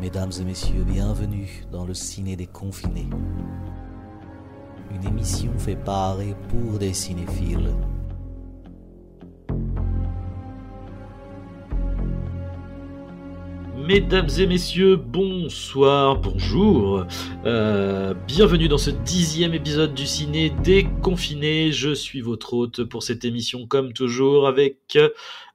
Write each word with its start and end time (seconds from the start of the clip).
Mesdames 0.00 0.32
et 0.40 0.44
messieurs, 0.44 0.84
bienvenue 0.84 1.64
dans 1.70 1.86
le 1.86 1.94
ciné 1.94 2.34
des 2.34 2.48
confinés. 2.48 3.08
Une 4.90 5.06
émission 5.06 5.52
fait 5.56 5.76
par 5.76 6.20
et 6.20 6.34
pour 6.48 6.80
des 6.80 6.92
cinéphiles. 6.92 7.70
Mesdames 13.86 14.28
et 14.38 14.46
messieurs, 14.46 14.96
bonsoir, 14.96 16.18
bonjour. 16.18 17.06
Euh, 17.46 18.14
bienvenue 18.26 18.66
dans 18.66 18.78
ce 18.78 18.90
dixième 18.90 19.54
épisode 19.54 19.94
du 19.94 20.06
ciné 20.06 20.50
déconfiné. 20.50 21.70
Je 21.70 21.94
suis 21.94 22.20
votre 22.20 22.54
hôte 22.54 22.82
pour 22.82 23.04
cette 23.04 23.24
émission 23.24 23.66
comme 23.66 23.92
toujours 23.92 24.48
avec 24.48 24.98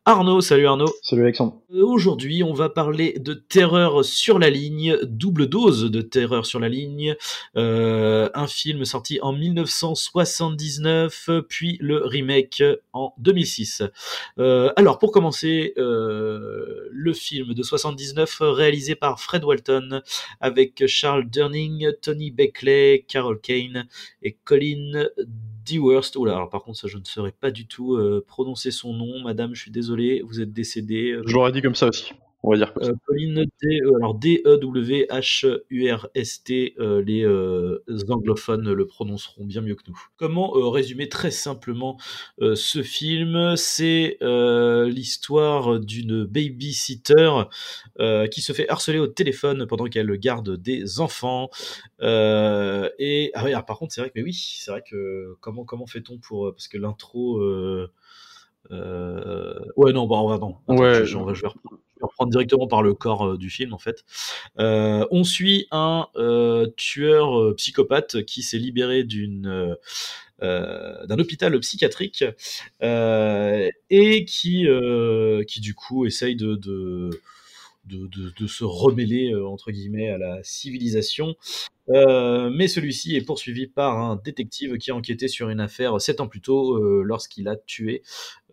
Arnaud. 0.09 0.41
Salut 0.41 0.66
Arnaud. 0.66 0.91
Salut 1.04 1.22
Alexandre. 1.22 1.62
Euh, 1.72 1.86
Aujourd'hui, 1.86 2.41
on 2.41 2.52
va 2.52 2.68
parler 2.68 3.20
de 3.20 3.36
Terreur 3.36 4.04
sur 4.04 4.40
la 4.40 4.49
ligne, 4.49 4.98
double 5.04 5.45
dose 5.45 5.91
de 5.91 6.02
Terreur 6.02 6.48
sur 6.48 6.59
la 6.59 6.68
ligne, 6.68 7.16
euh, 7.55 8.27
un 8.34 8.48
film 8.48 8.85
sorti 8.85 9.20
en 9.22 9.34
1979, 9.34 11.30
puis 11.48 11.77
le 11.80 11.98
remake 12.04 12.63
en 12.91 13.13
2006. 13.20 13.84
Euh, 14.40 14.73
alors, 14.77 14.98
pour 14.98 15.12
commencer, 15.12 15.73
euh, 15.77 16.88
le 16.91 17.13
film 17.13 17.54
de 17.54 17.62
79 17.62 18.38
réalisé 18.41 18.96
par 18.96 19.20
Fred 19.20 19.44
Walton 19.44 20.02
avec 20.41 20.88
Charles 20.88 21.30
Durning, 21.30 21.91
Tony 22.02 22.32
Beckley, 22.32 23.05
Carol 23.07 23.40
Kane 23.40 23.88
et 24.23 24.35
Colin 24.44 25.05
Dewhurst. 25.70 26.16
Oula, 26.16 26.36
alors 26.36 26.50
par 26.50 26.64
contre, 26.64 26.80
ça, 26.80 26.88
je 26.88 26.98
ne 26.98 27.05
saurais 27.05 27.32
pas 27.32 27.52
du 27.52 27.68
tout 27.68 27.96
euh, 27.96 28.23
prononcer 28.27 28.72
son 28.72 28.94
nom, 28.94 29.22
madame, 29.22 29.54
je 29.55 29.62
suis 29.62 29.72
désolé, 29.72 30.22
vous 30.26 30.41
êtes 30.41 30.54
décédée. 30.54 31.20
Je 31.26 31.34
l'aurais 31.34 31.52
dit 31.52 31.62
comme 31.62 31.76
ça 31.76 31.88
aussi. 31.88 32.13
On 32.41 32.51
va 32.51 32.57
dire. 32.57 32.71
Euh, 32.82 32.93
Pauline 33.05 33.45
D, 33.62 33.82
euh, 33.82 33.98
alors 33.98 34.15
D-E-W-H-U-R-S-T, 34.15 34.65
euh, 36.79 37.04
les 37.05 37.26
anglophones 38.09 38.71
le 38.71 38.87
prononceront 38.87 39.43
bien 39.43 39.59
mieux 39.62 39.76
que 39.76 39.84
nous. 39.87 40.01
Comment 40.15 40.51
résumer 40.70 41.09
très 41.09 41.31
simplement 41.31 41.98
ce 42.40 42.81
film? 42.81 43.55
C'est 43.57 44.18
l'histoire 44.21 45.79
d'une 45.79 46.23
babysitter 46.23 47.43
qui 48.31 48.41
se 48.41 48.53
fait 48.53 48.70
harceler 48.70 48.99
au 48.99 49.07
téléphone 49.07 49.65
pendant 49.68 49.85
qu'elle 49.85 50.12
garde 50.18 50.55
des 50.55 51.01
enfants. 51.01 51.49
Et 52.01 53.31
ah 53.34 53.63
par 53.63 53.77
contre, 53.79 53.93
c'est 53.93 54.01
vrai 54.01 54.09
que 54.09 54.13
mais 54.15 54.24
oui, 54.24 54.34
c'est 54.34 54.71
vrai 54.71 54.81
que 54.87 55.35
comment 55.41 55.65
comment 55.65 55.87
fait-on 55.87 56.18
pour 56.20 56.53
parce 56.53 56.68
que 56.70 56.77
l'intro 56.77 57.41
ouais 58.71 59.93
non 59.93 60.07
bah 60.07 60.17
on 60.17 60.27
va 60.29 60.37
non 60.37 60.57
Attends, 60.67 60.81
Ouais. 60.81 61.05
je, 61.05 61.13
vais 61.17 61.20
reprendre, 61.20 61.35
je 61.35 61.41
vais 61.41 61.48
reprendre 62.01 62.31
directement 62.31 62.67
par 62.67 62.81
le 62.84 62.93
corps 62.93 63.25
euh, 63.27 63.37
du 63.37 63.49
film 63.49 63.73
en 63.73 63.77
fait. 63.79 64.03
Euh, 64.59 65.06
on 65.12 65.23
suit 65.23 65.67
un 65.72 66.07
euh, 66.16 66.67
tueur 66.78 67.40
euh, 67.40 67.56
psychopathe 67.56 68.23
qui 68.23 68.44
s'est 68.44 68.57
libéré 68.57 69.03
d'une 69.03 69.47
euh, 69.47 69.75
euh, 70.41 71.06
d'un 71.07 71.19
hôpital 71.19 71.59
psychiatrique 71.59 72.23
euh, 72.81 73.69
et 73.90 74.23
qui 74.25 74.67
euh, 74.67 75.44
qui 75.44 75.59
du 75.59 75.73
coup 75.73 76.06
essaye 76.06 76.35
de, 76.35 76.56
de 76.56 77.09
de, 77.90 78.47
se 78.47 78.63
remêler 78.63 79.31
euh, 79.31 79.47
entre 79.47 79.72
guillemets 79.72 80.09
à 80.09 80.18
la 80.18 80.40
civilisation. 80.44 81.35
Euh, 81.90 82.50
mais 82.53 82.68
celui-ci 82.68 83.16
est 83.16 83.25
poursuivi 83.25 83.68
par 83.68 83.97
un 83.97 84.16
détective 84.16 84.78
qui 84.78 84.91
a 84.91 84.96
enquêté 84.96 85.28
sur 85.28 85.50
une 85.50 85.59
affaire 85.59 86.00
sept 86.00 86.22
ans 86.22 86.28
plus 86.28 86.41
tôt 86.41 86.75
euh, 86.75 87.01
lorsqu'il 87.03 87.47
a 87.47 87.56
tué 87.56 88.03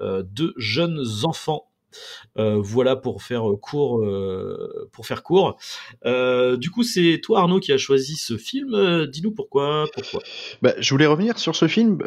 deux 0.00 0.54
jeunes 0.56 1.02
enfants. 1.24 1.70
Voilà 2.34 2.94
pour 2.94 3.22
faire 3.22 3.44
court. 3.62 4.04
pour 4.92 5.06
faire 5.06 5.22
court. 5.22 5.58
Du 6.04 6.70
coup, 6.70 6.82
c'est 6.82 7.20
toi 7.22 7.40
Arnaud 7.40 7.60
qui 7.60 7.72
a 7.72 7.78
choisi 7.78 8.16
ce 8.16 8.36
film. 8.36 9.06
Dis-nous 9.06 9.32
pourquoi. 9.32 9.86
Pourquoi? 9.94 10.20
Bah, 10.60 10.74
je 10.78 10.90
voulais 10.90 11.06
revenir 11.06 11.38
sur 11.38 11.56
ce 11.56 11.68
film. 11.68 11.98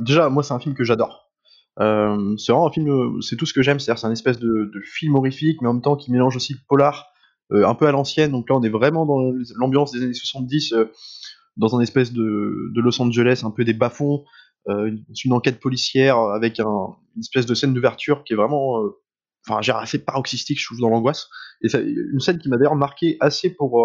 Déjà, 0.00 0.28
moi, 0.28 0.44
c'est 0.44 0.54
un 0.54 0.60
film 0.60 0.74
que 0.74 0.84
j'adore. 0.84 1.31
Euh, 1.80 2.36
c'est 2.36 2.52
vraiment 2.52 2.68
un 2.68 2.72
film, 2.72 2.88
euh, 2.88 3.20
c'est 3.20 3.36
tout 3.36 3.46
ce 3.46 3.54
que 3.54 3.62
j'aime. 3.62 3.80
C'est-à-dire, 3.80 3.98
c'est 4.00 4.06
un 4.06 4.12
espèce 4.12 4.38
de, 4.38 4.70
film 4.84 5.14
horrifique, 5.14 5.60
mais 5.62 5.68
en 5.68 5.74
même 5.74 5.82
temps 5.82 5.96
qui 5.96 6.12
mélange 6.12 6.36
aussi 6.36 6.52
le 6.52 6.58
polar, 6.68 7.06
euh, 7.52 7.66
un 7.66 7.74
peu 7.74 7.86
à 7.86 7.92
l'ancienne. 7.92 8.32
Donc 8.32 8.48
là, 8.48 8.56
on 8.56 8.62
est 8.62 8.68
vraiment 8.68 9.06
dans 9.06 9.32
l'ambiance 9.56 9.92
des 9.92 10.02
années 10.02 10.14
70, 10.14 10.72
euh, 10.72 10.90
dans 11.56 11.76
un 11.76 11.80
espèce 11.80 12.12
de, 12.12 12.72
Los 12.74 13.00
Angeles, 13.00 13.42
un 13.44 13.50
peu 13.50 13.64
des 13.64 13.74
bas-fonds. 13.74 14.24
Une, 14.68 15.32
enquête 15.32 15.58
policière 15.58 16.18
avec 16.18 16.60
un, 16.60 16.96
une 17.16 17.20
espèce 17.20 17.46
de 17.46 17.54
scène 17.54 17.74
d'ouverture 17.74 18.22
qui 18.22 18.32
est 18.32 18.36
vraiment, 18.36 18.80
enfin, 19.44 19.60
j'ai 19.60 19.72
assez 19.72 19.98
paroxystique, 19.98 20.60
je 20.60 20.66
trouve, 20.66 20.78
dans 20.78 20.88
l'angoisse. 20.88 21.28
Et 21.64 21.68
ça, 21.68 21.80
une 21.80 22.20
scène 22.20 22.38
qui 22.38 22.48
m'a 22.48 22.58
d'ailleurs 22.58 22.76
marqué 22.76 23.16
assez 23.18 23.50
pour, 23.50 23.84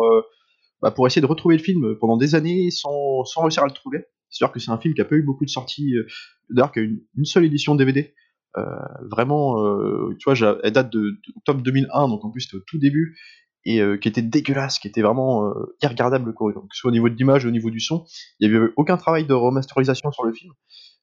bah, 0.84 0.92
pour 0.92 1.08
essayer 1.08 1.22
de 1.22 1.26
retrouver 1.26 1.58
le 1.58 1.64
film 1.64 1.96
pendant 2.00 2.16
des 2.16 2.36
années 2.36 2.70
sans, 2.70 3.24
sans 3.26 3.42
réussir 3.42 3.64
à 3.64 3.66
le 3.66 3.72
trouver. 3.72 4.06
C'est-à-dire 4.30 4.54
que 4.54 4.60
c'est 4.60 4.72
un 4.72 4.78
film 4.78 4.94
qui 4.94 5.02
a 5.02 5.06
pas 5.06 5.16
eu 5.16 5.24
beaucoup 5.24 5.46
de 5.46 5.50
sorties, 5.50 5.96
euh, 5.96 6.08
d'ailleurs 6.50 6.72
qui 6.72 6.80
a 6.80 6.82
une, 6.84 7.00
une 7.18 7.26
seule 7.26 7.46
édition 7.46 7.76
DVD. 7.76 8.14
Euh, 8.58 8.64
vraiment, 9.12 9.64
euh, 9.64 10.16
tu 10.20 10.30
vois, 10.30 10.58
elle 10.64 10.72
date 10.72 10.92
de, 10.92 11.00
de 11.00 11.18
octobre 11.36 11.62
2001, 11.62 12.08
donc 12.08 12.26
en 12.26 12.32
plus 12.32 12.42
c'était 12.42 12.58
au 12.58 12.64
tout 12.66 12.80
début, 12.80 13.18
et 13.66 13.82
qui 14.02 14.08
était 14.08 14.22
dégueulasse, 14.22 14.80
qui 14.80 14.88
était 14.88 15.02
vraiment 15.02 15.54
irregardable, 15.82 16.34
quoi. 16.34 16.54
Donc, 16.54 16.74
soit 16.74 16.88
au 16.88 16.92
niveau 16.94 17.10
de 17.10 17.16
l'image, 17.16 17.46
au 17.46 17.52
niveau 17.52 17.70
du 17.70 17.82
son, 17.82 18.06
il 18.40 18.50
y 18.50 18.56
avait 18.56 18.66
aucun 18.78 18.96
travail 18.96 19.26
de 19.26 19.34
remasterisation 19.34 20.10
sur 20.14 20.24
le 20.24 20.32
film. 20.32 20.54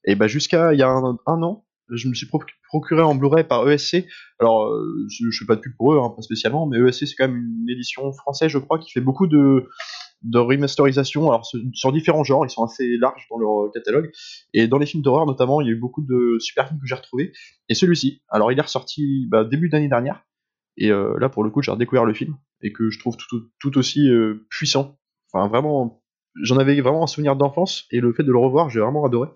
Et 0.06 0.14
bah 0.14 0.28
jusqu'à 0.28 0.72
il 0.72 0.78
y 0.78 0.82
a 0.82 0.88
un, 0.88 1.42
an, 1.42 1.66
je 1.90 2.08
me 2.08 2.14
suis 2.14 2.26
proc- 2.26 2.48
procuré 2.68 3.02
en 3.02 3.14
Blu-ray 3.14 3.44
par 3.44 3.68
ESC. 3.68 4.06
Alors, 4.40 4.72
je, 5.10 5.30
je 5.30 5.38
fais 5.40 5.46
pas 5.46 5.56
de 5.56 5.60
pub 5.60 5.76
pour 5.76 5.92
eux, 5.92 5.98
hein, 5.98 6.10
pas 6.16 6.22
spécialement, 6.22 6.66
mais 6.66 6.78
ESC 6.78 7.06
c'est 7.06 7.14
quand 7.18 7.28
même 7.28 7.36
une 7.36 7.68
édition 7.68 8.10
française, 8.14 8.48
je 8.48 8.58
crois, 8.58 8.78
qui 8.78 8.90
fait 8.90 9.02
beaucoup 9.02 9.26
de 9.26 9.68
de 10.24 10.38
remasterisation, 10.38 11.30
alors 11.30 11.46
sur- 11.46 11.92
différents 11.92 12.24
genres, 12.24 12.44
ils 12.46 12.50
sont 12.50 12.64
assez 12.64 12.96
larges 12.96 13.26
dans 13.30 13.38
leur 13.38 13.70
catalogue, 13.72 14.10
et 14.52 14.66
dans 14.66 14.78
les 14.78 14.86
films 14.86 15.02
d'horreur 15.02 15.26
notamment, 15.26 15.60
il 15.60 15.66
y 15.66 15.70
a 15.70 15.72
eu 15.72 15.78
beaucoup 15.78 16.02
de 16.02 16.38
super 16.40 16.66
films 16.68 16.80
que 16.80 16.86
j'ai 16.86 16.94
retrouvés, 16.94 17.32
et 17.68 17.74
celui-ci, 17.74 18.22
alors 18.28 18.50
il 18.50 18.58
est 18.58 18.62
ressorti 18.62 19.26
bah, 19.30 19.44
début 19.44 19.68
d'année 19.68 19.88
dernière, 19.88 20.24
et 20.76 20.90
euh, 20.90 21.16
là 21.20 21.28
pour 21.28 21.44
le 21.44 21.50
coup 21.50 21.62
j'ai 21.62 21.70
redécouvert 21.70 22.04
le 22.04 22.14
film, 22.14 22.36
et 22.62 22.72
que 22.72 22.90
je 22.90 22.98
trouve 22.98 23.16
tout, 23.60 23.78
aussi 23.78 24.08
euh, 24.08 24.46
puissant, 24.50 24.98
enfin 25.32 25.46
vraiment, 25.48 26.02
j'en 26.42 26.56
avais 26.56 26.80
vraiment 26.80 27.04
un 27.04 27.06
souvenir 27.06 27.36
d'enfance, 27.36 27.84
et 27.90 28.00
le 28.00 28.12
fait 28.12 28.24
de 28.24 28.32
le 28.32 28.38
revoir, 28.38 28.70
j'ai 28.70 28.80
vraiment 28.80 29.04
adoré, 29.04 29.28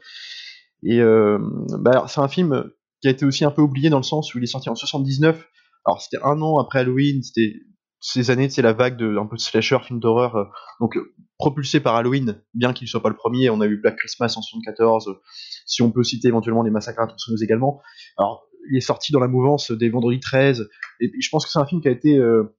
et 0.82 1.00
euh, 1.00 1.38
bah, 1.78 2.06
c'est 2.08 2.20
un 2.20 2.28
film 2.28 2.70
qui 3.02 3.08
a 3.08 3.10
été 3.10 3.26
aussi 3.26 3.44
un 3.44 3.50
peu 3.50 3.62
oublié 3.62 3.90
dans 3.90 3.98
le 3.98 4.02
sens 4.02 4.34
où 4.34 4.38
il 4.38 4.44
est 4.44 4.48
sorti 4.48 4.70
en 4.70 4.74
79, 4.74 5.46
alors 5.84 6.00
c'était 6.00 6.22
un 6.24 6.40
an 6.40 6.58
après 6.58 6.80
Halloween, 6.80 7.22
c'était 7.22 7.54
ces 8.00 8.30
années, 8.30 8.48
c'est 8.48 8.62
la 8.62 8.72
vague 8.72 8.96
de 8.96 9.16
un 9.16 9.26
peu 9.26 9.36
slasher, 9.36 9.78
film 9.84 9.98
d'horreur, 9.98 10.36
euh, 10.36 10.44
donc 10.80 10.96
euh, 10.96 11.14
propulsé 11.36 11.80
par 11.80 11.96
Halloween, 11.96 12.42
bien 12.54 12.72
qu'il 12.72 12.86
soit 12.86 13.02
pas 13.02 13.08
le 13.08 13.16
premier, 13.16 13.50
on 13.50 13.60
a 13.60 13.66
eu 13.66 13.76
Black 13.76 13.96
Christmas 13.96 14.34
en 14.36 14.42
74, 14.42 15.08
euh, 15.08 15.20
si 15.66 15.82
on 15.82 15.90
peut 15.90 16.04
citer 16.04 16.28
éventuellement 16.28 16.62
les 16.62 16.70
massacres 16.70 17.00
à 17.00 17.06
tronçonneuse 17.06 17.42
également. 17.42 17.80
Alors, 18.16 18.46
il 18.70 18.76
est 18.76 18.80
sorti 18.82 19.12
dans 19.12 19.20
la 19.20 19.28
mouvance 19.28 19.72
des 19.72 19.88
Vendredi 19.88 20.20
13, 20.20 20.68
et 21.00 21.10
je 21.20 21.28
pense 21.30 21.44
que 21.44 21.50
c'est 21.50 21.58
un 21.58 21.66
film 21.66 21.80
qui 21.80 21.88
a 21.88 21.90
été 21.90 22.16
euh, 22.16 22.56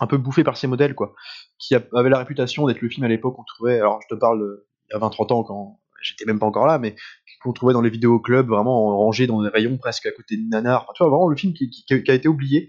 un 0.00 0.06
peu 0.06 0.18
bouffé 0.18 0.44
par 0.44 0.56
ses 0.56 0.66
modèles, 0.66 0.94
quoi, 0.94 1.14
qui 1.58 1.74
avait 1.74 2.10
la 2.10 2.18
réputation 2.18 2.66
d'être 2.66 2.82
le 2.82 2.90
film 2.90 3.04
à 3.04 3.08
l'époque 3.08 3.36
qu'on 3.36 3.44
trouvait, 3.44 3.78
alors 3.78 4.00
je 4.02 4.14
te 4.14 4.18
parle 4.18 4.58
il 4.90 4.92
y 4.92 4.96
a 4.96 5.00
20-30 5.00 5.32
ans 5.32 5.42
quand 5.42 5.80
j'étais 6.02 6.26
même 6.26 6.38
pas 6.38 6.46
encore 6.46 6.66
là, 6.66 6.78
mais 6.78 6.94
qu'on 7.42 7.52
trouvait 7.52 7.72
dans 7.72 7.80
les 7.80 7.90
vidéoclubs, 7.90 8.46
vraiment 8.46 8.96
rangé 8.98 9.26
dans 9.26 9.42
des 9.42 9.48
rayons 9.48 9.78
presque 9.78 10.06
à 10.06 10.12
côté 10.12 10.36
de 10.36 10.42
Nanar, 10.48 10.82
enfin, 10.82 10.92
tu 10.94 11.02
vois, 11.02 11.10
vraiment 11.10 11.28
le 11.28 11.36
film 11.36 11.54
qui, 11.54 11.84
a 11.90 12.14
été 12.14 12.28
oublié, 12.28 12.68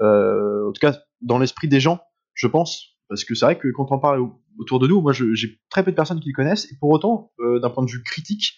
en 0.00 0.72
tout 0.72 0.80
cas 0.80 0.94
dans 1.22 1.38
l'esprit 1.38 1.68
des 1.68 1.80
gens, 1.80 2.00
je 2.34 2.46
pense, 2.46 2.96
parce 3.08 3.24
que 3.24 3.34
c'est 3.34 3.44
vrai 3.44 3.58
que 3.58 3.68
quand 3.68 3.90
on 3.92 3.98
parle 3.98 4.20
au- 4.20 4.40
autour 4.58 4.78
de 4.78 4.86
nous, 4.86 5.00
moi 5.00 5.12
j'ai 5.12 5.60
très 5.70 5.82
peu 5.84 5.90
de 5.90 5.96
personnes 5.96 6.20
qui 6.20 6.28
le 6.30 6.34
connaissent, 6.34 6.70
et 6.72 6.76
pour 6.80 6.90
autant, 6.90 7.32
euh, 7.40 7.60
d'un 7.60 7.70
point 7.70 7.84
de 7.84 7.90
vue 7.90 8.02
critique, 8.02 8.54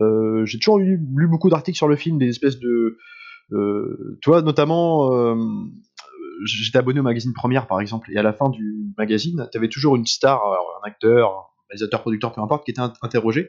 euh, 0.00 0.44
j'ai 0.46 0.58
toujours 0.58 0.78
lu, 0.78 0.98
beaucoup 1.28 1.50
d'articles 1.50 1.76
sur 1.76 1.88
le 1.88 1.96
film, 1.96 2.18
des 2.18 2.28
espèces 2.28 2.58
de, 2.58 2.98
euh, 3.52 4.18
tu 4.22 4.30
vois, 4.30 4.42
notamment, 4.42 5.12
euh, 5.14 5.36
j'étais 6.44 6.78
abonné 6.78 7.00
au 7.00 7.02
magazine 7.02 7.32
Première 7.32 7.66
par 7.66 7.80
exemple, 7.80 8.10
et 8.12 8.16
à 8.16 8.22
la 8.22 8.32
fin 8.32 8.48
du 8.50 8.92
magazine, 8.98 9.48
tu 9.52 9.58
avais 9.58 9.68
toujours 9.68 9.96
une 9.96 10.06
star, 10.06 10.42
un 10.44 10.86
acteur, 10.86 11.30
un 11.30 11.42
réalisateur, 11.70 12.00
producteur, 12.02 12.32
peu 12.32 12.40
importe, 12.40 12.64
qui 12.64 12.70
était 12.72 12.80
in- 12.80 12.92
interrogé 13.02 13.48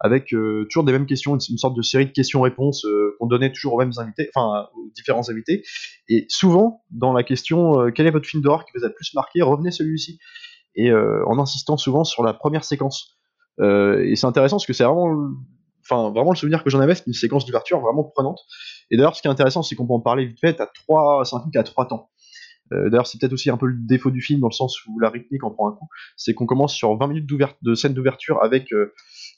avec 0.00 0.32
euh, 0.34 0.66
toujours 0.70 0.84
des 0.84 0.92
mêmes 0.92 1.06
questions, 1.06 1.36
une, 1.38 1.58
sorte 1.58 1.76
de 1.76 1.82
série 1.82 2.06
de 2.06 2.12
questions-réponses 2.12 2.84
euh, 2.84 3.16
qu'on 3.18 3.26
donnait 3.26 3.52
toujours 3.52 3.74
aux 3.74 3.78
mêmes 3.78 3.92
invités, 3.96 4.30
enfin 4.34 4.68
aux 4.74 4.90
différents 4.94 5.28
invités. 5.30 5.62
Et 6.08 6.26
souvent, 6.28 6.82
dans 6.90 7.12
la 7.12 7.22
question 7.22 7.80
euh, 7.80 7.90
quel 7.90 8.06
est 8.06 8.10
votre 8.10 8.26
film 8.26 8.42
d'horreur 8.42 8.64
qui 8.64 8.72
vous 8.76 8.84
a 8.84 8.88
le 8.88 8.94
plus 8.94 9.14
marqué, 9.14 9.42
revenez 9.42 9.70
celui-ci. 9.70 10.18
Et 10.78 10.92
en 10.92 11.38
insistant 11.38 11.78
souvent 11.78 12.04
sur 12.04 12.22
la 12.22 12.34
première 12.34 12.62
séquence. 12.62 13.16
Et 13.58 14.12
c'est 14.14 14.26
intéressant 14.26 14.56
parce 14.56 14.66
que 14.66 14.74
c'est 14.74 14.84
vraiment, 14.84 15.30
enfin 15.82 16.10
vraiment 16.10 16.32
le 16.32 16.36
souvenir 16.36 16.62
que 16.62 16.68
j'en 16.68 16.80
avais, 16.80 16.94
c'est 16.94 17.06
une 17.06 17.14
séquence 17.14 17.46
d'ouverture 17.46 17.80
vraiment 17.80 18.04
prenante. 18.04 18.40
Et 18.90 18.98
d'ailleurs, 18.98 19.16
ce 19.16 19.22
qui 19.22 19.26
est 19.26 19.30
intéressant, 19.30 19.62
c'est 19.62 19.74
qu'on 19.74 19.86
peut 19.86 19.94
en 19.94 20.00
parler 20.00 20.26
vite 20.26 20.38
fait. 20.38 20.52
T'as 20.52 20.66
trois, 20.66 21.24
c'est 21.24 21.34
un 21.34 21.40
film 21.40 21.64
trois 21.64 21.88
temps. 21.88 22.10
D'ailleurs, 22.70 23.06
c'est 23.06 23.18
peut-être 23.18 23.32
aussi 23.32 23.48
un 23.48 23.56
peu 23.56 23.64
le 23.64 23.78
défaut 23.78 24.10
du 24.10 24.20
film 24.20 24.40
dans 24.40 24.48
le 24.48 24.52
sens 24.52 24.76
où 24.86 24.98
la 24.98 25.08
rythmique 25.08 25.44
en 25.44 25.50
prend 25.50 25.70
un 25.70 25.72
coup. 25.72 25.88
C'est 26.14 26.34
qu'on 26.34 26.44
commence 26.44 26.74
sur 26.74 26.94
20 26.94 27.06
minutes 27.06 27.30
de 27.62 27.74
scène 27.74 27.94
d'ouverture 27.94 28.44
avec 28.44 28.70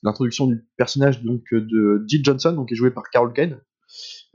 l'introduction 0.03 0.47
du 0.47 0.65
personnage 0.77 1.23
donc 1.23 1.43
euh, 1.53 1.61
de 1.61 2.05
Jill 2.07 2.25
Johnson, 2.25 2.53
donc 2.53 2.69
qui 2.69 2.75
est 2.75 2.77
joué 2.77 2.91
par 2.91 3.05
Carol 3.11 3.33
Kane, 3.33 3.61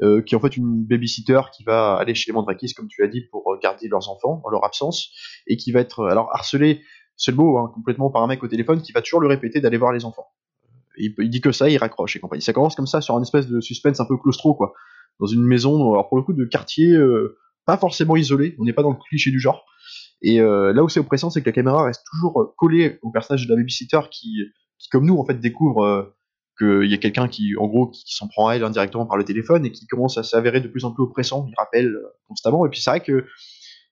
euh, 0.01 0.21
qui 0.21 0.36
est 0.36 0.38
en 0.38 0.42
fait 0.42 0.57
une 0.57 0.86
babysitter 0.86 1.42
qui 1.56 1.63
va 1.63 1.95
aller 1.95 2.15
chez 2.15 2.31
les 2.31 2.33
Mandrakis, 2.33 2.74
comme 2.74 2.88
tu 2.88 3.01
l'as 3.01 3.07
dit, 3.07 3.21
pour 3.31 3.44
garder 3.62 3.88
leurs 3.88 4.10
enfants 4.10 4.42
en 4.44 4.50
leur 4.50 4.65
absence, 4.65 5.12
et 5.48 5.57
qui 5.57 5.71
va 5.71 5.80
être 5.80 6.06
alors 6.06 6.30
harcelé, 6.33 6.81
c'est 7.15 7.31
le 7.31 7.38
mot, 7.38 7.57
hein, 7.57 7.71
complètement 7.74 8.10
par 8.10 8.24
un 8.24 8.27
mec 8.27 8.44
au 8.44 8.48
téléphone 8.48 8.81
qui 8.81 8.92
va 8.92 9.01
toujours 9.01 9.21
lui 9.21 9.30
répéter 9.30 9.62
d'aller 9.62 9.77
voir 9.77 9.94
les 9.94 10.06
enfants. 10.06 10.27
Il, 10.98 11.13
il, 11.19 11.30
dit 11.30 11.42
que 11.42 11.51
ça, 11.51 11.69
il 11.69 11.77
raccroche 11.77 12.16
et 12.16 12.19
compagnie. 12.19 12.42
Ça 12.42 12.54
commence 12.54 12.75
comme 12.75 12.88
ça 12.88 13.01
sur 13.01 13.16
un 13.16 13.21
espèce 13.21 13.48
de 13.48 13.62
suspense 13.62 14.00
un 14.00 14.06
peu 14.06 14.18
claustro, 14.18 14.56
quoi, 14.56 14.74
dans 15.19 15.27
une 15.27 15.44
maison, 15.44 15.94
alors 15.94 16.09
pour 16.09 16.18
le 16.18 16.24
coup 16.24 16.33
de 16.33 16.45
quartier 16.45 16.92
euh, 16.92 17.38
pas 17.66 17.77
forcément 17.77 18.16
isolé, 18.16 18.56
on 18.59 18.66
n'est 18.66 18.74
pas 18.74 18.83
dans 18.83 18.92
le 18.92 18.98
cliché 19.09 19.31
du 19.31 19.39
genre. 19.39 19.66
Et 20.21 20.39
euh, 20.39 20.74
là 20.74 20.83
où 20.83 20.89
c'est 20.89 21.00
oppressant, 21.00 21.30
c'est 21.30 21.42
que 21.42 21.45
la 21.45 21.54
caméra 21.54 21.83
reste 21.83 22.04
toujours 22.12 22.54
collée 22.57 23.00
au 23.01 23.12
personnage 23.12 23.45
de 23.45 23.51
la 23.51 23.57
babysitter 23.57 24.00
qui, 24.09 24.39
qui 24.83 24.89
comme 24.89 25.06
nous 25.06 25.18
en 25.18 25.25
fait 25.25 25.39
découvre 25.39 26.13
qu'il 26.57 26.89
y 26.89 26.94
a 26.94 26.97
quelqu'un 26.97 27.27
qui, 27.27 27.56
en 27.57 27.68
gros, 27.68 27.88
qui, 27.88 28.15
s'en 28.15 28.27
prend 28.27 28.50
à 28.50 28.56
elle 28.56 28.63
indirectement 28.63 29.06
par 29.06 29.18
le 29.18 29.24
téléphone 29.24 29.65
et 29.65 29.71
qui 29.71 29.88
commence 29.88 30.18
à 30.18 30.24
s'avérer 30.24 30.62
de 30.62 30.68
plus 30.68 30.85
en 30.85 30.91
plus 30.91 31.03
oppressant. 31.03 31.45
Il 31.47 31.53
rappelle 31.57 31.88
euh, 31.88 32.07
constamment. 32.27 32.65
Et 32.65 32.69
puis 32.69 32.80
c'est 32.80 32.91
vrai 32.91 33.00
que, 33.00 33.25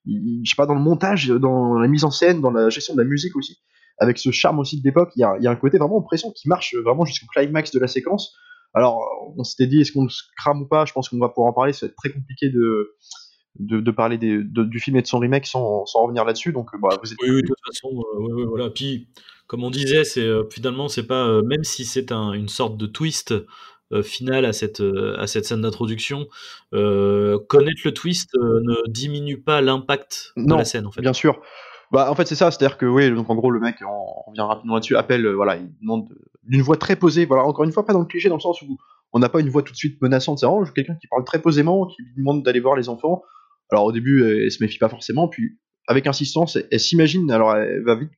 je 0.05 0.49
sais 0.49 0.55
pas, 0.55 0.65
dans 0.65 0.75
le 0.75 0.81
montage, 0.81 1.29
dans 1.29 1.79
la 1.79 1.87
mise 1.87 2.03
en 2.03 2.11
scène, 2.11 2.41
dans 2.41 2.51
la 2.51 2.69
gestion 2.69 2.93
de 2.93 3.01
la 3.01 3.07
musique 3.07 3.35
aussi, 3.35 3.57
avec 3.97 4.17
ce 4.17 4.31
charme 4.31 4.59
aussi 4.59 4.79
de 4.79 4.83
l'époque, 4.83 5.11
il 5.15 5.21
y 5.21 5.23
a, 5.23 5.51
un 5.51 5.55
côté 5.55 5.77
vraiment 5.77 5.97
oppressant 5.97 6.31
qui 6.31 6.47
marche 6.47 6.75
vraiment 6.83 7.05
jusqu'au 7.05 7.27
climax 7.35 7.71
de 7.71 7.79
la 7.79 7.87
séquence. 7.87 8.35
Alors, 8.73 9.01
on 9.37 9.43
s'était 9.43 9.67
dit, 9.67 9.81
est-ce 9.81 9.91
qu'on 9.91 10.07
se 10.07 10.23
crame 10.37 10.61
ou 10.61 10.67
pas? 10.67 10.85
Je 10.85 10.93
pense 10.93 11.09
qu'on 11.09 11.19
va 11.19 11.29
pouvoir 11.29 11.49
en 11.49 11.53
parler. 11.53 11.73
Ça 11.73 11.85
va 11.85 11.89
être 11.89 11.97
très 11.97 12.09
compliqué 12.09 12.49
de, 12.49 12.95
de, 13.59 13.91
parler 13.91 14.17
du 14.17 14.79
film 14.79 14.97
et 14.97 15.01
de 15.01 15.07
son 15.07 15.19
remake 15.19 15.45
sans, 15.45 15.83
revenir 15.95 16.25
là-dessus. 16.25 16.53
Donc, 16.53 16.69
bah, 16.81 16.97
vous 17.03 17.11
êtes... 17.11 17.19
Oui, 17.21 17.31
oui, 17.31 17.41
de 17.41 17.47
toute 17.47 17.57
façon, 17.65 17.89
euh, 17.91 18.45
voilà. 18.47 18.69
Puis, 18.69 19.09
comme 19.51 19.65
on 19.65 19.69
disait, 19.69 20.05
c'est 20.05 20.21
euh, 20.21 20.45
finalement, 20.49 20.87
c'est 20.87 21.05
pas 21.05 21.27
euh, 21.27 21.41
même 21.41 21.65
si 21.65 21.83
c'est 21.83 22.13
une 22.13 22.47
sorte 22.47 22.77
de 22.77 22.85
twist 22.85 23.33
euh, 23.91 24.01
final 24.01 24.45
à 24.45 24.53
cette 24.53 24.81
à 24.81 25.27
cette 25.27 25.43
scène 25.43 25.59
d'introduction, 25.63 26.29
connaître 26.71 27.81
le 27.83 27.91
twist 27.93 28.29
ne 28.35 28.89
diminue 28.89 29.41
pas 29.41 29.59
l'impact 29.59 30.31
de 30.37 30.55
la 30.55 30.63
scène 30.63 30.87
en 30.87 30.91
fait. 30.91 31.01
Bien 31.01 31.11
sûr. 31.11 31.41
Bah, 31.91 32.09
en 32.09 32.15
fait, 32.15 32.25
c'est 32.25 32.35
ça, 32.35 32.49
c'est-à-dire 32.49 32.77
que, 32.77 32.85
oui, 32.85 33.11
donc 33.11 33.29
en 33.29 33.35
gros, 33.35 33.51
le 33.51 33.59
mec, 33.59 33.75
on, 33.85 34.29
revient 34.29 34.39
rapidement 34.39 34.75
là-dessus, 34.75 34.95
appelle, 34.95 35.27
voilà, 35.27 35.57
il 35.57 35.69
demande 35.81 36.07
d'une 36.43 36.61
voix 36.61 36.77
très 36.77 36.95
posée, 36.95 37.25
voilà, 37.25 37.43
encore 37.43 37.65
une 37.65 37.73
fois, 37.73 37.85
pas 37.85 37.91
dans 37.91 37.99
le 37.99 38.05
cliché, 38.05 38.29
dans 38.29 38.35
le 38.35 38.41
sens 38.41 38.61
où 38.61 38.77
on 39.11 39.19
n'a 39.19 39.27
pas 39.27 39.41
une 39.41 39.49
voix 39.49 39.61
tout 39.61 39.73
de 39.73 39.77
suite 39.77 40.01
menaçante, 40.01 40.39
c'est 40.39 40.45
vraiment 40.45 40.63
quelqu'un 40.63 40.95
qui 40.95 41.07
parle 41.07 41.25
très 41.25 41.41
posément, 41.41 41.87
qui 41.87 42.01
lui 42.03 42.13
demande 42.15 42.43
d'aller 42.43 42.61
voir 42.61 42.77
les 42.77 42.87
enfants. 42.87 43.23
Alors, 43.73 43.83
au 43.83 43.91
début, 43.91 44.23
elle, 44.23 44.43
elle 44.43 44.51
se 44.51 44.63
méfie 44.63 44.77
pas 44.77 44.87
forcément, 44.87 45.27
puis, 45.27 45.59
avec 45.85 46.07
insistance, 46.07 46.57
elle 46.71 46.79
s'imagine, 46.79 47.29
alors 47.29 47.53
elle 47.57 47.83
va 47.83 47.95
vite 47.95 48.11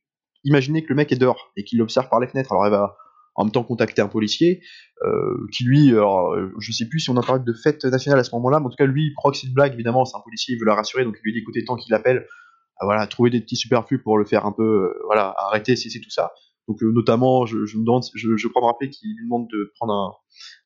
imaginez 0.44 0.82
que 0.82 0.88
le 0.88 0.94
mec 0.94 1.12
est 1.12 1.18
dehors 1.18 1.52
et 1.56 1.64
qu'il 1.64 1.78
l'observe 1.78 2.08
par 2.08 2.20
les 2.20 2.26
fenêtres. 2.26 2.52
Alors 2.52 2.66
elle 2.66 2.72
va 2.72 2.96
en 3.34 3.44
même 3.44 3.52
temps 3.52 3.64
contacter 3.64 4.00
un 4.00 4.08
policier 4.08 4.62
euh, 5.04 5.46
qui 5.52 5.64
lui, 5.64 5.90
alors, 5.90 6.36
je 6.58 6.72
sais 6.72 6.88
plus 6.88 7.00
si 7.00 7.10
on 7.10 7.16
a 7.16 7.22
parlé 7.22 7.42
de 7.44 7.52
fête 7.52 7.84
nationale 7.84 8.20
à 8.20 8.24
ce 8.24 8.34
moment-là, 8.36 8.60
mais 8.60 8.66
en 8.66 8.70
tout 8.70 8.76
cas 8.76 8.86
lui 8.86 9.08
il 9.08 9.14
croit 9.14 9.32
une 9.42 9.52
blague 9.52 9.74
évidemment, 9.74 10.04
c'est 10.04 10.16
un 10.16 10.20
policier, 10.20 10.54
il 10.54 10.58
veut 10.58 10.66
la 10.66 10.74
rassurer, 10.74 11.04
donc 11.04 11.16
il 11.24 11.32
lui 11.32 11.42
dit 11.42 11.64
tant 11.64 11.76
qu'il 11.76 11.94
appelle, 11.94 12.18
euh, 12.18 12.84
voilà, 12.84 13.06
trouver 13.06 13.30
des 13.30 13.40
petits 13.40 13.56
superflus 13.56 14.02
pour 14.02 14.18
le 14.18 14.24
faire 14.24 14.46
un 14.46 14.52
peu, 14.52 14.62
euh, 14.62 15.02
voilà, 15.06 15.34
arrêter, 15.36 15.76
c'est 15.76 16.00
tout 16.00 16.10
ça. 16.10 16.32
Donc 16.68 16.80
notamment, 16.80 17.44
je, 17.44 17.58
me 17.58 17.84
demande, 17.84 18.04
je, 18.14 18.48
crois 18.48 18.62
me 18.62 18.66
rappeler 18.66 18.88
qu'il 18.88 19.10
lui 19.10 19.24
demande 19.24 19.48
de 19.52 19.70
prendre 19.76 20.18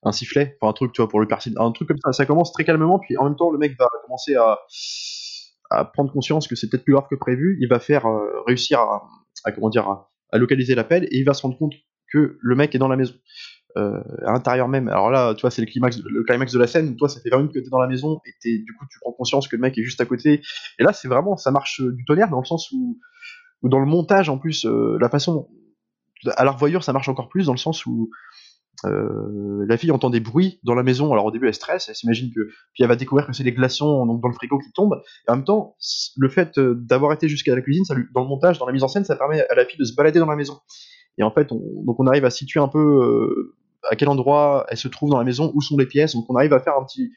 un, 0.05 0.13
sifflet, 0.13 0.57
enfin 0.61 0.71
un 0.71 0.73
truc, 0.73 0.93
tu 0.93 1.03
vois, 1.03 1.09
pour 1.09 1.19
le 1.19 1.27
percer, 1.27 1.51
un 1.57 1.73
truc 1.73 1.89
comme 1.89 1.99
ça. 2.05 2.13
Ça 2.13 2.25
commence 2.25 2.53
très 2.53 2.65
calmement, 2.65 3.01
puis 3.01 3.17
en 3.17 3.25
même 3.25 3.35
temps 3.35 3.51
le 3.51 3.59
mec 3.59 3.77
va 3.77 3.87
commencer 4.05 4.37
à, 4.37 4.59
à 5.71 5.85
prendre 5.85 6.13
conscience 6.13 6.47
que 6.47 6.55
c'est 6.55 6.69
peut-être 6.69 6.85
plus 6.85 6.95
grave 6.95 7.09
que 7.11 7.17
prévu. 7.17 7.59
Il 7.61 7.69
va 7.69 7.81
faire 7.81 8.05
réussir 8.47 8.79
à, 8.79 9.03
à 9.45 9.53
comment 9.53 9.71
dire 9.71 9.89
à, 9.89 10.39
localiser 10.39 10.75
l'appel 10.75 11.05
et 11.05 11.19
il 11.19 11.25
va 11.25 11.35
se 11.35 11.43
rendre 11.43 11.57
compte 11.59 11.75
que 12.13 12.39
le 12.41 12.55
mec 12.55 12.75
est 12.75 12.79
dans 12.79 12.89
la 12.89 12.97
maison. 12.97 13.15
Euh, 13.77 14.01
à 14.25 14.33
l'intérieur 14.33 14.67
même. 14.67 14.89
Alors 14.89 15.11
là, 15.11 15.35
tu 15.35 15.43
vois, 15.43 15.51
c'est 15.51 15.61
le 15.61 15.67
climax, 15.67 16.01
le 16.03 16.25
climax 16.25 16.53
de 16.53 16.59
la 16.59 16.67
scène. 16.67 16.97
Toi, 16.97 17.09
ça 17.09 17.21
fait 17.21 17.29
20 17.31 17.37
minutes 17.37 17.53
que 17.55 17.59
t'es 17.61 17.69
dans 17.69 17.79
la 17.79 17.87
maison 17.87 18.19
et 18.45 18.59
du 18.59 18.75
coup, 18.75 18.87
tu 18.91 18.99
prends 19.01 19.13
conscience 19.13 19.47
que 19.47 19.57
le 19.57 19.63
mec 19.63 19.77
est 19.77 19.83
juste 19.83 20.01
à 20.01 20.07
côté. 20.07 20.41
Et 20.79 20.83
là, 20.83 20.93
c'est 20.93 21.07
vraiment, 21.07 21.37
ça 21.37 21.51
marche 21.51 21.83
du 21.83 22.05
tonnerre 22.05 22.31
dans 22.31 22.41
le 22.41 22.47
sens 22.47 22.73
où, 22.73 22.99
dans 23.63 23.79
le 23.79 23.87
montage, 23.87 24.31
en 24.31 24.39
plus, 24.39 24.65
euh, 24.65 24.97
la 25.01 25.09
façon, 25.09 25.49
à 26.37 26.45
la 26.45 26.51
revoyure, 26.51 26.83
ça 26.83 26.93
marche 26.93 27.09
encore 27.09 27.29
plus 27.29 27.47
dans 27.47 27.53
le 27.53 27.59
sens 27.59 27.85
où 27.87 28.11
euh, 28.85 29.65
la 29.67 29.77
fille 29.77 29.91
entend 29.91 30.11
des 30.11 30.21
bruits 30.21 30.61
dans 30.63 30.75
la 30.75 30.83
maison. 30.83 31.13
Alors 31.13 31.27
au 31.27 31.31
début, 31.31 31.49
elle 31.49 31.55
stresse, 31.55 31.89
elle 31.89 31.95
s'imagine 31.95 32.31
que 32.33 32.47
puis 32.73 32.83
elle 32.83 32.89
va 32.89 32.97
découvrir 32.97 33.27
que 33.27 33.33
c'est 33.33 33.43
les 33.43 33.53
glaçons 33.53 34.07
donc 34.07 34.21
dans 34.21 34.29
le 34.29 34.35
frigo 34.35 34.59
qui 34.59 34.71
tombent. 34.73 35.01
Et 35.27 35.31
en 35.31 35.37
même 35.37 35.45
temps, 35.45 35.77
le 36.17 36.29
fait 36.29 36.59
euh, 36.59 36.75
d'avoir 36.75 37.13
été 37.13 37.29
jusqu'à 37.29 37.55
la 37.55 37.61
cuisine, 37.61 37.85
dans 38.15 38.23
le 38.23 38.29
montage, 38.29 38.59
dans 38.59 38.67
la 38.67 38.73
mise 38.73 38.83
en 38.83 38.89
scène, 38.89 39.05
ça 39.05 39.17
permet 39.17 39.47
à 39.49 39.55
la 39.55 39.65
fille 39.65 39.79
de 39.79 39.85
se 39.85 39.95
balader 39.95 40.19
dans 40.19 40.27
la 40.27 40.37
maison. 40.37 40.59
Et 41.19 41.23
en 41.23 41.31
fait, 41.31 41.51
on, 41.51 41.61
donc 41.85 41.99
on 41.99 42.07
arrive 42.07 42.25
à 42.25 42.31
situer 42.31 42.61
un 42.61 42.69
peu 42.69 42.79
euh, 42.79 43.57
à 43.91 43.97
quel 43.97 44.09
endroit 44.09 44.67
elle 44.69 44.77
se 44.77 44.89
trouve 44.89 45.11
dans 45.11 45.19
la 45.19 45.25
maison, 45.25 45.51
où 45.55 45.61
sont 45.61 45.77
les 45.77 45.87
pièces. 45.87 46.15
Donc 46.15 46.27
on 46.29 46.37
arrive 46.37 46.53
à 46.53 46.61
faire 46.61 46.77
un 46.77 46.85
petit 46.85 47.11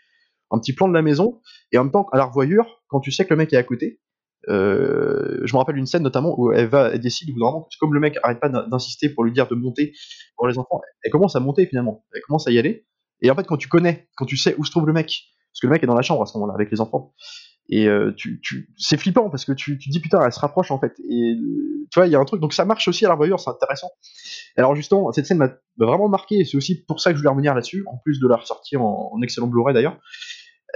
un 0.52 0.60
petit 0.60 0.74
plan 0.74 0.88
de 0.88 0.94
la 0.94 1.02
maison. 1.02 1.42
Et 1.72 1.78
en 1.78 1.86
même 1.86 1.92
temps, 1.92 2.08
à 2.12 2.18
la 2.18 2.26
revoyure, 2.26 2.82
quand 2.88 3.00
tu 3.00 3.12
sais 3.12 3.26
que 3.26 3.30
le 3.34 3.38
mec 3.38 3.54
est 3.54 3.58
à 3.58 3.64
côté, 3.64 4.00
je 4.48 5.54
me 5.54 5.58
rappelle 5.58 5.78
une 5.78 5.86
scène 5.86 6.04
notamment 6.04 6.40
où 6.40 6.52
elle 6.52 6.68
va, 6.68 6.90
elle 6.94 7.00
décide, 7.00 7.30
vraiment, 7.32 7.68
comme 7.80 7.94
le 7.94 8.00
mec 8.00 8.18
arrête 8.24 8.40
pas 8.40 8.50
d'insister 8.50 9.10
pour 9.10 9.24
lui 9.24 9.32
dire 9.32 9.48
de 9.48 9.56
monter 9.56 9.94
pour 10.36 10.48
les 10.48 10.58
enfants, 10.58 10.82
elle 11.04 11.12
commence 11.12 11.36
à 11.36 11.40
monter 11.40 11.66
finalement, 11.66 12.06
elle 12.14 12.22
commence 12.22 12.48
à 12.48 12.52
y 12.52 12.60
aller. 12.60 12.88
Et 13.22 13.30
en 13.30 13.36
fait, 13.36 13.46
quand 13.46 13.58
tu 13.58 13.68
connais, 13.68 14.10
quand 14.16 14.26
tu 14.26 14.38
sais 14.38 14.56
où 14.58 14.66
se 14.66 14.72
trouve 14.72 14.88
le 14.88 14.94
mec, 14.94 15.24
parce 15.52 15.60
que 15.62 15.68
le 15.68 15.72
mec 15.72 15.84
est 15.84 15.88
dans 15.88 15.96
la 15.96 16.02
chambre 16.02 16.24
à 16.24 16.26
ce 16.26 16.38
moment-là 16.38 16.56
avec 16.56 16.72
les 16.72 16.82
enfants, 16.82 17.14
et 17.70 17.88
euh, 17.88 18.12
tu, 18.18 18.42
c'est 18.78 18.98
flippant 18.98 19.30
parce 19.30 19.46
que 19.46 19.54
tu, 19.54 19.78
tu 19.78 19.90
dis 19.90 20.00
putain, 20.00 20.22
elle 20.26 20.34
se 20.34 20.40
rapproche 20.40 20.72
en 20.72 20.80
fait. 20.80 20.94
Et 21.10 21.36
tu 21.90 22.00
vois, 22.00 22.08
il 22.08 22.12
y 22.12 22.16
a 22.16 22.20
un 22.20 22.26
truc, 22.26 22.42
donc 22.42 22.54
ça 22.54 22.66
marche 22.66 22.88
aussi 22.88 23.06
à 23.06 23.16
voyure, 23.16 23.40
c'est 23.40 23.50
intéressant. 23.50 23.90
Alors 24.58 24.76
justement, 24.76 25.12
cette 25.14 25.26
scène 25.26 25.38
m'a 25.38 25.52
vraiment 25.78 26.10
marqué, 26.10 26.40
et 26.40 26.46
c'est 26.46 26.58
aussi 26.58 26.84
pour 26.84 27.00
ça 27.00 27.12
que 27.12 27.16
je 27.16 27.22
voulais 27.22 27.32
revenir 27.32 27.54
là-dessus, 27.54 27.84
en 27.88 27.98
plus 28.04 28.20
de 28.20 28.28
la 28.28 28.38
ressortir 28.38 28.82
en, 28.82 29.12
en 29.14 29.22
excellent 29.22 29.48
Blu-ray 29.48 29.74
d'ailleurs. 29.74 29.98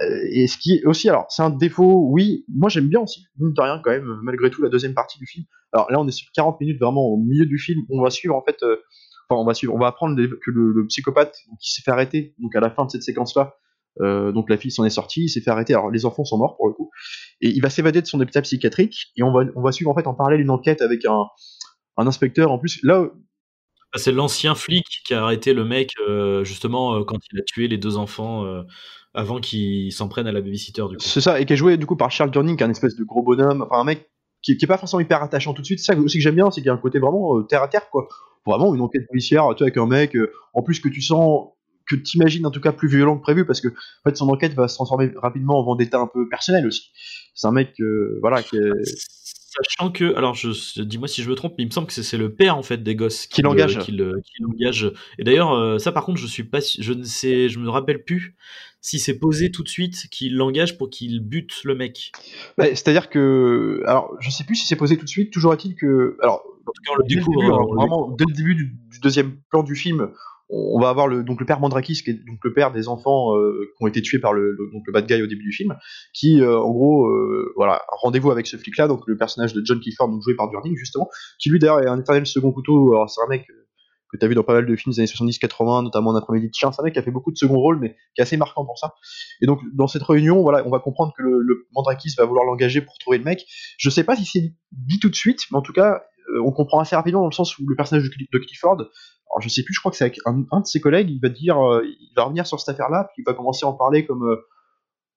Euh, 0.02 0.28
et 0.30 0.48
ce 0.48 0.58
qui 0.58 0.74
est 0.74 0.86
aussi, 0.86 1.08
alors 1.10 1.26
c'est 1.30 1.42
un 1.42 1.50
défaut, 1.50 2.08
oui, 2.10 2.46
moi 2.54 2.70
j'aime 2.70 2.90
bien 2.90 3.00
aussi, 3.00 3.26
mine 3.38 3.54
de 3.54 3.62
rien 3.62 3.80
quand 3.84 3.92
même, 3.92 4.20
malgré 4.24 4.50
tout 4.50 4.62
la 4.62 4.70
deuxième 4.70 4.94
partie 4.94 5.18
du 5.20 5.26
film. 5.26 5.46
Alors 5.72 5.90
là 5.92 6.00
on 6.00 6.08
est 6.08 6.12
sur 6.12 6.28
40 6.34 6.60
minutes 6.60 6.80
vraiment 6.80 7.06
au 7.06 7.18
milieu 7.18 7.46
du 7.46 7.58
film, 7.58 7.82
on 7.90 8.02
va 8.02 8.10
suivre 8.10 8.36
en 8.36 8.44
fait, 8.44 8.62
euh, 8.64 8.78
enfin 9.30 9.40
on 9.40 9.46
va 9.46 9.54
suivre, 9.54 9.74
on 9.74 9.80
va 9.80 9.88
apprendre 9.88 10.16
que 10.16 10.52
le, 10.52 10.86
psychopathe 10.88 11.36
qui 11.62 11.72
s'est 11.72 11.82
fait 11.82 11.92
arrêter, 11.92 12.36
donc 12.40 12.56
à 12.56 12.60
la 12.60 12.70
fin 12.70 12.86
de 12.86 12.92
cette 12.92 13.04
séquence-là, 13.04 13.56
euh, 14.02 14.34
donc 14.34 14.50
la 14.50 14.58
fille 14.58 14.72
s'en 14.72 14.84
est 14.84 14.90
sortie, 14.90 15.24
il 15.24 15.30
s'est 15.30 15.40
fait 15.40 15.52
arrêter, 15.52 15.74
alors 15.74 15.90
les 15.90 16.06
enfants 16.06 16.26
sont 16.26 16.38
morts 16.38 16.58
pour 16.58 16.68
le 16.68 16.74
coup, 16.74 16.90
et 17.40 17.48
il 17.48 17.62
va 17.62 17.70
s'évader 17.70 18.02
de 18.02 18.08
son 18.08 18.20
hôpital 18.20 18.44
psychiatrique, 18.44 19.14
et 19.16 19.24
on 19.24 19.32
va, 19.32 19.46
on 19.56 19.62
va 19.62 19.72
suivre 19.72 19.92
en 19.92 19.96
fait 19.96 20.08
en 20.08 20.14
parallèle 20.14 20.42
une 20.42 20.50
enquête 20.50 20.82
avec 20.82 21.06
un, 21.06 21.24
un 21.96 22.08
inspecteur, 22.08 22.52
en 22.52 22.60
plus 22.60 22.80
là 22.84 23.10
c'est 23.98 24.12
l'ancien 24.12 24.56
flic 24.56 24.86
qui 25.06 25.14
a 25.14 25.24
arrêté 25.24 25.54
le 25.54 25.66
mec 25.66 25.94
justement 26.44 27.04
quand 27.04 27.20
il 27.32 27.40
a 27.40 27.44
tué 27.44 27.68
les 27.68 27.78
deux 27.78 27.98
enfants 27.98 28.46
avant 29.14 29.40
qu'il 29.40 29.92
s'en 29.92 30.08
prenne 30.08 30.28
à 30.28 30.32
la 30.32 30.42
babysitter. 30.42 30.84
C'est 31.00 31.22
ça, 31.22 31.40
et 31.40 31.46
qui 31.46 31.54
est 31.54 31.58
joué 31.58 31.78
du 31.78 31.86
coup 31.86 31.96
par 31.96 32.12
Charles 32.12 32.32
Durning, 32.32 32.58
qui 32.58 32.64
est 32.64 32.68
un 32.68 32.72
espèce 32.72 32.96
de 32.96 33.04
gros 33.04 33.24
bonhomme, 33.24 33.62
enfin 33.62 33.82
un 33.82 33.86
mec 33.86 34.10
qui, 34.42 34.58
qui 34.58 34.66
est 34.66 34.68
pas 34.68 34.78
forcément 34.78 35.00
hyper 35.00 35.24
attachant 35.24 35.54
tout 35.54 35.62
de 35.62 35.66
suite. 35.66 35.80
C'est 35.80 35.94
ça 35.94 36.00
aussi 36.00 36.18
que 36.18 36.24
j'aime 36.24 36.36
bien, 36.36 36.52
c'est 36.52 36.62
qu'il 36.62 36.68
y 36.68 36.70
a 36.70 36.74
un 36.74 36.78
côté 36.78 37.00
vraiment 37.00 37.38
euh, 37.38 37.44
terre 37.44 37.64
à 37.64 37.68
terre, 37.68 37.90
quoi. 37.90 38.08
Vraiment 38.46 38.76
une 38.76 38.82
enquête 38.82 39.08
policière, 39.08 39.48
tu 39.56 39.64
vois, 39.64 39.68
avec 39.68 39.78
un 39.78 39.88
mec, 39.88 40.16
euh, 40.16 40.32
en 40.54 40.62
plus 40.62 40.80
que 40.80 40.90
tu 40.90 41.02
sens, 41.02 41.48
que 41.88 41.96
tu 41.96 42.18
imagines 42.18 42.46
en 42.46 42.52
tout 42.52 42.62
cas 42.62 42.72
plus 42.72 42.88
violent 42.88 43.18
que 43.18 43.22
prévu, 43.22 43.46
parce 43.46 43.62
que 43.62 43.70
en 43.70 44.10
fait 44.10 44.18
son 44.18 44.30
enquête 44.30 44.54
va 44.54 44.68
se 44.68 44.76
transformer 44.76 45.12
rapidement 45.16 45.60
en 45.60 45.64
vendetta 45.64 46.00
un 46.00 46.08
peu 46.08 46.28
personnel 46.28 46.66
aussi. 46.66 46.92
C'est 47.34 47.48
un 47.48 47.52
mec, 47.52 47.74
euh, 47.80 48.18
voilà, 48.22 48.42
qui 48.42 48.58
est 48.58 48.62
Sachant 49.56 49.90
que, 49.90 50.16
alors, 50.16 50.34
je, 50.34 50.82
dis-moi 50.82 51.08
si 51.08 51.24
je 51.24 51.30
me 51.30 51.36
trompe, 51.36 51.54
mais 51.58 51.64
il 51.64 51.68
me 51.68 51.72
semble 51.72 51.88
que 51.88 51.94
c'est 51.94 52.18
le 52.18 52.34
père 52.34 52.58
en 52.58 52.64
fait 52.64 52.84
des 52.84 52.94
gosses 52.94 53.26
qui, 53.26 53.42
l'engage. 53.42 53.80
Qui, 53.80 53.94
l'engage. 53.94 54.92
Et 55.18 55.24
d'ailleurs, 55.24 55.54
euh, 55.54 55.78
ça 55.78 55.94
par 55.94 56.04
contre, 56.04 56.20
je 56.20 56.28
suis 56.28 56.44
pas, 56.44 56.60
je 56.60 56.92
ne 56.92 57.04
sais, 57.04 57.48
je 57.48 57.60
me 57.60 57.70
rappelle 57.70 58.04
plus 58.04 58.36
si 58.82 59.00
c'est 59.00 59.18
posé 59.18 59.52
tout 59.52 59.64
de 59.64 59.70
suite 59.70 60.10
qu'il 60.12 60.36
l'engage 60.36 60.78
pour 60.78 60.90
qu'il 60.90 61.22
bute 61.22 61.64
le 61.64 61.74
mec. 61.74 62.12
Bah, 62.58 62.66
c'est-à-dire 62.68 63.10
que, 63.10 63.82
alors, 63.86 64.14
je 64.20 64.30
sais 64.30 64.44
plus 64.44 64.56
si 64.56 64.68
c'est 64.68 64.76
posé 64.76 64.98
tout 64.98 65.06
de 65.06 65.10
suite. 65.10 65.32
Toujours 65.32 65.54
est-il 65.54 65.76
que, 65.76 66.18
alors, 66.22 66.44
en 66.68 66.72
tout 66.72 66.82
cas, 66.84 66.92
on 66.94 66.98
le 66.98 67.08
découvre. 67.08 67.42
Début, 67.42 67.54
hein, 67.54 67.76
vraiment, 67.76 68.10
dès 68.10 68.26
le 68.28 68.34
début 68.34 68.56
du, 68.56 68.76
deuxième 69.02 69.38
plan 69.50 69.64
du 69.64 69.76
film, 69.76 70.10
on 70.50 70.80
va 70.80 70.90
avoir 70.90 71.08
le, 71.08 71.24
donc 71.24 71.40
le 71.40 71.46
père 71.46 71.60
Mandrakis, 71.60 72.04
qui 72.04 72.12
est 72.12 72.26
donc 72.26 72.40
le 72.44 72.54
père 72.54 72.72
des 72.72 72.88
enfants 72.88 73.36
euh, 73.36 73.72
qui 73.76 73.84
ont 73.84 73.88
été 73.88 74.02
tués 74.02 74.20
par 74.20 74.34
le, 74.34 74.56
donc 74.72 74.84
le 74.86 74.94
bad 74.94 75.08
guy 75.08 75.22
au 75.22 75.28
début 75.28 75.44
du 75.44 75.52
film, 75.52 75.76
qui 76.14 76.42
euh, 76.42 76.60
en 76.60 76.72
gros, 76.72 77.08
euh, 77.08 77.52
voilà, 77.56 77.82
rendez-vous 77.90 78.32
avec 78.32 78.46
ce 78.46 78.58
flic-là, 78.58 78.88
donc 78.88 79.02
le 79.08 79.18
personnage 79.18 79.54
de 79.54 79.62
John 79.66 79.80
Clifford, 79.80 80.10
donc 80.10 80.22
joué 80.22 80.36
par 80.36 80.50
Durning 80.50 80.76
justement, 80.76 81.10
qui 81.40 81.50
lui 81.50 81.60
d'ailleurs 81.60 81.82
est 81.82 81.88
un 81.88 82.00
éternel 82.00 82.28
second 82.28 82.52
couteau. 82.52 82.94
Alors 82.94 83.10
c'est 83.10 83.22
un 83.22 83.28
mec 83.28 83.48
que 84.12 84.18
tu 84.18 84.24
as 84.24 84.28
vu 84.28 84.36
dans 84.36 84.44
pas 84.44 84.54
mal 84.54 84.68
de 84.68 84.76
films 84.76 84.94
des 84.94 85.00
années 85.00 85.08
70-80, 85.08 85.84
notamment 85.84 86.12
en 86.12 86.16
après-midi 86.16 86.50
de 86.50 86.54
chien. 86.54 86.72
C'est 86.72 86.82
un 86.82 86.86
mec 86.86 86.94
qui 86.94 87.00
a 87.00 87.04
fait 87.04 87.12
beaucoup 87.12 87.32
de 87.32 87.38
second 87.38 87.58
rôle, 87.58 87.80
mais 87.80 87.96
qui 88.14 88.20
est 88.20 88.22
assez 88.22 88.38
marquant 88.38 88.66
pour 88.66 88.78
ça. 88.78 88.94
Et 89.42 89.48
donc 89.48 89.62
dans 89.74 89.88
cette 89.88 90.04
réunion, 90.04 90.44
voilà, 90.44 90.64
on 90.68 90.70
va 90.70 90.80
comprendre 90.80 91.12
que 91.18 91.24
le, 91.24 91.42
le 91.42 91.68
Mandrakis 91.74 92.14
va 92.18 92.26
vouloir 92.26 92.46
l'engager 92.46 92.82
pour 92.82 92.98
trouver 93.00 93.18
le 93.18 93.24
mec. 93.24 93.46
Je 93.80 93.90
sais 93.90 94.04
pas 94.04 94.16
si 94.16 94.26
c'est 94.26 94.54
dit 94.72 95.00
tout 95.00 95.10
de 95.10 95.16
suite, 95.16 95.42
mais 95.52 95.58
en 95.58 95.64
tout 95.64 95.74
cas, 95.74 96.04
on 96.44 96.52
comprend 96.52 96.80
assez 96.80 96.96
rapidement 96.96 97.22
dans 97.22 97.28
le 97.28 97.34
sens 97.34 97.58
où 97.58 97.68
le 97.68 97.76
personnage 97.76 98.10
de 98.10 98.38
Clifford 98.40 98.78
alors 99.36 99.42
je 99.42 99.50
sais 99.50 99.64
plus, 99.64 99.74
je 99.74 99.80
crois 99.80 99.92
que 99.92 99.98
c'est 99.98 100.06
avec 100.06 100.20
un, 100.26 100.60
de 100.60 100.66
ses 100.66 100.80
collègues, 100.80 101.10
il 101.10 101.20
va 101.20 101.28
dire, 101.28 101.60
euh, 101.60 101.84
il 101.86 102.14
va 102.16 102.24
revenir 102.24 102.48
sur 102.48 102.60
cette 102.60 102.70
affaire-là, 102.70 103.10
puis 103.14 103.22
il 103.22 103.26
va 103.26 103.34
commencer 103.34 103.66
à 103.66 103.70
en 103.70 103.74
parler 103.74 104.06
comme, 104.06 104.24
euh, 104.24 104.38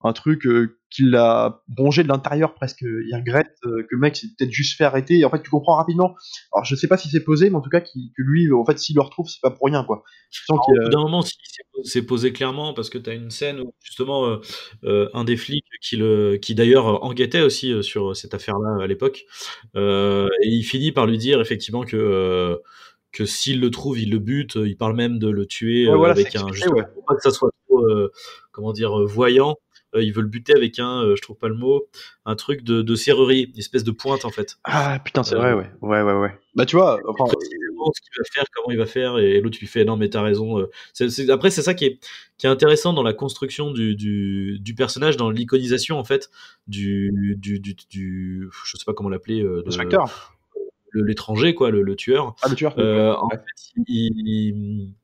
un 0.05 0.13
truc 0.13 0.47
euh, 0.47 0.79
qui 0.91 1.03
l'a 1.03 1.61
rongé 1.77 2.03
de 2.05 2.09
l'intérieur 2.09 2.55
presque. 2.55 2.83
Il 2.83 3.13
regrette 3.15 3.51
euh, 3.67 3.83
que 3.83 3.89
le 3.97 3.99
mec 3.99 4.17
s'est 4.17 4.29
peut-être 4.39 4.53
juste 4.53 4.77
fait 4.79 4.85
arrêter. 4.85 5.19
Et 5.19 5.25
en 5.25 5.31
fait, 5.31 5.43
tu 5.43 5.51
comprends 5.51 5.75
rapidement. 5.77 6.15
Alors, 6.53 6.65
je 6.65 6.77
sais 6.77 6.87
pas 6.87 6.97
si 6.97 7.09
c'est 7.09 7.25
posé, 7.25 7.51
mais 7.51 7.57
en 7.57 7.61
tout 7.61 7.69
cas, 7.69 7.81
qui- 7.81 8.13
que 8.17 8.23
lui, 8.23 8.51
en 8.53 8.65
fait, 8.65 8.79
s'il 8.79 8.95
le 8.97 9.03
retrouve, 9.03 9.27
c'est 9.29 9.41
pas 9.43 9.51
pour 9.51 9.67
rien, 9.67 9.83
quoi. 9.85 10.05
Tu 10.31 10.45
sens 10.45 10.57
Au 10.59 10.63
qu'il 10.63 10.75
y 10.75 10.79
a- 10.79 10.85
bout 10.85 10.91
d'un 10.91 11.03
moment, 11.03 11.23
si, 11.23 11.35
c'est- 11.83 12.03
posé 12.03 12.33
clairement 12.33 12.75
parce 12.75 12.91
que 12.91 12.99
tu 12.99 13.11
as 13.11 13.15
une 13.15 13.31
scène 13.31 13.61
où 13.61 13.75
justement 13.83 14.25
euh, 14.27 14.37
euh, 14.85 15.09
un 15.15 15.25
des 15.25 15.37
flics 15.37 15.65
qui, 15.83 15.97
le, 15.97 16.37
qui 16.37 16.55
d'ailleurs 16.55 17.05
enquêtait 17.05 17.41
aussi 17.43 17.83
sur 17.83 18.17
cette 18.17 18.35
affaire-là 18.35 18.83
à 18.83 18.87
l'époque, 18.87 19.25
et 19.75 20.29
il 20.43 20.63
finit 20.63 20.93
par 20.93 21.07
lui 21.07 21.19
dire 21.19 21.41
effectivement 21.41 21.83
que 21.85 22.61
que 23.11 23.25
s'il 23.25 23.61
le 23.61 23.71
trouve, 23.71 23.99
il 23.99 24.11
le 24.11 24.19
bute. 24.19 24.57
Il 24.57 24.77
parle 24.77 24.95
même 24.95 25.19
de 25.19 25.29
le 25.29 25.47
tuer 25.47 25.89
Ouais, 25.89 25.97
voilà, 25.97 26.13
avec 26.13 26.37
un 26.37 26.47
expliqué, 26.47 26.69
ouais. 26.69 26.85
pour 26.95 27.05
pas 27.07 27.15
que 27.15 27.23
ça 27.23 27.31
soit 27.31 27.51
trop 27.67 27.83
euh, 27.87 28.13
comment 28.53 28.73
dire 28.73 28.93
voyant. 29.07 29.57
Euh, 29.95 30.03
il 30.03 30.13
veut 30.13 30.23
le 30.23 30.29
buter 30.29 30.55
avec 30.55 30.79
un, 30.79 31.03
euh, 31.03 31.17
je 31.17 31.23
trouve 31.23 31.37
pas 31.37 31.49
le 31.49 31.55
mot, 31.55 31.87
un 32.25 32.37
truc 32.37 32.63
de, 32.63 32.83
de 32.83 32.95
serrurerie, 32.95 33.51
une 33.53 33.59
espèce 33.59 33.85
de 33.85 33.91
pointe 33.91 34.25
en 34.25 34.31
fait. 34.31 34.57
Ah, 34.65 34.99
putain, 35.05 35.23
c'est 35.23 35.35
Euh, 35.35 35.39
vrai, 35.39 35.53
ouais. 35.55 35.71
Ouais, 35.81 36.03
ouais, 36.03 36.13
ouais. 36.21 36.39
Bah, 36.55 36.67
tu 36.67 36.77
vois, 36.77 37.01
enfin, 37.07 37.25
précisément 37.25 37.91
ce 37.95 38.01
qu'il 38.01 38.11
va 38.19 38.25
faire, 38.33 38.45
comment 38.55 38.71
il 38.73 38.79
va 38.79 38.87
faire, 38.87 39.19
et 39.19 39.41
l'autre 39.41 39.59
lui 39.61 39.67
fait 39.67 39.85
non 39.85 39.97
mais 39.97 40.09
t'as 40.11 40.23
raison. 40.23 40.67
après 41.31 41.51
c'est 41.51 41.63
ça 41.63 41.75
qui 41.75 41.85
est, 41.85 41.99
qui 42.37 42.47
est 42.47 42.51
intéressant 42.51 42.93
dans 42.93 43.03
la 43.03 43.13
construction 43.13 43.71
du, 43.71 43.95
du, 43.95 44.59
du 44.61 44.75
personnage, 44.75 45.17
dans 45.17 45.31
l'iconisation 45.31 45.99
en 45.99 46.05
fait 46.05 46.31
du, 46.67 47.37
du, 47.39 47.61
du, 47.61 47.75
du- 47.91 48.49
je 48.65 48.77
sais 48.77 48.85
pas 48.85 48.95
comment 48.95 49.09
l'appeler, 49.09 49.43
euh, 49.43 49.63
de- 50.95 51.03
l'étranger 51.03 51.55
quoi, 51.55 51.71
le, 51.71 51.83
le 51.83 51.97
tueur. 51.97 52.35
Ah, 52.43 52.49
le 52.49 52.55
tueur. 52.57 52.75
Euh, 52.79 53.15
en 53.15 53.29
fait, 53.31 53.41
il, 53.87 54.13
il- 54.27 54.95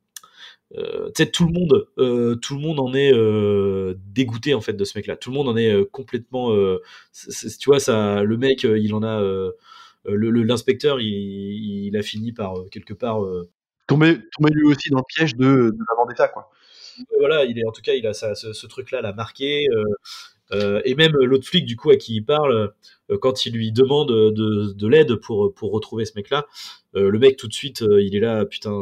euh, 0.76 1.11
tout 1.33 1.47
le 1.47 1.52
monde, 1.52 1.87
euh, 1.99 2.35
tout 2.37 2.54
le 2.57 2.61
monde 2.61 2.81
en 2.81 2.95
est 2.95 3.12
euh, 3.14 3.95
dégoûté 4.12 4.54
en 4.54 4.61
fait 4.61 4.73
de 4.75 4.85
ce 4.85 4.99
mec-là. 4.99 5.16
Tout 5.16 5.31
le 5.31 5.35
monde 5.37 5.49
en 5.49 5.57
est 5.57 5.85
complètement. 5.90 6.54
tu 7.14 7.66
vois, 7.66 7.81
ça, 7.81 8.23
le 8.23 8.37
mec, 8.37 8.64
il 8.64 8.95
en 8.95 9.02
a. 9.02 9.21
euh, 9.23 9.52
le- 10.07 10.31
le- 10.31 10.43
L'inspecteur, 10.43 11.00
il, 11.00 11.87
il 11.87 11.97
a 11.97 12.02
fini 12.02 12.33
par 12.33 12.54
quelque 12.71 12.95
part. 12.95 13.21
Tomber, 13.87 14.19
tomber 14.37 14.50
lui 14.52 14.64
aussi 14.66 14.90
dans 14.90 14.99
le 14.99 15.04
piège 15.09 15.37
de, 15.37 15.45
de 15.47 15.78
la 15.90 15.97
vendetta, 15.97 16.28
quoi. 16.28 16.50
voilà, 17.19 17.45
il 17.45 17.59
est 17.59 17.66
en 17.66 17.73
tout 17.73 17.83
cas, 17.83 17.95
il 17.95 18.07
a 18.07 18.14
ça, 18.14 18.35
ce, 18.35 18.52
ce 18.52 18.66
truc-là, 18.66 19.02
l'a 19.02 19.12
marqué. 19.12 19.66
euh, 20.52 20.81
et 20.85 20.95
même 20.95 21.12
l'autre 21.12 21.47
flic, 21.47 21.64
du 21.64 21.76
coup, 21.76 21.90
à 21.90 21.97
qui 21.97 22.16
il 22.16 22.25
parle, 22.25 22.73
euh, 23.11 23.19
quand 23.19 23.47
il 23.47 23.54
lui 23.54 23.73
demande 23.73 24.11
de, 24.11 24.73
de 24.73 24.88
l'aide 24.88 25.16
pour, 25.16 25.54
pour 25.54 25.73
retrouver 25.73 26.04
ce 26.04 26.12
mec-là, 26.16 26.47
euh, 26.97 27.11
le 27.11 27.19
mec 27.19 27.37
tout 27.37 27.49
de 27.49 27.52
suite, 27.54 27.81
il 27.83 28.14
est 28.16 28.21
là, 28.21 28.45
putain. 28.45 28.73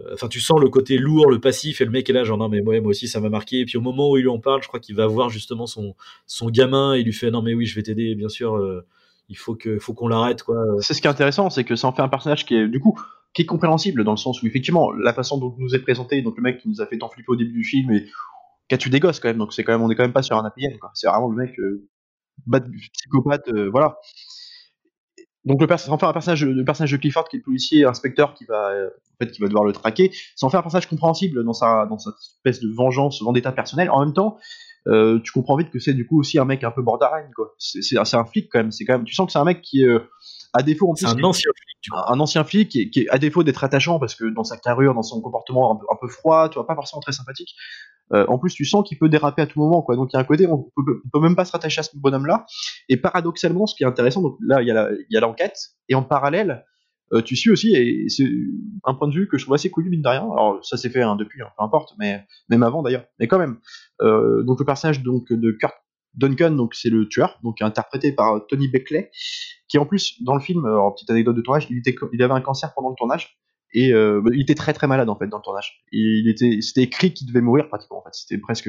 Euh, 0.00 0.10
Enfin, 0.14 0.28
tu 0.28 0.40
sens 0.40 0.60
le 0.60 0.68
côté 0.68 0.98
lourd, 0.98 1.30
le 1.30 1.40
passif, 1.40 1.80
et 1.80 1.84
le 1.84 1.90
mec 1.90 2.08
est 2.08 2.12
là, 2.12 2.24
genre 2.24 2.38
non, 2.38 2.48
mais 2.48 2.60
moi, 2.60 2.80
moi 2.80 2.90
aussi, 2.90 3.08
ça 3.08 3.20
m'a 3.20 3.28
marqué. 3.28 3.60
Et 3.60 3.64
puis 3.64 3.76
au 3.78 3.80
moment 3.80 4.10
où 4.10 4.16
il 4.16 4.22
lui 4.22 4.28
en 4.28 4.38
parle, 4.40 4.62
je 4.62 4.68
crois 4.68 4.80
qu'il 4.80 4.94
va 4.96 5.06
voir 5.06 5.28
justement 5.30 5.66
son, 5.66 5.94
son 6.26 6.48
gamin, 6.50 6.94
et 6.94 7.00
il 7.00 7.04
lui 7.04 7.12
fait 7.12 7.30
non, 7.30 7.42
mais 7.42 7.54
oui, 7.54 7.66
je 7.66 7.74
vais 7.74 7.82
t'aider, 7.82 8.14
bien 8.14 8.28
sûr. 8.28 8.56
euh, 8.56 8.86
il 9.28 9.36
faut 9.36 9.54
que, 9.54 9.78
faut 9.78 9.92
qu'on 9.94 10.08
l'arrête, 10.08 10.42
quoi. 10.42 10.56
C'est 10.80 10.94
ce 10.94 11.00
qui 11.02 11.06
est 11.06 11.10
intéressant, 11.10 11.50
c'est 11.50 11.64
que 11.64 11.76
ça 11.76 11.86
en 11.88 11.92
fait 11.92 12.00
un 12.02 12.08
personnage 12.08 12.46
qui 12.46 12.54
est, 12.56 12.66
du 12.68 12.80
coup, 12.80 12.98
qui 13.34 13.42
est 13.42 13.46
compréhensible 13.46 14.02
dans 14.04 14.12
le 14.12 14.16
sens 14.16 14.42
où, 14.42 14.46
effectivement, 14.46 14.90
la 14.92 15.12
façon 15.12 15.36
dont 15.38 15.54
il 15.58 15.62
nous 15.64 15.74
est 15.74 15.80
présenté, 15.80 16.22
donc 16.22 16.36
le 16.38 16.42
mec 16.42 16.58
qui 16.62 16.68
nous 16.68 16.80
a 16.80 16.86
fait 16.86 16.96
tant 16.98 17.08
flipper 17.10 17.30
au 17.32 17.36
début 17.36 17.52
du 17.52 17.64
film 17.64 17.92
et 17.92 18.06
qui 18.68 18.74
a 18.74 18.78
tué 18.78 18.90
des 18.90 19.00
gosses 19.00 19.20
quand 19.20 19.28
même, 19.28 19.36
donc 19.38 19.52
c'est 19.52 19.64
quand 19.64 19.72
même, 19.72 19.82
on 19.82 19.90
est 19.90 19.94
quand 19.96 20.02
même 20.04 20.12
pas 20.14 20.22
sur 20.22 20.36
un 20.36 20.44
APN. 20.46 20.78
C'est 20.94 21.08
vraiment 21.08 21.28
le 21.28 21.36
mec, 21.36 21.58
euh, 21.58 21.86
psychopathe, 22.92 23.50
voilà. 23.70 23.98
Donc 25.44 25.60
le 25.60 25.66
fait 25.66 25.90
un 25.90 26.12
personnage, 26.12 26.44
le 26.44 26.64
personnage 26.64 26.92
de 26.92 26.96
Clifford 26.96 27.28
qui 27.28 27.36
est 27.36 27.38
le 27.38 27.44
policier, 27.44 27.84
inspecteur 27.84 28.34
qui 28.34 28.44
va, 28.44 28.70
euh, 28.70 28.88
en 28.88 29.24
fait, 29.24 29.30
qui 29.30 29.40
va 29.40 29.46
devoir 29.46 29.64
le 29.64 29.72
traquer. 29.72 30.10
En 30.42 30.50
fait 30.50 30.56
un 30.56 30.62
personnage 30.62 30.88
compréhensible 30.88 31.44
dans 31.44 31.52
sa, 31.52 31.86
dans 31.86 31.98
sa 31.98 32.10
espèce 32.10 32.60
de 32.60 32.68
vengeance, 32.72 33.22
vendetta 33.22 33.52
personnelle. 33.52 33.90
En 33.90 34.00
même 34.00 34.12
temps, 34.12 34.38
euh, 34.86 35.18
tu 35.22 35.32
comprends 35.32 35.56
vite 35.56 35.70
que 35.70 35.78
c'est 35.78 35.92
du 35.92 36.06
coup 36.06 36.18
aussi 36.20 36.38
un 36.38 36.44
mec 36.44 36.64
un 36.64 36.70
peu 36.70 36.82
borderline, 36.82 37.30
quoi. 37.34 37.54
C'est 37.58 37.96
un 37.96 38.24
flic 38.24 38.48
quand 38.50 38.60
même. 38.60 38.70
C'est 38.70 38.84
quand 38.84 38.94
même, 38.94 39.04
tu 39.04 39.14
sens 39.14 39.26
que 39.26 39.32
c'est 39.32 39.38
un 39.38 39.44
mec 39.44 39.60
qui, 39.60 39.84
euh, 39.84 39.98
à 40.54 40.62
défaut 40.62 40.90
en 40.90 40.94
plus, 40.94 41.06
un 41.06 41.22
ancien 41.22 41.50
flic, 41.54 41.78
du 41.82 41.90
coup. 41.90 41.96
un 42.06 42.20
ancien 42.20 42.44
flic 42.44 42.68
qui, 42.70 42.90
qui 42.90 43.08
à 43.10 43.18
défaut 43.18 43.42
d'être 43.42 43.64
attachant 43.64 43.98
parce 43.98 44.14
que 44.14 44.24
dans 44.24 44.44
sa 44.44 44.56
carrure, 44.56 44.94
dans 44.94 45.02
son 45.02 45.20
comportement 45.20 45.72
un 45.72 45.76
peu, 45.76 45.86
un 45.92 45.96
peu 46.00 46.08
froid, 46.08 46.48
tu 46.48 46.54
vois, 46.54 46.66
pas 46.66 46.74
forcément 46.74 47.00
très 47.00 47.12
sympathique. 47.12 47.54
euh, 48.12 48.24
en 48.28 48.38
plus, 48.38 48.54
tu 48.54 48.64
sens 48.64 48.86
qu'il 48.88 48.98
peut 48.98 49.08
déraper 49.08 49.42
à 49.42 49.46
tout 49.46 49.58
moment, 49.60 49.82
quoi. 49.82 49.96
Donc 49.96 50.10
il 50.12 50.16
y 50.16 50.18
a 50.18 50.20
un 50.20 50.24
côté, 50.24 50.46
on 50.46 50.62
peut, 50.62 51.02
on 51.04 51.08
peut 51.12 51.20
même 51.20 51.36
pas 51.36 51.44
se 51.44 51.52
rattacher 51.52 51.80
à 51.80 51.82
ce 51.82 51.90
bonhomme-là. 51.96 52.46
Et 52.88 52.96
paradoxalement, 52.96 53.66
ce 53.66 53.74
qui 53.74 53.82
est 53.82 53.86
intéressant, 53.86 54.22
donc 54.22 54.36
là, 54.40 54.62
il 54.62 54.68
y 54.68 55.16
a 55.16 55.20
l'enquête, 55.20 55.58
et 55.88 55.94
en 55.94 56.02
parallèle, 56.02 56.64
euh, 57.12 57.22
tu 57.22 57.36
suis 57.36 57.50
aussi, 57.50 57.74
et 57.74 58.08
c'est 58.08 58.28
un 58.84 58.94
point 58.94 59.08
de 59.08 59.14
vue 59.14 59.28
que 59.28 59.38
je 59.38 59.44
trouve 59.44 59.54
assez 59.54 59.70
cool, 59.70 59.88
mine 59.88 60.02
de 60.02 60.08
rien. 60.08 60.22
Alors 60.22 60.58
ça 60.62 60.76
s'est 60.76 60.90
fait 60.90 61.02
hein, 61.02 61.16
depuis, 61.16 61.40
hein, 61.42 61.48
peu 61.56 61.64
importe, 61.64 61.94
mais 61.98 62.24
même 62.48 62.62
avant 62.62 62.82
d'ailleurs. 62.82 63.04
Mais 63.18 63.26
quand 63.26 63.38
même. 63.38 63.58
Euh, 64.00 64.42
donc 64.42 64.60
le 64.60 64.64
personnage 64.64 65.02
donc 65.02 65.32
de 65.32 65.50
Kurt 65.52 65.74
Duncan, 66.14 66.50
donc 66.52 66.74
c'est 66.74 66.90
le 66.90 67.08
tueur, 67.08 67.38
donc 67.42 67.62
interprété 67.62 68.12
par 68.12 68.46
Tony 68.48 68.68
Beckley, 68.68 69.10
qui 69.68 69.78
en 69.78 69.86
plus 69.86 70.22
dans 70.22 70.34
le 70.34 70.40
film, 70.40 70.64
alors 70.66 70.94
petite 70.94 71.10
anecdote 71.10 71.36
de 71.36 71.42
tournage, 71.42 71.68
il, 71.70 72.22
avait 72.22 72.32
un 72.34 72.40
cancer 72.40 72.72
pendant 72.74 72.88
le 72.88 72.94
tournage 72.96 73.38
et 73.72 73.92
euh, 73.92 74.22
il 74.32 74.40
était 74.40 74.54
très 74.54 74.72
très 74.72 74.86
malade 74.86 75.08
en 75.10 75.16
fait 75.16 75.26
dans 75.26 75.36
le 75.36 75.42
tournage. 75.42 75.84
Il 75.92 76.28
était, 76.28 76.60
c'était 76.62 76.82
écrit 76.82 77.12
qu'il 77.12 77.26
devait 77.28 77.42
mourir 77.42 77.68
pratiquement 77.68 77.98
en 77.98 78.02
fait. 78.02 78.14
C'était 78.14 78.38
presque. 78.38 78.68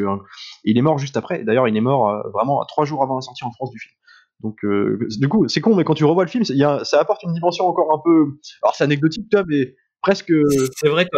il 0.65 0.77
est 0.77 0.81
mort 0.81 0.98
juste 0.98 1.15
après. 1.17 1.43
D'ailleurs, 1.43 1.67
il 1.67 1.75
est 1.77 1.81
mort 1.81 2.09
euh, 2.09 2.29
vraiment 2.33 2.63
trois 2.65 2.86
jours 2.86 3.01
avant 3.01 3.15
la 3.15 3.21
sortie 3.21 3.45
en 3.45 3.51
France 3.51 3.71
du 3.71 3.79
film. 3.79 3.93
Donc 4.41 4.63
euh, 4.63 5.00
du 5.19 5.27
coup, 5.27 5.48
c'est 5.48 5.62
con, 5.62 5.75
mais 5.75 5.83
quand 5.83 5.95
tu 5.95 6.05
revois 6.05 6.24
le 6.24 6.29
film, 6.29 6.43
y 6.50 6.63
a- 6.63 6.83
ça 6.83 7.00
apporte 7.00 7.24
une 7.24 7.33
dimension 7.33 7.65
encore 7.65 7.93
un 7.93 8.01
peu. 8.03 8.38
Alors 8.62 8.75
c'est 8.75 8.83
anecdotique, 8.83 9.33
mais 9.48 9.75
presque. 10.01 10.31
C'est 10.77 10.89
vrai 10.89 11.05
tu- 11.05 11.17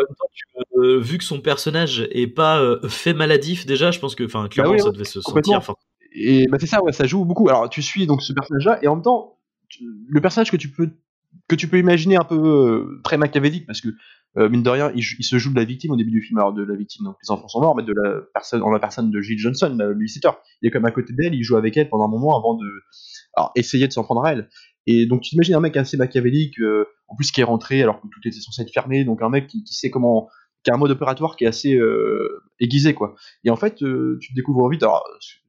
euh, 0.82 1.00
vu 1.00 1.18
que 1.18 1.24
son 1.24 1.40
personnage 1.42 2.08
est 2.12 2.28
pas 2.28 2.60
euh, 2.62 2.80
fait 2.88 3.14
maladif 3.14 3.66
déjà, 3.66 3.92
je 3.92 4.00
pense 4.00 4.16
que, 4.16 4.24
enfin, 4.24 4.48
clairement, 4.48 4.74
oui, 4.74 4.80
ça 4.82 4.92
devait 4.92 5.04
se 5.04 5.22
sentir. 5.22 5.64
fort. 5.64 5.78
Et 6.14 6.46
bah 6.52 6.58
c'est 6.60 6.68
ça, 6.68 6.84
ouais, 6.84 6.92
ça 6.92 7.06
joue 7.06 7.24
beaucoup. 7.26 7.48
Alors 7.50 7.70
tu 7.70 7.82
suis 7.82 8.06
donc 8.08 8.22
ce 8.22 8.34
personnage-là, 8.34 8.80
et 8.84 8.88
en 8.88 8.96
même 8.96 9.04
temps, 9.04 9.38
tu- 9.70 9.84
le 10.08 10.22
personnage 10.22 10.52
que 10.52 10.58
tu 10.58 10.70
peux 10.70 10.90
que 11.48 11.56
tu 11.56 11.68
peux 11.70 11.78
imaginer 11.80 12.18
un 12.18 12.24
peu 12.26 12.36
euh, 12.36 13.02
très 13.04 13.18
machiavélique, 13.18 13.66
parce 13.66 13.80
que 13.82 13.90
mine 14.50 14.64
de 14.64 14.70
rien, 14.70 14.92
il, 14.96 15.04
il 15.20 15.24
se 15.26 15.38
joue 15.38 15.52
de 15.52 15.58
la 15.58 15.66
victime 15.66 15.92
au 15.92 15.98
début 15.98 16.12
du 16.12 16.22
film, 16.22 16.38
alors 16.40 16.54
de 16.54 16.64
la 16.64 16.76
victime, 16.76 17.04
donc 17.06 17.16
les 17.22 17.32
enfants 17.32 17.50
sont 17.50 17.60
morts, 17.60 17.76
mais 17.76 17.84
de 17.84 17.94
la 17.94 18.22
personne, 18.34 18.62
en 18.62 18.70
la 18.72 18.80
personne 18.80 19.12
de 19.12 19.22
Jill 19.22 19.38
Johnson, 19.38 19.76
la 19.78 19.88
babysitter. 19.88 20.30
Il 20.62 20.68
est 20.68 20.72
comme 20.72 20.86
à 20.86 20.92
côté 20.92 21.12
d'elle, 21.14 21.34
il 21.34 21.44
joue 21.44 21.58
avec 21.58 21.76
elle 21.76 21.90
pendant 21.90 22.06
un 22.06 22.10
moment 22.10 22.38
avant 22.38 22.56
de, 22.56 22.66
alors 23.36 23.52
essayer 23.56 23.88
de 23.88 23.94
s'en 23.94 24.04
prendre 24.04 24.24
à 24.24 24.32
elle. 24.34 24.50
Et 24.88 25.06
donc 25.06 25.22
tu 25.22 25.32
t'imagines 25.32 25.56
un 25.56 25.60
mec 25.60 25.76
assez 25.78 25.98
machiavélique, 25.98 26.60
euh, 26.60 26.86
en 27.08 27.16
plus 27.16 27.32
qui 27.32 27.42
est 27.42 27.46
rentré 27.46 27.82
alors 27.84 28.00
que 28.02 28.08
tout 28.08 28.20
était 28.26 28.40
censé 28.40 28.62
être 28.62 28.72
fermé, 28.72 29.04
donc 29.04 29.22
un 29.22 29.30
mec 29.30 29.48
qui, 29.48 29.64
qui 29.64 29.74
sait 29.74 29.90
comment, 29.90 30.30
qui 30.64 30.72
a 30.72 30.76
un 30.76 30.78
mode 30.78 30.92
opératoire 30.92 31.36
qui 31.36 31.46
est 31.46 31.48
assez 31.48 31.76
euh, 31.76 32.44
aiguisé 32.60 32.94
quoi. 32.94 33.16
Et 33.44 33.50
en 33.50 33.56
fait, 33.56 33.82
euh, 33.82 34.18
tu 34.22 34.30
te 34.30 34.36
découvres 34.36 34.70
vite, 34.70 34.84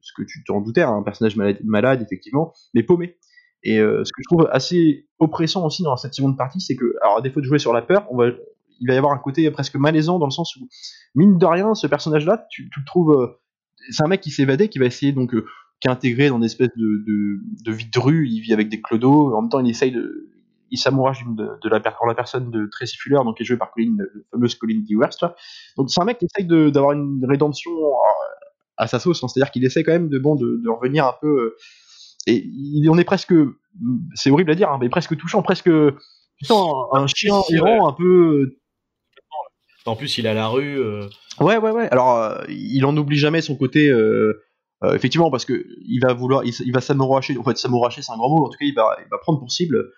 ce 0.00 0.12
que 0.16 0.22
tu 0.22 0.42
t'en 0.44 0.60
doutais, 0.60 0.82
hein, 0.82 0.96
un 0.96 1.02
personnage 1.02 1.36
malade, 1.36 1.58
malade, 1.64 2.02
effectivement, 2.02 2.52
mais 2.74 2.82
paumé. 2.82 3.16
Et 3.62 3.78
euh, 3.78 4.04
ce 4.04 4.10
que 4.12 4.22
je 4.22 4.28
trouve 4.28 4.48
assez 4.50 5.06
oppressant 5.18 5.64
aussi 5.64 5.82
dans 5.82 5.96
cette 5.96 6.14
seconde 6.14 6.36
partie, 6.36 6.60
c'est 6.60 6.74
que, 6.74 6.96
alors 7.02 7.18
à 7.18 7.20
défaut 7.20 7.40
de 7.40 7.46
jouer 7.46 7.58
sur 7.58 7.72
la 7.72 7.82
peur, 7.82 8.06
on 8.10 8.16
va, 8.16 8.28
il 8.80 8.88
va 8.88 8.94
y 8.94 8.96
avoir 8.96 9.12
un 9.12 9.18
côté 9.18 9.48
presque 9.50 9.76
malaisant 9.76 10.18
dans 10.18 10.26
le 10.26 10.32
sens 10.32 10.56
où, 10.56 10.68
mine 11.14 11.38
de 11.38 11.46
rien, 11.46 11.74
ce 11.74 11.86
personnage-là, 11.86 12.46
tu, 12.50 12.64
le 12.64 12.84
trouves, 12.84 13.36
c'est 13.90 14.02
un 14.02 14.08
mec 14.08 14.20
qui 14.20 14.30
s'est 14.30 14.42
évadé, 14.42 14.68
qui 14.68 14.78
va 14.78 14.86
essayer 14.86 15.12
donc, 15.12 15.30
qui 15.30 15.88
est 15.88 15.90
intégré 15.90 16.28
dans 16.28 16.38
une 16.38 16.44
espèce 16.44 16.70
de, 16.76 17.04
de, 17.06 17.40
de 17.64 17.72
vie 17.72 17.88
de 17.88 17.98
rue, 18.00 18.28
il 18.28 18.40
vit 18.40 18.52
avec 18.52 18.68
des 18.68 18.80
clodos, 18.80 19.32
en 19.34 19.42
même 19.42 19.50
temps 19.50 19.60
il 19.60 19.70
essaye 19.70 19.92
de, 19.92 20.32
il 20.72 20.78
s'amourage 20.78 21.24
de, 21.26 21.48
de 21.62 21.68
la, 21.68 21.80
en 22.00 22.06
la 22.06 22.14
personne 22.14 22.50
de 22.50 22.66
Tracy 22.72 22.96
Fuller, 22.96 23.20
donc 23.24 23.36
qui 23.36 23.44
est 23.44 23.46
jouée 23.46 23.56
par 23.58 23.70
Colin, 23.70 23.94
la 23.98 24.04
fameuse 24.32 24.56
Colin 24.56 24.82
Dewhurst. 24.88 25.24
Donc 25.76 25.90
c'est 25.90 26.00
un 26.00 26.04
mec 26.04 26.18
qui 26.18 26.24
essaye 26.26 26.46
d'avoir 26.46 26.92
une 26.92 27.24
rédemption 27.28 27.70
euh, 27.70 28.44
à 28.76 28.86
sa 28.88 28.98
sauce, 28.98 29.22
hein. 29.22 29.28
c'est-à-dire 29.28 29.52
qu'il 29.52 29.64
essaie 29.64 29.84
quand 29.84 29.92
même 29.92 30.08
de 30.08 30.18
bon 30.18 30.34
de, 30.34 30.60
de 30.64 30.68
revenir 30.68 31.06
un 31.06 31.14
peu. 31.20 31.28
euh, 31.28 31.56
et 32.26 32.42
il 32.44 32.88
on 32.90 32.98
est 32.98 33.04
presque, 33.04 33.34
c'est 34.14 34.30
horrible 34.30 34.50
à 34.50 34.54
dire, 34.54 34.70
hein, 34.70 34.78
mais 34.80 34.88
presque 34.88 35.16
touchant, 35.16 35.42
presque. 35.42 35.70
Sens 36.44 36.86
un, 36.92 37.06
chien 37.06 37.36
errant 37.52 37.88
un 37.88 37.92
peu. 37.92 38.56
En 39.86 39.96
plus, 39.96 40.18
il 40.18 40.26
à 40.26 40.34
la 40.34 40.48
rue. 40.48 40.78
euh, 40.78 41.06
Ouais, 41.40 41.56
ouais, 41.56 41.70
ouais. 41.70 41.88
Alors, 41.90 42.16
euh, 42.16 42.44
il 42.48 42.84
en 42.84 42.96
oublie 42.96 43.16
jamais 43.18 43.40
son 43.40 43.56
côté. 43.56 43.88
euh, 43.88 44.42
euh, 44.84 44.94
effectivement, 44.94 45.30
parce 45.30 45.44
que 45.44 45.64
il 45.86 46.00
va 46.00 46.12
vouloir, 46.14 46.42
il 46.44 46.72
va 46.72 46.80
s'amouracher. 46.80 47.36
En 47.38 47.44
fait, 47.44 47.56
s'amouracher, 47.56 48.02
c'est 48.02 48.12
un 48.12 48.16
grand 48.16 48.28
mot. 48.28 48.44
En 48.46 48.48
tout 48.48 48.58
cas, 48.58 48.64
il 48.64 48.74
va, 48.74 48.96
il 49.04 49.08
va 49.10 49.18
prendre 49.18 49.38
pour 49.38 49.50
cible. 49.52 49.92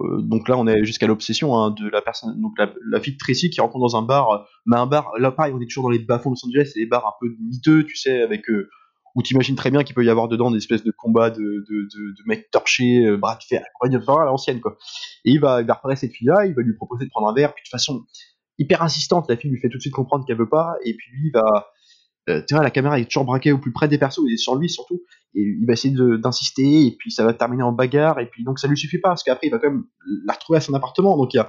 Euh, 0.00 0.20
donc 0.22 0.48
là, 0.48 0.56
on 0.58 0.66
est 0.66 0.84
jusqu'à 0.84 1.06
l'obsession 1.06 1.56
hein, 1.56 1.70
de 1.70 1.88
la 1.88 2.02
personne, 2.02 2.40
donc 2.40 2.52
la, 2.58 2.72
la 2.90 3.00
fille 3.00 3.14
de 3.14 3.18
Tracy 3.18 3.50
qui 3.50 3.60
rencontre 3.60 3.80
dans 3.80 3.96
un 3.96 4.02
bar, 4.02 4.30
euh, 4.30 4.38
mais 4.66 4.76
un 4.76 4.86
bar. 4.86 5.12
Là, 5.18 5.30
pareil, 5.30 5.52
on 5.54 5.60
est 5.60 5.66
toujours 5.66 5.84
dans 5.84 5.90
les 5.90 5.98
bas-fonds 5.98 6.30
de 6.30 6.36
Los 6.36 6.48
Angeles, 6.48 6.70
c'est 6.72 6.80
des 6.80 6.86
bars 6.86 7.06
un 7.06 7.12
peu 7.20 7.34
miteux, 7.40 7.84
tu 7.84 7.96
sais, 7.96 8.22
avec 8.22 8.48
euh, 8.50 8.68
où 9.14 9.22
t'imagines 9.22 9.56
très 9.56 9.70
bien 9.70 9.82
qu'il 9.82 9.94
peut 9.94 10.04
y 10.04 10.08
avoir 10.08 10.28
dedans 10.28 10.50
des 10.50 10.58
espèces 10.58 10.84
de 10.84 10.92
combats 10.92 11.30
de, 11.30 11.38
de, 11.38 11.64
de, 11.68 12.10
de 12.12 12.22
mecs 12.26 12.50
torchés, 12.50 13.04
euh, 13.04 13.16
bras 13.16 13.36
de 13.36 13.42
fer, 13.42 13.62
enfin, 13.80 14.22
à 14.22 14.24
l'ancienne 14.24 14.60
quoi. 14.60 14.76
Et 15.24 15.32
il 15.32 15.40
va, 15.40 15.60
il 15.60 15.66
va 15.66 15.74
repérer 15.74 15.96
cette 15.96 16.12
fille-là, 16.12 16.46
il 16.46 16.54
va 16.54 16.62
lui 16.62 16.74
proposer 16.74 17.06
de 17.06 17.10
prendre 17.10 17.28
un 17.28 17.34
verre, 17.34 17.52
puis 17.54 17.64
de 17.64 17.68
façon 17.68 18.04
hyper 18.58 18.82
insistante, 18.82 19.26
la 19.28 19.36
fille 19.36 19.50
lui 19.50 19.58
fait 19.58 19.68
tout 19.68 19.78
de 19.78 19.82
suite 19.82 19.94
comprendre 19.94 20.24
qu'elle 20.26 20.36
veut 20.36 20.48
pas, 20.48 20.74
et 20.84 20.94
puis 20.94 21.10
lui 21.12 21.28
il 21.28 21.32
va, 21.32 21.68
euh, 22.28 22.42
tu 22.46 22.54
vois, 22.54 22.62
la 22.62 22.70
caméra 22.70 23.00
est 23.00 23.06
toujours 23.06 23.24
braquée 23.24 23.52
au 23.52 23.58
plus 23.58 23.72
près 23.72 23.88
des 23.88 23.98
persos, 23.98 24.20
et 24.30 24.36
sur 24.36 24.54
lui 24.54 24.68
surtout, 24.68 25.02
et 25.34 25.42
il 25.42 25.66
va 25.66 25.74
essayer 25.74 25.94
d'insister, 26.18 26.86
et 26.86 26.96
puis 26.98 27.10
ça 27.10 27.24
va 27.24 27.32
terminer 27.32 27.62
en 27.62 27.72
bagarre, 27.72 28.18
et 28.18 28.26
puis 28.26 28.44
donc 28.44 28.58
ça 28.58 28.68
lui 28.68 28.76
suffit 28.76 28.98
pas, 28.98 29.10
parce 29.10 29.22
qu'après 29.22 29.46
il 29.46 29.50
va 29.50 29.58
quand 29.58 29.70
même 29.70 29.84
la 30.26 30.32
retrouver 30.32 30.58
à 30.58 30.60
son 30.60 30.74
appartement, 30.74 31.16
donc 31.16 31.34
il 31.34 31.38
y 31.38 31.40
a, 31.40 31.48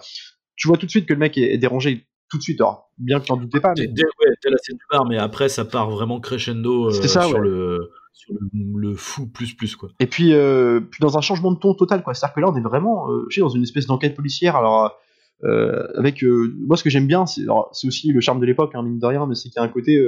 tu 0.56 0.68
vois 0.68 0.78
tout 0.78 0.86
de 0.86 0.92
suite 0.92 1.08
que 1.08 1.14
le 1.14 1.20
mec 1.20 1.38
est, 1.38 1.54
est 1.54 1.58
dérangé 1.58 2.08
tout 2.32 2.38
de 2.38 2.44
suite. 2.44 2.62
Alors, 2.62 2.90
bien 2.98 3.20
que 3.20 3.26
n'en 3.30 3.38
doutez 3.38 3.60
pas. 3.60 3.74
Mais... 3.78 3.88
Dès, 3.88 4.04
la 4.50 4.58
scène 4.58 4.78
du 4.78 4.86
bar, 4.90 5.06
mais 5.06 5.18
après, 5.18 5.50
ça 5.50 5.66
part 5.66 5.90
vraiment 5.90 6.20
crescendo 6.20 6.88
euh, 6.88 6.92
ça, 6.92 7.24
sur, 7.24 7.40
le, 7.40 7.92
sur 8.14 8.34
le, 8.54 8.96
fou 8.96 9.28
plus 9.28 9.54
plus 9.54 9.76
quoi. 9.76 9.90
Et 10.00 10.08
puis, 10.08 10.34
euh, 10.34 10.80
puis 10.80 11.00
dans 11.02 11.18
un 11.18 11.22
changement 11.22 11.52
de 11.52 11.60
ton 11.60 11.76
total 11.76 12.02
quoi. 12.02 12.14
C'est-à-dire 12.14 12.36
que 12.36 12.40
là, 12.40 12.50
on 12.50 12.56
est 12.56 12.62
vraiment, 12.62 13.12
euh, 13.12 13.28
dans 13.38 13.50
une 13.50 13.64
espèce 13.64 13.86
d'enquête 13.86 14.16
policière. 14.16 14.56
Alors 14.56 14.98
euh, 15.44 15.88
avec 15.98 16.24
moi, 16.24 16.78
ce 16.78 16.84
que 16.84 16.90
j'aime 16.90 17.08
bien, 17.08 17.26
c'est 17.26 17.48
aussi 17.86 18.12
le 18.12 18.22
charme 18.22 18.40
de 18.40 18.46
l'époque, 18.46 18.72
hein, 18.76 18.84
mine 18.84 19.00
de 19.00 19.06
rien, 19.06 19.26
mais 19.26 19.36
c'est 19.36 19.50
qu'il 19.50 19.60
y 19.60 19.60
a 19.60 19.64
un 19.64 19.70
côté. 19.70 20.00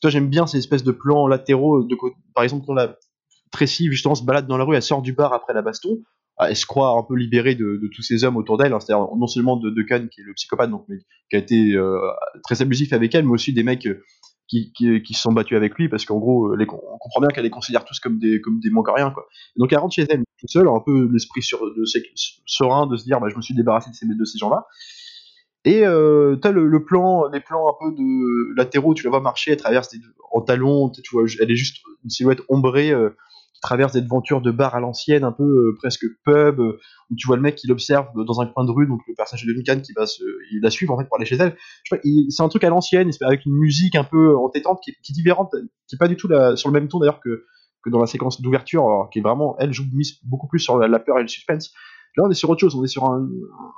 toi, 0.00 0.10
j'aime 0.10 0.28
bien 0.28 0.46
ces 0.46 0.58
espèces 0.58 0.84
de 0.84 0.92
plans 0.92 1.26
latéraux. 1.26 1.82
De, 1.82 1.96
par 2.34 2.44
exemple, 2.44 2.64
quand 2.66 2.74
la 2.74 2.96
Tracy 3.56 3.88
justement 3.90 4.14
se 4.14 4.24
balade 4.24 4.46
dans 4.46 4.58
la 4.58 4.64
rue, 4.64 4.76
elle 4.76 4.82
sort 4.82 5.02
du 5.02 5.12
bar 5.12 5.32
après 5.32 5.54
la 5.54 5.62
baston 5.62 5.98
elle 6.38 6.56
se 6.56 6.66
croit 6.66 6.90
un 6.90 7.02
peu 7.02 7.14
libérée 7.14 7.54
de, 7.54 7.80
tous 7.94 8.02
ces 8.02 8.24
hommes 8.24 8.36
autour 8.36 8.58
d'elle, 8.58 8.72
hein, 8.72 8.80
c'est-à-dire 8.80 9.06
non 9.16 9.26
seulement 9.26 9.56
de, 9.56 9.70
de 9.70 9.82
qui 9.82 10.20
est 10.20 10.24
le 10.24 10.34
psychopathe, 10.34 10.70
donc, 10.70 10.84
mais, 10.88 10.98
qui 11.30 11.36
a 11.36 11.38
été 11.38 11.72
euh, 11.72 11.98
très 12.44 12.60
abusif 12.60 12.92
avec 12.92 13.14
elle, 13.14 13.24
mais 13.24 13.32
aussi 13.32 13.52
des 13.52 13.62
mecs 13.62 13.86
euh, 13.86 14.02
qui, 14.48 14.70
se 15.12 15.20
sont 15.20 15.32
battus 15.32 15.56
avec 15.56 15.74
lui, 15.76 15.88
parce 15.88 16.04
qu'en 16.04 16.18
gros, 16.18 16.52
on 16.52 16.98
comprend 16.98 17.20
bien 17.20 17.28
qu'elle 17.30 17.44
les 17.44 17.50
considère 17.50 17.84
tous 17.84 18.00
comme 18.00 18.18
des, 18.18 18.40
comme 18.40 18.60
des 18.60 18.70
rien 18.94 19.10
quoi. 19.10 19.26
donc 19.56 19.72
elle 19.72 19.78
rentre 19.78 19.94
chez 19.94 20.06
elle 20.08 20.22
toute 20.38 20.50
seule, 20.50 20.68
un 20.68 20.80
peu 20.84 21.08
l'esprit 21.10 21.42
serein 21.42 22.86
de 22.86 22.96
se 22.96 23.04
dire, 23.04 23.18
bah, 23.18 23.28
je 23.30 23.36
me 23.36 23.42
suis 23.42 23.54
débarrassé 23.54 23.90
de 23.90 24.24
ces, 24.24 24.38
gens-là. 24.38 24.66
Et 25.64 25.84
euh, 25.84 26.36
t'as 26.36 26.52
le, 26.52 26.84
plan, 26.84 27.28
les 27.28 27.40
plans 27.40 27.66
un 27.68 27.72
peu 27.80 27.92
latéraux, 28.56 28.94
tu 28.94 29.04
la 29.04 29.10
vois 29.10 29.20
marcher, 29.20 29.52
elle 29.52 29.56
traverse 29.56 29.88
des, 29.88 29.98
en 30.32 30.42
talons, 30.42 30.90
tu 30.90 31.02
vois, 31.12 31.24
elle 31.40 31.50
est 31.50 31.56
juste 31.56 31.78
une 32.04 32.10
silhouette 32.10 32.42
ombrée. 32.48 32.90
Euh, 32.90 33.10
qui 33.56 33.60
traverse 33.60 33.92
des 33.92 34.02
aventures 34.02 34.42
de 34.42 34.50
bar 34.50 34.74
à 34.74 34.80
l'ancienne, 34.80 35.24
un 35.24 35.32
peu 35.32 35.44
euh, 35.44 35.76
presque 35.78 36.04
pub, 36.24 36.60
euh, 36.60 36.78
où 37.10 37.16
tu 37.16 37.26
vois 37.26 37.36
le 37.36 37.42
mec 37.42 37.56
qui 37.56 37.66
l'observe 37.66 38.06
dans 38.14 38.40
un 38.40 38.46
coin 38.46 38.64
de 38.64 38.70
rue, 38.70 38.86
donc 38.86 39.00
le 39.08 39.14
personnage 39.14 39.46
de 39.46 39.52
Duncan 39.52 39.80
qui 39.80 39.92
va 39.94 40.06
se, 40.06 40.22
il 40.52 40.60
la 40.62 40.70
suivre 40.70 40.92
en 40.92 40.98
fait 40.98 41.04
pour 41.04 41.16
aller 41.16 41.26
chez 41.26 41.36
elle. 41.36 41.56
C'est 41.84 42.42
un 42.42 42.48
truc 42.48 42.64
à 42.64 42.68
l'ancienne, 42.68 43.10
avec 43.22 43.46
une 43.46 43.54
musique 43.54 43.94
un 43.94 44.04
peu 44.04 44.36
entêtante 44.36 44.80
qui, 44.82 44.90
est 44.90 45.12
différente, 45.12 45.54
qui 45.88 45.96
est 45.96 45.98
pas 45.98 46.08
du 46.08 46.16
tout 46.16 46.28
sur 46.56 46.68
le 46.68 46.72
même 46.72 46.88
ton 46.88 46.98
d'ailleurs 46.98 47.20
que, 47.20 47.44
dans 47.86 48.00
la 48.00 48.06
séquence 48.06 48.40
d'ouverture, 48.40 49.08
qui 49.12 49.20
est 49.20 49.22
vraiment, 49.22 49.56
elle 49.60 49.72
joue 49.72 49.84
mise 49.92 50.18
beaucoup 50.24 50.48
plus 50.48 50.58
sur 50.58 50.76
la, 50.76 50.98
peur 50.98 51.20
et 51.20 51.22
le 51.22 51.28
suspense. 51.28 51.72
Là, 52.16 52.24
on 52.26 52.30
est 52.30 52.34
sur 52.34 52.50
autre 52.50 52.60
chose, 52.60 52.74
on 52.74 52.82
est 52.82 52.88
sur 52.88 53.04
un, 53.04 53.28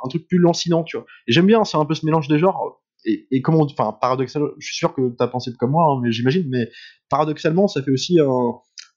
truc 0.08 0.26
plus 0.26 0.38
lancinant, 0.38 0.82
tu 0.82 0.96
vois. 0.96 1.04
Et 1.26 1.32
j'aime 1.32 1.46
bien, 1.46 1.62
c'est 1.64 1.76
un 1.76 1.84
peu 1.84 1.94
ce 1.94 2.06
mélange 2.06 2.26
des 2.26 2.38
genres. 2.38 2.80
Et, 3.04 3.26
et 3.30 3.42
comment, 3.42 3.64
enfin, 3.64 3.96
paradoxalement, 4.00 4.48
je 4.58 4.66
suis 4.66 4.76
sûr 4.76 4.94
que 4.94 5.10
t'as 5.10 5.28
pensé 5.28 5.52
comme 5.58 5.72
moi, 5.72 5.84
hein, 5.84 6.00
mais 6.02 6.10
j'imagine, 6.10 6.48
mais 6.48 6.70
paradoxalement, 7.10 7.68
ça 7.68 7.82
fait 7.82 7.90
aussi 7.90 8.18
un, 8.18 8.26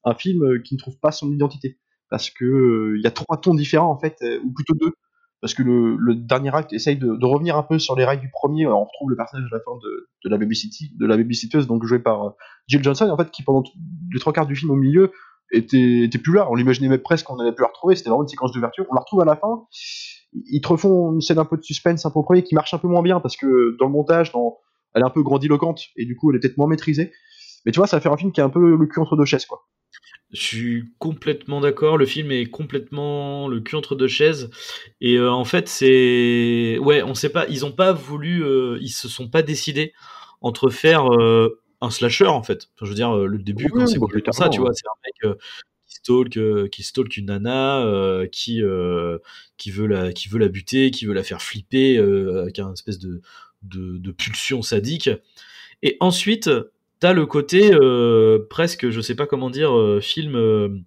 un 0.04 0.14
film 0.14 0.44
euh, 0.44 0.60
qui 0.60 0.76
ne 0.76 0.80
trouve 0.80 0.98
pas 1.00 1.12
son 1.12 1.32
identité 1.32 1.78
parce 2.10 2.30
que 2.30 2.46
euh, 2.46 2.98
il 2.98 3.04
y 3.04 3.08
a 3.08 3.12
trois 3.12 3.38
tons 3.38 3.56
différents 3.56 3.92
en 3.92 3.98
fait, 3.98 4.18
euh, 4.22 4.40
ou 4.44 4.52
plutôt 4.52 4.74
deux, 4.74 4.94
parce 5.40 5.54
que 5.54 5.64
le, 5.64 5.96
le 5.96 6.16
dernier 6.16 6.54
acte 6.54 6.74
essaye 6.74 6.98
de, 6.98 7.16
de, 7.16 7.26
revenir 7.26 7.58
un 7.58 7.64
peu 7.64 7.80
sur 7.80 7.96
les 7.96 8.04
rails 8.04 8.20
du 8.20 8.30
premier. 8.30 8.68
on 8.68 8.84
retrouve 8.84 9.10
le 9.10 9.16
personnage 9.16 9.48
à 9.52 9.56
la 9.56 9.62
fin 9.62 9.72
de, 9.82 10.10
de 10.26 10.30
la 10.30 10.38
babysitteuse, 10.38 10.90
de 10.98 11.06
la 11.06 11.18
babysitteuse, 11.18 11.68
donc 11.68 11.86
joué 11.86 12.00
par 12.00 12.34
Jill 12.68 12.84
Johnson, 12.84 13.10
en 13.10 13.18
fait, 13.18 13.32
qui 13.32 13.44
pendant 13.44 13.64
les 14.14 14.20
trois 14.20 14.34
quarts 14.34 14.46
du 14.46 14.56
film 14.56 14.72
au 14.72 14.76
milieu 14.76 15.12
était, 15.52 16.02
était 16.04 16.18
plus 16.18 16.34
là. 16.34 16.48
On 16.50 16.56
l'imaginait 16.56 16.90
même 16.90 17.00
presque 17.00 17.26
qu'on 17.26 17.40
allait 17.40 17.54
plus 17.54 17.64
la 17.64 17.70
retrouver. 17.70 17.96
C'était 17.96 18.10
vraiment 18.10 18.24
une 18.24 18.30
séquence 18.30 18.52
d'ouverture. 18.52 18.86
On 18.90 18.94
la 18.94 19.02
retrouve 19.02 19.22
à 19.22 19.26
la 19.26 19.36
fin. 19.36 19.66
Ils 20.34 20.62
te 20.62 20.68
refont 20.68 21.14
une 21.14 21.22
scène 21.22 21.40
un 21.40 21.46
peu 21.46 21.58
de 21.58 21.64
suspense 21.64 22.06
un 22.06 22.12
peu 22.12 22.22
premier 22.22 22.44
qui 22.44 22.56
marche 22.56 22.74
un 22.74 22.78
peu 22.78 22.88
moins 22.88 23.02
bien 23.02 23.20
parce 23.20 23.36
que 23.36 23.76
dans 23.80 23.86
le 23.86 23.92
montage, 23.92 24.32
dans, 24.32 24.60
elle 24.94 25.02
est 25.02 25.06
un 25.06 25.10
peu 25.10 25.24
grandiloquente 25.24 25.82
et 25.98 26.06
du 26.06 26.16
coup 26.16 26.32
elle 26.32 26.38
est 26.38 26.40
peut-être 26.40 26.58
moins 26.58 26.68
maîtrisée. 26.68 27.12
Mais 27.66 27.72
tu 27.72 27.80
vois, 27.80 27.88
ça 27.88 28.00
fait 28.00 28.10
un 28.10 28.18
film 28.18 28.32
qui 28.32 28.40
est 28.40 28.44
un 28.44 28.50
peu 28.50 28.76
le 28.76 28.86
cul 28.88 29.00
entre 29.00 29.16
deux 29.16 29.26
chaises, 29.26 29.46
quoi. 29.46 29.68
Je 30.34 30.42
suis 30.42 30.86
complètement 30.98 31.60
d'accord. 31.60 31.98
Le 31.98 32.06
film 32.06 32.32
est 32.32 32.46
complètement 32.46 33.50
le 33.50 33.60
cul 33.60 33.76
entre 33.76 33.96
deux 33.96 34.08
chaises. 34.08 34.50
Et 35.02 35.16
euh, 35.16 35.32
en 35.32 35.44
fait, 35.44 35.68
c'est 35.68 36.78
ouais, 36.80 37.04
on 37.04 37.14
sait 37.16 37.30
pas. 37.30 37.46
Ils 37.50 37.66
ont 37.66 37.74
pas 37.74 37.92
voulu. 37.92 38.44
Euh, 38.44 38.78
ils 38.82 38.90
se 38.90 39.10
sont 39.10 39.28
pas 39.28 39.42
décidés 39.42 39.94
entre 40.40 40.70
faire 40.70 41.12
euh, 41.14 41.60
un 41.82 41.90
slasher 41.90 42.28
en 42.28 42.44
fait. 42.44 42.70
je 42.82 42.88
veux 42.88 42.96
dire, 42.96 43.14
le 43.16 43.38
début 43.40 43.68
quand 43.70 43.86
c'est 43.88 44.00
complètement 44.00 44.32
ça, 44.32 44.50
tu 44.50 44.62
vois, 44.62 44.74
c'est 44.74 44.88
un 44.88 45.28
mec 45.28 45.38
qui 45.86 45.96
stalk, 45.96 46.70
qui 46.70 46.84
stalk 46.84 47.18
une 47.18 47.26
nana, 47.26 48.24
qui 48.32 48.62
qui 49.58 49.72
veut 49.72 49.88
la 49.88 50.14
qui 50.14 50.30
veut 50.30 50.40
la 50.40 50.48
buter, 50.48 50.92
qui 50.92 51.06
veut 51.06 51.14
la 51.14 51.24
faire 51.24 51.42
flipper, 51.42 51.98
avec 51.98 52.58
un 52.60 52.72
espèce 52.72 53.00
de, 53.00 53.22
de 53.64 53.98
de 53.98 54.12
pulsion 54.12 54.62
sadique. 54.62 55.10
Et 55.84 55.98
ensuite, 56.00 56.50
t'as 57.02 57.14
le 57.14 57.26
côté 57.26 57.72
euh, 57.74 58.48
presque, 58.50 58.90
je 58.90 59.02
sais 59.02 59.16
pas 59.16 59.26
comment 59.26 59.50
dire, 59.50 59.76
euh, 59.76 60.00
film, 60.00 60.36
euh, 60.36 60.82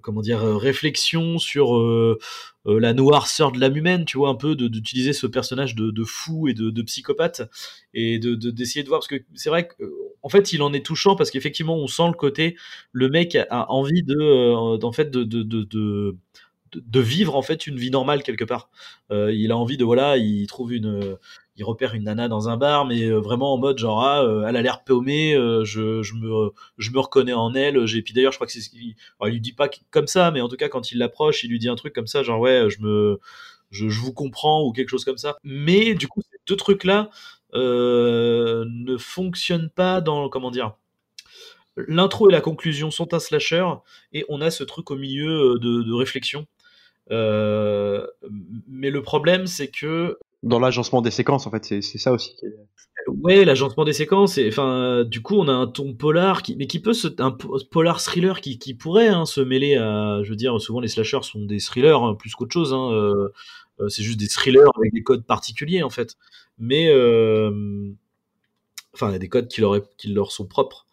comment 0.00 0.22
dire, 0.22 0.40
réflexion 0.40 1.38
sur 1.38 1.76
la 2.64 2.94
noirceur 2.94 3.50
de 3.50 3.58
l'âme 3.58 3.76
humaine, 3.76 4.04
tu 4.04 4.16
vois, 4.16 4.28
un 4.30 4.36
peu 4.36 4.54
d'utiliser 4.54 5.12
ce 5.12 5.26
personnage 5.26 5.74
de, 5.74 6.04
fou 6.04 6.48
et 6.48 6.54
de, 6.54 6.82
psychopathe 6.82 7.42
et 7.92 8.20
de 8.20 8.36
d'essayer 8.36 8.84
de, 8.84 8.88
voir 8.88 9.00
parce 9.00 9.08
que 9.08 9.20
c'est 9.34 9.50
vrai 9.50 9.68
qu'en 9.68 10.28
fait 10.28 10.52
il 10.52 10.62
en 10.62 10.72
est 10.72 10.86
touchant 10.86 11.16
parce 11.16 11.32
qu'effectivement 11.32 11.76
on 11.76 11.88
sent 11.88 12.06
le 12.06 12.12
côté 12.12 12.56
le 12.92 13.08
mec 13.08 13.36
a 13.50 13.72
envie 13.72 14.04
de 14.04 14.84
en 14.84 14.92
fait 14.92 15.16
vivre 16.94 17.34
en 17.34 17.42
fait 17.42 17.66
une 17.66 17.76
vie 17.76 17.90
normale 17.90 18.22
quelque 18.22 18.44
part. 18.44 18.70
il 19.10 19.50
a 19.50 19.56
envie 19.56 19.76
de 19.76 19.84
voilà, 19.84 20.16
il 20.16 20.46
trouve 20.46 20.72
une, 20.72 21.18
il 21.58 21.64
repère 21.64 21.94
une 21.94 22.04
nana 22.04 22.28
dans 22.28 22.48
un 22.48 22.56
bar, 22.56 22.86
mais 22.86 23.02
euh, 23.04 23.18
vraiment 23.18 23.52
en 23.52 23.58
mode 23.58 23.78
genre 23.78 24.02
ah, 24.04 24.22
euh, 24.22 24.46
elle 24.46 24.56
a 24.56 24.62
l'air 24.62 24.84
paumée, 24.84 25.34
euh, 25.34 25.64
je, 25.64 26.02
je, 26.02 26.14
me 26.14 26.50
je 26.78 26.90
me 26.92 27.00
reconnais 27.00 27.32
en 27.32 27.52
elle. 27.54 27.84
J'ai 27.86 28.00
puis 28.00 28.14
d'ailleurs 28.14 28.32
je 28.32 28.38
crois 28.38 28.46
que 28.46 28.52
c'est 28.52 28.60
ce 28.60 28.70
qu'il 28.70 28.94
il 28.94 29.28
lui 29.28 29.40
dit 29.40 29.52
pas 29.52 29.68
comme 29.90 30.06
ça, 30.06 30.30
mais 30.30 30.40
en 30.40 30.48
tout 30.48 30.56
cas 30.56 30.68
quand 30.68 30.92
il 30.92 30.98
l'approche, 30.98 31.42
il 31.42 31.50
lui 31.50 31.58
dit 31.58 31.68
un 31.68 31.74
truc 31.74 31.94
comme 31.94 32.06
ça 32.06 32.22
genre 32.22 32.40
ouais 32.40 32.70
je 32.70 32.80
me 32.80 33.18
je, 33.70 33.88
je 33.88 34.00
vous 34.00 34.12
comprends 34.12 34.62
ou 34.64 34.72
quelque 34.72 34.88
chose 34.88 35.04
comme 35.04 35.18
ça. 35.18 35.36
Mais 35.42 35.94
du 35.94 36.06
coup 36.06 36.22
ces 36.22 36.38
deux 36.46 36.56
trucs 36.56 36.84
là 36.84 37.10
ne 37.52 38.96
fonctionnent 38.96 39.70
pas 39.70 40.00
dans 40.00 40.28
comment 40.28 40.50
dire 40.52 40.74
l'intro 41.76 42.28
et 42.28 42.32
la 42.32 42.40
conclusion 42.40 42.90
sont 42.90 43.14
un 43.14 43.20
slasher 43.20 43.66
et 44.12 44.24
on 44.28 44.40
a 44.40 44.50
ce 44.50 44.64
truc 44.64 44.90
au 44.90 44.96
milieu 44.96 45.58
de, 45.58 45.92
réflexion. 45.92 46.46
Mais 47.10 48.90
le 48.90 49.02
problème, 49.02 49.46
c'est 49.46 49.68
que 49.68 50.18
dans 50.42 50.58
l'agencement 50.58 51.02
des 51.02 51.10
séquences, 51.10 51.46
en 51.46 51.50
fait, 51.50 51.64
c'est 51.64 51.98
ça 51.98 52.12
aussi. 52.12 52.36
Qui 52.36 52.46
Ouais, 53.08 53.44
l'agencement 53.44 53.84
des 53.84 53.92
séquences. 53.92 54.38
Enfin, 54.46 55.04
du 55.04 55.22
coup, 55.22 55.36
on 55.36 55.48
a 55.48 55.52
un 55.52 55.66
ton 55.66 55.94
polar, 55.94 56.42
mais 56.56 56.66
qui 56.66 56.78
peut 56.80 56.92
se, 56.92 57.08
un 57.18 57.30
polar 57.30 58.00
thriller 58.02 58.40
qui, 58.40 58.58
qui 58.58 58.74
pourrait 58.74 59.08
hein, 59.08 59.24
se 59.24 59.40
mêler 59.40 59.76
à, 59.76 60.20
je 60.22 60.30
veux 60.30 60.36
dire, 60.36 60.60
souvent 60.60 60.80
les 60.80 60.88
slashers 60.88 61.22
sont 61.22 61.44
des 61.44 61.58
thrillers 61.58 62.02
hein, 62.02 62.14
plus 62.14 62.34
qu'autre 62.34 62.52
chose. 62.52 62.74
Hein, 62.74 62.90
euh, 62.92 63.28
euh, 63.80 63.88
c'est 63.88 64.02
juste 64.02 64.18
des 64.18 64.28
thrillers 64.28 64.70
avec 64.76 64.92
des 64.92 65.02
codes 65.02 65.24
particuliers 65.24 65.82
en 65.82 65.90
fait. 65.90 66.16
Mais, 66.58 66.88
euh, 66.90 67.90
enfin, 68.94 69.08
il 69.08 69.12
y 69.12 69.16
a 69.16 69.20
des 69.20 69.28
codes 69.28 69.48
qui 69.48 69.60
leur, 69.60 69.80
qui 69.96 70.08
leur 70.08 70.30
sont 70.32 70.46
propres. 70.46 70.86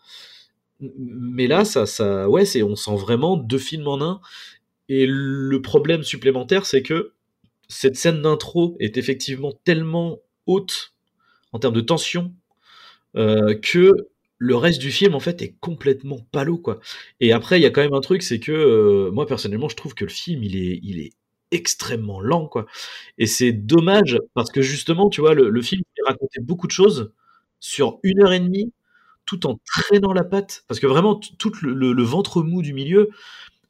Mais 0.79 1.47
là, 1.47 1.65
ça, 1.65 1.85
ça, 1.85 2.29
ouais, 2.29 2.45
c'est, 2.45 2.63
on 2.63 2.75
sent 2.75 2.95
vraiment 2.95 3.37
deux 3.37 3.57
films 3.57 3.87
en 3.87 4.01
un. 4.01 4.21
Et 4.87 5.05
le 5.07 5.61
problème 5.61 6.03
supplémentaire, 6.03 6.65
c'est 6.65 6.83
que 6.83 7.13
cette 7.67 7.95
scène 7.95 8.21
d'intro 8.21 8.75
est 8.79 8.97
effectivement 8.97 9.53
tellement 9.63 10.19
haute 10.45 10.93
en 11.51 11.59
termes 11.59 11.73
de 11.73 11.81
tension 11.81 12.33
euh, 13.15 13.55
que 13.55 13.91
le 14.37 14.55
reste 14.55 14.81
du 14.81 14.91
film 14.91 15.15
en 15.15 15.19
fait 15.19 15.41
est 15.41 15.55
complètement 15.59 16.19
palo 16.31 16.57
quoi. 16.57 16.79
Et 17.19 17.31
après 17.31 17.59
il 17.59 17.63
y 17.63 17.65
a 17.65 17.69
quand 17.69 17.81
même 17.81 17.93
un 17.93 18.01
truc 18.01 18.21
c'est 18.23 18.39
que 18.39 18.51
euh, 18.51 19.11
moi 19.11 19.25
personnellement 19.25 19.69
je 19.69 19.75
trouve 19.75 19.95
que 19.95 20.05
le 20.05 20.11
film 20.11 20.43
il 20.43 20.57
est 20.57 21.13
extrêmement 21.51 22.19
lent 22.19 22.47
quoi. 22.47 22.65
Et 23.17 23.27
c'est 23.27 23.53
dommage 23.53 24.19
parce 24.33 24.51
que 24.51 24.61
justement 24.61 25.09
tu 25.09 25.21
vois 25.21 25.33
le, 25.33 25.61
film 25.61 25.81
racontait 26.05 26.41
beaucoup 26.41 26.67
de 26.67 26.71
choses 26.71 27.13
sur 27.59 27.99
une 28.03 28.21
heure 28.21 28.33
et 28.33 28.39
demie 28.39 28.73
tout 29.25 29.47
en 29.47 29.59
traînant 29.65 30.13
la 30.13 30.23
patte 30.23 30.65
parce 30.67 30.79
que 30.79 30.87
vraiment 30.87 31.15
tout 31.15 31.51
le 31.63 32.03
ventre 32.03 32.43
mou 32.43 32.61
du 32.61 32.73
milieu 32.73 33.09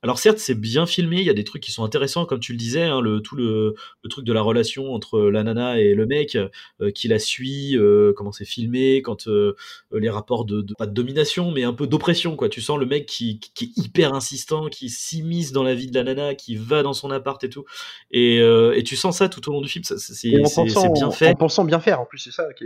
alors 0.06 0.20
certes, 0.20 0.38
c'est 0.38 0.54
bien 0.54 0.86
filmé, 0.86 1.18
il 1.18 1.24
y 1.24 1.32
a 1.32 1.34
des 1.34 1.44
trucs 1.44 1.64
qui 1.64 1.72
sont 1.72 1.84
intéressants, 1.84 2.28
comme 2.28 2.40
tu 2.40 2.52
le 2.52 2.60
disais, 2.60 2.84
hein, 2.84 3.02
le, 3.02 3.22
tout 3.22 3.36
le, 3.36 3.74
truc 4.08 4.24
de 4.24 4.34
la 4.34 4.44
relation 4.44 4.94
entre 4.94 5.20
la 5.20 5.42
nana 5.42 5.80
et 5.80 5.96
le 5.96 6.06
mec 6.06 6.36
euh, 6.36 6.92
qui 6.92 7.08
la 7.08 7.18
suit, 7.18 7.76
euh, 7.76 8.14
comment 8.16 8.32
c'est 8.32 8.46
filmé, 8.46 9.02
quand 9.02 9.28
euh, 9.28 9.56
les 9.92 10.12
rapports 10.12 10.46
de, 10.46 10.64
pas 10.78 10.86
de 10.86 10.94
domination, 10.94 11.50
mais 11.50 11.64
un 11.64 11.74
peu 11.74 11.88
d'oppression, 11.88 12.36
quoi. 12.36 12.50
Tu 12.50 12.62
sens 12.62 12.78
le 12.78 12.86
mec 12.86 13.08
qui, 13.08 13.40
qui, 13.40 13.66
est 13.66 13.84
hyper 13.84 14.14
insistant, 14.14 14.68
qui 14.68 14.90
s'immisce 14.90 15.52
dans 15.52 15.64
la 15.64 15.74
vie 15.74 15.88
de 15.88 15.96
la 15.96 16.04
nana, 16.04 16.36
qui 16.36 16.56
va 16.56 16.84
dans 16.84 16.94
son 16.94 17.10
appart 17.10 17.44
et 17.44 17.50
tout, 17.50 17.66
et, 18.12 18.38
et 18.38 18.84
tu 18.84 18.96
sens 18.96 19.18
ça 19.18 19.28
tout 19.28 19.50
au 19.50 19.54
long 19.54 19.62
du 19.62 19.70
film. 19.70 19.84
C'est 19.86 20.30
bien 20.30 21.10
fait. 21.10 21.30
En 21.30 21.34
pensant 21.34 21.66
bien 21.66 21.80
faire, 21.80 22.00
en 22.00 22.06
plus, 22.06 22.20
c'est 22.20 22.32
ça. 22.32 22.46
Qui 22.54 22.66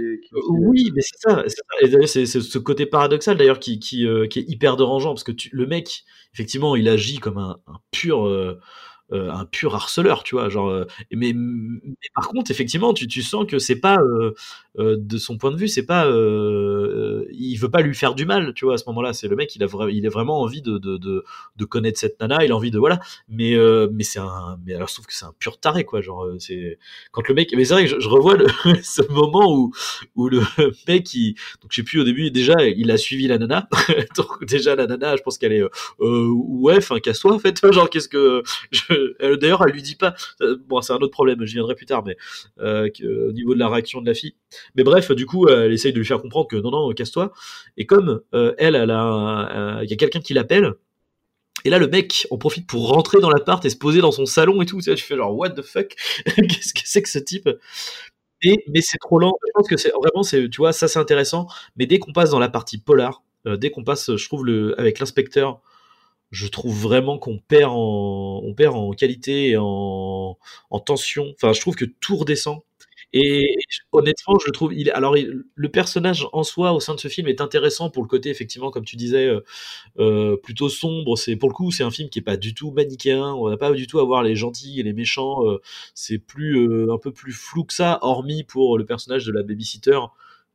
oui, 0.49 0.91
mais 0.93 1.01
c'est 1.01 1.21
ça. 1.21 1.45
C'est 2.05 2.25
ce 2.25 2.57
côté 2.57 2.85
paradoxal 2.85 3.37
d'ailleurs 3.37 3.61
qui, 3.61 3.79
qui, 3.79 4.05
qui, 4.29 4.39
est 4.39 4.49
hyper 4.49 4.75
dérangeant 4.75 5.11
parce 5.11 5.23
que 5.23 5.31
tu, 5.31 5.49
le 5.53 5.65
mec, 5.65 6.03
effectivement, 6.33 6.75
il 6.75 6.89
agit 6.89 7.19
comme 7.19 7.28
un, 7.37 7.61
pur, 7.91 8.59
euh, 9.11 9.19
euh, 9.19 9.31
un 9.31 9.45
pur 9.45 9.75
harceleur, 9.75 10.23
tu 10.23 10.35
vois. 10.35 10.49
Genre, 10.49 10.69
euh, 10.69 10.85
mais, 11.11 11.33
mais, 11.33 11.79
par 12.13 12.27
contre, 12.27 12.51
effectivement, 12.51 12.93
tu, 12.93 13.07
tu 13.07 13.21
sens 13.21 13.45
que 13.45 13.59
c'est 13.59 13.79
pas, 13.79 13.97
euh, 13.99 14.33
de 14.77 15.17
son 15.17 15.37
point 15.37 15.51
de 15.51 15.57
vue, 15.57 15.67
c'est 15.67 15.85
pas, 15.85 16.05
il 16.07 17.55
veut 17.55 17.69
pas 17.69 17.81
lui 17.81 17.95
faire 17.95 18.15
du 18.15 18.25
mal, 18.25 18.53
tu 18.53 18.65
vois. 18.65 18.75
À 18.75 18.77
ce 18.77 18.85
moment-là, 18.87 19.13
c'est 19.13 19.27
le 19.27 19.35
mec, 19.35 19.55
il 19.55 19.63
a, 19.63 19.67
il 19.89 20.05
a 20.05 20.09
vraiment 20.09 20.41
envie 20.41 20.61
de, 20.61 20.77
de, 20.77 20.97
de, 20.97 21.23
de, 21.57 21.65
connaître 21.65 21.99
cette 21.99 22.19
nana, 22.19 22.43
il 22.45 22.51
a 22.51 22.55
envie 22.55 22.71
de 22.71 22.79
voilà. 22.79 22.99
Mais, 23.27 23.55
mais 23.91 24.03
c'est 24.03 24.19
un, 24.19 24.57
mais 24.65 24.73
alors 24.73 24.87
je 24.87 24.93
trouve 24.93 25.05
que 25.05 25.13
c'est 25.13 25.25
un 25.25 25.33
pur 25.37 25.59
taré, 25.59 25.85
quoi. 25.85 26.01
Genre, 26.01 26.27
c'est 26.39 26.77
quand 27.11 27.27
le 27.27 27.33
mec, 27.33 27.53
mais 27.55 27.65
c'est 27.65 27.73
vrai 27.73 27.87
que 27.87 27.99
je, 27.99 28.07
revois 28.07 28.35
le, 28.37 28.47
ce 28.83 29.01
moment 29.11 29.53
où, 29.53 29.71
où 30.15 30.29
le 30.29 30.41
mec, 30.87 31.13
il, 31.13 31.33
donc 31.61 31.71
je 31.71 31.77
sais 31.77 31.83
plus 31.83 31.99
au 31.99 32.03
début, 32.03 32.31
déjà, 32.31 32.55
il 32.63 32.91
a 32.91 32.97
suivi 32.97 33.27
la 33.27 33.37
nana. 33.37 33.67
donc 34.15 34.45
déjà 34.45 34.75
la 34.75 34.87
nana, 34.87 35.15
je 35.15 35.21
pense 35.21 35.37
qu'elle 35.37 35.53
est, 35.53 35.63
ouais, 35.99 36.77
enfin 36.77 36.99
casse-toi 36.99 37.33
en 37.33 37.39
fait. 37.39 37.59
Genre, 37.71 37.89
qu'est-ce 37.89 38.09
que 38.09 38.43
je, 38.71 38.98
D'ailleurs, 39.19 39.63
elle 39.65 39.73
lui 39.73 39.81
dit 39.81 39.95
pas. 39.95 40.15
Euh, 40.41 40.57
bon, 40.67 40.81
c'est 40.81 40.93
un 40.93 40.97
autre 40.97 41.11
problème, 41.11 41.45
je 41.45 41.53
viendrai 41.53 41.75
plus 41.75 41.85
tard, 41.85 42.03
mais 42.05 42.17
euh, 42.59 42.89
au 43.27 43.31
niveau 43.31 43.53
de 43.53 43.59
la 43.59 43.69
réaction 43.69 44.01
de 44.01 44.07
la 44.07 44.13
fille. 44.13 44.35
Mais 44.75 44.83
bref, 44.83 45.11
du 45.11 45.25
coup, 45.25 45.47
elle 45.47 45.71
essaye 45.71 45.93
de 45.93 45.97
lui 45.97 46.05
faire 46.05 46.21
comprendre 46.21 46.47
que 46.47 46.55
non, 46.55 46.71
non, 46.71 46.91
casse-toi. 46.93 47.31
Et 47.77 47.85
comme 47.85 48.21
euh, 48.33 48.53
elle, 48.57 48.75
elle 48.75 48.91
a, 48.91 49.81
il 49.83 49.89
y 49.89 49.93
a 49.93 49.95
quelqu'un 49.95 50.21
qui 50.21 50.33
l'appelle. 50.33 50.73
Et 51.65 51.69
là, 51.69 51.77
le 51.77 51.87
mec 51.87 52.25
en 52.31 52.37
profite 52.37 52.67
pour 52.67 52.87
rentrer 52.87 53.19
dans 53.19 53.29
l'appart 53.29 53.63
et 53.65 53.69
se 53.69 53.75
poser 53.75 53.99
dans 53.99 54.11
son 54.11 54.25
salon 54.25 54.61
et 54.61 54.65
tout. 54.65 54.81
Tu, 54.81 54.95
fais 54.95 55.17
genre, 55.17 55.35
what 55.35 55.51
the 55.51 55.61
fuck? 55.61 55.93
Qu'est-ce 56.25 56.73
que 56.73 56.81
c'est 56.85 57.01
que 57.01 57.09
ce 57.09 57.19
type? 57.19 57.49
Et, 58.41 58.63
mais 58.69 58.81
c'est 58.81 58.97
trop 58.97 59.19
lent. 59.19 59.33
Je 59.45 59.51
pense 59.53 59.67
que 59.67 59.75
c'est 59.75 59.91
vraiment, 59.91 60.23
tu 60.23 60.57
vois, 60.57 60.71
ça 60.71 60.87
c'est 60.87 60.99
intéressant. 60.99 61.47
Mais 61.75 61.85
dès 61.85 61.99
qu'on 61.99 62.13
passe 62.13 62.29
dans 62.29 62.39
la 62.39 62.49
partie 62.49 62.77
polar, 62.77 63.23
dès 63.45 63.71
qu'on 63.71 63.83
passe, 63.83 64.15
je 64.15 64.25
trouve, 64.25 64.45
le, 64.45 64.79
avec 64.79 64.99
l'inspecteur, 64.99 65.61
je 66.31 66.47
trouve 66.47 66.77
vraiment 66.79 67.17
qu'on 67.17 67.39
perd 67.39 67.71
en, 67.73 68.91
qualité 68.97 69.49
et 69.49 69.57
en, 69.57 70.37
en 70.69 70.79
tension. 70.79 71.33
Enfin, 71.35 71.53
je 71.53 71.61
trouve 71.61 71.75
que 71.75 71.85
tout 71.85 72.17
redescend. 72.17 72.61
Et 73.11 73.55
honnêtement, 73.91 74.37
je 74.45 74.51
trouve, 74.51 74.71
alors 74.93 75.15
le 75.15 75.69
personnage 75.69 76.27
en 76.31 76.43
soi 76.43 76.73
au 76.73 76.79
sein 76.79 76.93
de 76.93 76.99
ce 76.99 77.07
film 77.07 77.27
est 77.27 77.41
intéressant 77.41 77.89
pour 77.89 78.03
le 78.03 78.07
côté 78.07 78.29
effectivement, 78.29 78.69
comme 78.69 78.85
tu 78.85 78.97
disais, 78.97 79.25
euh, 79.25 79.41
euh 79.99 80.37
plutôt 80.37 80.69
sombre. 80.69 81.17
C'est 81.17 81.35
pour 81.35 81.49
le 81.49 81.55
coup, 81.55 81.71
c'est 81.71 81.83
un 81.83 81.91
film 81.91 82.09
qui 82.09 82.19
est 82.19 82.23
pas 82.23 82.37
du 82.37 82.53
tout 82.53 82.71
manichéen. 82.71 83.33
On 83.33 83.49
n'a 83.49 83.57
pas 83.57 83.71
du 83.71 83.87
tout 83.87 83.99
à 83.99 84.03
voir 84.05 84.21
les 84.23 84.35
gentils 84.35 84.79
et 84.79 84.83
les 84.83 84.93
méchants. 84.93 85.47
Euh, 85.47 85.59
c'est 85.95 86.19
plus 86.19 86.91
un 86.91 86.97
peu 86.99 87.11
plus 87.11 87.33
flou 87.33 87.63
que 87.63 87.73
ça, 87.73 87.99
hormis 88.03 88.43
pour 88.43 88.77
le 88.77 88.85
personnage 88.85 89.25
de 89.25 89.31
la 89.31 89.43
babysitter 89.43 89.99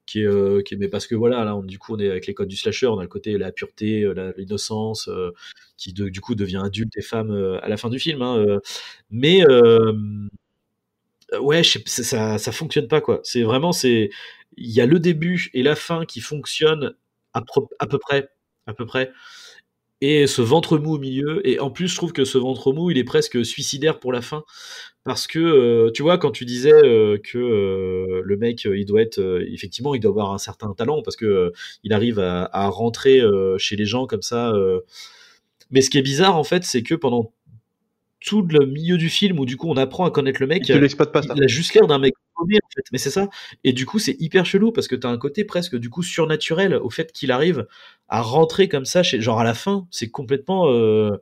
qui 0.06 0.24
euh, 0.24 0.62
mais 0.78 0.88
parce 0.88 1.06
que 1.06 1.14
voilà, 1.14 1.44
là, 1.44 1.56
on, 1.56 1.62
du 1.62 1.78
coup, 1.78 1.94
on 1.94 1.98
est 1.98 2.10
avec 2.10 2.26
les 2.26 2.34
codes 2.34 2.48
du 2.48 2.56
slasher, 2.56 2.86
on 2.88 2.98
a 2.98 3.02
le 3.02 3.08
côté 3.08 3.38
la 3.38 3.52
pureté, 3.52 4.02
euh, 4.02 4.32
l'innocence, 4.36 5.08
euh, 5.08 5.30
qui 5.76 5.92
du 5.92 6.20
coup 6.20 6.34
devient 6.34 6.62
adulte 6.64 6.96
et 6.96 7.02
femme 7.02 7.30
à 7.62 7.68
la 7.68 7.76
fin 7.76 7.88
du 7.90 7.98
film. 7.98 8.22
Hein, 8.22 8.60
mais 9.10 9.44
ouais, 11.40 11.62
ça, 11.86 12.38
ça 12.38 12.52
fonctionne 12.52 12.88
pas 12.88 13.00
quoi. 13.00 13.20
C'est 13.24 13.42
vraiment, 13.42 13.72
c'est, 13.72 14.10
il 14.56 14.70
y 14.70 14.80
a 14.80 14.86
le 14.86 15.00
début 15.00 15.50
et 15.54 15.62
la 15.62 15.76
fin 15.76 16.04
qui 16.04 16.20
fonctionnent 16.20 16.94
à 17.32 17.42
peu 17.86 17.98
près, 17.98 18.28
à 18.66 18.74
peu 18.74 18.86
près 18.86 19.12
et 20.00 20.26
ce 20.26 20.42
ventre 20.42 20.76
mou 20.78 20.94
au 20.94 20.98
milieu. 20.98 21.46
Et 21.48 21.60
en 21.60 21.70
plus, 21.70 21.88
je 21.88 21.96
trouve 21.96 22.12
que 22.12 22.24
ce 22.24 22.38
ventre 22.38 22.72
mou, 22.72 22.90
il 22.90 22.98
est 22.98 23.04
presque 23.04 23.44
suicidaire 23.44 24.00
pour 24.00 24.12
la 24.12 24.20
fin. 24.20 24.44
Parce 25.04 25.26
que, 25.26 25.38
euh, 25.38 25.90
tu 25.92 26.02
vois, 26.02 26.16
quand 26.16 26.30
tu 26.30 26.46
disais 26.46 26.72
euh, 26.72 27.18
que 27.18 27.36
euh, 27.36 28.22
le 28.24 28.36
mec, 28.38 28.64
il 28.64 28.86
doit 28.86 29.02
être, 29.02 29.20
effectivement, 29.52 29.94
il 29.94 30.00
doit 30.00 30.10
avoir 30.10 30.32
un 30.32 30.38
certain 30.38 30.72
talent 30.72 31.02
parce 31.02 31.16
que 31.16 31.52
il 31.82 31.92
arrive 31.92 32.18
à, 32.18 32.48
à 32.52 32.68
rentrer 32.68 33.20
chez 33.58 33.76
les 33.76 33.84
gens 33.84 34.06
comme 34.06 34.22
ça. 34.22 34.54
Mais 35.70 35.82
ce 35.82 35.90
qui 35.90 35.98
est 35.98 36.02
bizarre, 36.02 36.36
en 36.36 36.44
fait, 36.44 36.64
c'est 36.64 36.82
que 36.82 36.94
pendant 36.94 37.32
tout 38.24 38.42
le 38.42 38.64
milieu 38.64 38.96
du 38.96 39.10
film 39.10 39.38
où 39.38 39.44
du 39.44 39.58
coup 39.58 39.68
on 39.68 39.76
apprend 39.76 40.06
à 40.06 40.10
connaître 40.10 40.40
le 40.40 40.46
mec, 40.46 40.66
il, 40.66 40.96
pas, 40.96 41.20
il 41.36 41.44
a 41.44 41.46
juste 41.46 41.74
l'air 41.74 41.86
d'un 41.86 41.98
mec 41.98 42.14
en 42.36 42.46
fait. 42.46 42.84
Mais 42.90 42.98
c'est 42.98 43.10
ça. 43.10 43.28
Et 43.64 43.72
du 43.72 43.84
coup, 43.84 43.98
c'est 43.98 44.16
hyper 44.18 44.46
chelou 44.46 44.72
parce 44.72 44.88
que 44.88 44.96
t'as 44.96 45.10
un 45.10 45.18
côté 45.18 45.44
presque 45.44 45.76
du 45.76 45.90
coup 45.90 46.02
surnaturel 46.02 46.74
au 46.74 46.90
fait 46.90 47.12
qu'il 47.12 47.30
arrive 47.30 47.66
à 48.08 48.22
rentrer 48.22 48.68
comme 48.68 48.86
ça, 48.86 49.02
chez, 49.02 49.20
genre 49.20 49.40
à 49.40 49.44
la 49.44 49.54
fin, 49.54 49.86
c'est 49.90 50.08
complètement. 50.08 50.70
Euh, 50.70 51.18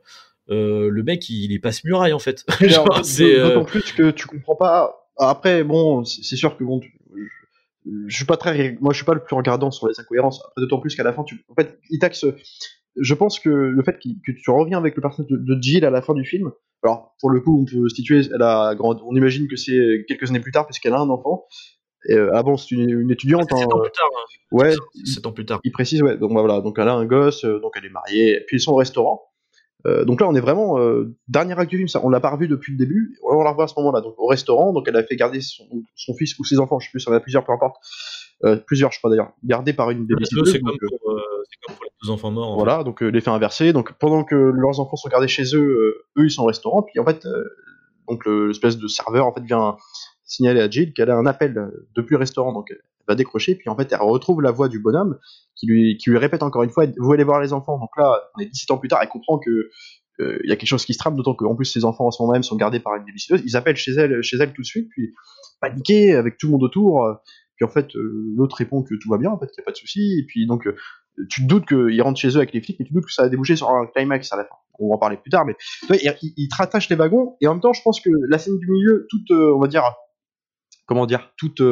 euh, 0.50 0.88
le 0.90 1.02
mec, 1.02 1.28
il, 1.28 1.52
est 1.52 1.58
passe 1.58 1.84
muraille 1.84 2.12
en 2.12 2.18
fait. 2.18 2.44
c'est 3.02 3.38
euh, 3.38 3.48
D'autant 3.48 3.64
plus 3.64 3.92
que 3.92 4.10
tu 4.10 4.26
comprends 4.26 4.56
pas. 4.56 5.08
Après, 5.18 5.62
bon, 5.62 6.04
c'est 6.04 6.36
sûr 6.36 6.56
que 6.56 6.64
bon, 6.64 6.80
je, 8.06 8.16
suis 8.16 8.24
pas 8.24 8.36
très, 8.36 8.76
moi, 8.80 8.92
je 8.92 8.98
suis 8.98 9.04
pas 9.04 9.14
le 9.14 9.22
plus 9.22 9.36
regardant 9.36 9.70
sur 9.70 9.88
les 9.88 9.98
incohérences. 10.00 10.42
D'autant 10.56 10.80
plus 10.80 10.96
qu'à 10.96 11.04
la 11.04 11.12
fin, 11.12 11.22
tu, 11.22 11.44
en 11.48 11.54
fait, 11.54 11.78
il 11.90 11.98
taxe. 11.98 12.24
Je 12.96 13.14
pense 13.14 13.38
que 13.38 13.48
le 13.48 13.82
fait 13.82 13.98
que 13.98 14.32
tu 14.32 14.50
reviens 14.50 14.78
avec 14.78 14.96
le 14.96 15.02
personnage 15.02 15.30
de, 15.30 15.58
Jill 15.60 15.84
à 15.84 15.90
la 15.90 16.02
fin 16.02 16.14
du 16.14 16.24
film, 16.24 16.50
alors 16.82 17.14
pour 17.20 17.30
le 17.30 17.40
coup, 17.40 17.62
on 17.62 17.64
peut 17.64 17.88
situer, 17.88 18.22
elle 18.34 18.42
a 18.42 18.74
on 18.80 19.16
imagine 19.16 19.48
que 19.48 19.56
c'est 19.56 20.04
quelques 20.08 20.30
années 20.30 20.40
plus 20.40 20.52
tard 20.52 20.66
puisqu'elle 20.66 20.92
a 20.92 20.98
un 20.98 21.08
enfant. 21.08 21.46
Et, 22.08 22.14
euh, 22.14 22.30
ah 22.34 22.42
bon, 22.42 22.56
c'est 22.56 22.74
une, 22.74 23.10
étudiante. 23.10 23.48
C'est 23.48 23.64
ans 23.64 23.80
plus 23.80 23.92
tard. 23.92 24.08
Hein. 24.12 24.34
Ouais. 24.50 24.74
Ans 25.24 25.32
plus 25.32 25.46
tard. 25.46 25.60
Il 25.64 25.72
précise, 25.72 26.02
ouais. 26.02 26.16
Donc 26.16 26.34
bah, 26.34 26.40
voilà, 26.40 26.60
donc 26.60 26.78
elle 26.78 26.88
a 26.88 26.94
un 26.94 27.06
gosse, 27.06 27.44
euh, 27.44 27.60
donc 27.60 27.72
elle 27.76 27.84
est 27.84 27.90
mariée, 27.90 28.42
puis 28.46 28.56
ils 28.56 28.60
sont 28.60 28.72
au 28.72 28.76
restaurant. 28.76 29.22
Euh, 29.86 30.04
donc 30.04 30.20
là, 30.20 30.28
on 30.28 30.34
est 30.34 30.40
vraiment 30.40 30.78
euh, 30.78 31.14
dernier 31.28 31.58
acte 31.58 31.70
du 31.70 31.76
film. 31.76 31.88
Ça, 31.88 32.00
on 32.04 32.08
l'a 32.08 32.20
pas 32.20 32.30
revu 32.30 32.48
depuis 32.48 32.72
le 32.72 32.78
début. 32.78 33.18
On 33.22 33.42
la 33.42 33.50
revoit 33.50 33.64
à 33.64 33.68
ce 33.68 33.74
moment-là. 33.78 34.00
Donc 34.00 34.14
au 34.18 34.26
restaurant, 34.26 34.72
donc 34.72 34.86
elle 34.88 34.96
a 34.96 35.02
fait 35.02 35.16
garder 35.16 35.40
son, 35.40 35.64
son 35.94 36.14
fils 36.14 36.38
ou 36.38 36.44
ses 36.44 36.58
enfants, 36.58 36.78
je 36.78 36.86
sais 36.86 36.90
plus, 36.90 37.00
ça 37.00 37.10
en 37.10 37.14
a 37.14 37.20
plusieurs, 37.20 37.44
peu 37.44 37.52
importe. 37.52 37.76
Euh, 38.44 38.56
plusieurs, 38.56 38.92
je 38.92 38.98
crois 38.98 39.10
d'ailleurs, 39.10 39.32
gardés 39.44 39.72
par 39.72 39.90
une 39.90 40.06
babysitter. 40.06 40.50
C'est 40.50 40.60
comme, 40.60 40.76
pour, 40.78 41.10
euh, 41.10 41.20
comme 41.66 41.76
pour 41.76 41.84
les 41.84 41.90
deux 42.02 42.10
enfants 42.10 42.30
morts. 42.30 42.56
Voilà, 42.56 42.84
donc 42.84 43.00
l'effet 43.00 43.30
inversé. 43.30 43.72
Donc 43.72 43.92
pendant 43.98 44.24
que 44.24 44.34
leurs 44.34 44.80
enfants 44.80 44.96
sont 44.96 45.08
gardés 45.08 45.28
chez 45.28 45.54
eux, 45.54 46.04
eux 46.16 46.24
ils 46.24 46.30
sont 46.30 46.42
au 46.42 46.46
restaurant. 46.46 46.82
Puis 46.82 46.98
en 46.98 47.04
fait, 47.04 47.26
donc 48.08 48.26
l'espèce 48.26 48.78
de 48.78 48.88
serveur 48.88 49.26
en 49.26 49.32
fait 49.32 49.42
vient 49.42 49.76
signaler 50.24 50.60
à 50.60 50.70
Jill 50.70 50.92
qu'elle 50.92 51.10
a 51.10 51.16
un 51.16 51.26
appel 51.26 51.70
depuis 51.94 52.14
le 52.14 52.18
restaurant, 52.18 52.52
donc 52.52 52.72
va 53.08 53.14
décrocher, 53.14 53.54
puis 53.54 53.68
en 53.68 53.76
fait 53.76 53.92
elle 53.92 54.00
retrouve 54.00 54.42
la 54.42 54.50
voix 54.50 54.68
du 54.68 54.78
bonhomme 54.78 55.18
qui 55.54 55.66
lui, 55.66 55.96
qui 55.96 56.10
lui 56.10 56.18
répète 56.18 56.42
encore 56.42 56.62
une 56.62 56.70
fois 56.70 56.86
vous 56.98 57.12
allez 57.12 57.24
voir 57.24 57.40
les 57.40 57.52
enfants. 57.52 57.78
Donc 57.78 57.90
là, 57.96 58.20
on 58.36 58.40
est 58.40 58.46
17 58.46 58.70
ans 58.70 58.78
plus 58.78 58.88
tard, 58.88 59.00
elle 59.02 59.08
comprend 59.08 59.38
que 59.38 59.70
euh, 60.20 60.38
il 60.44 60.50
y 60.50 60.52
a 60.52 60.56
quelque 60.56 60.68
chose 60.68 60.84
qui 60.84 60.92
se 60.92 60.98
trame, 60.98 61.16
d'autant 61.16 61.34
qu'en 61.34 61.54
plus 61.54 61.64
ses 61.64 61.84
enfants 61.84 62.06
en 62.06 62.10
ce 62.10 62.22
moment 62.22 62.34
même 62.34 62.42
sont 62.42 62.56
gardés 62.56 62.80
par 62.80 62.94
une 62.96 63.04
babysitteuse. 63.04 63.42
Ils 63.44 63.56
appellent 63.56 63.76
chez 63.76 63.92
elle, 63.92 64.22
chez 64.22 64.36
elle 64.36 64.52
tout 64.52 64.62
de 64.62 64.66
suite, 64.66 64.88
puis 64.90 65.14
paniqués 65.60 66.14
avec 66.14 66.36
tout 66.38 66.46
le 66.46 66.52
monde 66.52 66.64
autour. 66.64 67.06
Puis 67.56 67.64
en 67.64 67.68
fait, 67.68 67.94
euh, 67.96 68.32
l'autre 68.36 68.56
répond 68.56 68.82
que 68.82 68.94
tout 68.94 69.08
va 69.08 69.18
bien, 69.18 69.30
en 69.30 69.38
fait, 69.38 69.46
qu'il 69.46 69.60
n'y 69.60 69.64
a 69.64 69.66
pas 69.66 69.72
de 69.72 69.76
souci. 69.76 70.18
Et 70.18 70.24
puis 70.26 70.46
donc, 70.46 70.66
euh, 70.66 70.76
tu 71.28 71.42
te 71.42 71.46
doutes 71.46 71.66
qu'ils 71.66 72.00
rentrent 72.02 72.18
chez 72.18 72.28
eux 72.28 72.36
avec 72.36 72.52
les 72.52 72.60
flics, 72.60 72.78
mais 72.78 72.86
tu 72.86 72.90
te 72.90 72.94
doutes 72.94 73.06
que 73.06 73.12
ça 73.12 73.24
a 73.24 73.28
débouché 73.28 73.56
sur 73.56 73.70
un 73.70 73.86
climax 73.86 74.32
à 74.32 74.36
la 74.36 74.44
fin. 74.44 74.54
On 74.78 74.88
va 74.88 74.94
en 74.94 74.98
parler 74.98 75.16
plus 75.16 75.30
tard, 75.30 75.44
mais 75.44 75.54
ils 75.90 76.32
il 76.36 76.48
te 76.48 76.56
rattachent 76.56 76.88
les 76.88 76.96
wagons. 76.96 77.36
Et 77.40 77.46
en 77.46 77.54
même 77.54 77.60
temps, 77.60 77.72
je 77.72 77.82
pense 77.82 78.00
que 78.00 78.10
la 78.28 78.38
scène 78.38 78.58
du 78.58 78.70
milieu, 78.70 79.06
toute, 79.10 79.30
on 79.30 79.58
va 79.58 79.68
dire, 79.68 79.84
comment 80.86 81.06
dire, 81.06 81.32
toute 81.36 81.62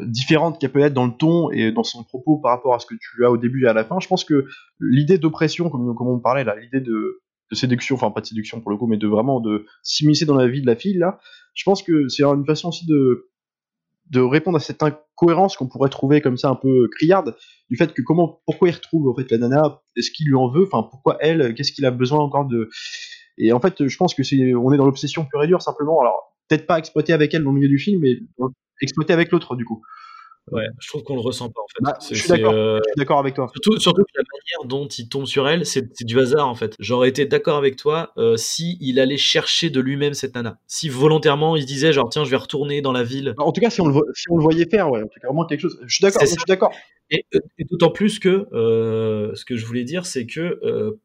différente 0.00 0.60
qu'elle 0.60 0.72
peut 0.72 0.80
être 0.80 0.94
dans 0.94 1.06
le 1.06 1.12
ton 1.12 1.50
et 1.50 1.70
dans 1.70 1.84
son 1.84 2.02
propos 2.02 2.38
par 2.38 2.50
rapport 2.52 2.74
à 2.74 2.78
ce 2.78 2.86
que 2.86 2.94
tu 2.94 3.24
as 3.24 3.30
au 3.30 3.36
début 3.36 3.64
et 3.64 3.68
à 3.68 3.72
la 3.72 3.84
fin. 3.84 4.00
Je 4.00 4.08
pense 4.08 4.24
que 4.24 4.46
l'idée 4.80 5.18
d'oppression, 5.18 5.70
comme, 5.70 5.94
comme 5.94 6.08
on 6.08 6.18
parlait 6.18 6.44
là, 6.44 6.56
l'idée 6.56 6.80
de, 6.80 7.20
séduction, 7.52 7.94
enfin 7.94 8.10
pas 8.10 8.20
de 8.20 8.26
séduction 8.26 8.60
pour 8.60 8.72
le 8.72 8.76
coup, 8.76 8.88
mais 8.88 8.96
de 8.96 9.06
vraiment 9.06 9.38
de 9.38 9.64
s'immiscer 9.84 10.24
dans 10.24 10.34
la 10.34 10.48
vie 10.48 10.60
de 10.60 10.66
la 10.66 10.74
fille 10.74 10.98
là, 10.98 11.20
je 11.54 11.62
pense 11.62 11.84
que 11.84 12.08
c'est 12.08 12.24
une 12.24 12.44
façon 12.44 12.70
aussi 12.70 12.84
de 12.86 13.28
de 14.10 14.20
répondre 14.20 14.56
à 14.56 14.60
cette 14.60 14.82
incohérence 14.82 15.56
qu'on 15.56 15.68
pourrait 15.68 15.88
trouver 15.88 16.20
comme 16.20 16.36
ça 16.36 16.48
un 16.48 16.56
peu 16.56 16.88
criarde 16.88 17.36
du 17.70 17.76
fait 17.76 17.94
que 17.94 18.02
comment 18.02 18.42
pourquoi 18.44 18.68
il 18.68 18.72
retrouve 18.72 19.08
en 19.08 19.14
fait 19.14 19.30
la 19.30 19.38
nana 19.38 19.82
est-ce 19.96 20.10
qu'il 20.10 20.26
lui 20.26 20.34
en 20.34 20.48
veut 20.48 20.64
enfin 20.64 20.82
pourquoi 20.82 21.16
elle 21.20 21.54
qu'est-ce 21.54 21.72
qu'il 21.72 21.86
a 21.86 21.90
besoin 21.90 22.18
encore 22.18 22.44
de 22.44 22.68
et 23.38 23.52
en 23.52 23.60
fait 23.60 23.86
je 23.86 23.96
pense 23.96 24.14
que 24.14 24.22
c'est 24.22 24.54
on 24.54 24.72
est 24.72 24.76
dans 24.76 24.84
l'obsession 24.84 25.24
pure 25.24 25.42
et 25.44 25.46
dure 25.46 25.62
simplement 25.62 26.00
alors 26.00 26.34
peut-être 26.48 26.66
pas 26.66 26.78
exploité 26.78 27.12
avec 27.12 27.32
elle 27.34 27.44
dans 27.44 27.50
le 27.50 27.56
milieu 27.56 27.68
du 27.68 27.78
film, 27.78 28.00
mais 28.00 28.18
exploité 28.80 29.12
avec 29.12 29.30
l'autre 29.30 29.56
du 29.56 29.64
coup. 29.64 29.82
Ouais, 30.52 30.66
je 30.78 30.88
trouve 30.88 31.02
qu'on 31.04 31.14
le 31.14 31.22
ressent 31.22 31.48
pas 31.48 31.62
en 31.62 31.66
fait. 31.68 31.82
Bah, 31.82 31.98
je 32.10 32.14
suis 32.20 32.44
euh, 32.44 32.78
d'accord 32.98 33.18
avec 33.18 33.34
toi. 33.34 33.48
Surtout, 33.54 33.80
surtout 33.80 34.02
que 34.02 34.10
la 34.14 34.24
manière 34.30 34.68
dont 34.68 34.86
il 34.86 35.08
tombe 35.08 35.24
sur 35.24 35.48
elle, 35.48 35.64
c'est 35.64 36.02
du 36.02 36.20
hasard 36.20 36.46
en 36.46 36.54
fait. 36.54 36.74
J'aurais 36.78 37.08
été 37.08 37.24
d'accord 37.24 37.56
avec 37.56 37.76
toi 37.76 38.12
euh, 38.18 38.36
si 38.36 38.76
il 38.80 39.00
allait 39.00 39.16
chercher 39.16 39.70
de 39.70 39.80
lui-même 39.80 40.12
cette 40.12 40.34
nana. 40.34 40.58
Si 40.66 40.90
volontairement 40.90 41.56
il 41.56 41.62
se 41.62 41.66
disait 41.66 41.94
genre 41.94 42.10
tiens 42.10 42.24
je 42.24 42.30
vais 42.30 42.36
retourner 42.36 42.82
dans 42.82 42.92
la 42.92 43.02
ville. 43.02 43.34
En 43.38 43.52
tout 43.52 43.62
cas 43.62 43.70
si 43.70 43.80
on 43.80 43.86
le, 43.86 43.94
si 44.14 44.26
on 44.28 44.36
le 44.36 44.42
voyait 44.42 44.68
faire, 44.68 44.90
ouais, 44.90 45.00
en 45.00 45.06
tout 45.06 45.18
cas 45.18 45.28
vraiment 45.28 45.46
quelque 45.46 45.60
chose. 45.60 45.80
Je 45.86 45.94
suis 45.94 46.02
d'accord. 46.02 46.20
Je 46.20 46.26
suis 46.26 46.36
d'accord. 46.46 46.72
Et, 47.10 47.24
et 47.58 47.64
d'autant 47.64 47.90
plus 47.90 48.18
que 48.18 48.46
euh, 48.52 49.34
ce 49.34 49.46
que 49.46 49.56
je 49.56 49.64
voulais 49.64 49.84
dire 49.84 50.04
c'est 50.04 50.26
que 50.26 50.98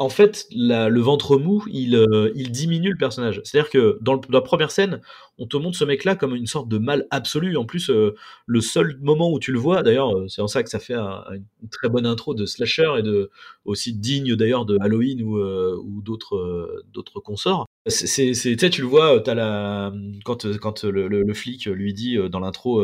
en 0.00 0.08
fait, 0.08 0.46
le 0.52 1.00
ventre 1.00 1.36
mou, 1.38 1.64
il, 1.68 1.96
euh, 1.96 2.30
il 2.36 2.52
diminue 2.52 2.90
le 2.90 2.96
personnage. 2.96 3.40
C'est-à-dire 3.42 3.68
que 3.68 3.98
dans, 4.00 4.20
la 4.28 4.40
première 4.40 4.70
scène, 4.70 5.00
on 5.38 5.46
te 5.46 5.56
montre 5.56 5.76
ce 5.76 5.84
mec-là 5.84 6.14
comme 6.14 6.36
une 6.36 6.46
sorte 6.46 6.68
de 6.68 6.78
mal 6.78 7.08
absolu. 7.10 7.56
En 7.56 7.64
plus, 7.64 7.90
euh, 7.90 8.14
le 8.46 8.60
seul 8.60 8.96
moment 9.00 9.32
où 9.32 9.40
tu 9.40 9.50
le 9.50 9.58
vois, 9.58 9.82
d'ailleurs, 9.82 10.16
euh, 10.16 10.28
c'est 10.28 10.40
en 10.40 10.46
ça 10.46 10.62
que 10.62 10.70
ça 10.70 10.78
fait 10.78 10.94
une 10.94 11.68
très 11.68 11.88
bonne 11.88 12.06
intro 12.06 12.32
de 12.34 12.46
slasher 12.46 12.92
et 12.98 13.26
aussi 13.64 13.92
digne 13.92 14.36
d'ailleurs 14.36 14.66
de 14.66 14.78
Halloween 14.80 15.20
ou, 15.22 16.00
d'autres 16.00 17.20
consorts. 17.24 17.66
C'est, 17.88 18.32
tu 18.32 18.34
sais, 18.34 18.70
tu 18.70 18.80
le 18.80 18.86
vois, 18.86 19.22
as 19.28 19.34
la, 19.34 19.92
quand, 20.24 20.46
quand 20.58 20.84
le, 20.84 21.08
le, 21.08 21.34
flic 21.34 21.66
lui 21.66 21.92
dit 21.92 22.16
dans 22.30 22.40
l'intro, 22.40 22.80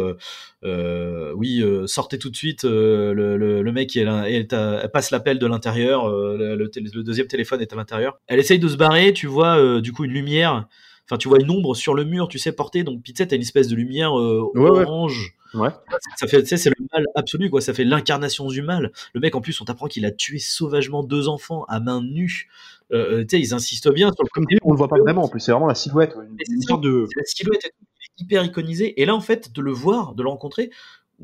euh, 0.64 1.32
oui, 1.36 1.62
sortez 1.86 2.18
tout 2.18 2.30
de 2.30 2.36
suite, 2.36 2.64
le, 2.64 3.12
le, 3.12 3.72
mec 3.72 3.96
elle, 3.96 4.08
elle, 4.08 4.90
passe 4.92 5.10
l'appel 5.10 5.38
de 5.38 5.46
l'intérieur, 5.46 6.08
le, 6.08 7.02
deuxième 7.02 7.26
téléphone 7.26 7.60
est 7.60 7.72
à 7.72 7.76
l'intérieur. 7.76 8.18
Elle 8.26 8.38
essaye 8.38 8.58
de 8.58 8.68
se 8.68 8.76
barrer, 8.76 9.12
tu 9.12 9.26
vois, 9.26 9.80
du 9.80 9.92
coup, 9.92 10.04
une 10.04 10.12
lumière, 10.12 10.66
enfin, 11.06 11.16
tu 11.16 11.28
vois 11.28 11.40
une 11.40 11.50
ombre 11.50 11.74
sur 11.74 11.94
le 11.94 12.04
mur, 12.04 12.28
tu 12.28 12.38
sais, 12.38 12.52
portée, 12.52 12.84
donc, 12.84 13.02
puis 13.02 13.12
tu 13.12 13.22
sais, 13.22 13.28
t'as 13.28 13.36
une 13.36 13.42
espèce 13.42 13.68
de 13.68 13.76
lumière 13.76 14.12
orange. 14.12 15.34
Ouais. 15.54 15.68
Ça 16.16 16.26
fait, 16.26 16.44
c'est 16.44 16.68
le 16.68 16.86
mal 16.92 17.04
absolu, 17.14 17.48
quoi. 17.48 17.60
Ça 17.60 17.72
fait 17.72 17.84
l'incarnation 17.84 18.46
du 18.48 18.62
mal. 18.62 18.92
Le 19.12 19.20
mec, 19.20 19.34
en 19.34 19.40
plus, 19.40 19.60
on 19.60 19.64
t'apprend 19.64 19.86
qu'il 19.86 20.04
a 20.04 20.10
tué 20.10 20.38
sauvagement 20.38 21.02
deux 21.02 21.28
enfants 21.28 21.64
à 21.68 21.80
main 21.80 22.02
nue. 22.02 22.48
Euh, 22.92 23.24
sais, 23.28 23.40
ils 23.40 23.54
insistent 23.54 23.92
bien 23.92 24.12
sur 24.12 24.24
le 24.24 24.28
Comme 24.28 24.46
on 24.62 24.72
le 24.72 24.76
voit 24.76 24.88
pas 24.88 24.98
vraiment, 24.98 25.24
en 25.24 25.28
plus, 25.28 25.40
c'est 25.40 25.52
vraiment 25.52 25.66
la 25.66 25.74
silhouette. 25.74 26.14
Une, 26.48 26.62
sorte 26.62 26.82
de. 26.82 27.06
La 27.16 27.24
silhouette 27.24 27.64
est 27.64 27.72
hyper 28.18 28.44
iconisée. 28.44 29.00
Et 29.00 29.04
là, 29.04 29.14
en 29.14 29.20
fait, 29.20 29.52
de 29.52 29.60
le 29.60 29.72
voir, 29.72 30.14
de 30.14 30.22
le 30.22 30.28
rencontrer, 30.28 30.70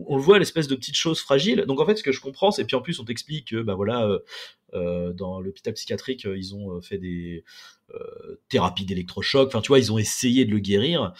on 0.06 0.16
le 0.16 0.22
voit 0.22 0.38
l'espèce 0.38 0.68
de 0.68 0.74
petite 0.74 0.96
chose 0.96 1.20
fragile. 1.20 1.64
Donc 1.66 1.80
en 1.80 1.86
fait, 1.86 1.96
ce 1.96 2.02
que 2.02 2.12
je 2.12 2.20
comprends, 2.20 2.50
c'est 2.50 2.64
puis 2.64 2.76
en 2.76 2.80
plus 2.80 3.00
on 3.00 3.04
t'explique 3.04 3.48
que 3.48 3.60
bah 3.60 3.74
voilà, 3.74 4.06
euh, 4.06 4.18
euh, 4.74 5.12
dans 5.12 5.40
l'hôpital 5.40 5.74
psychiatrique, 5.74 6.26
ils 6.34 6.54
ont 6.54 6.80
fait 6.80 6.98
des 6.98 7.44
thérapies 8.48 8.86
d'électrochoc. 8.86 9.48
Enfin, 9.48 9.60
tu 9.60 9.68
vois, 9.68 9.80
ils 9.80 9.92
ont 9.92 9.98
essayé 9.98 10.44
de 10.44 10.52
le 10.52 10.60
guérir. 10.60 11.12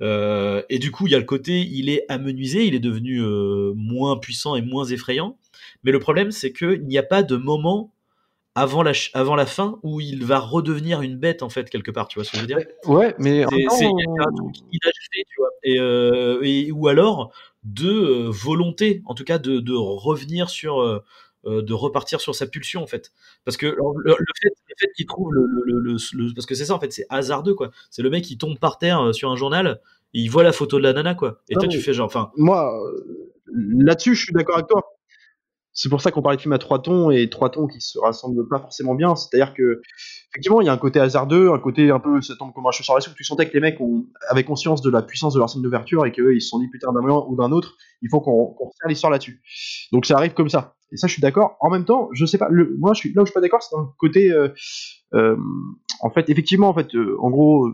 et 0.00 0.78
du 0.78 0.90
coup, 0.90 1.06
il 1.06 1.12
y 1.12 1.14
a 1.14 1.18
le 1.18 1.24
côté, 1.24 1.60
il 1.60 1.88
est 1.88 2.04
amenuisé, 2.08 2.66
il 2.66 2.74
est 2.74 2.80
devenu 2.80 3.22
moins 3.74 4.18
puissant 4.18 4.54
et 4.54 4.62
moins 4.62 4.84
effrayant. 4.84 5.38
Mais 5.82 5.90
le 5.90 5.98
problème, 5.98 6.30
c'est 6.30 6.52
qu'il 6.52 6.84
n'y 6.84 6.98
a 6.98 7.02
pas 7.02 7.22
de 7.22 7.36
moment 7.36 7.94
avant 8.58 8.82
la, 8.82 8.92
avant 9.14 9.36
la 9.36 9.46
fin 9.46 9.78
où 9.84 10.00
il 10.00 10.24
va 10.24 10.40
redevenir 10.40 11.00
une 11.00 11.16
bête 11.16 11.42
en 11.42 11.48
fait 11.48 11.70
quelque 11.70 11.92
part 11.92 12.08
tu 12.08 12.18
vois 12.18 12.24
ce 12.24 12.32
que 12.32 12.36
je 12.38 12.42
veux 12.42 12.46
dire? 12.48 12.58
Ouais 12.86 13.14
mais 13.18 13.44
c'est 13.70 13.86
un 13.86 14.32
truc 14.34 14.56
inachevé 14.72 15.24
tu 15.28 15.36
vois. 15.38 15.50
Et, 15.62 15.78
euh, 15.78 16.40
et, 16.42 16.72
ou 16.72 16.88
alors 16.88 17.32
de 17.62 17.88
euh, 17.88 18.30
volonté 18.30 19.02
en 19.06 19.14
tout 19.14 19.24
cas 19.24 19.38
de, 19.38 19.60
de 19.60 19.74
revenir 19.74 20.50
sur 20.50 20.80
euh, 20.80 21.02
de 21.44 21.72
repartir 21.72 22.20
sur 22.20 22.34
sa 22.34 22.46
pulsion 22.46 22.82
en 22.82 22.86
fait. 22.86 23.12
Parce 23.44 23.56
que 23.56 23.66
le, 23.66 24.16
fait, 24.40 24.48
le 24.68 24.74
fait 24.78 24.92
qu'il 24.96 25.06
trouve 25.06 25.32
le, 25.32 25.46
le, 25.64 26.34
parce 26.34 26.46
que 26.46 26.54
c'est 26.54 26.64
ça 26.64 26.74
en 26.74 26.80
fait 26.80 26.92
c'est 26.92 27.06
hasardeux 27.10 27.54
quoi. 27.54 27.70
C'est 27.90 28.02
le 28.02 28.10
mec 28.10 28.24
qui 28.24 28.38
tombe 28.38 28.58
par 28.58 28.78
terre 28.78 29.14
sur 29.14 29.30
un 29.30 29.36
journal 29.36 29.80
et 30.14 30.20
il 30.20 30.28
voit 30.28 30.42
la 30.42 30.52
photo 30.52 30.78
de 30.78 30.82
la 30.82 30.92
nana 30.92 31.14
quoi. 31.14 31.40
Et 31.48 31.54
toi 31.54 31.68
tu 31.68 31.80
fais 31.80 31.92
genre 31.92 32.06
enfin 32.06 32.32
moi 32.36 32.72
là-dessus 33.46 34.16
je 34.16 34.24
suis 34.24 34.32
d'accord 34.32 34.56
avec 34.56 34.68
toi 34.68 34.97
c'est 35.78 35.88
pour 35.88 36.00
ça 36.00 36.10
qu'on 36.10 36.22
parlait 36.22 36.36
de 36.36 36.42
film 36.42 36.52
à 36.52 36.58
trois 36.58 36.82
tons 36.82 37.12
et 37.12 37.30
trois 37.30 37.50
tons 37.50 37.68
qui 37.68 37.80
se 37.80 38.00
rassemblent 38.00 38.48
pas 38.48 38.58
forcément 38.58 38.96
bien. 38.96 39.14
C'est-à-dire 39.14 39.54
que, 39.54 39.80
effectivement, 40.32 40.60
il 40.60 40.66
y 40.66 40.68
a 40.68 40.72
un 40.72 40.76
côté 40.76 40.98
hasardeux, 40.98 41.52
un 41.52 41.60
côté 41.60 41.92
un 41.92 42.00
peu, 42.00 42.20
ça 42.20 42.34
tombe 42.36 42.52
comme 42.52 42.66
un 42.66 42.72
cheveu 42.72 42.82
sur 42.82 42.96
la 42.96 43.00
soupe. 43.00 43.14
Tu 43.14 43.22
sentais 43.22 43.48
que 43.48 43.54
les 43.54 43.60
mecs 43.60 43.80
ont, 43.80 44.04
avaient 44.28 44.42
conscience 44.42 44.82
de 44.82 44.90
la 44.90 45.02
puissance 45.02 45.34
de 45.34 45.38
leur 45.38 45.48
scène 45.48 45.62
d'ouverture 45.62 46.04
et 46.04 46.10
qu'ils 46.10 46.42
se 46.42 46.48
sont 46.48 46.58
dit, 46.58 46.66
putain, 46.66 46.92
d'un 46.92 47.00
moment 47.00 47.30
ou 47.30 47.36
d'un 47.36 47.52
autre, 47.52 47.76
il 48.02 48.08
faut 48.10 48.20
qu'on 48.20 48.56
qu 48.58 48.64
resserre 48.64 48.88
l'histoire 48.88 49.12
là-dessus. 49.12 49.40
Donc 49.92 50.04
ça 50.04 50.16
arrive 50.16 50.34
comme 50.34 50.48
ça. 50.48 50.74
Et 50.90 50.96
ça, 50.96 51.06
je 51.06 51.12
suis 51.12 51.22
d'accord. 51.22 51.56
En 51.60 51.70
même 51.70 51.84
temps, 51.84 52.08
je 52.12 52.26
sais 52.26 52.38
pas, 52.38 52.48
moi, 52.50 52.92
je 52.94 53.08
là 53.14 53.22
où 53.22 53.24
je 53.24 53.30
suis 53.30 53.34
pas 53.34 53.40
d'accord, 53.40 53.62
c'est 53.62 53.76
dans 53.76 53.82
le 53.82 53.88
côté, 53.98 54.32
euh, 54.32 54.48
euh, 55.14 55.36
en 56.00 56.10
fait, 56.10 56.28
effectivement, 56.28 56.70
en 56.70 56.74
fait, 56.74 56.92
euh, 56.96 57.16
en 57.20 57.30
gros, 57.30 57.70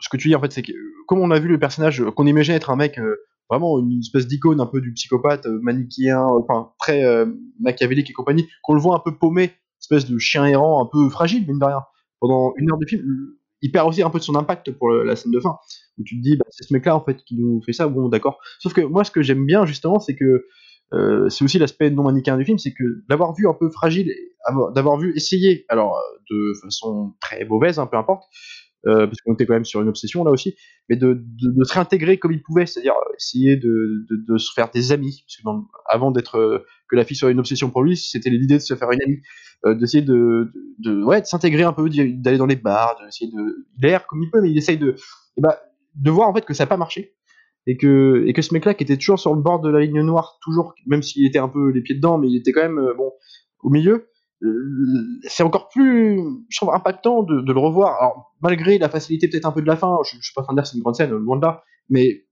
ce 0.00 0.10
que 0.10 0.18
tu 0.18 0.28
dis, 0.28 0.34
en 0.34 0.40
fait, 0.42 0.52
c'est 0.52 0.62
que, 0.62 0.72
comme 1.06 1.20
on 1.20 1.30
a 1.30 1.38
vu 1.38 1.48
le 1.48 1.58
personnage, 1.58 2.04
qu'on 2.14 2.26
imagine 2.26 2.54
être 2.54 2.68
un 2.68 2.76
mec 2.76 3.00
vraiment 3.48 3.78
une 3.78 4.00
espèce 4.00 4.26
d'icône 4.26 4.60
un 4.60 4.66
peu 4.66 4.80
du 4.80 4.92
psychopathe 4.92 5.46
euh, 5.46 5.58
manichéen, 5.62 6.22
enfin 6.22 6.72
très 6.78 7.04
euh, 7.04 7.26
machiavélique 7.60 8.10
et 8.10 8.12
compagnie, 8.12 8.48
qu'on 8.62 8.74
le 8.74 8.80
voit 8.80 8.96
un 8.96 9.02
peu 9.04 9.16
paumé, 9.16 9.52
espèce 9.80 10.08
de 10.10 10.18
chien 10.18 10.44
errant 10.46 10.82
un 10.84 10.88
peu 10.90 11.08
fragile, 11.08 11.46
mine 11.46 11.58
de 11.58 11.64
rien. 11.64 11.82
Pendant 12.20 12.52
une 12.56 12.70
heure 12.70 12.78
de 12.78 12.86
film, 12.86 13.02
il 13.62 13.70
perd 13.72 13.88
aussi 13.88 14.02
un 14.02 14.10
peu 14.10 14.18
de 14.18 14.24
son 14.24 14.34
impact 14.34 14.72
pour 14.72 14.90
la 14.90 15.16
scène 15.16 15.32
de 15.32 15.40
fin, 15.40 15.56
où 15.98 16.02
tu 16.04 16.16
te 16.16 16.22
dis, 16.22 16.36
bah, 16.36 16.44
c'est 16.50 16.64
ce 16.64 16.72
mec-là 16.72 16.96
en 16.96 17.04
fait 17.04 17.22
qui 17.24 17.36
nous 17.36 17.60
fait 17.62 17.72
ça, 17.72 17.88
bon 17.88 18.08
d'accord. 18.08 18.38
Sauf 18.58 18.72
que 18.72 18.80
moi, 18.80 19.04
ce 19.04 19.10
que 19.10 19.22
j'aime 19.22 19.44
bien 19.46 19.66
justement, 19.66 19.98
c'est 19.98 20.16
que 20.16 20.46
euh, 20.92 21.28
c'est 21.28 21.44
aussi 21.44 21.58
l'aspect 21.58 21.90
non 21.90 22.04
manichéen 22.04 22.36
du 22.36 22.44
film, 22.44 22.58
c'est 22.58 22.72
que 22.72 22.84
d'avoir 23.08 23.34
vu 23.34 23.48
un 23.48 23.54
peu 23.54 23.70
fragile, 23.70 24.12
d'avoir 24.74 24.98
vu 24.98 25.14
essayer, 25.16 25.64
alors 25.68 26.00
de 26.30 26.52
façon 26.62 27.14
très 27.20 27.44
mauvaise, 27.44 27.78
hein, 27.78 27.86
peu 27.86 27.96
importe, 27.96 28.24
euh, 28.86 29.06
parce 29.06 29.20
qu'on 29.20 29.34
était 29.34 29.46
quand 29.46 29.54
même 29.54 29.64
sur 29.64 29.82
une 29.82 29.88
obsession 29.88 30.22
là 30.22 30.30
aussi, 30.30 30.56
mais 30.88 30.96
de, 30.96 31.24
de, 31.42 31.64
se 31.64 31.72
réintégrer 31.74 32.18
comme 32.18 32.32
il 32.32 32.42
pouvait, 32.42 32.66
c'est-à-dire 32.66 32.94
essayer 33.16 33.56
de, 33.56 34.06
de, 34.10 34.38
se 34.38 34.52
faire 34.52 34.70
des 34.70 34.92
amis, 34.92 35.24
parce 35.26 35.36
que 35.36 35.66
avant 35.88 36.10
d'être 36.10 36.36
euh, 36.36 36.64
que 36.88 36.94
la 36.96 37.04
fille 37.04 37.16
soit 37.16 37.30
une 37.30 37.40
obsession 37.40 37.70
pour 37.70 37.82
lui, 37.82 37.96
c'était 37.96 38.30
l'idée 38.30 38.54
de 38.54 38.62
se 38.62 38.74
faire 38.74 38.90
une 38.92 39.02
amie, 39.02 39.18
euh, 39.64 39.74
d'essayer 39.74 40.02
de, 40.02 40.52
ouais, 41.04 41.20
de 41.20 41.26
s'intégrer 41.26 41.64
un 41.64 41.72
peu, 41.72 41.88
d'aller 41.88 42.38
dans 42.38 42.46
les 42.46 42.56
bars, 42.56 42.96
d'essayer 43.04 43.30
de, 43.30 43.66
l'air 43.80 44.06
comme 44.06 44.22
il 44.22 44.30
peut, 44.30 44.40
mais 44.40 44.50
il 44.50 44.58
essaye 44.58 44.78
de, 44.78 44.94
eh 45.36 45.40
ben, 45.40 45.54
de 45.96 46.10
voir 46.10 46.28
en 46.28 46.34
fait 46.34 46.44
que 46.44 46.54
ça 46.54 46.64
n'a 46.64 46.68
pas 46.68 46.76
marché. 46.76 47.14
Et 47.68 47.76
que, 47.76 48.22
et 48.28 48.32
que 48.32 48.42
ce 48.42 48.54
mec-là 48.54 48.74
qui 48.74 48.84
était 48.84 48.96
toujours 48.96 49.18
sur 49.18 49.34
le 49.34 49.42
bord 49.42 49.58
de 49.58 49.68
la 49.68 49.80
ligne 49.80 50.00
noire, 50.00 50.38
toujours, 50.40 50.76
même 50.86 51.02
s'il 51.02 51.26
était 51.26 51.40
un 51.40 51.48
peu 51.48 51.70
les 51.70 51.80
pieds 51.80 51.96
dedans, 51.96 52.16
mais 52.16 52.28
il 52.28 52.36
était 52.36 52.52
quand 52.52 52.62
même 52.62 52.92
bon 52.96 53.10
au 53.64 53.70
milieu, 53.70 53.94
euh, 53.94 54.04
c'est 55.22 55.42
encore 55.42 55.68
plus, 55.68 56.20
je 56.48 56.56
trouve, 56.58 56.74
impactant 56.74 57.22
de, 57.22 57.40
de, 57.40 57.52
le 57.52 57.58
revoir. 57.58 57.96
Alors, 58.00 58.34
malgré 58.40 58.78
la 58.78 58.88
facilité 58.88 59.28
peut-être 59.28 59.46
un 59.46 59.52
peu 59.52 59.62
de 59.62 59.66
la 59.66 59.76
fin, 59.76 59.96
je, 60.04 60.16
je 60.16 60.22
suis 60.22 60.34
pas 60.34 60.44
fan 60.44 60.54
de 60.54 60.60
dire 60.60 60.66
c'est 60.66 60.76
une 60.76 60.82
grande 60.82 60.94
scène, 60.94 61.10
loin 61.10 61.36
de 61.36 61.42
là, 61.42 61.62
mais 61.88 62.24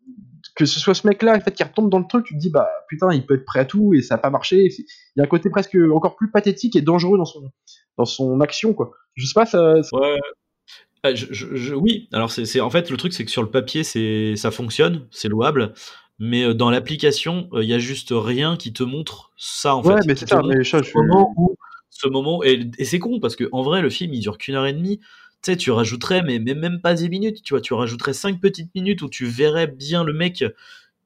que 0.55 0.67
ce 0.67 0.79
soit 0.79 0.95
ce 0.95 1.07
mec-là, 1.07 1.37
en 1.37 1.41
fait, 1.41 1.53
qui 1.53 1.63
retombe 1.63 1.91
dans 1.91 1.99
le 1.99 2.07
truc, 2.07 2.27
tu 2.27 2.35
te 2.35 2.39
dis, 2.39 2.51
bah 2.51 2.69
putain, 2.89 3.13
il 3.13 3.25
peut 3.25 3.35
être 3.35 3.45
prêt 3.45 3.61
à 3.61 3.65
tout 3.65 3.95
et 3.95 4.03
ça 4.03 4.15
n'a 4.15 4.19
pas 4.19 4.31
marché. 4.31 4.69
Il 4.79 4.85
y 5.17 5.21
a 5.21 5.25
un 5.25 5.29
côté 5.29 5.51
presque 5.51 5.77
encore 5.93 6.17
plus 6.17 6.31
pathétique 6.31 6.77
et 6.77 6.83
dangereux 6.83 7.19
dans 7.19 7.25
son, 7.25 7.51
dans 7.97 8.05
son 8.05 8.41
action, 8.41 8.75
quoi. 8.75 8.93
Je 9.15 9.27
sais 9.27 9.35
pas, 9.35 9.47
ça. 9.47 9.75
Ouais. 9.93 10.19
Ah, 11.03 11.15
je, 11.15 11.27
je, 11.31 11.75
oui, 11.75 12.09
alors 12.13 12.31
c'est 12.31 12.61
en 12.61 12.71
fait 12.71 12.89
le 12.89 12.97
truc, 12.97 13.13
c'est 13.13 13.27
que 13.27 13.31
sur 13.31 13.43
le 13.43 13.51
papier, 13.51 13.85
c'est 13.85 14.37
ça 14.37 14.51
fonctionne, 14.51 15.07
c'est 15.11 15.29
louable, 15.29 15.75
mais 16.19 16.45
euh, 16.45 16.55
dans 16.55 16.71
l'application, 16.71 17.49
euh, 17.53 17.63
il 17.63 17.69
y 17.69 17.75
a 17.75 17.79
juste 17.79 18.09
rien 18.13 18.57
qui 18.57 18.73
te 18.73 18.83
montre 18.83 19.31
ça 19.37 19.77
en 19.77 19.83
ouais, 19.83 19.97
fait. 19.97 20.07
mais 20.07 20.15
c'est 20.15 20.27
ça, 20.27 20.41
mais 20.43 20.65
je, 20.65 20.77
moment 20.97 21.35
où 21.37 21.57
ce 22.05 22.09
moment. 22.09 22.43
Et, 22.43 22.71
c'est 22.85 22.99
con 22.99 23.21
parce 23.21 23.37
que 23.37 23.49
en 23.53 23.63
vrai, 23.63 23.83
le 23.83 23.91
film 23.91 24.15
il 24.15 24.21
dure 24.21 24.39
qu'une 24.39 24.55
heure 24.55 24.67
et 24.67 24.73
demie. 24.73 25.01
Tu 25.43 25.53
sais, 25.53 25.57
tu 25.59 25.71
rajouterais, 25.71 26.23
mais, 26.23 26.39
même 26.39 26.81
pas 26.81 26.95
10 26.95 27.11
minutes, 27.11 27.43
tu 27.43 27.53
vois, 27.53 27.61
tu 27.61 27.75
rajouterais 27.75 28.15
5 28.15 28.41
petites 28.41 28.75
minutes 28.75 29.03
où 29.03 29.11
tu 29.11 29.27
verrais 29.27 29.67
bien 29.67 30.03
le 30.03 30.15
mec 30.15 30.45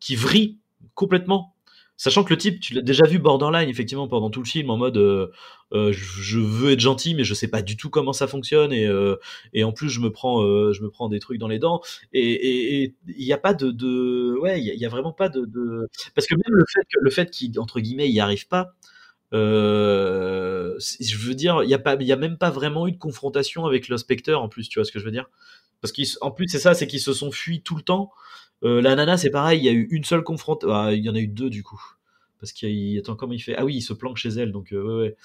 qui 0.01 0.17
vrille 0.17 0.59
complètement. 0.95 1.55
Sachant 2.01 2.23
que 2.23 2.33
le 2.33 2.39
type, 2.39 2.61
tu 2.61 2.75
l'as 2.75 2.81
déjà 2.81 3.05
vu 3.07 3.19
borderline, 3.19 3.69
effectivement, 3.69 4.07
pendant 4.07 4.31
tout 4.31 4.41
le 4.41 4.47
film, 4.47 4.71
en 4.71 4.77
mode 4.77 4.97
euh, 4.97 5.33
euh, 5.73 5.91
je 5.93 6.39
veux 6.39 6.71
être 6.71 6.79
gentil, 6.79 7.17
mais 7.17 7.25
je 7.25 7.35
sais 7.35 7.49
pas 7.49 7.61
du 7.61 7.77
tout 7.77 7.91
comment 7.91 8.13
ça 8.13 8.29
fonctionne, 8.29 8.73
et, 8.73 8.87
euh, 8.87 9.17
et 9.53 9.65
en 9.65 9.73
plus, 9.73 9.89
je 9.89 9.99
me, 9.99 10.13
prends, 10.13 10.41
je 10.73 10.81
me 10.81 10.91
prends 10.91 11.09
des 11.09 11.19
trucs 11.19 11.39
dans 11.39 11.49
les 11.49 11.59
dents, 11.59 11.81
et 12.13 12.95
il 13.09 13.25
n'y 13.25 13.33
a 13.33 13.37
pas 13.37 13.53
de. 13.53 14.39
ouais, 14.39 14.63
il 14.63 14.67
y, 14.67 14.87
a 14.87 14.89
vraiment 14.89 15.13
pas 15.13 15.29
de, 15.29 15.89
Parce 16.15 16.29
que 16.29 16.37
même 16.37 16.55
le 17.01 17.11
fait, 17.11 17.31
qu'il, 17.31 17.59
entre 17.59 17.81
guillemets, 17.81 18.09
il 18.09 18.13
n'y 18.13 18.21
arrive 18.21 18.47
pas, 18.47 18.75
euh, 19.35 20.79
je 20.79 21.17
veux 21.19 21.35
dire, 21.35 21.63
il 21.63 21.69
y 21.69 21.75
a 21.75 21.79
pas, 21.79 21.97
il 22.01 22.07
y 22.07 22.13
a 22.13 22.17
même 22.17 22.39
pas 22.39 22.51
vraiment 22.51 22.87
eu 22.87 22.93
de 22.93 22.99
confrontation 22.99 23.67
avec 23.67 23.89
l'inspecteur 23.89 24.43
en 24.43 24.49
plus, 24.49 24.69
tu 24.69 24.79
vois 24.79 24.85
ce 24.85 24.93
que 24.93 24.99
je 24.99 25.05
veux 25.05 25.11
dire 25.11 25.29
Parce 25.81 25.93
qu'en 25.93 26.31
plus 26.31 26.49
c'est 26.49 26.59
ça, 26.59 26.75
c'est 26.75 26.87
qu'ils 26.87 27.01
se 27.01 27.13
sont 27.13 27.31
fuis 27.31 27.63
tout 27.63 27.77
le 27.77 27.83
temps. 27.83 28.11
Euh, 28.65 28.81
la 28.81 28.95
nana, 28.95 29.17
c'est 29.17 29.31
pareil, 29.31 29.61
il 29.61 29.65
y 29.65 29.69
a 29.69 29.73
eu 29.73 29.87
une 29.91 30.05
seule 30.05 30.25
confrontation, 30.25 30.75
ah, 30.75 30.93
il 30.93 31.05
y 31.05 31.11
en 31.11 31.15
a 31.15 31.19
eu 31.21 31.29
deux 31.29 31.51
du 31.51 31.63
coup, 31.63 31.81
parce 32.41 32.53
qu'il 32.53 32.99
attends 32.99 33.17
comment 33.17 33.35
il 33.35 33.41
fait? 33.41 33.55
Ah 33.57 33.65
oui, 33.65 33.77
il 33.77 33.83
se 33.83 33.93
planque 33.93 34.17
chez 34.17 34.31
elle, 34.31 34.53
donc 34.53 34.73
euh, 34.73 34.83
ouais, 34.83 35.17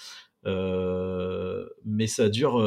ouais. 0.45 1.65
Mais 1.85 2.07
ça 2.07 2.29
dure. 2.29 2.61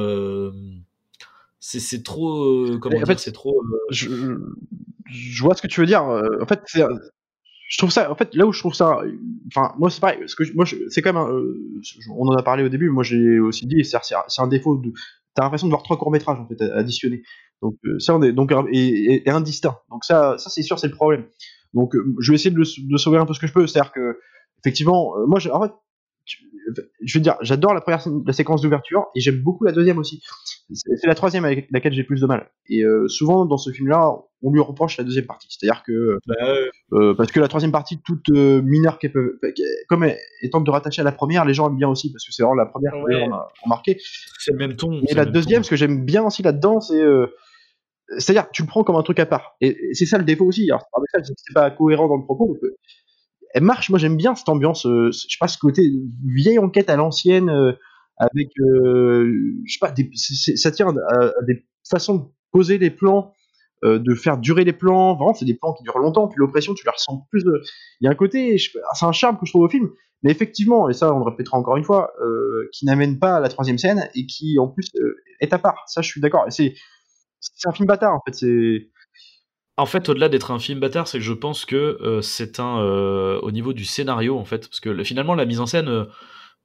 C'est 1.60 2.02
trop. 2.02 2.78
comment 2.78 2.98
en 2.98 3.06
fait, 3.06 3.18
c'est 3.18 3.32
trop. 3.32 3.62
Je, 3.90 4.08
je, 5.10 5.42
vois 5.42 5.54
ce 5.54 5.62
que 5.62 5.66
tu 5.66 5.80
veux 5.80 5.86
dire. 5.86 6.02
En 6.02 6.46
fait, 6.46 6.60
c'est 6.66 6.82
je 7.68 7.78
trouve 7.78 7.90
ça, 7.90 8.10
en 8.10 8.14
fait, 8.14 8.34
là 8.34 8.46
où 8.46 8.52
je 8.52 8.60
trouve 8.60 8.74
ça, 8.74 9.00
enfin, 9.48 9.74
moi 9.78 9.90
c'est 9.90 10.00
pareil, 10.00 10.20
ce 10.26 10.36
que 10.36 10.44
moi 10.54 10.64
c'est 10.88 11.02
quand 11.02 11.12
même, 11.12 11.22
euh, 11.22 11.80
on 12.16 12.28
en 12.28 12.36
a 12.36 12.42
parlé 12.42 12.62
au 12.62 12.68
début, 12.68 12.90
moi 12.90 13.02
j'ai 13.02 13.40
aussi 13.40 13.66
dit, 13.66 13.84
c'est 13.84 14.40
un 14.40 14.46
défaut 14.46 14.76
de, 14.76 14.92
t'as 15.34 15.42
l'impression 15.42 15.66
de 15.66 15.72
voir 15.72 15.82
trois 15.82 15.98
courts 15.98 16.12
métrages 16.12 16.38
en 16.38 16.46
fait 16.46 16.62
additionnés, 16.62 17.22
donc 17.62 17.74
euh, 17.84 17.98
ça 17.98 18.14
on 18.14 18.22
est 18.22 18.32
donc 18.32 18.52
et, 18.70 19.22
indistinct, 19.26 19.78
donc 19.90 20.04
ça, 20.04 20.38
ça 20.38 20.48
c'est 20.48 20.62
sûr 20.62 20.78
c'est 20.78 20.86
le 20.86 20.94
problème, 20.94 21.26
donc 21.74 21.96
euh, 21.96 22.14
je 22.20 22.30
vais 22.30 22.36
essayer 22.36 22.54
de, 22.54 22.96
sauver 22.96 23.18
un 23.18 23.26
peu 23.26 23.34
ce 23.34 23.40
que 23.40 23.48
je 23.48 23.52
peux, 23.52 23.66
c'est-à-dire 23.66 23.92
que 23.92 24.20
effectivement, 24.64 25.14
moi 25.26 25.40
en 25.52 25.62
fait, 25.62 25.72
je 27.02 27.18
veux 27.18 27.22
dire, 27.22 27.36
j'adore 27.40 27.74
la 27.74 27.80
première 27.80 28.02
la 28.24 28.32
séquence 28.32 28.62
d'ouverture 28.62 29.06
et 29.14 29.20
j'aime 29.20 29.40
beaucoup 29.40 29.64
la 29.64 29.72
deuxième 29.72 29.98
aussi. 29.98 30.22
C'est 30.72 31.06
la 31.06 31.14
troisième 31.14 31.44
avec 31.44 31.68
laquelle 31.70 31.92
j'ai 31.92 32.02
plus 32.02 32.20
de 32.20 32.26
mal. 32.26 32.50
Et 32.68 32.82
euh, 32.82 33.06
souvent 33.06 33.46
dans 33.46 33.56
ce 33.56 33.70
film-là, 33.70 34.16
on 34.42 34.50
lui 34.50 34.60
reproche 34.60 34.96
la 34.98 35.04
deuxième 35.04 35.26
partie. 35.26 35.46
C'est-à-dire 35.48 35.84
que 35.84 36.18
bah, 36.26 36.34
euh, 36.92 37.14
parce 37.14 37.30
que 37.30 37.38
la 37.38 37.46
troisième 37.46 37.70
partie, 37.70 38.00
toute 38.04 38.28
euh, 38.30 38.62
mineure 38.62 38.98
qu'elle 38.98 39.12
peut, 39.12 39.38
comme 39.88 40.10
étant 40.42 40.60
de 40.60 40.70
rattacher 40.70 41.02
à 41.02 41.04
la 41.04 41.12
première, 41.12 41.44
les 41.44 41.54
gens 41.54 41.68
aiment 41.68 41.76
bien 41.76 41.88
aussi 41.88 42.10
parce 42.10 42.26
que 42.26 42.32
c'est 42.32 42.42
vraiment 42.42 42.56
la 42.56 42.66
première 42.66 42.94
ouais. 42.98 43.26
qu'on 43.26 43.32
a 43.32 43.48
remarqué. 43.62 43.98
C'est 44.38 44.52
le 44.52 44.58
même 44.58 44.74
ton. 44.74 45.00
Et 45.08 45.14
la 45.14 45.24
deuxième, 45.24 45.62
ce 45.62 45.70
que 45.70 45.76
j'aime 45.76 46.04
bien 46.04 46.24
aussi 46.24 46.42
là-dedans, 46.42 46.80
c'est 46.80 47.02
c'est-à-dire 48.18 48.50
tu 48.52 48.62
le 48.62 48.68
prends 48.68 48.82
comme 48.82 48.96
un 48.96 49.02
truc 49.02 49.20
à 49.20 49.26
part. 49.26 49.56
Et, 49.60 49.76
c'est 49.92 50.06
ça 50.06 50.18
le 50.18 50.24
défaut 50.24 50.46
aussi. 50.46 50.68
Alors 50.70 50.84
c'est 51.22 51.54
pas 51.54 51.70
cohérent 51.70 52.08
dans 52.08 52.16
le 52.16 52.24
propos, 52.24 52.56
elle 53.54 53.62
marche. 53.62 53.88
Moi, 53.88 54.00
j'aime 54.00 54.16
bien 54.16 54.34
cette 54.34 54.48
ambiance. 54.48 54.82
Je 54.82 55.12
sais 55.12 55.38
pas 55.38 55.48
ce 55.48 55.58
côté 55.58 55.82
vieille 56.24 56.58
enquête 56.58 56.90
à 56.90 56.96
l'ancienne 56.96 57.76
avec, 58.18 58.48
euh, 58.60 59.32
je 59.64 59.72
sais 59.72 59.78
pas, 59.80 59.94
ça 60.56 60.70
tient 60.70 60.88
à, 60.88 61.32
des 61.46 61.64
façon 61.88 62.14
de 62.16 62.22
poser 62.50 62.78
les 62.78 62.90
plans, 62.90 63.32
euh, 63.84 63.98
de 63.98 64.14
faire 64.14 64.38
durer 64.38 64.64
les 64.64 64.72
plans. 64.72 65.14
Vraiment, 65.16 65.34
c'est 65.34 65.44
des 65.44 65.54
plans 65.54 65.72
qui 65.74 65.82
durent 65.84 65.98
longtemps. 65.98 66.26
Puis 66.28 66.36
l'oppression, 66.38 66.74
tu 66.74 66.84
la 66.86 66.92
ressens 66.92 67.26
plus. 67.30 67.44
de- 67.44 67.62
Il 68.00 68.04
y 68.04 68.08
a 68.08 68.10
un 68.10 68.14
côté, 68.14 68.56
c'est 68.58 69.06
un 69.06 69.12
charme 69.12 69.36
que 69.38 69.46
je 69.46 69.52
trouve 69.52 69.62
au 69.62 69.68
film. 69.68 69.90
Mais 70.22 70.30
effectivement, 70.30 70.88
et 70.88 70.94
ça, 70.94 71.14
on 71.14 71.18
le 71.18 71.24
répétera 71.30 71.58
encore 71.58 71.76
une 71.76 71.84
fois, 71.84 72.10
euh, 72.22 72.68
qui 72.72 72.86
n'amène 72.86 73.18
pas 73.18 73.36
à 73.36 73.40
la 73.40 73.48
troisième 73.48 73.78
scène 73.78 74.08
et 74.14 74.26
qui, 74.26 74.58
en 74.58 74.66
plus, 74.68 74.88
euh, 74.96 75.14
est 75.40 75.52
à 75.52 75.58
part. 75.58 75.84
Ça, 75.86 76.00
je 76.02 76.08
suis 76.08 76.20
d'accord. 76.20 76.44
C'est 76.48 76.74
c'est 77.38 77.68
un 77.68 77.72
film 77.72 77.86
bâtard, 77.86 78.14
en 78.14 78.22
fait. 78.26 78.44
En 79.76 79.84
fait, 79.86 80.08
au-delà 80.08 80.28
d'être 80.30 80.50
un 80.52 80.58
film 80.58 80.80
bâtard, 80.80 81.06
c'est 81.06 81.18
que 81.18 81.24
je 81.24 81.34
pense 81.34 81.66
que 81.66 81.98
euh, 82.00 82.22
c'est 82.22 82.60
un 82.60 82.80
euh, 82.80 83.38
au 83.40 83.50
niveau 83.50 83.74
du 83.74 83.84
scénario 83.84 84.38
en 84.38 84.44
fait, 84.46 84.66
parce 84.68 84.80
que 84.80 84.88
le- 84.88 85.04
finalement 85.04 85.34
la 85.34 85.44
mise 85.44 85.60
en 85.60 85.66
scène, 85.66 86.06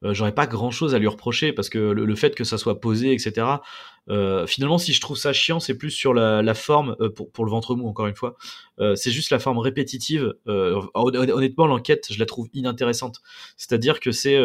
euh, 0.04 0.14
j'aurais 0.14 0.34
pas 0.34 0.46
grand-chose 0.46 0.94
à 0.94 0.98
lui 0.98 1.06
reprocher 1.08 1.52
parce 1.52 1.68
que 1.68 1.78
le, 1.78 2.04
le 2.04 2.14
fait 2.16 2.34
que 2.34 2.44
ça 2.44 2.58
soit 2.58 2.80
posé, 2.80 3.12
etc. 3.12 3.46
euh, 4.08 4.46
finalement, 4.46 4.78
si 4.78 4.92
je 4.92 5.00
trouve 5.00 5.16
ça 5.16 5.32
chiant, 5.32 5.60
c'est 5.60 5.76
plus 5.78 5.90
sur 5.90 6.12
la, 6.12 6.42
la 6.42 6.54
forme 6.54 6.96
euh, 7.00 7.08
pour, 7.08 7.30
pour 7.30 7.44
le 7.44 7.50
ventre 7.50 7.74
mou 7.76 7.86
encore 7.88 8.06
une 8.08 8.16
fois. 8.16 8.36
C'est 8.96 9.12
juste 9.12 9.30
la 9.30 9.38
forme 9.38 9.58
répétitive. 9.58 10.34
Hon- 10.46 10.88
honnêtement, 10.94 11.66
l'enquête, 11.68 12.08
je 12.10 12.18
la 12.18 12.26
trouve 12.26 12.48
inintéressante. 12.52 13.20
C'est-à-dire 13.56 14.00
que 14.00 14.10
c'est, 14.10 14.36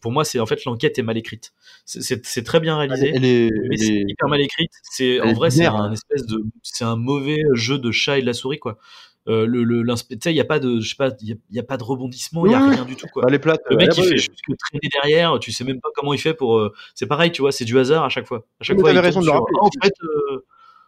pour 0.00 0.10
moi, 0.10 0.24
c'est 0.24 0.40
en 0.40 0.46
fait 0.46 0.64
l'enquête 0.64 0.98
est 0.98 1.02
mal 1.02 1.18
écrite. 1.18 1.52
C'est- 1.84 2.42
très 2.44 2.60
bien 2.60 2.78
réalisé. 2.78 3.12
elle 3.14 3.24
est, 3.26 3.50
Mais 3.68 3.76
c'est 3.76 3.92
est- 3.92 4.04
hyper 4.08 4.28
mal 4.28 4.40
écrite. 4.40 4.70
C'est 4.90 5.20
en 5.20 5.34
vrai, 5.34 5.50
c'est 5.50 5.66
un 5.66 5.74
hein. 5.74 5.92
espèce 5.92 6.24
de, 6.26 6.42
c'est 6.62 6.84
un 6.84 6.96
mauvais 6.96 7.42
jeu 7.52 7.78
de 7.78 7.90
chat 7.90 8.18
et 8.18 8.22
de 8.22 8.26
la 8.26 8.32
souris 8.32 8.58
quoi. 8.58 8.78
Euh, 9.26 9.46
le, 9.46 9.64
le, 9.64 9.82
l'inspe- 9.82 10.08
tu 10.10 10.18
sais, 10.22 10.32
il 10.34 10.36
y 10.36 10.40
a 10.40 10.44
pas 10.44 10.58
de, 10.58 10.80
je 10.80 10.88
sais 10.90 10.96
pas, 10.96 11.08
il 11.22 11.28
y 11.28 11.32
a, 11.32 11.36
il 11.48 11.56
y 11.56 11.58
a 11.58 11.62
pas 11.62 11.78
de 11.78 11.82
rebondissement, 11.82 12.44
il 12.44 12.52
y 12.52 12.54
a 12.54 12.58
rien 12.58 12.84
du 12.84 12.94
tout 12.94 13.06
quoi. 13.10 13.22
bah, 13.22 13.28
elle 13.30 13.34
est 13.36 13.38
plate. 13.38 13.62
Le 13.70 13.76
mec, 13.76 13.88
euh, 13.88 13.92
il 13.96 14.02
ouais, 14.02 14.08
fait 14.10 14.16
juste 14.18 14.40
que 14.46 14.52
traîner 14.52 14.88
derrière, 14.92 15.38
tu 15.38 15.50
sais 15.50 15.64
même 15.64 15.80
pas 15.80 15.88
comment 15.94 16.12
il 16.12 16.18
fait 16.18 16.34
pour. 16.34 16.58
euh, 16.58 16.74
C'est 16.94 17.06
pareil, 17.06 17.32
tu 17.32 17.40
vois, 17.40 17.50
c'est 17.50 17.64
du 17.64 17.78
hasard 17.78 18.04
à 18.04 18.10
chaque 18.10 18.26
fois. 18.26 18.44
À 18.60 18.64
chaque 18.64 18.76
Mais 18.76 18.82
fois, 18.82 18.92
il 18.92 18.98
raison 18.98 19.20
de 19.20 19.24
le 19.24 19.30
sur, 19.32 19.40
rappeler. 19.40 19.56
Ah, 19.62 19.64
en 19.64 19.70
fait, 19.82 19.94
euh, 20.02 20.44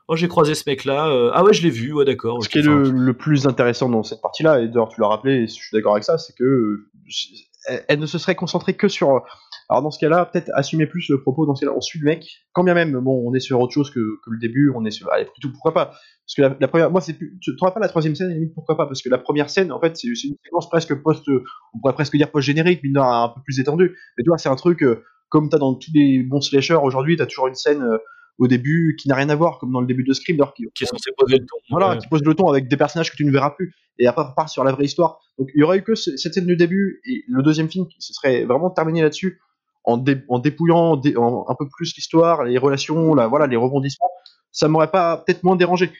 oh, 0.09 0.17
j'ai 0.17 0.29
croisé 0.29 0.55
ce 0.55 0.65
mec-là. 0.69 1.09
euh, 1.09 1.31
ah 1.33 1.45
ouais, 1.45 1.55
je 1.55 1.63
l'ai 1.63 1.71
vu, 1.71 1.95
ouais, 1.95 2.05
d'accord. 2.05 2.43
Ce 2.45 2.51
qui 2.51 2.59
est 2.59 2.63
le, 2.63 2.91
le 2.91 3.15
plus 3.15 3.47
intéressant 3.47 3.89
dans 3.89 4.03
cette 4.03 4.21
partie-là, 4.21 4.61
et 4.61 4.69
d'ailleurs 4.69 4.91
tu 4.91 5.01
l'as 5.01 5.09
rappelé, 5.09 5.37
et 5.37 5.47
je 5.47 5.53
suis 5.55 5.71
d'accord 5.73 5.93
avec 5.93 6.05
ça, 6.05 6.19
c'est 6.19 6.37
que 6.37 6.85
elle, 7.69 7.85
elle 7.89 7.99
ne 8.01 8.07
se 8.07 8.19
serait 8.19 8.35
concentrée 8.35 8.75
que 8.75 8.89
sur. 8.89 9.23
Alors 9.69 9.83
dans 9.83 9.91
ce 9.91 9.99
cas-là, 9.99 10.27
peut-être 10.27 10.51
assumer 10.55 10.87
plus 10.87 11.09
le 11.09 11.21
propos. 11.21 11.45
Dans 11.47 11.55
ce 11.55 11.65
cas-là, 11.65 11.77
on 11.77 11.81
suit 11.81 11.99
le 11.99 12.05
mec. 12.05 12.25
Quand 12.53 12.63
bien 12.65 12.75
même, 12.75 12.93
bon, 13.01 13.23
on 13.27 13.35
est 13.35 13.41
sur 13.41 13.61
autre 13.61 13.73
chose 13.73 13.91
que, 13.91 13.99
que 14.25 14.31
le 14.31 14.39
début. 14.39 14.71
On 14.75 14.85
est 14.85 14.91
sur. 14.91 15.11
Allez, 15.13 15.25
plutôt 15.25 15.51
pourquoi 15.51 15.75
pas 15.75 15.87
Parce 15.87 16.35
que 16.37 16.43
la, 16.43 16.57
la 16.61 16.69
première, 16.69 16.91
moi 16.91 17.01
c'est 17.01 17.15
plus. 17.15 17.39
Tu 17.41 17.51
rappelles 17.61 17.83
la 17.83 17.89
troisième 17.89 18.15
scène, 18.15 18.31
limite 18.33 18.55
pourquoi 18.55 18.77
pas 18.77 18.87
Parce 18.87 19.03
que 19.03 19.09
la 19.09 19.19
première 19.19 19.51
scène, 19.51 19.73
en 19.73 19.81
fait, 19.81 19.97
c'est 19.97 20.09
une 20.09 20.15
séquence 20.45 20.69
presque 20.69 20.95
post. 21.03 21.25
On 21.75 21.79
pourrait 21.81 21.95
presque 21.95 22.17
dire 22.17 22.31
post-générique, 22.31 22.81
mais 22.85 22.91
un 22.99 23.29
peu 23.35 23.41
plus 23.45 23.59
étendue. 23.61 23.97
Mais 24.17 24.25
tu 24.25 24.29
vois, 24.29 24.39
c'est 24.39 24.49
un 24.49 24.57
truc 24.57 24.83
euh, 24.83 25.03
comme 25.29 25.49
t'as 25.49 25.59
dans 25.59 25.75
tous 25.75 25.91
les 25.95 26.23
bons 26.23 26.41
slashers 26.41 26.79
aujourd'hui, 26.83 27.17
t'as 27.17 27.27
toujours 27.27 27.49
une 27.49 27.55
scène. 27.55 27.83
euh, 27.83 27.99
au 28.39 28.49
début, 28.49 28.97
qui 29.01 29.09
n'a 29.09 29.15
rien 29.15 29.31
à 29.31 29.35
voir, 29.35 29.59
comme 29.59 29.73
dans 29.73 29.81
le 29.81 29.87
début 29.87 30.05
de 30.05 30.13
Scream, 30.13 30.37
alors 30.37 30.53
qui, 30.53 30.65
qui 30.75 30.85
est 30.85 30.87
censé 30.87 31.11
poser 31.17 31.39
le 31.39 31.47
ton. 31.47 31.57
voilà, 31.71 31.93
ouais. 31.93 31.97
qui 31.99 32.07
pose 32.07 32.23
le 32.23 32.35
ton 32.35 32.49
avec 32.51 32.69
des 32.69 32.77
personnages 32.77 33.11
que 33.11 33.17
tu 33.17 33.25
ne 33.25 33.33
verras 33.33 33.53
plus, 33.53 33.73
et 33.99 34.07
après 34.07 34.21
on 34.21 34.29
repart 34.29 34.51
sur 34.51 34.63
la 34.63 34.73
vraie 34.73 34.85
histoire. 34.85 35.21
Donc 35.39 35.49
il 35.55 35.61
y 35.61 35.63
aurait 35.63 35.79
eu 35.79 35.83
que 35.83 35.95
ce- 35.95 36.19
cette 36.19 36.35
scène 36.35 36.45
du 36.45 36.55
début, 36.55 37.01
et 37.07 37.25
le 37.29 37.43
deuxième 37.43 37.71
film 37.71 37.87
qui 37.89 37.97
se 38.01 38.13
serait 38.13 38.45
vraiment 38.45 38.69
terminé 38.69 39.01
là-dessus, 39.01 39.41
en, 39.87 39.97
dé- 39.97 40.23
en 40.29 40.39
dépouillant 40.39 40.97
dé- 40.97 41.17
en- 41.17 41.45
un 41.49 41.55
peu 41.55 41.67
plus 41.69 41.95
l'histoire, 41.97 42.45
les 42.45 42.59
relations, 42.59 43.15
la, 43.15 43.27
voilà, 43.29 43.47
les 43.47 43.57
rebondissements, 43.57 44.11
ça 44.53 44.69
m'aurait 44.69 44.91
pas 44.91 45.17
peut-être 45.19 45.43
moins 45.45 45.57
dérangé. 45.57 45.91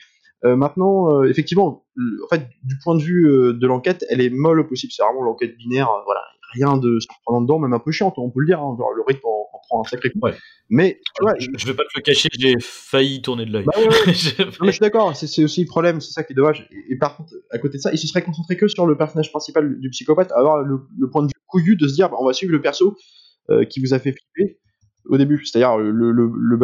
Euh, 0.45 0.55
maintenant, 0.55 1.11
euh, 1.21 1.29
effectivement, 1.29 1.85
le- 1.95 2.23
en 2.23 2.27
fait, 2.27 2.47
du 2.63 2.75
point 2.83 2.95
de 2.95 3.01
vue 3.01 3.25
euh, 3.27 3.53
de 3.53 3.65
l'enquête, 3.67 4.05
elle 4.09 4.21
est 4.21 4.29
molle 4.29 4.59
au 4.59 4.65
possible. 4.65 4.91
C'est 4.95 5.01
vraiment 5.03 5.23
l'enquête 5.23 5.57
binaire, 5.57 5.89
voilà, 6.05 6.21
rien 6.53 6.77
de 6.77 6.99
surprenant 6.99 7.41
dedans, 7.41 7.57
même 7.59 7.73
un 7.73 7.79
peu 7.79 7.91
chiante, 7.91 8.13
on 8.17 8.29
peut 8.29 8.41
le 8.41 8.45
dire. 8.45 8.59
hein, 8.59 8.75
genre, 8.77 8.91
le 8.95 9.01
rythme 9.07 9.25
en, 9.25 9.47
en 9.53 9.59
prend 9.67 9.81
un 9.81 9.83
sacré 9.83 10.11
coup. 10.11 10.19
Ouais. 10.21 10.33
Mais 10.69 10.99
tu 11.15 11.23
vois, 11.23 11.33
je, 11.39 11.47
je 11.57 11.65
vais 11.65 11.73
pas 11.73 11.83
te 11.83 11.89
le 11.95 12.01
cacher, 12.01 12.29
j'ai 12.37 12.55
failli 12.59 13.21
tourner 13.21 13.45
de 13.45 13.51
l'œil. 13.53 13.63
Bah 13.65 13.73
ouais, 13.79 13.87
ouais. 13.87 13.93
J'ai 14.13 14.43
Non, 14.45 14.51
mais 14.61 14.67
je 14.67 14.71
suis 14.73 14.79
d'accord, 14.81 15.15
c'est 15.15 15.25
c'est 15.27 15.43
aussi 15.43 15.61
le 15.61 15.67
problème, 15.67 16.01
c'est 16.01 16.11
ça 16.11 16.23
qui 16.23 16.33
est 16.33 16.35
dommage. 16.35 16.67
Et, 16.71 16.93
et 16.93 16.97
par 16.97 17.15
contre, 17.17 17.33
à 17.51 17.57
côté 17.57 17.77
de 17.77 17.81
ça, 17.81 17.91
il 17.91 17.97
se 17.97 18.05
serait 18.07 18.21
concentré 18.21 18.57
que 18.57 18.67
sur 18.67 18.85
le 18.85 18.95
personnage 18.97 19.31
principal 19.31 19.79
du 19.79 19.89
psychopathe, 19.89 20.31
avoir 20.33 20.61
le, 20.63 20.81
le 20.99 21.09
point 21.09 21.21
de 21.23 21.27
vue 21.27 21.33
couillu 21.47 21.77
de 21.77 21.87
se 21.87 21.95
dire, 21.95 22.09
bah, 22.09 22.17
on 22.19 22.25
va 22.27 22.33
suivre 22.33 22.51
le 22.51 22.61
perso 22.61 22.95
euh, 23.49 23.65
qui 23.65 23.79
vous 23.79 23.93
a 23.93 23.99
fait 23.99 24.11
flipper 24.11 24.59
au 25.05 25.17
début. 25.17 25.45
C'est-à-dire, 25.45 25.77
le, 25.77 25.91
le, 25.91 26.31
le, 26.33 26.57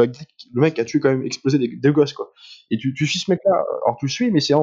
mec 0.61 0.79
a 0.79 0.85
tué 0.85 0.99
quand 0.99 1.09
même 1.09 1.23
explosé 1.23 1.57
des, 1.57 1.67
des 1.67 1.91
gosses, 1.91 2.13
quoi. 2.13 2.31
Et 2.71 2.77
tu, 2.77 2.93
suis 3.05 3.19
ce 3.19 3.31
mec-là, 3.31 3.63
alors 3.85 3.97
tu 3.99 4.05
le 4.05 4.11
suis, 4.11 4.31
mais 4.31 4.39
c'est 4.39 4.53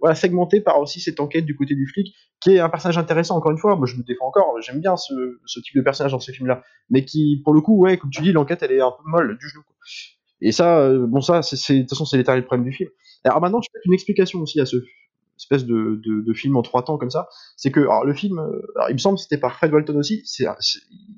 voilà, 0.00 0.14
segmenté 0.14 0.60
par 0.60 0.80
aussi 0.80 1.00
cette 1.00 1.20
enquête 1.20 1.44
du 1.44 1.54
côté 1.54 1.74
du 1.74 1.86
flic, 1.86 2.14
qui 2.40 2.52
est 2.52 2.60
un 2.60 2.70
personnage 2.70 2.96
intéressant, 2.96 3.36
encore 3.36 3.52
une 3.52 3.58
fois. 3.58 3.76
Moi, 3.76 3.86
je 3.86 3.96
me 3.96 4.02
défends 4.02 4.26
encore, 4.26 4.54
j'aime 4.62 4.80
bien 4.80 4.96
ce, 4.96 5.12
type 5.60 5.76
de 5.76 5.82
personnage 5.82 6.12
dans 6.12 6.20
ce 6.20 6.32
film-là. 6.32 6.62
Mais 6.88 7.04
qui, 7.04 7.42
pour 7.44 7.52
le 7.52 7.60
coup, 7.60 7.76
ouais, 7.76 7.98
comme 7.98 8.10
tu 8.10 8.22
dis, 8.22 8.32
l'enquête, 8.32 8.62
elle 8.62 8.72
est 8.72 8.80
un 8.80 8.90
peu 8.92 9.02
molle 9.04 9.36
du 9.38 9.48
genou, 9.48 9.62
quoi. 9.62 9.76
Et 10.42 10.52
ça, 10.52 10.80
euh, 10.80 11.06
bon, 11.06 11.20
ça, 11.20 11.42
c'est, 11.42 11.74
de 11.74 11.80
toute 11.80 11.90
façon, 11.90 12.06
c'est 12.06 12.16
l'éternel 12.16 12.44
problème 12.46 12.64
du 12.64 12.72
film. 12.72 12.88
Alors 13.24 13.40
maintenant, 13.42 13.60
je 13.60 13.68
peux 13.72 13.80
une 13.84 13.92
explication 13.92 14.40
aussi 14.40 14.60
à 14.60 14.66
ce 14.66 14.76
espèce 15.40 15.66
de, 15.66 16.00
de, 16.04 16.32
film 16.32 16.56
en 16.56 16.62
trois 16.62 16.84
temps 16.84 16.98
comme 16.98 17.10
ça. 17.10 17.28
C'est 17.56 17.70
que, 17.70 17.80
alors, 17.80 18.04
le 18.04 18.14
film, 18.14 18.38
euh, 18.38 18.60
il 18.88 18.94
me 18.94 18.98
semble 18.98 19.18
c'était 19.18 19.38
par 19.38 19.54
Fred 19.54 19.72
Walton 19.72 19.96
aussi. 19.96 20.22
C'est- 20.24 20.46
en 20.46 20.54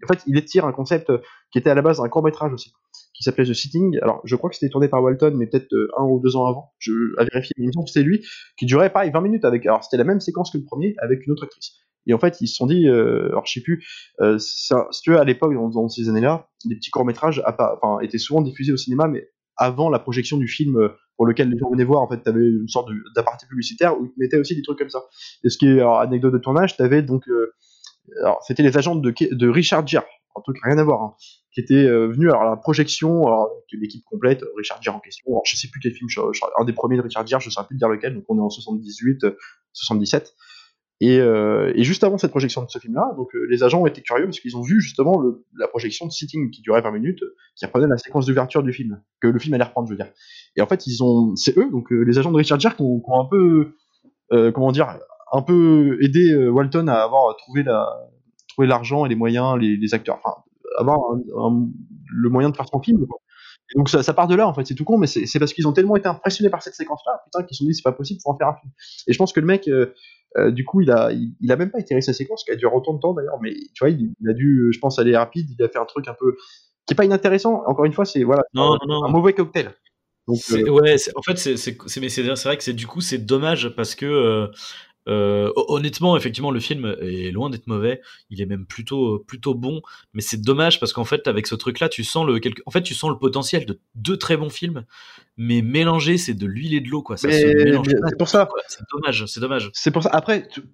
fait, 0.09 0.23
il 0.27 0.37
étire 0.37 0.65
un 0.65 0.73
concept 0.73 1.11
euh, 1.11 1.19
qui 1.53 1.59
était 1.59 1.71
à 1.71 1.75
la 1.75 1.83
base 1.83 2.01
un 2.01 2.09
court 2.09 2.23
métrage 2.23 2.53
aussi, 2.53 2.73
qui 3.15 3.23
s'appelait 3.23 3.45
The 3.45 3.55
Sitting. 3.55 3.99
Alors, 4.03 4.21
je 4.25 4.37
crois 4.37 4.51
que 4.51 4.57
c'était 4.57 4.71
tourné 4.71 4.89
par 4.89 5.03
Walton, 5.03 5.35
mais 5.37 5.47
peut-être 5.47 5.73
euh, 5.73 5.89
un 5.99 6.05
ou 6.05 6.21
deux 6.21 6.37
ans 6.37 6.47
avant. 6.47 6.73
Je 6.79 6.93
à 7.19 7.25
vérifier. 7.25 7.53
Mais 7.59 7.65
il 7.65 7.69
me 7.69 7.73
semble 7.73 7.85
que 7.87 7.93
c'était 7.93 8.07
lui 8.07 8.25
qui 8.59 8.67
durait 8.67 8.91
pareil 8.91 9.11
20 9.11 9.21
minutes 9.21 9.45
avec. 9.45 9.67
Alors, 9.67 9.85
c'était 9.85 9.99
la 9.99 10.05
même 10.05 10.21
séquence 10.21 10.51
que 10.51 10.59
le 10.59 10.65
premier 10.65 10.95
avec 10.99 11.27
une 11.27 11.33
autre 11.33 11.45
actrice. 11.45 11.73
Et 12.07 12.15
en 12.15 12.19
fait, 12.19 12.41
ils 12.41 12.49
se 12.49 12.57
sont 12.57 12.67
dit, 12.67 12.89
euh, 12.89 13.29
alors 13.29 13.47
je 13.47 13.53
sais 13.53 13.61
plus, 13.61 13.87
euh, 14.21 14.37
ça, 14.39 14.89
si 14.91 15.03
tu 15.03 15.11
veux, 15.11 15.19
à 15.19 15.25
l'époque, 15.25 15.55
dans, 15.55 15.89
ces 15.89 16.09
années-là, 16.09 16.49
les 16.65 16.77
petits 16.77 16.91
courts-métrages 16.91 17.43
étaient 18.03 18.19
souvent 18.19 18.43
diffusés 18.43 18.73
au 18.73 18.77
cinéma, 18.77 19.07
mais 19.09 19.29
avant 19.57 19.91
la 19.91 19.99
projection 19.99 20.39
du 20.39 20.49
film 20.49 20.77
euh, 20.77 20.89
pour 21.17 21.27
lequel 21.27 21.51
les 21.51 21.59
gens 21.59 21.71
venaient 21.71 21.85
voir, 21.85 22.03
en 22.03 22.09
fait, 22.09 22.23
tu 22.23 22.29
avais 22.29 22.41
une 22.41 22.69
sorte 22.69 22.89
de- 22.89 23.03
d'aparté 23.15 23.47
publicitaire 23.47 23.99
où 23.99 24.07
ils 24.07 24.13
mettaient 24.17 24.39
aussi 24.39 24.57
des 24.57 24.63
trucs 24.63 24.79
comme 24.79 24.91
ça. 24.91 25.03
Et 25.45 25.51
ce 25.51 25.59
qui 25.59 25.67
est, 25.67 25.81
anecdote 25.81 26.33
de 26.33 26.39
tournage, 26.39 26.77
tu 26.77 26.83
avais 26.83 27.03
donc, 27.03 27.29
euh, 27.29 27.55
alors, 28.21 28.43
c'était 28.47 28.63
les 28.63 28.77
agents 28.77 28.97
de, 28.97 29.13
de 29.31 29.49
Richard 29.49 29.87
Gere, 29.87 30.05
un 30.37 30.41
truc 30.41 30.59
rien 30.63 30.79
à 30.79 30.85
voir, 30.85 31.03
hein, 31.03 31.15
qui 31.53 31.61
étaient 31.61 31.75
euh, 31.75 32.09
venus 32.09 32.31
alors, 32.31 32.43
à 32.43 32.51
la 32.51 32.57
projection, 32.57 33.27
alors, 33.27 33.51
avec 33.51 33.81
l'équipe 33.81 34.05
complète, 34.05 34.43
euh, 34.43 34.49
Richard 34.57 34.83
Gere 34.83 34.97
en 34.97 35.01
question, 35.01 35.27
alors, 35.29 35.43
je 35.45 35.57
sais 35.57 35.69
plus 35.69 35.81
quel 35.81 35.93
film, 35.93 36.09
un 36.59 36.65
des 36.65 36.73
premiers 36.73 36.97
de 36.97 37.03
Richard 37.03 37.27
Gere, 37.27 37.41
je 37.41 37.51
sais 37.51 37.61
plus 37.67 37.77
dire 37.77 37.89
lequel, 37.89 38.15
donc 38.15 38.25
on 38.29 38.39
est 38.39 38.43
en 38.43 38.51
78, 38.51 39.25
euh, 39.25 39.37
77. 39.73 40.35
Et, 41.05 41.19
euh, 41.19 41.73
et 41.75 41.83
juste 41.83 42.05
avant 42.05 42.17
cette 42.17 42.31
projection 42.31 42.63
de 42.63 42.71
ce 42.71 42.79
film-là, 42.79 43.13
donc 43.17 43.35
euh, 43.35 43.45
les 43.51 43.65
agents 43.65 43.83
ont 43.83 43.87
été 43.87 44.03
curieux 44.03 44.25
parce 44.27 44.39
qu'ils 44.39 44.57
ont 44.57 44.63
vu 44.63 44.81
justement 44.81 45.21
la 45.59 45.67
projection 45.67 46.07
de 46.07 46.13
Sitting 46.13 46.53
qui 46.53 46.63
durait 46.63 46.81
20 46.81 46.93
minutes, 46.93 47.25
euh, 47.25 47.35
qui 47.57 47.67
reprenait 47.67 47.89
la 47.89 47.99
séquence 47.99 48.27
d'ouverture 48.27 48.63
du 48.63 48.73
film, 48.73 49.03
que 49.21 49.27
le 49.27 49.37
film 49.41 49.53
allait 49.55 49.65
reprendre, 49.65 49.89
je 49.89 49.95
veux 49.95 49.97
dire. 49.97 50.13
Et 50.55 50.63
en 50.63 50.67
fait, 50.69 50.87
ils 50.87 51.03
ont, 51.03 51.35
c'est 51.35 51.59
eux, 51.59 51.69
donc 51.73 51.91
les 51.91 52.19
agents 52.19 52.31
de 52.31 52.37
Richard 52.37 52.61
Gere, 52.61 52.77
qui 52.77 52.83
ont, 52.83 53.03
un 53.21 53.25
peu, 53.25 53.73
comment 54.53 54.71
dire, 54.71 54.97
un 55.33 55.43
peu 55.43 55.99
aidé 56.03 56.37
Walton 56.47 56.87
à 56.87 56.99
avoir 56.99 57.37
trouvé 57.37 57.65
la, 57.65 57.85
trouvé 58.47 58.69
l'argent 58.69 59.05
et 59.05 59.09
les 59.09 59.17
moyens, 59.17 59.59
les, 59.59 59.95
acteurs, 59.95 60.21
enfin, 60.23 60.37
avoir 60.79 61.01
le 61.17 62.29
moyen 62.29 62.49
de 62.51 62.55
faire 62.55 62.69
son 62.69 62.81
film. 62.81 63.05
Donc 63.75 63.89
ça, 63.89 64.15
part 64.15 64.29
de 64.29 64.37
là 64.37 64.47
en 64.47 64.55
fait, 64.55 64.67
c'est 64.69 64.77
tout 64.77 64.85
con, 64.85 64.99
mais 64.99 65.09
c'est 65.09 65.39
parce 65.41 65.53
qu'ils 65.53 65.67
ont 65.67 65.73
tellement 65.73 65.97
été 65.97 66.07
impressionnés 66.07 66.51
par 66.51 66.63
cette 66.63 66.75
séquence-là, 66.75 67.23
putain, 67.25 67.43
qu'ils 67.45 67.57
se 67.57 67.65
sont 67.65 67.69
dit 67.69 67.75
c'est 67.75 67.83
pas 67.83 67.91
possible, 67.91 68.21
faut 68.23 68.31
en 68.31 68.37
faire 68.37 68.49
un 68.49 68.55
film. 68.55 68.71
Et 69.09 69.13
je 69.13 69.19
pense 69.19 69.33
que 69.33 69.41
le 69.41 69.47
mec, 69.47 69.69
euh, 70.37 70.47
euh, 70.47 70.51
du 70.51 70.65
coup, 70.65 70.81
il 70.81 70.91
a, 70.91 71.13
il, 71.13 71.35
il 71.41 71.53
a 71.53 71.57
même 71.57 71.71
pas 71.71 71.81
étiré 71.81 72.01
sa 72.01 72.13
séquence, 72.13 72.45
qui 72.45 72.51
a 72.51 72.57
duré 72.57 72.75
autant 72.75 72.95
de 72.95 73.01
temps 73.01 73.15
d'ailleurs, 73.15 73.39
mais 73.43 73.53
tu 73.75 73.81
vois, 73.85 73.91
il, 73.91 74.13
il 74.21 74.29
a 74.29 74.33
dû, 74.33 74.61
euh, 74.61 74.73
je 74.73 74.79
pense, 74.79 74.99
aller 74.99 75.17
rapide, 75.17 75.49
il 75.51 75.63
a 75.63 75.69
fait 75.69 75.79
un 75.79 75.85
truc 75.85 76.09
un 76.09 76.15
peu 76.19 76.37
qui 76.87 76.95
est 76.95 76.97
pas 76.97 77.05
inintéressant. 77.05 77.63
Encore 77.67 77.85
une 77.85 77.93
fois, 77.93 78.05
c'est 78.05 78.25
voilà, 78.25 78.43
Non, 78.55 78.75
un, 78.75 78.79
non, 78.87 79.05
un 79.05 79.11
mauvais 79.11 79.33
cocktail. 79.33 79.73
Donc, 80.29 80.39
euh, 80.53 80.69
ouais, 80.69 80.97
en 81.17 81.23
fait, 81.23 81.37
c'est 81.37 82.45
vrai 82.45 82.57
que 82.57 82.63
c'est 82.63 82.73
du 82.73 82.87
coup 82.87 83.01
c'est 83.01 83.19
dommage 83.19 83.71
parce 83.75 83.95
que 83.95 84.49
euh, 85.09 85.53
hon- 85.57 85.65
honnêtement, 85.69 86.17
effectivement, 86.17 86.51
le 86.51 86.61
film 86.61 86.97
est 87.01 87.31
loin 87.33 87.51
d'être 87.51 87.67
mauvais. 87.67 88.01
Il 88.31 88.41
est 88.41 88.47
même 88.47 88.67
plutôt 88.67 89.19
plutôt 89.19 89.55
bon, 89.55 89.83
mais 90.15 90.21
c'est 90.21 90.41
dommage 90.41 90.81
parce 90.81 90.93
qu'en 90.93 91.05
fait, 91.05 91.27
avec 91.29 91.47
ce 91.47 91.55
truc-là, 91.55 91.89
tu 91.89 92.05
sens 92.05 92.27
le 92.27 92.39
quelque... 92.39 92.63
en 92.67 92.71
fait, 92.71 92.83
tu 92.83 92.95
sens 92.95 93.11
le 93.11 93.19
potentiel 93.19 93.67
de 93.67 93.81
deux 93.95 94.17
très 94.17 94.37
bons 94.37 94.51
films, 94.51 94.85
mais 95.37 95.63
mélangé, 95.63 96.19
c'est 96.19 96.35
de 96.35 96.47
l'huile 96.47 96.75
et 96.75 96.81
de 96.81 96.89
l'eau, 96.89 97.03
quoi. 97.03 97.17
Ça 97.17 97.31
c'est 97.31 98.17
pour 98.19 98.29
ça. 98.29 98.47
quoi. 98.47 98.61
C'est 98.69 98.85
dommage, 98.93 99.27
c'est 99.27 99.41
dommage. 99.41 99.71
C'est 99.73 99.91
pour 99.91 100.03
ça. 100.03 100.11
Après, 100.13 100.41
de 100.43 100.47
toute 100.55 100.65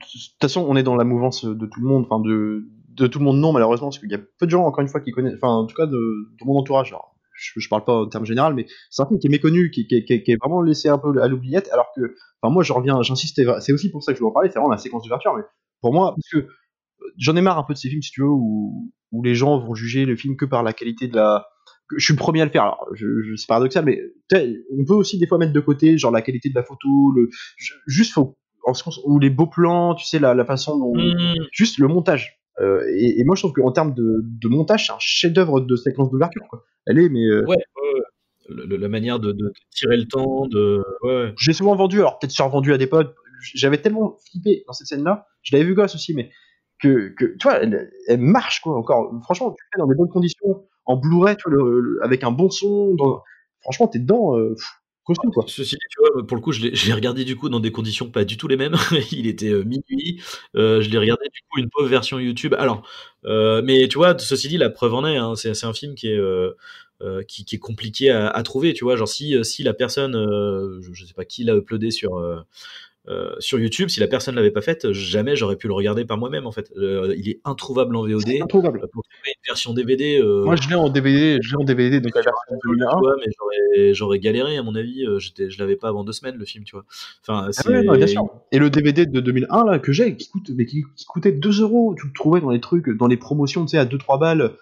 façon, 0.40 0.64
on 0.68 0.76
est 0.76 0.82
dans 0.82 0.96
la 0.96 1.04
mouvance 1.04 1.44
de 1.44 1.66
tout 1.66 1.80
le 1.80 1.86
monde, 1.86 2.06
enfin 2.08 2.20
de, 2.20 2.66
de 2.88 3.06
tout 3.06 3.18
le 3.20 3.24
monde 3.24 3.38
non 3.38 3.52
malheureusement, 3.52 3.88
parce 3.88 3.98
qu'il 3.98 4.10
y 4.10 4.14
a 4.14 4.18
peu 4.18 4.46
de 4.46 4.50
gens 4.50 4.64
encore 4.64 4.80
une 4.82 4.88
fois 4.88 5.00
qui 5.00 5.12
connaissent, 5.12 5.36
enfin 5.36 5.48
en 5.48 5.66
tout 5.66 5.76
cas 5.76 5.86
de, 5.86 5.92
de 5.92 6.44
mon 6.44 6.58
entourage. 6.58 6.88
Alors, 6.88 7.14
je, 7.38 7.58
je 7.60 7.68
parle 7.68 7.84
pas 7.84 7.94
en 8.02 8.08
termes 8.08 8.24
général, 8.26 8.54
mais 8.54 8.66
c'est 8.90 9.02
un 9.02 9.06
film 9.06 9.18
qui 9.20 9.26
est 9.28 9.30
méconnu, 9.30 9.70
qui, 9.70 9.86
qui, 9.86 10.04
qui- 10.04 10.22
qui 10.22 10.30
est 10.32 10.36
vraiment 10.40 10.60
laissé 10.62 10.88
un 10.88 10.98
peu 10.98 11.20
à 11.22 11.28
l'oubliette, 11.28 11.68
alors 11.72 11.86
que, 11.96 12.14
enfin 12.42 12.52
moi 12.52 12.62
je 12.62 12.72
reviens, 12.72 13.00
j'insiste, 13.02 13.40
c'est 13.60 13.72
aussi 13.72 13.90
pour 13.90 14.02
ça 14.02 14.12
que 14.12 14.16
je 14.18 14.20
voulais 14.22 14.30
en 14.30 14.34
parler, 14.34 14.48
c'est 14.50 14.58
vraiment 14.58 14.72
la 14.72 14.78
séquence 14.78 15.02
d'ouverture, 15.04 15.34
mais 15.36 15.42
pour 15.80 15.92
moi, 15.92 16.14
parce 16.14 16.28
que 16.32 16.38
euh, 16.38 16.52
j'en 17.16 17.36
ai 17.36 17.40
marre 17.40 17.58
un 17.58 17.62
peu 17.64 17.74
de 17.74 17.78
ces 17.78 17.88
films, 17.88 18.02
si 18.02 18.10
tu 18.10 18.22
veux, 18.22 18.28
où, 18.28 18.92
où 19.12 19.22
les 19.22 19.34
gens 19.34 19.58
vont 19.58 19.74
juger 19.74 20.04
le 20.04 20.16
film 20.16 20.36
que 20.36 20.44
par 20.44 20.62
la 20.62 20.72
qualité 20.72 21.06
de 21.08 21.16
la. 21.16 21.46
Je 21.96 22.04
suis 22.04 22.12
le 22.12 22.18
premier 22.18 22.42
à 22.42 22.44
le 22.44 22.50
faire, 22.50 22.64
alors 22.64 22.86
je, 22.94 23.06
je- 23.22 23.36
c'est 23.36 23.46
paradoxal, 23.46 23.84
mais 23.84 23.98
on 24.34 24.84
peut 24.84 24.94
aussi 24.94 25.18
des 25.18 25.26
fois 25.26 25.38
mettre 25.38 25.52
de 25.54 25.60
côté, 25.60 25.96
genre 25.96 26.10
la 26.12 26.20
qualité 26.22 26.50
de 26.50 26.54
la 26.54 26.62
photo, 26.62 27.12
le, 27.16 27.30
juste 27.86 28.12
faut, 28.12 28.36
en 28.66 28.74
ce 28.74 28.84
sens- 28.84 29.00
ou 29.06 29.18
les 29.18 29.30
beaux 29.30 29.46
plans, 29.46 29.94
tu 29.94 30.04
sais, 30.04 30.18
la, 30.18 30.34
la 30.34 30.44
façon 30.44 30.78
dont. 30.78 30.92
Mmh. 30.94 31.34
Juste 31.52 31.78
le 31.78 31.88
montage. 31.88 32.37
Euh, 32.60 32.82
et, 32.92 33.20
et 33.20 33.24
moi 33.24 33.36
je 33.36 33.42
trouve 33.42 33.52
qu'en 33.52 33.72
termes 33.72 33.94
de, 33.94 34.22
de 34.24 34.48
montage, 34.48 34.86
c'est 34.86 34.92
un 34.92 34.98
chef-d'œuvre 34.98 35.60
de 35.60 35.76
séquence 35.76 36.10
d'ouverture. 36.10 36.42
Elle 36.86 36.98
est, 36.98 37.08
mais. 37.08 37.24
euh, 37.24 37.44
Ouais, 37.46 37.56
ouais, 37.56 38.56
ouais. 38.70 38.78
la 38.78 38.88
manière 38.88 39.20
de, 39.20 39.32
de, 39.32 39.52
tirer 39.70 39.96
le 39.96 40.06
temps, 40.06 40.46
de. 40.46 40.82
Ouais. 41.02 41.32
J'ai 41.38 41.52
souvent 41.52 41.76
vendu, 41.76 42.00
alors 42.00 42.18
peut-être 42.18 42.32
survendu 42.32 42.72
à 42.72 42.78
des 42.78 42.86
potes. 42.86 43.14
J'avais 43.54 43.78
tellement 43.80 44.16
flippé 44.30 44.64
dans 44.66 44.72
cette 44.72 44.88
scène-là. 44.88 45.26
Je 45.42 45.54
l'avais 45.54 45.64
vu 45.68 45.74
gosse 45.74 45.94
aussi, 45.94 46.14
mais 46.14 46.30
que, 46.80 47.08
que 47.16 47.24
tu 47.36 47.44
vois, 47.44 47.58
elle, 47.62 47.90
elle, 48.08 48.20
marche 48.20 48.60
quoi. 48.60 48.76
Encore, 48.76 49.12
franchement, 49.22 49.50
tu 49.52 49.64
fais 49.72 49.78
dans 49.78 49.86
des 49.86 49.94
bonnes 49.94 50.08
conditions, 50.08 50.64
en 50.86 50.96
Blu-ray, 50.96 51.36
tu 51.36 51.48
vois, 51.48 51.58
le, 51.58 52.00
avec 52.02 52.24
un 52.24 52.32
bon 52.32 52.50
son. 52.50 52.94
Dans... 52.96 53.22
Franchement, 53.60 53.86
t'es 53.88 53.98
dedans. 54.00 54.36
Euh, 54.36 54.54
Ceci 55.46 55.76
dit, 55.76 55.86
tu 55.90 56.00
vois, 56.00 56.26
pour 56.26 56.36
le 56.36 56.42
coup, 56.42 56.52
je 56.52 56.60
l'ai 56.60 56.92
regardé 56.92 57.24
du 57.24 57.36
coup 57.36 57.48
dans 57.48 57.60
des 57.60 57.72
conditions 57.72 58.10
pas 58.10 58.24
du 58.24 58.36
tout 58.36 58.48
les 58.48 58.56
mêmes. 58.56 58.76
Il 59.12 59.26
était 59.26 59.48
euh, 59.48 59.62
minuit. 59.64 60.22
Euh, 60.56 60.80
je 60.82 60.90
l'ai 60.90 60.98
regardé 60.98 61.24
du 61.32 61.40
coup 61.48 61.58
une 61.58 61.70
pauvre 61.70 61.88
version 61.88 62.18
YouTube. 62.18 62.54
Alors, 62.58 62.86
euh, 63.24 63.62
mais 63.64 63.88
tu 63.88 63.98
vois, 63.98 64.18
ceci 64.18 64.48
dit, 64.48 64.58
la 64.58 64.70
preuve 64.70 64.94
en 64.94 65.06
est. 65.06 65.16
Hein, 65.16 65.34
c'est 65.36 65.64
un 65.64 65.72
film 65.72 65.94
qui 65.94 66.08
est 66.08 66.20
qui, 67.28 67.46
est 67.52 67.58
compliqué 67.58 68.10
à, 68.10 68.28
à, 68.28 68.42
trouver, 68.42 68.74
tu 68.74 68.84
vois. 68.84 68.96
Genre 68.96 69.08
si 69.08 69.42
si 69.44 69.62
la 69.62 69.72
personne, 69.72 70.14
je, 70.14 70.92
je 70.92 71.04
sais 71.04 71.14
pas 71.14 71.24
qui 71.24 71.44
l'a 71.44 71.54
uploadé 71.54 71.90
sur 71.90 72.18
euh, 73.08 73.30
sur 73.38 73.58
YouTube, 73.58 73.88
si 73.88 74.00
la 74.00 74.06
personne 74.06 74.34
l'avait 74.34 74.50
pas 74.50 74.60
faite, 74.60 74.92
jamais 74.92 75.34
j'aurais 75.34 75.56
pu 75.56 75.66
le 75.66 75.72
regarder 75.72 76.04
par 76.04 76.18
moi-même 76.18 76.46
en 76.46 76.52
fait. 76.52 76.70
Euh, 76.76 77.14
il 77.16 77.28
est 77.28 77.40
introuvable 77.44 77.96
en 77.96 78.02
VOD. 78.02 78.28
Introuvable. 78.42 78.80
Pour 78.92 79.02
trouver 79.02 79.28
une 79.28 79.48
version 79.48 79.72
DVD. 79.72 80.20
Euh, 80.20 80.44
moi 80.44 80.56
je 80.56 80.68
l'ai 80.68 80.74
en 80.74 80.90
DVD, 80.90 81.38
je 81.40 81.50
l'ai 81.50 81.56
en 81.56 81.64
DVD 81.64 82.00
donc 82.00 82.14
la 82.14 82.22
version 82.22 82.58
2001. 82.64 82.98
Ouais, 82.98 83.12
mais 83.24 83.94
j'aurais 83.94 84.18
galéré 84.18 84.58
à 84.58 84.62
mon 84.62 84.74
avis. 84.74 85.06
J'étais, 85.18 85.48
je 85.48 85.58
l'avais 85.58 85.76
pas 85.76 85.88
avant 85.88 86.04
deux 86.04 86.12
semaines 86.12 86.36
le 86.36 86.44
film, 86.44 86.64
tu 86.64 86.76
vois. 86.76 86.84
Enfin, 87.26 87.50
ah 87.56 87.70
ouais, 87.70 87.82
non, 87.82 87.96
bien 87.96 88.06
sûr. 88.06 88.28
Et 88.52 88.58
le 88.58 88.68
DVD 88.68 89.06
de 89.06 89.20
2001 89.20 89.64
là 89.64 89.78
que 89.78 89.92
j'ai, 89.92 90.16
qui 90.16 90.28
coûte, 90.28 90.50
mais 90.54 90.66
qui, 90.66 90.84
qui, 90.96 91.06
coûtait 91.06 91.32
2 91.32 91.62
euros, 91.62 91.94
tu 91.98 92.06
le 92.06 92.12
trouvais 92.12 92.40
dans 92.40 92.50
les 92.50 92.60
trucs, 92.60 92.90
dans 92.90 93.06
les 93.06 93.16
promotions, 93.16 93.64
tu 93.64 93.70
sais, 93.70 93.78
à 93.78 93.86
2-3 93.86 94.20
balles 94.20 94.52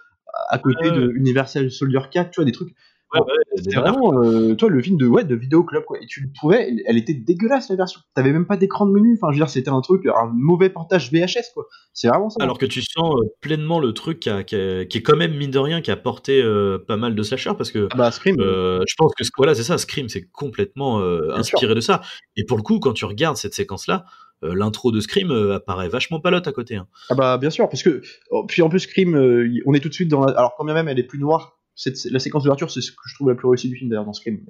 à 0.48 0.58
côté 0.58 0.90
de 0.90 1.12
Universal 1.14 1.70
Soldier 1.70 2.00
4, 2.10 2.30
tu 2.30 2.40
vois, 2.40 2.44
des 2.44 2.52
trucs 2.52 2.74
Ouais, 3.14 3.20
ouais, 3.20 3.74
vraiment, 3.74 4.22
euh, 4.22 4.54
toi, 4.54 4.68
le 4.68 4.82
film 4.82 4.96
de, 4.96 5.06
ouais, 5.06 5.24
de 5.24 5.34
Vidéo 5.36 5.62
Club, 5.62 5.84
quoi. 5.84 5.98
Et 6.02 6.06
tu 6.06 6.22
le 6.22 6.32
trouvais, 6.32 6.74
elle 6.86 6.96
était 6.96 7.14
dégueulasse, 7.14 7.70
la 7.70 7.76
version. 7.76 8.00
T'avais 8.14 8.32
même 8.32 8.46
pas 8.46 8.56
d'écran 8.56 8.86
de 8.86 8.92
menu. 8.92 9.16
Enfin, 9.16 9.32
je 9.32 9.36
veux 9.36 9.44
dire, 9.44 9.48
c'était 9.48 9.70
un 9.70 9.80
truc, 9.80 10.06
un 10.06 10.30
mauvais 10.34 10.70
portage 10.70 11.12
VHS, 11.12 11.52
quoi. 11.54 11.66
C'est 11.92 12.08
vraiment 12.08 12.30
ça. 12.30 12.42
Alors 12.42 12.58
que 12.58 12.66
tu 12.66 12.82
sens 12.82 13.14
euh, 13.14 13.28
pleinement 13.40 13.78
le 13.78 13.92
truc 13.92 14.20
qui, 14.20 14.30
a, 14.30 14.42
qui, 14.42 14.56
a, 14.56 14.84
qui, 14.84 14.98
est 14.98 15.02
quand 15.02 15.16
même, 15.16 15.36
mine 15.36 15.50
de 15.50 15.58
rien, 15.58 15.80
qui 15.80 15.90
a 15.90 15.96
porté 15.96 16.42
euh, 16.42 16.78
pas 16.78 16.96
mal 16.96 17.14
de 17.14 17.22
slashers, 17.22 17.54
parce 17.56 17.70
que. 17.70 17.88
Ah 17.92 17.96
bah, 17.96 18.10
Scream. 18.10 18.40
Euh, 18.40 18.82
je 18.88 18.94
pense 18.98 19.12
que, 19.14 19.24
voilà, 19.36 19.54
c'est 19.54 19.62
ça, 19.62 19.78
Scream, 19.78 20.08
c'est 20.08 20.28
complètement 20.30 21.00
euh, 21.00 21.30
inspiré 21.34 21.66
sûr. 21.66 21.74
de 21.76 21.80
ça. 21.80 22.02
Et 22.36 22.44
pour 22.44 22.56
le 22.56 22.62
coup, 22.62 22.80
quand 22.80 22.92
tu 22.92 23.04
regardes 23.04 23.36
cette 23.36 23.54
séquence-là, 23.54 24.04
euh, 24.44 24.54
l'intro 24.54 24.92
de 24.92 25.00
Scream 25.00 25.30
euh, 25.30 25.54
apparaît 25.54 25.88
vachement 25.88 26.20
palote 26.20 26.46
à 26.46 26.52
côté. 26.52 26.76
Hein. 26.76 26.86
Ah 27.08 27.14
bah 27.14 27.38
bien 27.38 27.48
sûr, 27.48 27.68
parce 27.70 27.82
que 27.82 28.02
oh, 28.30 28.44
puis 28.46 28.60
en 28.60 28.68
plus 28.68 28.80
Scream, 28.80 29.16
euh, 29.16 29.48
on 29.64 29.72
est 29.72 29.80
tout 29.80 29.88
de 29.88 29.94
suite 29.94 30.08
dans 30.08 30.24
la... 30.24 30.32
alors 30.32 30.54
quand 30.56 30.64
bien 30.64 30.74
même 30.74 30.88
elle 30.88 30.98
est 30.98 31.04
plus 31.04 31.18
noire 31.18 31.55
cette, 31.76 31.98
la 32.10 32.18
séquence 32.18 32.42
d'ouverture, 32.42 32.70
c'est 32.70 32.80
ce 32.80 32.90
que 32.90 33.02
je 33.06 33.14
trouve 33.14 33.28
la 33.28 33.34
plus 33.34 33.46
réussie 33.46 33.68
du 33.68 33.76
film 33.76 33.90
d'ailleurs 33.90 34.06
dans 34.06 34.14
Scream. 34.14 34.40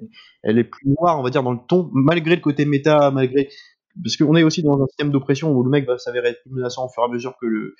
Elle 0.43 0.57
est 0.57 0.63
plus 0.63 0.87
noire, 0.87 1.19
on 1.19 1.23
va 1.23 1.29
dire, 1.29 1.43
dans 1.43 1.51
le 1.51 1.59
ton, 1.67 1.89
malgré 1.93 2.35
le 2.35 2.41
côté 2.41 2.65
méta, 2.65 3.11
malgré. 3.11 3.49
Parce 4.01 4.15
qu'on 4.15 4.35
est 4.35 4.43
aussi 4.43 4.63
dans 4.63 4.81
un 4.81 4.85
système 4.87 5.11
d'oppression 5.11 5.51
où 5.51 5.63
le 5.63 5.69
mec 5.69 5.85
va 5.87 5.97
s'avérer 5.97 6.29
être 6.29 6.41
plus 6.43 6.51
menaçant 6.51 6.85
au 6.85 6.89
fur 6.89 7.03
et 7.03 7.07
à 7.07 7.09
mesure 7.09 7.35
que 7.41 7.45
euh, 7.47 7.73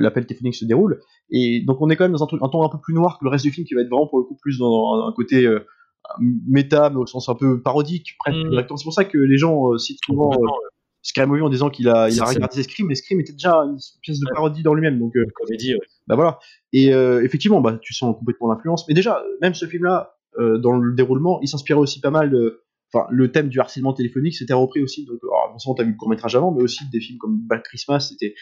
l'appel 0.00 0.26
téléphonique 0.26 0.56
se 0.56 0.64
déroule. 0.64 1.00
Et 1.30 1.62
donc 1.64 1.80
on 1.80 1.88
est 1.88 1.96
quand 1.96 2.04
même 2.04 2.12
dans 2.12 2.24
un, 2.24 2.26
truc, 2.26 2.40
un 2.42 2.48
ton 2.48 2.62
un 2.64 2.68
peu 2.68 2.78
plus 2.82 2.92
noir 2.92 3.18
que 3.18 3.24
le 3.24 3.30
reste 3.30 3.44
du 3.44 3.52
film 3.52 3.66
qui 3.66 3.74
va 3.74 3.82
être 3.82 3.88
vraiment 3.88 4.08
pour 4.08 4.18
le 4.18 4.24
coup 4.24 4.36
plus 4.36 4.58
dans 4.58 5.06
un, 5.06 5.12
côté 5.12 5.46
euh, 5.46 5.60
méta, 6.20 6.90
mais 6.90 6.96
au 6.96 7.06
sens 7.06 7.28
un 7.28 7.36
peu 7.36 7.62
parodique, 7.62 8.16
presque. 8.18 8.38
Mmh. 8.38 8.64
C'est 8.76 8.84
pour 8.84 8.92
ça 8.92 9.04
que 9.04 9.18
les 9.18 9.38
gens 9.38 9.72
euh, 9.72 9.78
citent 9.78 10.00
souvent. 10.04 10.30
Movie 11.26 11.42
en 11.42 11.48
disant 11.48 11.70
qu'il 11.70 11.88
a, 11.88 12.08
il 12.10 12.20
a 12.20 12.24
regardé 12.24 12.62
Scream, 12.62 12.86
mais 12.86 12.94
Scream 12.94 13.20
était 13.20 13.32
déjà 13.32 13.56
une 13.56 13.78
pièce 14.02 14.20
de 14.20 14.26
parodie 14.34 14.62
dans 14.62 14.74
lui-même. 14.74 14.98
Donc, 14.98 15.16
euh, 15.16 15.24
comédie, 15.34 15.74
ouais. 15.74 15.80
Bah 16.06 16.14
voilà. 16.14 16.38
Et 16.72 16.92
euh, 16.92 17.24
effectivement, 17.24 17.60
bah, 17.60 17.78
tu 17.80 17.94
sens 17.94 18.16
complètement 18.18 18.48
l'influence. 18.52 18.86
Mais 18.88 18.94
déjà, 18.94 19.22
même 19.40 19.54
ce 19.54 19.66
film-là, 19.66 20.16
euh, 20.38 20.58
dans 20.58 20.76
le 20.76 20.94
déroulement, 20.94 21.40
il 21.42 21.48
s'inspirait 21.48 21.78
aussi 21.80 22.00
pas 22.00 22.10
mal 22.10 22.30
de. 22.30 22.62
Enfin, 22.92 23.06
le 23.10 23.30
thème 23.30 23.48
du 23.48 23.60
harcèlement 23.60 23.92
téléphonique 23.92 24.34
s'était 24.34 24.52
repris 24.52 24.82
aussi. 24.82 25.06
Donc, 25.06 25.18
alors, 25.22 25.54
seulement 25.60 25.76
t'as 25.76 25.84
vu 25.84 25.92
le 25.92 25.96
court-métrage 25.96 26.34
avant, 26.34 26.52
mais 26.52 26.62
aussi 26.62 26.88
des 26.90 27.00
films 27.00 27.18
comme 27.18 27.38
Bad 27.46 27.62
Christmas, 27.62 28.00
c'était 28.00 28.34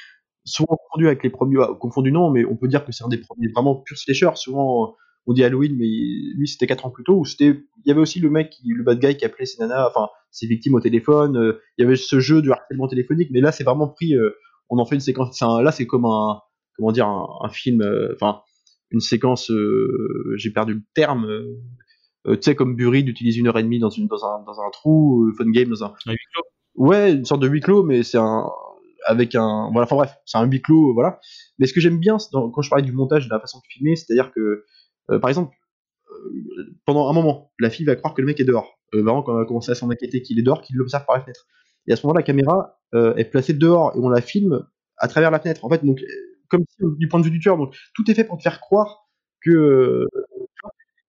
souvent 0.44 0.76
confondu 0.76 1.06
avec 1.06 1.22
les 1.22 1.30
premiers. 1.30 1.62
Confondu 1.78 2.10
non, 2.10 2.30
mais 2.30 2.44
on 2.44 2.56
peut 2.56 2.68
dire 2.68 2.84
que 2.84 2.92
c'est 2.92 3.04
un 3.04 3.08
des 3.08 3.18
premiers 3.18 3.48
vraiment 3.48 3.76
pur 3.76 3.96
slasher. 3.98 4.30
Souvent 4.36 4.96
on 5.26 5.32
dit 5.32 5.44
Halloween, 5.44 5.76
mais 5.76 5.86
lui 5.86 6.48
c'était 6.48 6.66
4 6.66 6.86
ans 6.86 6.90
plus 6.90 7.04
tôt, 7.04 7.18
où 7.18 7.24
c'était, 7.24 7.48
il 7.48 7.88
y 7.88 7.90
avait 7.90 8.00
aussi 8.00 8.20
le 8.20 8.30
mec, 8.30 8.50
qui, 8.50 8.68
le 8.68 8.82
bad 8.82 8.98
guy 8.98 9.16
qui 9.16 9.24
appelait 9.24 9.46
ses 9.46 9.60
nanas, 9.60 9.88
enfin 9.88 10.08
ses 10.30 10.46
victimes 10.46 10.74
au 10.74 10.80
téléphone, 10.80 11.36
euh, 11.36 11.60
il 11.76 11.82
y 11.82 11.86
avait 11.86 11.96
ce 11.96 12.20
jeu 12.20 12.42
du 12.42 12.50
harcèlement 12.50 12.88
téléphonique, 12.88 13.28
mais 13.30 13.40
là 13.40 13.52
c'est 13.52 13.64
vraiment 13.64 13.88
pris, 13.88 14.14
euh, 14.14 14.30
on 14.70 14.78
en 14.78 14.84
fait 14.86 14.94
une 14.94 15.00
séquence, 15.00 15.40
un, 15.42 15.62
là 15.62 15.72
c'est 15.72 15.86
comme 15.86 16.04
un, 16.04 16.40
comment 16.76 16.92
dire, 16.92 17.06
un, 17.06 17.26
un 17.42 17.48
film, 17.48 17.82
euh, 17.82 18.12
enfin 18.14 18.40
une 18.90 19.00
séquence, 19.00 19.52
j'ai 20.36 20.50
perdu 20.50 20.72
le 20.72 20.82
terme, 20.94 21.28
tu 22.26 22.38
sais 22.40 22.54
comme 22.54 22.74
Bury 22.74 23.04
d'utiliser 23.04 23.40
une 23.40 23.48
heure 23.48 23.58
et 23.58 23.62
demie 23.62 23.78
dans, 23.78 23.90
une, 23.90 24.06
dans, 24.06 24.24
un, 24.24 24.42
dans 24.44 24.60
un 24.60 24.70
trou, 24.70 25.30
Fun 25.36 25.50
Game 25.50 25.68
dans 25.68 25.84
un... 25.84 25.94
un 26.06 26.12
huis 26.12 26.18
clos. 26.32 26.44
Ouais, 26.74 27.12
une 27.12 27.26
sorte 27.26 27.42
de 27.42 27.48
huis 27.48 27.60
clos, 27.60 27.82
mais 27.82 28.02
c'est 28.02 28.16
un 28.16 28.46
avec 29.06 29.34
un 29.34 29.70
voilà 29.72 29.84
enfin 29.84 29.96
bref 29.96 30.16
c'est 30.26 30.38
un 30.38 30.44
huis 30.44 30.60
clos 30.60 30.92
voilà 30.92 31.18
mais 31.58 31.66
ce 31.66 31.72
que 31.72 31.80
j'aime 31.80 31.98
bien 31.98 32.18
dans, 32.32 32.50
quand 32.50 32.62
je 32.62 32.70
parlais 32.70 32.84
du 32.84 32.92
montage 32.92 33.26
de 33.26 33.30
la 33.32 33.40
façon 33.40 33.58
de 33.58 33.64
filmer 33.68 33.96
c'est 33.96 34.12
à 34.12 34.14
dire 34.14 34.32
que 34.32 34.64
euh, 35.10 35.18
par 35.18 35.30
exemple, 35.30 35.56
euh, 36.10 36.76
pendant 36.84 37.08
un 37.08 37.12
moment, 37.12 37.52
la 37.58 37.70
fille 37.70 37.86
va 37.86 37.96
croire 37.96 38.14
que 38.14 38.20
le 38.20 38.26
mec 38.26 38.40
est 38.40 38.44
dehors. 38.44 38.78
Euh, 38.94 39.02
vraiment, 39.02 39.22
quand 39.22 39.34
elle 39.34 39.40
va 39.40 39.46
commencer 39.46 39.72
à 39.72 39.74
s'en 39.74 39.90
inquiéter 39.90 40.22
qu'il 40.22 40.38
est 40.38 40.42
dehors, 40.42 40.62
qu'il 40.62 40.76
l'observe 40.76 41.04
par 41.04 41.16
la 41.16 41.22
fenêtre. 41.22 41.46
Et 41.86 41.92
à 41.92 41.96
ce 41.96 42.06
moment-là, 42.06 42.20
la 42.20 42.24
caméra 42.24 42.80
est 42.92 43.24
placée 43.24 43.52
dehors 43.52 43.94
et 43.94 43.98
on 43.98 44.08
la 44.08 44.20
filme 44.20 44.66
à 44.96 45.08
travers 45.08 45.30
la 45.30 45.38
fenêtre. 45.38 45.64
En 45.64 45.70
fait, 45.70 45.84
donc, 45.84 46.00
comme 46.48 46.62
si, 46.68 46.76
du 46.98 47.08
point 47.08 47.20
de 47.20 47.24
vue 47.24 47.30
du 47.30 47.38
tueur, 47.38 47.58
tout 47.94 48.10
est 48.10 48.14
fait 48.14 48.24
pour 48.24 48.36
te 48.38 48.42
faire 48.42 48.60
croire 48.60 49.08
que 49.42 50.06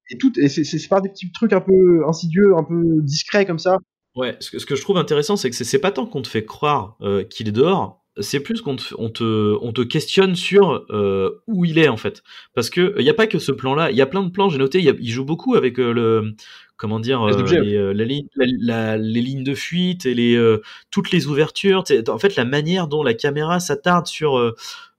et 0.10 0.18
tout 0.18 0.32
et 0.39 0.47
c'est 0.50 0.88
pas 0.88 1.02
des 1.02 1.10
petits 1.10 1.32
trucs 1.32 1.54
un 1.54 1.62
peu 1.62 2.06
insidieux, 2.08 2.56
un 2.56 2.64
peu 2.64 3.02
discrets 3.02 3.45
comme 3.45 3.60
ça. 3.60 3.78
Ouais, 4.16 4.36
ce 4.39 4.52
que, 4.52 4.60
ce 4.60 4.66
que 4.66 4.76
je 4.76 4.82
trouve 4.82 4.97
intéressant, 4.97 5.36
c'est 5.36 5.50
que 5.50 5.56
c'est 5.56 5.80
pas 5.80 5.91
tant 5.91 6.06
qu'on 6.06 6.22
te 6.22 6.28
fait 6.28 6.45
croire 6.45 6.97
qu'il 7.30 7.47
est 7.47 7.54
dehors, 7.54 8.06
c'est 8.22 8.39
plus 8.39 8.61
qu'on 8.61 8.76
te, 8.76 8.93
on 8.97 9.09
te, 9.09 9.57
on 9.61 9.72
te 9.72 9.82
questionne 9.82 10.36
sur 10.36 10.86
euh, 10.89 11.41
où 11.47 11.65
il 11.65 11.78
est 11.78 11.89
en 11.89 11.97
fait. 11.97 12.24
Parce 12.53 12.70
que 12.70 12.93
il 12.97 13.03
n'y 13.03 13.09
a 13.09 13.13
pas 13.13 13.28
que 13.28 13.39
ce 13.39 13.51
plan-là, 13.51 13.91
il 13.91 13.97
y 13.97 14.01
a 14.01 14.05
plein 14.05 14.24
de 14.24 14.30
plans, 14.30 14.49
j'ai 14.49 14.57
noté, 14.57 14.82
il, 14.82 15.09
joue 15.09 15.26
beaucoup 15.26 15.55
avec 15.55 15.80
euh, 15.80 15.91
le 15.93 16.36
comment 16.80 16.99
dire 16.99 17.22
euh, 17.22 17.43
les, 17.43 17.76
euh, 17.76 17.93
la 17.93 18.05
ligne, 18.05 18.28
la, 18.36 18.45
la, 18.59 18.97
les 18.97 19.22
lignes 19.22 19.43
de 19.43 19.53
fuite 19.53 20.05
et 20.05 20.13
les 20.13 20.36
euh, 20.36 20.61
toutes 20.91 21.11
les 21.11 21.28
ouvertures. 21.28 21.84
En 22.07 22.17
fait, 22.17 22.36
la 22.36 22.45
manière 22.45 22.88
dont 22.88 23.03
la 23.03 23.13
caméra 23.13 23.59
s'attarde 23.59 24.07
sur 24.07 24.38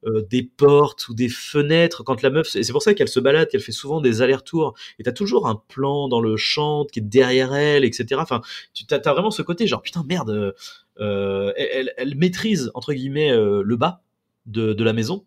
euh, 0.07 0.23
des 0.31 0.43
portes 0.43 1.09
ou 1.09 1.15
des 1.15 1.29
fenêtres 1.29 2.03
quand 2.05 2.23
la 2.23 2.31
meuf. 2.31 2.55
Et 2.57 2.63
c'est 2.63 2.73
pour 2.73 2.83
ça 2.83 2.95
qu'elle 2.95 3.09
se 3.09 3.21
balade, 3.21 3.49
qu'elle 3.49 3.61
fait 3.61 3.73
souvent 3.73 4.01
des 4.01 4.23
allers-retours. 4.23 4.75
Et 4.99 5.03
t'as 5.03 5.13
toujours 5.13 5.47
un 5.47 5.63
plan 5.69 6.09
dans 6.09 6.21
le 6.21 6.37
champ 6.37 6.87
qui 6.91 7.01
est 7.01 7.03
derrière 7.03 7.55
elle, 7.55 7.85
etc. 7.85 8.07
Enfin, 8.19 8.41
tu 8.73 8.85
as 8.91 9.13
vraiment 9.13 9.31
ce 9.31 9.43
côté 9.43 9.67
genre 9.67 9.83
putain 9.83 10.03
merde. 10.09 10.55
Elle, 11.01 11.93
elle, 11.97 12.15
maîtrise 12.17 12.71
entre 12.75 12.93
guillemets 12.93 13.33
le 13.33 13.77
bas 13.77 14.03
de, 14.47 14.73
de 14.73 14.85
la 14.85 14.93
maison, 14.93 15.25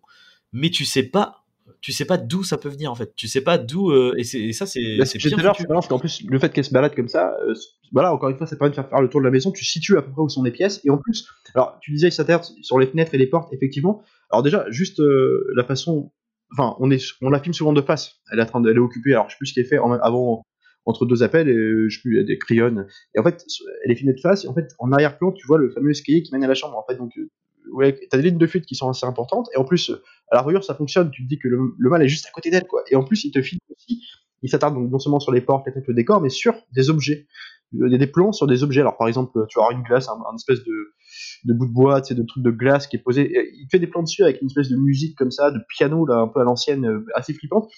mais 0.52 0.70
tu 0.70 0.86
sais 0.86 1.04
pas 1.04 1.44
tu 1.82 1.92
sais 1.92 2.06
pas 2.06 2.18
d'où 2.18 2.44
ça 2.44 2.58
peut 2.58 2.70
venir 2.70 2.92
en 2.92 2.96
fait. 2.96 3.14
Tu 3.16 3.28
sais 3.28 3.42
pas 3.42 3.58
d'où 3.58 3.92
euh, 3.92 4.14
et, 4.18 4.22
et, 4.22 4.54
ça 4.54 4.66
c'est. 4.66 4.98
Bah, 4.98 5.06
c'est 5.06 5.18
bien. 5.18 5.38
C'est 5.58 5.68
parce 5.68 5.88
qu'en 5.88 6.00
plus 6.00 6.24
le 6.28 6.40
fait 6.40 6.52
qu'elle 6.52 6.64
se 6.64 6.74
balade 6.74 6.96
comme 6.96 7.08
ça, 7.08 7.36
euh, 7.46 7.54
voilà 7.92 8.14
encore 8.14 8.30
une 8.30 8.38
fois 8.38 8.48
ça 8.48 8.56
permet 8.56 8.72
de 8.72 8.76
faire 8.76 8.90
faire 8.90 9.02
le 9.02 9.10
tour 9.10 9.22
de 9.22 9.26
la 9.26 9.32
maison. 9.32 9.52
Tu 9.52 9.66
situes 9.66 9.98
à 9.98 10.02
peu 10.02 10.12
près 10.12 10.22
où 10.22 10.30
sont 10.30 10.44
les 10.44 10.52
pièces 10.52 10.82
et 10.84 10.90
en 10.90 10.98
plus, 10.98 11.28
alors 11.56 11.78
tu 11.82 11.92
disais 11.92 12.08
il 12.08 12.12
s'attarde 12.12 12.46
sur 12.62 12.80
les 12.80 12.88
fenêtres 12.88 13.14
et 13.14 13.18
les 13.18 13.28
portes 13.28 13.52
effectivement. 13.54 14.02
Alors 14.30 14.44
déjà 14.44 14.66
juste 14.70 15.00
euh, 15.00 15.52
la 15.56 15.64
façon, 15.64 16.12
enfin 16.52 16.76
on 16.80 16.90
est 16.92 17.04
on 17.22 17.30
la 17.30 17.40
filme 17.40 17.54
souvent 17.54 17.74
de 17.74 17.82
face. 17.82 18.22
Elle 18.32 18.40
est 18.40 18.44
en 18.44 18.48
train 18.48 18.62
de, 18.62 18.70
elle 18.70 18.78
est 18.78 18.80
occupée. 18.80 19.14
Alors 19.14 19.30
je 19.30 19.34
sais 19.34 19.38
plus 19.38 19.48
ce 19.48 19.54
qu'elle 19.54 19.66
fait 19.66 19.80
en, 19.80 19.92
avant 19.92 20.44
entre 20.86 21.06
deux 21.06 21.24
appels 21.24 21.50
et 21.50 21.90
je 21.90 21.96
sais 21.96 22.02
plus 22.02 22.24
des 22.24 22.38
crayons 22.38 22.86
et 23.16 23.20
en 23.20 23.24
fait 23.24 23.46
elle 23.84 23.92
est 23.92 23.96
filmée 23.96 24.14
de 24.14 24.20
face 24.20 24.46
et 24.46 24.48
en 24.48 24.54
fait 24.54 24.74
en 24.80 24.92
arrière-plan 24.92 25.32
tu 25.32 25.48
vois 25.48 25.58
le 25.58 25.70
fameux 25.70 25.92
escalier 25.92 26.24
qui 26.24 26.34
mène 26.34 26.44
à 26.44 26.48
la 26.48 26.56
chambre 26.56 26.78
en 26.78 26.84
fait 26.88 26.98
donc 26.98 27.14
ouais, 27.72 28.00
t'as 28.10 28.18
des 28.18 28.24
lignes 28.24 28.38
de 28.38 28.48
fuite 28.48 28.66
qui 28.66 28.76
sont 28.76 28.90
assez 28.90 29.06
importantes, 29.06 29.50
et 29.54 29.58
en 29.58 29.66
plus, 29.66 29.92
à 30.30 30.36
la 30.36 30.42
rayure, 30.42 30.64
ça 30.64 30.76
fonctionne, 30.76 31.12
tu 31.12 31.24
te 31.24 31.28
dis 31.28 31.40
que 31.40 31.48
le, 31.48 31.76
le 31.78 31.90
mal 31.90 32.02
est 32.02 32.08
juste 32.08 32.26
à 32.28 32.32
côté 32.32 32.50
d'elle, 32.50 32.68
quoi. 32.68 32.84
Et 32.90 32.96
en 32.96 33.04
plus, 33.04 33.24
il 33.26 33.32
te 33.32 33.42
filme 33.42 33.60
aussi, 33.70 34.02
il 34.42 34.50
s'attarde 34.50 34.78
non 34.78 35.00
seulement 35.00 35.20
sur 35.20 35.32
les 35.32 35.42
portes, 35.42 35.66
les 35.68 35.74
têtes, 35.74 35.88
le 35.88 35.94
décor, 35.94 36.22
mais 36.22 36.30
sur 36.30 36.54
des 36.74 36.90
objets. 36.90 37.28
Il 37.74 37.92
y 37.92 37.96
a 37.96 37.98
des 37.98 38.08
plans 38.08 38.32
sur 38.32 38.46
des 38.46 38.64
objets. 38.64 38.82
Alors, 38.82 38.98
par 38.98 39.08
exemple, 39.08 39.32
tu 39.50 39.58
vas 39.58 39.66
avoir 39.66 39.78
une 39.78 39.84
glace, 39.84 40.08
un 40.08 40.36
espèce 40.36 40.64
de, 40.64 40.94
de 41.46 41.54
bout 41.54 41.68
de 41.68 41.72
bois, 41.72 42.02
tu 42.02 42.10
sais, 42.10 42.16
de 42.16 42.24
truc 42.24 42.44
de 42.44 42.52
glace 42.52 42.88
qui 42.88 42.96
est 42.96 43.00
posé. 43.00 43.32
Il 43.54 43.68
fait 43.72 43.80
des 43.80 43.88
plans 43.88 44.04
dessus 44.04 44.24
avec 44.24 44.42
une 44.42 44.48
espèce 44.48 44.70
de 44.70 44.78
musique 44.78 45.18
comme 45.18 45.32
ça, 45.32 45.52
de 45.52 45.60
piano, 45.70 46.06
là, 46.06 46.18
un 46.18 46.28
peu 46.28 46.40
à 46.40 46.44
l'ancienne, 46.44 46.86
euh, 46.86 47.06
assez 47.16 47.34
flippante. 47.34 47.70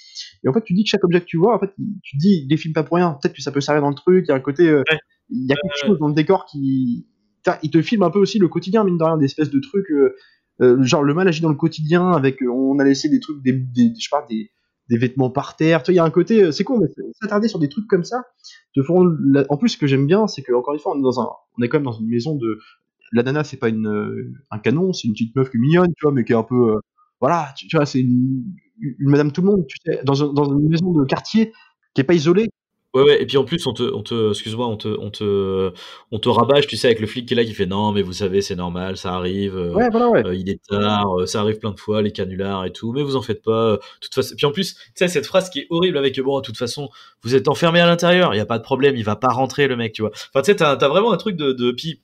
Et 0.44 0.50
en 0.50 0.54
fait, 0.54 0.64
tu 0.64 0.74
dis 0.74 0.84
que 0.84 0.90
chaque 0.90 1.04
objet 1.04 1.22
que 1.22 1.26
tu 1.26 1.38
vois, 1.38 1.56
en 1.56 1.60
fait, 1.60 1.72
tu 2.04 2.18
te 2.18 2.22
dis, 2.22 2.42
il 2.44 2.48
défile 2.48 2.74
pas 2.74 2.84
pour 2.84 2.98
rien. 2.98 3.18
Peut-être 3.22 3.36
que 3.36 3.42
ça 3.42 3.52
peut 3.52 3.62
servir 3.62 3.82
dans 3.82 3.90
le 3.90 3.96
truc. 3.96 4.26
Il 4.28 4.30
y 4.30 4.32
a 4.32 4.36
un 4.36 4.40
côté, 4.40 4.70
euh, 4.70 4.84
il 5.30 5.48
y 5.48 5.52
a 5.52 5.56
quelque 5.56 5.88
chose 5.88 6.00
dans 6.00 6.08
le 6.08 6.14
décor 6.14 6.46
qui, 6.46 7.08
il 7.64 7.70
te 7.70 7.82
filme 7.82 8.04
un 8.04 8.10
peu 8.10 8.20
aussi 8.20 8.40
le 8.40 8.48
quotidien, 8.48 8.84
mine 8.84 8.98
de 8.98 9.04
rien, 9.04 9.18
des 9.18 9.26
espèces 9.26 9.52
de 9.52 9.60
trucs. 9.60 9.90
Euh, 9.92 10.16
euh, 10.62 10.82
genre 10.84 11.04
le 11.04 11.14
mal 11.14 11.28
agit 11.28 11.42
dans 11.42 11.50
le 11.50 11.56
quotidien 11.56 12.12
avec 12.12 12.42
on 12.42 12.80
a 12.80 12.86
laissé 12.86 13.10
des 13.10 13.20
trucs 13.20 13.44
des, 13.44 13.52
des 13.52 13.92
je 13.94 14.04
sais 14.04 14.10
pas 14.10 14.26
des, 14.30 14.52
des 14.90 14.98
vêtements 14.98 15.30
par 15.30 15.58
terre 15.58 15.84
il 15.90 15.96
y 15.96 16.00
a 16.00 16.04
un 16.06 16.10
côté 16.10 16.50
c'est 16.54 16.64
con 16.64 16.80
mais 16.80 16.88
s'attarder 17.20 17.50
sur 17.50 17.60
des 17.60 17.68
trucs 17.68 17.88
comme 17.88 18.06
ça 18.06 18.24
en 18.78 19.58
plus 19.58 19.68
ce 19.68 19.78
que 19.78 19.86
j'aime 19.86 20.08
bien 20.08 20.28
c'est 20.28 20.44
que 20.44 20.54
encore 20.54 20.74
une 20.74 20.80
fois 20.80 20.94
on 20.96 21.00
est 21.00 21.04
dans 21.04 21.20
un 21.20 21.28
on 21.58 21.62
est 21.62 21.68
quand 21.68 21.80
même 21.80 21.84
dans 21.84 22.00
une 22.00 22.08
maison 22.08 22.36
de 22.36 22.60
la 23.12 23.24
nana 23.24 23.43
c'est 23.43 23.58
pas 23.58 23.70
une 23.70 24.34
un 24.51 24.60
canon 24.60 24.93
c'est 24.93 25.08
une 25.08 25.14
petite 25.14 25.36
meuf 25.36 25.49
qui 25.49 25.58
est 25.58 25.60
mignonne 25.60 25.88
tu 25.95 26.03
vois 26.06 26.12
mais 26.12 26.24
qui 26.24 26.34
est 26.34 26.36
un 26.36 26.43
peu 26.43 26.80
voilà 27.22 27.53
tu, 27.58 27.68
tu 27.68 27.76
vois 27.78 27.86
c'est 27.86 27.99
une, 28.01 28.43
une, 28.80 29.10
madame 29.10 29.32
tout 29.32 29.41
le 29.41 29.47
monde 29.47 29.66
tu 29.68 29.78
sais 29.86 30.01
dans, 30.03 30.14
dans 30.34 30.45
une 30.58 30.70
maison 30.70 30.91
de 30.91 31.06
quartier 31.06 31.53
qui 31.93 32.01
est 32.01 32.06
pas 32.06 32.14
isolée 32.14 32.49
Ouais, 32.93 33.03
ouais, 33.03 33.22
et 33.22 33.26
puis 33.26 33.36
en 33.36 33.43
plus, 33.43 33.68
on 33.68 33.74
te, 33.74 33.84
on 33.84 34.03
te, 34.03 34.30
excuse-moi, 34.30 34.66
on 34.70 34.78
te, 34.78 34.88
on 34.88 35.10
te, 35.12 35.74
on 36.12 36.18
te 36.18 36.30
rabâche, 36.30 36.66
tu 36.66 36.78
sais, 36.78 36.88
avec 36.88 37.01
le 37.01 37.08
flic 37.08 37.28
qui 37.28 37.34
est 37.34 37.36
là, 37.36 37.43
qui 37.43 37.53
fait 37.53 37.66
non, 37.66 37.91
mais 37.91 38.01
vous 38.01 38.14
savez, 38.14 38.41
c'est 38.41 38.56
normal, 38.56 38.95
ça 38.95 39.14
arrive, 39.16 39.58
euh, 39.58 39.74
Ouais, 39.74 39.89
voilà, 39.89 40.08
ouais. 40.08 40.26
euh, 40.26 40.34
il 40.34 40.49
est 40.49 40.64
tard, 40.66 41.20
euh, 41.20 41.26
ça 41.26 41.41
arrive 41.41 41.58
plein 41.60 41.72
de 41.72 41.80
fois, 41.80 42.01
les 42.01 42.12
canulars 42.14 42.64
et 42.64 42.72
tout, 42.72 42.93
mais 42.93 43.03
vous 43.03 43.18
en 43.18 43.22
faites 43.22 43.41
pas. 43.43 43.72
euh, 43.74 43.78
toute 43.99 44.14
façon, 44.16 44.34
puis 44.38 44.45
en 44.45 44.51
plus, 44.53 44.76
tu 44.76 44.82
sais, 44.95 45.10
cette 45.10 45.26
phrase 45.26 45.49
qui 45.49 45.60
est 45.60 45.68
horrible 45.72 45.97
avec 45.97 46.18
bon, 46.22 46.38
de 46.39 46.45
toute 46.45 46.56
façon, 46.58 46.88
vous 47.22 47.36
êtes 47.36 47.49
enfermé 47.49 47.82
à 47.82 47.86
l'intérieur, 47.86 48.34
il 48.34 48.38
y 48.38 48.39
a 48.39 48.45
pas 48.45 48.60
de 48.60 48.64
problème, 48.64 48.95
il 48.95 49.03
va 49.03 49.18
pas 49.18 49.28
rentrer 49.28 49.68
le 49.68 49.76
mec, 49.76 49.91
tu 49.91 50.01
vois. 50.01 50.12
Enfin, 50.14 50.41
tu 50.41 50.45
sais, 50.51 50.56
t'as, 50.56 50.78
t'as 50.78 50.88
vraiment 50.88 51.12
un 51.12 51.18
truc 51.18 51.36
de, 51.36 51.51
de, 51.51 51.72
puis, 51.72 51.99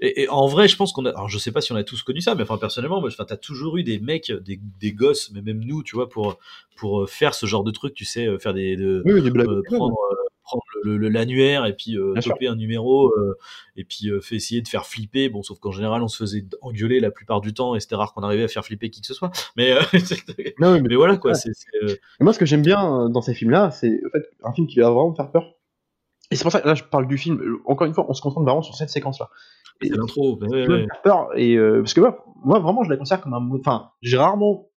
et, 0.00 0.22
et 0.22 0.28
en 0.28 0.46
vrai, 0.46 0.68
je 0.68 0.76
pense 0.76 0.92
qu'on 0.92 1.04
a, 1.06 1.10
alors 1.10 1.28
je 1.28 1.38
sais 1.38 1.52
pas 1.52 1.60
si 1.60 1.72
on 1.72 1.76
a 1.76 1.84
tous 1.84 2.02
connu 2.02 2.20
ça, 2.20 2.34
mais 2.34 2.42
enfin 2.42 2.58
personnellement, 2.58 3.00
moi, 3.00 3.08
enfin, 3.12 3.24
t'as 3.24 3.36
toujours 3.36 3.76
eu 3.76 3.82
des 3.84 3.98
mecs, 4.00 4.32
des, 4.32 4.60
des 4.80 4.92
gosses, 4.92 5.30
mais 5.32 5.42
même 5.42 5.60
nous, 5.64 5.82
tu 5.82 5.96
vois, 5.96 6.08
pour, 6.08 6.38
pour 6.76 7.02
euh, 7.02 7.06
faire 7.06 7.34
ce 7.34 7.46
genre 7.46 7.64
de 7.64 7.70
truc, 7.70 7.94
tu 7.94 8.04
sais, 8.04 8.26
euh, 8.26 8.38
faire 8.38 8.54
des, 8.54 8.76
de, 8.76 9.02
Oui, 9.04 9.22
des 9.22 9.30
blagues. 9.30 9.48
euh, 9.48 9.62
prendre, 9.64 9.94
euh, 10.12 10.16
prendre 10.42 10.62
l'annuaire 10.84 11.64
et 11.64 11.72
puis 11.74 11.96
euh, 11.96 12.12
toper 12.20 12.48
un 12.48 12.54
numéro 12.56 13.08
euh, 13.16 13.34
et 13.76 13.84
puis 13.84 14.10
euh, 14.10 14.20
fait 14.20 14.36
essayer 14.36 14.60
de 14.60 14.68
faire 14.68 14.84
flipper. 14.84 15.30
Bon, 15.30 15.42
sauf 15.42 15.58
qu'en 15.58 15.70
général, 15.72 16.02
on 16.02 16.08
se 16.08 16.18
faisait 16.18 16.44
engueuler 16.60 17.00
la 17.00 17.10
plupart 17.10 17.40
du 17.40 17.54
temps 17.54 17.74
et 17.74 17.80
c'était 17.80 17.94
rare 17.94 18.12
qu'on 18.12 18.22
arrivait 18.22 18.44
à 18.44 18.48
faire 18.48 18.62
flipper 18.64 18.90
qui 18.90 19.00
que 19.00 19.06
ce 19.06 19.14
soit. 19.14 19.30
Mais, 19.56 19.72
euh, 19.72 19.80
Non, 20.58 20.72
mais, 20.74 20.82
mais 20.82 20.94
voilà 20.96 21.16
quoi. 21.16 21.32
C'est, 21.34 21.52
c'est, 21.54 21.84
euh, 21.84 21.96
Et 22.20 22.24
moi, 22.24 22.32
ce 22.34 22.38
que 22.38 22.44
j'aime 22.46 22.62
bien 22.62 23.08
dans 23.08 23.22
ces 23.22 23.32
films-là, 23.32 23.70
c'est 23.70 24.00
en 24.06 24.10
fait 24.10 24.24
un 24.42 24.52
film 24.52 24.66
qui 24.66 24.80
va 24.80 24.90
vraiment 24.90 25.10
me 25.12 25.14
faire 25.16 25.30
peur. 25.30 25.54
Et 26.30 26.36
c'est 26.36 26.42
pour 26.42 26.52
ça 26.52 26.60
que 26.60 26.66
là, 26.68 26.74
je 26.74 26.84
parle 26.84 27.06
du 27.06 27.18
film. 27.18 27.40
Euh, 27.40 27.58
Encore 27.66 27.86
une 27.86 27.94
fois, 27.94 28.06
on 28.08 28.14
se 28.14 28.22
concentre 28.22 28.44
vraiment 28.44 28.62
sur 28.62 28.74
cette 28.74 28.90
séquence-là. 28.90 29.28
C'est 29.82 29.88
l'intro. 29.90 30.38
ouais, 30.40 30.66
ouais. 30.68 30.86
peur. 31.02 31.28
Et 31.36 31.56
euh, 31.56 31.80
parce 31.80 31.94
que 31.94 32.00
moi, 32.00 32.24
moi, 32.44 32.58
vraiment, 32.60 32.82
je 32.84 32.90
la 32.90 32.96
considère 32.96 33.20
comme 33.20 33.34
un. 33.34 33.50
Enfin, 33.58 33.90
j'ai 34.02 34.16
rarement 34.16 34.68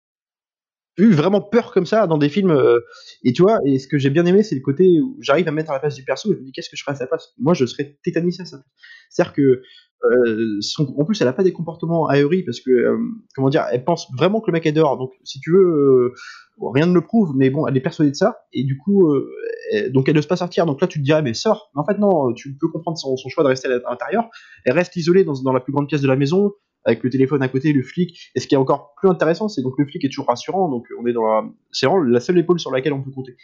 eu 1.00 1.12
vraiment 1.12 1.41
peur 1.41 1.72
comme 1.72 1.86
ça 1.86 2.08
dans 2.08 2.18
des 2.18 2.30
films. 2.30 2.50
euh, 2.52 2.80
et 3.24 3.32
tu 3.32 3.43
vois, 3.43 3.60
et 3.66 3.78
ce 3.80 3.88
que 3.88 3.98
j'ai 4.00 4.10
bien 4.10 4.26
aimé, 4.26 4.41
c'est 4.43 4.56
le 4.56 4.62
côté 4.62 5.00
où 5.00 5.16
j'arrive 5.22 5.48
à 5.48 5.52
me 5.52 5.56
mettre 5.58 5.70
à 5.70 5.74
la 5.74 5.80
place 5.80 5.95
du 5.95 6.04
perso 6.04 6.32
et 6.32 6.36
je 6.36 6.39
me 6.39 6.45
dis 6.45 6.52
qu'est-ce 6.52 6.70
que 6.70 6.76
je 6.76 6.84
ferais 6.84 6.93
à 6.95 7.00
sa 7.00 7.08
place? 7.08 7.34
Moi, 7.38 7.54
je 7.54 7.66
serais 7.66 7.98
tétanisé 8.04 8.41
à 8.41 8.45
sa 8.45 8.58
place. 8.58 8.70
C'est-à-dire 9.12 9.34
que, 9.34 9.62
euh, 10.06 10.58
son- 10.62 10.95
en 10.98 11.06
plus, 11.06 11.22
elle 11.22 11.28
a 11.28 11.34
pas 11.34 11.43
des 11.43 11.54
comportements 11.54 12.08
ahuris 12.08 12.43
parce 12.43 12.60
que, 12.62 12.72
euh, 12.72 12.98
comment 13.36 13.50
dire, 13.50 13.66
elle 13.72 13.84
pense 13.84 14.08
vraiment 14.18 14.41
que 14.41 14.48
le 14.48 14.54
mec 14.54 14.66
est 14.66 14.72
dehors. 14.72 14.98
Donc, 14.98 15.12
si 15.24 15.39
tu 15.39 15.52
veux, 15.52 16.14
rien 16.62 16.86
ne 16.88 16.93
le 16.93 17.01
prouve, 17.01 17.34
mais 17.36 17.49
bon, 17.49 17.68
elle 17.68 17.78
est 17.78 17.82
persuadée 17.82 18.12
de 18.12 18.16
ça. 18.16 18.39
Et 18.53 18.64
du 18.64 18.78
coup, 18.78 19.08
euh, 19.12 19.30
elle- 19.72 19.91
donc 19.91 20.08
elle 20.10 20.16
n'ose 20.16 20.28
pas 20.28 20.36
sortir. 20.36 20.66
Donc 20.66 20.82
là, 20.82 20.88
tu 20.88 20.99
te 20.99 21.03
dirais, 21.03 21.22
mais 21.22 21.34
sors. 21.34 21.70
Mais 21.76 21.82
en 21.82 21.86
fait, 21.86 21.97
non, 21.99 22.34
tu 22.34 22.55
peux 22.58 22.68
comprendre 22.68 22.97
son, 22.97 23.16
son 23.18 23.30
choix 23.30 23.43
de 23.43 23.49
rester 23.49 23.68
à 23.68 23.78
l'intérieur. 23.89 24.30
Elle 24.66 24.74
reste 24.74 24.95
isolée 24.95 25.24
dans, 25.24 25.34
dans 25.43 25.53
la 25.53 25.60
plus 25.60 25.74
grande 25.74 25.88
pièce 25.88 26.01
de 26.01 26.08
la 26.08 26.16
maison 26.16 26.51
avec 26.86 27.03
le 27.03 27.10
téléphone 27.10 27.43
à 27.43 27.49
côté, 27.49 27.74
le 27.74 27.84
flic. 27.84 28.32
Et 28.36 28.39
ce 28.39 28.47
qui 28.47 28.55
est 28.55 28.58
encore 28.58 28.93
plus 28.99 29.10
intéressant, 29.10 29.49
c'est 29.49 29.62
donc 29.62 29.74
le 29.78 29.86
flic 29.86 30.03
est 30.05 30.10
toujours 30.10 30.28
rassurant. 30.28 30.70
Donc 30.70 30.86
on 31.01 31.05
est 31.05 31.14
dans 31.14 31.26
la, 31.26 31.43
c'est 31.72 31.86
vraiment 31.86 32.01
la 32.03 32.20
seule 32.20 32.38
épaule 32.38 32.60
sur 32.60 32.72
laquelle 32.72 32.93
on 32.93 33.03
peut 33.03 33.12
compter. 33.12 33.36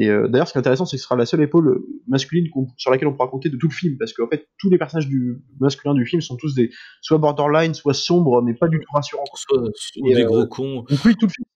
Et 0.00 0.08
euh, 0.10 0.28
d'ailleurs, 0.28 0.46
ce 0.46 0.52
qui 0.52 0.58
est 0.58 0.60
intéressant, 0.60 0.84
c'est 0.86 0.96
que 0.96 1.00
ce 1.00 1.04
sera 1.04 1.16
la 1.16 1.26
seule 1.26 1.42
épaule 1.42 1.82
masculine 2.06 2.46
sur 2.76 2.90
laquelle 2.90 3.08
on 3.08 3.12
pourra 3.14 3.28
compter 3.28 3.48
de 3.48 3.56
tout 3.56 3.66
le 3.68 3.74
film, 3.74 3.96
parce 3.98 4.12
qu'en 4.12 4.28
fait, 4.28 4.46
tous 4.58 4.70
les 4.70 4.78
personnages 4.78 5.08
du 5.08 5.42
masculin 5.58 5.92
du 5.94 6.06
film 6.06 6.20
sont 6.22 6.36
tous 6.36 6.54
des 6.54 6.70
soit 7.00 7.18
borderline, 7.18 7.74
soit 7.74 7.94
sombres, 7.94 8.42
mais 8.42 8.54
pas 8.54 8.68
du 8.68 8.78
tout 8.78 8.86
rassurants. 8.92 9.24
Soit, 9.34 9.58
soit 9.74 10.14
des 10.14 10.22
euh, 10.22 10.26
gros 10.26 10.46
cons. 10.46 10.84
Donc 10.88 11.04
lui, 11.04 11.16
tout 11.16 11.26
le 11.26 11.32
film, 11.32 11.46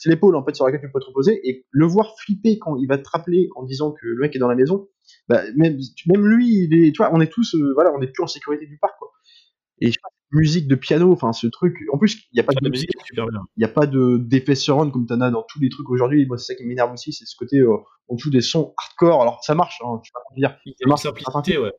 c'est 0.00 0.08
l'épaule 0.08 0.34
en 0.34 0.44
fait 0.44 0.54
sur 0.56 0.64
laquelle 0.64 0.80
tu 0.80 0.90
peux 0.90 0.98
te 0.98 1.04
reposer, 1.04 1.46
et 1.46 1.66
le 1.70 1.84
voir 1.84 2.14
flipper 2.18 2.58
quand 2.58 2.76
il 2.76 2.86
va 2.86 2.96
te 2.96 3.08
rappeler 3.08 3.48
en 3.54 3.64
disant 3.64 3.92
que 3.92 4.06
le 4.06 4.20
mec 4.20 4.34
est 4.34 4.38
dans 4.38 4.48
la 4.48 4.54
maison, 4.54 4.88
bah, 5.28 5.42
même, 5.56 5.78
même 6.06 6.26
lui, 6.26 6.64
il 6.64 6.74
est, 6.74 6.92
tu 6.92 6.96
vois, 6.96 7.10
on 7.12 7.20
est 7.20 7.30
tous, 7.30 7.54
euh, 7.54 7.72
voilà, 7.74 7.92
on 7.94 8.00
est 8.00 8.06
plus 8.06 8.22
en 8.22 8.26
sécurité 8.26 8.66
du 8.66 8.78
parc, 8.78 8.98
quoi. 8.98 9.10
Et 9.82 9.88
je 9.88 9.92
sais 9.92 10.00
pas, 10.02 10.08
musique 10.32 10.68
de 10.68 10.74
piano, 10.74 11.12
enfin 11.12 11.32
ce 11.32 11.46
truc. 11.48 11.76
En 11.92 11.98
plus, 11.98 12.16
il 12.32 12.36
n'y 12.36 12.40
a 12.40 12.44
pas 12.44 12.54
de 12.54 12.68
musique 12.68 12.90
il 13.12 13.24
n'y 13.58 13.64
a 13.64 13.68
pas 13.68 13.86
de 13.86 14.16
d'effet 14.16 14.54
surround 14.54 14.92
comme 14.92 15.06
t'en 15.06 15.20
as 15.20 15.30
dans 15.30 15.42
tous 15.42 15.60
les 15.60 15.68
trucs 15.68 15.90
aujourd'hui. 15.90 16.26
Moi, 16.26 16.38
c'est 16.38 16.52
ça 16.52 16.54
qui 16.54 16.64
m'énerve 16.64 16.92
aussi, 16.92 17.12
c'est 17.12 17.26
ce 17.26 17.36
côté 17.36 17.58
euh, 17.58 17.76
on 18.08 18.16
joue 18.16 18.30
des 18.30 18.40
sons 18.40 18.74
hardcore. 18.78 19.20
Alors 19.20 19.42
ça 19.44 19.54
marche, 19.54 19.80
hein, 19.84 20.00
pas 20.14 20.20
te 20.34 20.40
dire, 20.40 20.56
Ça 20.80 20.88
marche, 20.88 21.02
simplicité, 21.02 21.58
ouais. 21.58 21.72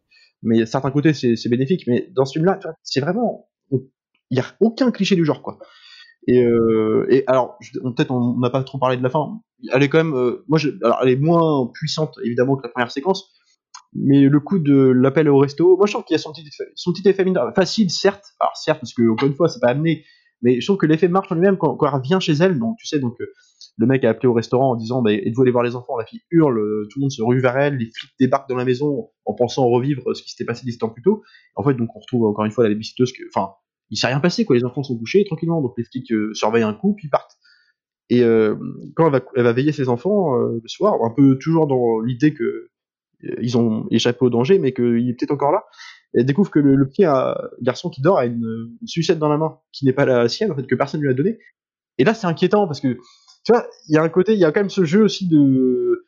mais 0.43 0.65
certains 0.65 0.91
côtés 0.91 1.13
c'est 1.13 1.49
bénéfique. 1.49 1.83
Mais 1.87 2.09
dans 2.11 2.25
ce 2.25 2.33
film-là, 2.33 2.59
tu 2.61 2.67
c'est 2.83 3.01
vraiment 3.01 3.49
il 3.71 4.37
y 4.37 4.39
a 4.41 4.45
aucun 4.59 4.91
cliché 4.91 5.15
du 5.15 5.25
genre 5.25 5.41
quoi. 5.41 5.59
Et, 6.27 6.43
euh, 6.43 7.07
et 7.09 7.23
alors 7.27 7.57
peut-être 7.73 8.11
on 8.11 8.37
n'a 8.37 8.49
pas 8.49 8.63
trop 8.63 8.77
parlé 8.77 8.97
de 8.97 9.03
la 9.03 9.09
fin. 9.09 9.39
Elle 9.73 9.83
est 9.83 9.89
quand 9.89 9.97
même, 9.97 10.15
euh, 10.15 10.43
moi, 10.47 10.59
alors 10.83 10.99
elle 11.01 11.09
est 11.09 11.15
moins 11.15 11.69
puissante 11.73 12.15
évidemment 12.23 12.55
que 12.57 12.63
la 12.63 12.69
première 12.69 12.91
séquence. 12.91 13.31
Mais 13.93 14.21
le 14.21 14.39
coup 14.39 14.59
de 14.59 14.73
l'appel 14.73 15.27
au 15.27 15.37
resto, 15.37 15.75
moi 15.75 15.85
je 15.85 15.93
trouve 15.93 16.05
qu'il 16.05 16.13
y 16.13 16.19
a 16.19 16.19
son 16.19 16.31
petit 16.31 16.47
effet, 16.47 16.71
son 16.75 16.93
petit 16.93 17.07
effet 17.09 17.25
mineur. 17.25 17.51
facile 17.55 17.89
certes, 17.89 18.23
alors 18.39 18.55
certes 18.55 18.79
parce 18.79 18.93
que 18.93 19.09
encore 19.09 19.27
une 19.27 19.35
fois 19.35 19.49
c'est 19.49 19.59
pas 19.59 19.69
amené, 19.69 20.05
mais 20.41 20.61
je 20.61 20.65
trouve 20.65 20.77
que 20.77 20.85
l'effet 20.85 21.09
marche 21.09 21.31
en 21.31 21.35
lui-même 21.35 21.57
quand, 21.57 21.75
quand 21.75 21.87
elle 21.87 21.95
revient 21.95 22.17
chez 22.21 22.33
elle. 22.33 22.57
Donc 22.57 22.77
tu 22.77 22.87
sais 22.87 22.99
donc 22.99 23.19
euh, 23.19 23.25
le 23.77 23.87
mec 23.87 24.05
a 24.05 24.09
appelé 24.09 24.27
au 24.27 24.33
restaurant 24.33 24.71
en 24.71 24.75
disant 24.75 25.01
bah, 25.01 25.11
êtes-vous 25.11 25.41
allé 25.41 25.51
voir 25.51 25.63
les 25.63 25.75
enfants? 25.75 25.97
La 25.97 26.05
fille 26.05 26.21
hurle, 26.29 26.87
tout 26.89 26.99
le 26.99 27.01
monde 27.01 27.11
se 27.11 27.21
rue 27.21 27.41
vers 27.41 27.57
elle, 27.57 27.77
les 27.77 27.89
flics 27.93 28.11
débarquent 28.19 28.47
dans 28.47 28.55
la 28.55 28.65
maison 28.65 29.09
en 29.25 29.33
pensant 29.33 29.67
revivre 29.67 30.15
ce 30.15 30.21
qui 30.21 30.29
s'était 30.29 30.45
passé 30.45 30.63
dix 30.65 30.77
ans 30.83 30.89
plus 30.89 31.01
tôt. 31.01 31.23
En 31.55 31.63
fait 31.63 31.73
donc 31.73 31.89
on 31.95 31.99
retrouve 31.99 32.25
encore 32.27 32.45
une 32.45 32.51
fois 32.51 32.63
la 32.63 32.69
babysitter 32.69 33.03
enfin 33.35 33.55
il 33.91 33.97
s'est 33.97 34.07
rien 34.07 34.19
passé 34.19 34.45
quoi, 34.45 34.55
les 34.55 34.63
enfants 34.63 34.83
sont 34.83 34.97
couchés 34.97 35.23
tranquillement 35.25 35.61
donc 35.61 35.73
les 35.77 35.83
flics 35.83 36.11
euh, 36.11 36.33
surveillent 36.33 36.63
un 36.63 36.73
coup 36.73 36.95
puis 36.95 37.09
partent. 37.09 37.37
Et 38.09 38.23
euh, 38.23 38.55
quand 38.95 39.05
elle 39.05 39.11
va, 39.11 39.21
elle 39.35 39.43
va 39.43 39.53
veiller 39.53 39.71
ses 39.71 39.87
enfants 39.87 40.37
euh, 40.37 40.59
le 40.61 40.67
soir, 40.67 40.95
un 41.03 41.11
peu 41.11 41.37
toujours 41.37 41.67
dans 41.67 41.99
l'idée 41.99 42.33
que 42.33 42.69
ils 43.39 43.55
ont 43.55 43.85
échappé 43.91 44.25
au 44.25 44.31
danger, 44.31 44.57
mais 44.57 44.73
qu'il 44.73 45.07
est 45.07 45.13
peut-être 45.13 45.31
encore 45.31 45.51
là. 45.51 45.63
Elle 46.13 46.25
découvre 46.25 46.49
que 46.49 46.57
le, 46.57 46.87
petit 46.87 47.03
garçon 47.61 47.91
qui 47.91 48.01
dort 48.01 48.17
a 48.17 48.25
une, 48.25 48.75
une 48.81 48.87
sucette 48.87 49.19
dans 49.19 49.29
la 49.29 49.37
main 49.37 49.59
qui 49.71 49.85
n'est 49.85 49.93
pas 49.93 50.05
la 50.05 50.27
sienne, 50.27 50.51
en 50.51 50.55
fait, 50.55 50.65
que 50.65 50.73
personne 50.73 51.01
ne 51.01 51.05
lui 51.05 51.11
a 51.11 51.15
donnée. 51.15 51.37
Et 51.99 52.03
là, 52.03 52.15
c'est 52.15 52.25
inquiétant 52.25 52.65
parce 52.65 52.81
que, 52.81 52.95
tu 53.45 53.53
vois, 53.53 53.67
il 53.87 53.93
y 53.93 53.97
a 53.99 54.01
un 54.01 54.09
côté, 54.09 54.33
il 54.33 54.39
y 54.39 54.43
a 54.43 54.51
quand 54.51 54.61
même 54.61 54.71
ce 54.71 54.85
jeu 54.85 55.03
aussi 55.03 55.27
de. 55.27 56.07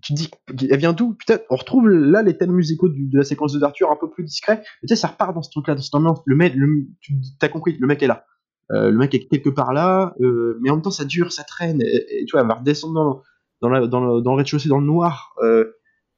Tu 0.00 0.14
dis, 0.14 0.30
elle 0.70 0.78
vient 0.78 0.94
d'où 0.94 1.14
Putain, 1.14 1.38
on 1.50 1.56
retrouve 1.56 1.88
là 1.88 2.22
les 2.22 2.36
thèmes 2.38 2.52
musicaux 2.52 2.88
de 2.88 3.16
la 3.16 3.24
séquence 3.24 3.52
d'ouverture 3.52 3.90
un 3.90 3.96
peu 3.96 4.08
plus 4.08 4.24
discrets. 4.24 4.62
Mais 4.82 4.88
tu 4.88 4.94
sais, 4.94 4.96
ça 4.96 5.08
repart 5.08 5.34
dans 5.34 5.42
ce 5.42 5.50
truc-là, 5.50 5.74
dans 5.74 5.82
cette 5.82 5.94
ambiance. 5.94 6.20
Le 6.24 6.34
mec, 6.34 6.54
tu 7.00 7.14
as 7.42 7.48
compris, 7.48 7.76
le 7.78 7.86
mec 7.86 8.02
est 8.02 8.06
là. 8.06 8.24
Euh, 8.70 8.90
le 8.90 8.96
mec 8.96 9.14
est 9.14 9.26
quelque 9.28 9.50
part 9.50 9.74
là, 9.74 10.14
euh, 10.20 10.58
mais 10.62 10.70
en 10.70 10.76
même 10.76 10.82
temps, 10.82 10.90
ça 10.90 11.04
dure, 11.04 11.30
ça 11.30 11.44
traîne. 11.44 11.82
Et, 11.82 12.24
tu 12.26 12.32
vois, 12.32 12.40
elle 12.40 12.46
va 12.46 12.54
redescendre 12.54 12.94
dans, 12.94 13.22
dans, 13.60 13.68
le, 13.68 13.86
dans 13.86 14.00
le 14.00 14.36
rez-de-chaussée, 14.36 14.68
dans 14.70 14.78
le 14.78 14.86
noir. 14.86 15.34
Euh, 15.42 15.72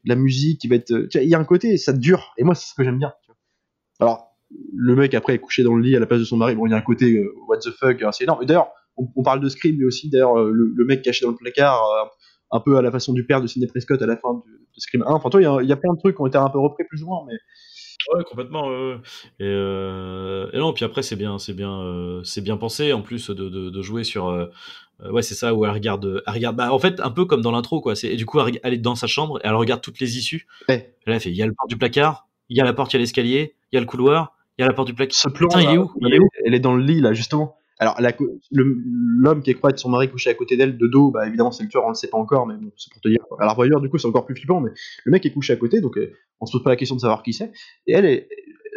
la 0.05 0.15
musique 0.15 0.61
qui 0.61 0.69
va 0.69 0.77
être. 0.77 0.93
Il 1.15 1.29
y 1.29 1.35
a 1.35 1.39
un 1.39 1.45
côté, 1.45 1.77
ça 1.79 1.93
dure. 1.93 2.35
Et 2.39 2.45
moi, 2.45 2.55
c'est 2.55 2.69
ce 2.69 2.75
que 2.75 2.85
j'aime 2.85 2.99
bien. 2.99 3.13
tu 3.25 3.33
vois. 3.33 3.39
Alors, 4.01 4.37
le 4.73 4.95
mec 4.95 5.15
après 5.15 5.35
est 5.35 5.39
couché 5.39 5.63
dans 5.63 5.75
le 5.75 5.83
lit 5.83 5.97
à 5.97 6.01
la 6.01 6.07
place 6.07 6.21
de 6.21 6.25
son 6.25 6.37
mari. 6.37 6.55
Bon, 6.55 6.67
il 6.67 6.71
y 6.71 6.75
a 6.75 6.77
un 6.77 6.83
côté 6.83 7.27
what 7.49 7.59
the 7.59 7.71
fuck 7.71 8.03
assez 8.03 8.25
énorme. 8.25 8.43
Et 8.43 8.47
d'ailleurs, 8.47 8.69
on, 8.97 9.09
on 9.17 9.23
parle 9.23 9.41
de 9.41 9.49
Scream, 9.49 9.79
mais 9.79 9.85
aussi 9.87 10.11
d'ailleurs 10.11 10.37
le, 10.37 10.73
le 10.77 10.85
mec 10.85 11.03
caché 11.03 11.25
dans 11.25 11.33
le 11.33 11.37
placard, 11.37 11.83
un 12.55 12.61
peu 12.61 12.77
à 12.79 12.83
la 12.83 12.91
façon 12.91 13.13
du 13.13 13.27
père 13.27 13.41
de 13.43 13.47
Sidney 13.47 13.67
Prescott 13.69 14.01
à 14.01 14.07
la 14.07 14.17
fin 14.17 14.33
de, 14.35 14.39
de 14.41 14.81
Scream 14.81 15.03
1. 15.03 15.07
Enfin, 15.13 15.29
toi, 15.29 15.41
il 15.41 15.45
y 15.45 15.47
a- 15.47 15.59
il 15.63 15.69
y, 15.69 15.73
a 15.73 15.77
plein 15.77 15.93
de 15.93 15.99
trucs 15.99 16.17
qui 16.17 16.23
ont 16.23 16.27
été 16.27 16.39
un 16.39 16.49
peu 16.49 16.59
repris 16.59 16.85
plus 16.89 17.03
ou 17.03 17.07
moins, 17.07 17.25
mais 17.27 17.35
Ouais, 18.15 18.23
complètement. 18.25 18.67
ouais, 18.69 18.91
ouais. 18.93 18.97
Et, 19.41 19.45
euh, 19.49 20.51
et 20.53 20.59
non, 20.59 20.73
puis 20.73 20.85
après 20.85 21.03
c'est 21.03 21.17
bien, 21.17 21.39
c'est 21.39 21.55
bien, 21.55 21.81
euh, 21.81 22.23
c'est 22.23 22.43
bien 22.43 22.57
pensé 22.59 22.93
en 22.93 23.01
plus 23.03 23.31
de, 23.31 23.49
de, 23.49 23.71
de 23.71 23.83
jouer 23.83 24.05
sur. 24.05 24.29
euh, 24.29 24.47
ouais, 25.11 25.23
c'est 25.23 25.35
ça 25.35 25.55
où 25.55 25.65
elle 25.65 25.71
regarde, 25.71 26.23
elle 26.27 26.33
regarde. 26.35 26.57
Bah, 26.57 26.73
en 26.73 26.79
fait, 26.79 27.01
un 27.01 27.11
peu 27.11 27.25
comme 27.25 27.41
dans 27.41 27.51
l'intro, 27.53 27.81
quoi. 27.81 27.95
C'est 27.97 28.09
et 28.09 28.17
du 28.17 28.27
coup, 28.27 28.39
elle, 28.41 28.75
est 28.75 28.79
dans 28.79 28.95
sa 28.95 29.07
chambre 29.07 29.39
et 29.39 29.43
elle 29.45 29.55
regarde 29.55 29.81
toutes 29.81 30.01
les 30.01 30.19
issues. 30.19 30.47
Et 30.69 30.75
là, 30.75 31.15
elle 31.15 31.21
fait. 31.21 31.31
Il 31.31 31.37
y 31.37 31.43
a 31.43 31.47
le 31.47 31.55
porte 31.55 31.69
du 31.71 31.77
placard, 31.79 32.29
il 32.51 32.57
y 32.57 32.61
a 32.61 32.65
la 32.65 32.73
porte, 32.75 32.93
il 32.93 32.97
y 32.97 32.99
a 32.99 33.01
l'escalier, 33.01 33.55
il 33.73 33.77
y 33.77 33.79
a 33.79 33.81
le 33.81 33.87
couloir, 33.87 34.37
il 34.59 34.63
y 34.63 34.65
a 34.65 34.69
la 34.69 34.75
porte 34.75 34.89
du 34.89 34.95
placard. 34.95 35.17
ce 35.19 35.29
plan, 35.29 35.49
Putain, 35.49 35.63
il 35.63 35.75
est 35.75 35.79
où? 35.79 35.91
Il 36.01 36.07
elle, 36.09 36.15
est 36.15 36.19
où 36.19 36.29
elle 36.45 36.55
est 36.55 36.61
dans 36.61 36.75
le 36.75 36.83
lit 36.85 37.01
là, 37.01 37.13
justement. 37.15 37.57
Alors, 37.79 38.01
la 38.01 38.13
l'homme 38.53 39.43
qui 39.43 39.51
est 39.51 39.55
croit 39.55 39.71
être 39.71 39.79
son 39.79 39.89
mari 39.91 40.09
couché 40.11 40.31
à 40.31 40.35
côté 40.35 40.57
d'elle 40.57 40.79
de 40.79 40.87
dos, 40.87 41.11
bah 41.11 41.27
évidemment 41.27 41.51
c'est 41.51 41.65
le 41.65 41.69
tueur, 41.69 41.85
on 41.85 41.89
le 41.89 41.95
sait 41.95 42.09
pas 42.09 42.19
encore, 42.19 42.47
mais 42.47 42.55
bon, 42.57 42.71
c'est 42.77 42.93
pour 42.93 43.01
te 43.03 43.09
dire. 43.09 43.25
Alors 43.41 43.57
d'ailleurs, 43.57 43.81
du 43.81 43.89
coup, 43.91 43.99
c'est 43.99 44.07
encore 44.07 44.27
plus 44.27 44.37
flippant, 44.37 44.61
mais 44.61 44.71
le 45.05 45.11
mec 45.13 45.27
est 45.27 45.33
couché 45.33 45.53
à 45.53 45.57
côté, 45.57 45.81
donc 45.81 45.99
euh, 45.99 46.13
on 46.41 46.47
se 46.47 46.53
pose 46.53 46.63
pas 46.63 46.71
la 46.71 46.77
question 46.77 46.95
de 46.97 47.01
savoir 47.01 47.23
qui 47.23 47.33
c'est. 47.33 47.51
Et 47.87 47.93
elle 47.95 48.05
est, 48.05 48.29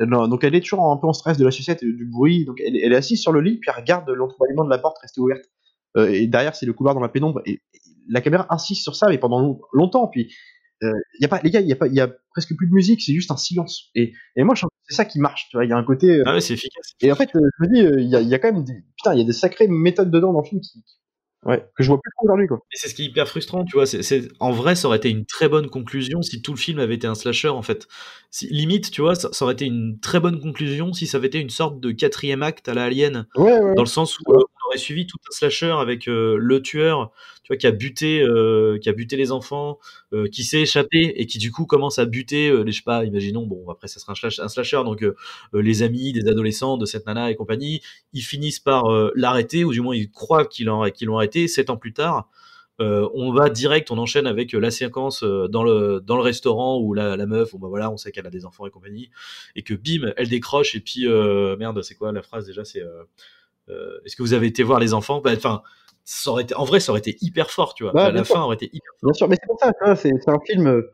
donc 0.02 0.44
elle 0.44 0.56
est 0.56 0.62
toujours 0.62 0.92
un 0.92 0.98
peu 0.98 1.08
en 1.08 1.14
stress 1.14 1.38
de 1.38 1.46
la 1.46 1.52
sucette 1.52 1.84
et 1.84 1.92
du 1.92 2.06
bruit, 2.06 2.46
donc 2.46 2.60
elle, 2.66 2.76
elle 2.76 2.94
est 2.94 2.96
assise 2.96 3.22
sur 3.22 3.32
le 3.32 3.42
lit, 3.42 3.58
puis 3.58 3.70
elle 3.74 3.82
regarde 3.82 4.10
l'entrebâillement 4.10 4.66
de 4.66 4.70
la 4.70 4.80
porte 4.80 4.98
rester 5.00 5.22
ouverte. 5.22 5.46
Euh, 5.96 6.10
et 6.10 6.28
derrière, 6.28 6.56
c'est 6.56 6.66
le 6.66 6.74
couloir 6.74 6.96
dans 6.96 7.02
la 7.02 7.10
pénombre, 7.10 7.42
et, 7.46 7.62
la 8.10 8.22
caméra 8.22 8.48
insiste 8.50 8.84
sur 8.84 8.96
ça, 8.96 9.08
mais 9.10 9.18
pendant 9.18 9.40
long- 9.42 9.62
longtemps, 9.74 10.08
puis. 10.08 10.34
euh, 10.84 10.92
y 11.20 11.26
a 11.26 11.28
pas, 11.28 11.42
les 11.44 11.50
gars, 11.52 11.60
il 11.62 11.68
y 11.68 11.74
a 11.74 11.76
pas, 11.76 11.88
y 11.88 12.00
a 12.00 12.10
presque 12.38 12.56
plus 12.56 12.68
de 12.68 12.74
musique, 12.74 13.02
c'est 13.02 13.14
juste 13.14 13.32
un 13.32 13.38
silence. 13.38 13.90
Et, 13.96 14.14
et 14.36 14.44
moi, 14.44 14.54
c'est 14.56 14.96
ça 14.96 15.06
qui 15.06 15.20
marche, 15.20 15.48
tu 15.50 15.58
vois. 15.58 15.66
Il 15.66 15.70
y 15.70 15.74
a 15.74 15.78
un 15.78 15.84
côté, 15.84 16.08
euh, 16.20 16.24
Ah 16.28 16.34
ouais, 16.36 16.40
c'est 16.42 16.54
efficace. 16.54 16.94
et 17.02 17.12
en 17.12 17.16
fait, 17.16 17.30
euh, 17.36 17.40
je 17.60 17.68
me 17.68 17.74
dis, 17.74 17.82
euh, 17.82 18.00
il 18.00 18.08
y, 18.10 18.16
a, 18.16 18.22
il 18.22 18.28
y 18.30 18.36
a 18.36 18.38
quand 18.40 18.52
même 18.54 18.64
des, 18.64 18.76
putain, 18.96 19.16
il 19.16 19.18
y 19.20 19.24
a 19.24 19.26
des 19.26 19.34
sacrées 19.34 19.68
méthodes 19.68 20.12
dedans 20.12 20.34
dans 20.34 20.42
le 20.42 20.48
film 20.48 20.62
qui, 20.62 20.84
ouais, 21.46 21.66
que 21.76 21.82
je 21.82 21.88
vois 21.88 22.00
plus 22.00 22.12
aujourd'hui, 22.24 22.46
quoi. 22.48 22.60
Et 22.72 22.78
c'est 22.78 22.90
ce 22.90 22.94
qui 22.94 23.02
est 23.02 23.06
hyper 23.06 23.28
frustrant, 23.28 23.66
tu 23.66 23.76
vois. 23.76 23.88
C'est, 23.88 24.28
en 24.40 24.52
vrai, 24.52 24.76
ça 24.76 24.88
aurait 24.88 24.98
été 24.98 25.10
une 25.10 25.26
très 25.26 25.50
bonne 25.50 25.68
conclusion 25.70 26.22
si 26.22 26.44
tout 26.44 26.52
le 26.54 26.60
film 26.60 26.78
avait 26.78 26.94
été 26.96 27.08
un 27.08 27.16
slasher, 27.16 27.50
en 27.50 27.64
fait. 27.64 27.88
Si, 28.30 28.48
limite, 28.54 28.92
tu 28.92 29.02
vois, 29.02 29.16
ça, 29.16 29.30
ça 29.32 29.46
aurait 29.46 29.54
été 29.56 29.66
une 29.66 30.00
très 30.00 30.20
bonne 30.20 30.40
conclusion 30.40 30.94
si 30.94 31.08
ça 31.08 31.18
avait 31.18 31.28
été 31.28 31.40
une 31.40 31.50
sorte 31.50 31.80
de 31.80 31.92
quatrième 31.92 32.44
acte 32.44 32.70
à 32.70 32.76
la 32.76 32.84
Alien, 32.84 33.26
Ouais, 33.36 33.60
ouais. 33.60 33.74
dans 33.76 33.82
le 33.84 33.88
sens 33.88 34.20
où 34.20 34.34
euh, 34.34 34.44
aurait 34.68 34.78
suivi 34.78 35.08
tout 35.08 35.18
un 35.28 35.32
slasher 35.32 35.72
avec 35.80 36.08
euh, 36.08 36.38
le 36.40 36.62
tueur, 36.62 37.12
tu 37.44 37.50
vois, 37.50 37.58
qui 37.58 37.68
a 37.68 37.72
buté, 37.72 38.22
euh, 38.22 38.78
qui 38.80 38.90
a 38.90 38.94
buté 38.94 39.16
les 39.18 39.32
enfants, 39.32 39.80
euh, 40.14 40.28
qui 40.28 40.44
s'est 40.44 40.62
échappé 40.62 41.14
et 41.16 41.26
qui 41.26 41.38
du 41.38 41.52
coup 41.52 41.66
commence 41.66 42.00
à 42.00 42.06
buter, 42.06 42.52
les, 42.64 42.72
je 42.72 42.78
sais 42.78 42.84
pas, 42.84 43.06
imaginons, 43.06 43.46
bon, 43.46 43.70
après 43.70 43.88
ça 43.88 44.00
sera 44.00 44.14
un, 44.14 44.16
slash- 44.16 44.40
un 44.40 44.48
slasher, 44.48 44.84
donc 44.84 45.04
les 45.54 45.84
amis 45.84 46.14
des 46.14 46.28
adolescents 46.28 46.78
de 46.78 46.86
cette 46.86 47.06
nana 47.06 47.32
et 47.32 47.36
compagnie, 47.36 47.82
ils 48.14 48.22
finissent 48.22 48.60
par 48.60 48.86
l'arrêter, 49.16 49.64
ou 49.64 49.72
du 49.72 49.82
moins 49.82 49.96
ils 49.96 50.10
croient 50.12 50.46
qu'ils 50.46 50.68
l'ont, 50.68 50.82
arrêté, 51.18 51.48
sept 51.48 51.70
ans 51.70 51.78
plus 51.78 51.94
tard. 51.94 52.30
on 52.80 53.32
va 53.34 53.50
direct, 53.50 53.92
on 53.92 53.98
enchaîne 53.98 54.28
avec 54.28 54.54
la 54.54 54.72
séquence 54.72 55.24
dans 55.24 55.64
le 55.64 56.02
dans 56.06 56.16
le 56.18 56.22
restaurant 56.24 56.80
où 56.80 56.94
la, 56.94 57.18
meuf, 57.26 57.52
bon 57.54 57.60
bah 57.60 57.68
voilà, 57.70 57.92
on 57.92 57.98
sait 57.98 58.12
qu'elle 58.12 58.28
a 58.28 58.30
des 58.30 58.46
enfants 58.46 58.66
et 58.68 58.72
compagnie, 58.72 59.10
et 59.56 59.64
que 59.64 59.74
bim, 59.74 60.12
elle 60.18 60.30
décroche 60.30 60.76
et 60.76 60.80
puis 60.80 61.08
merde, 61.08 61.82
c'est 61.82 61.96
quoi 61.96 62.12
la 62.12 62.22
phrase 62.22 62.46
déjà 62.46 62.64
C'est 62.66 62.82
est-ce 64.06 64.16
que 64.16 64.24
vous 64.24 64.34
avez 64.34 64.48
été 64.48 64.64
voir 64.64 64.80
les 64.80 64.94
enfants? 64.94 65.22
Bah, 65.22 65.32
Enfin, 65.36 65.62
ça 66.04 66.32
aurait 66.32 66.44
été, 66.44 66.56
en 66.56 66.64
vrai, 66.64 66.80
ça 66.80 66.92
aurait 66.92 67.00
été 67.00 67.18
hyper 67.22 67.52
fort, 67.52 67.74
tu 67.74 67.84
vois. 67.84 67.94
Ouais, 67.94 68.04
la 68.04 68.12
bien 68.12 68.20
la 68.22 68.26
sûr. 68.26 68.36
fin 68.36 68.42
aurait 68.44 68.56
été 68.56 68.68
hyper 68.74 68.92
Bien 69.04 69.14
sûr, 69.14 69.28
mais 69.28 69.36
c'est 69.42 69.48
pour 69.48 69.60
ça, 69.60 69.72
vois, 69.82 69.96
c'est 69.96 70.12
un 70.30 70.40
film. 70.46 70.68
euh, 70.68 70.90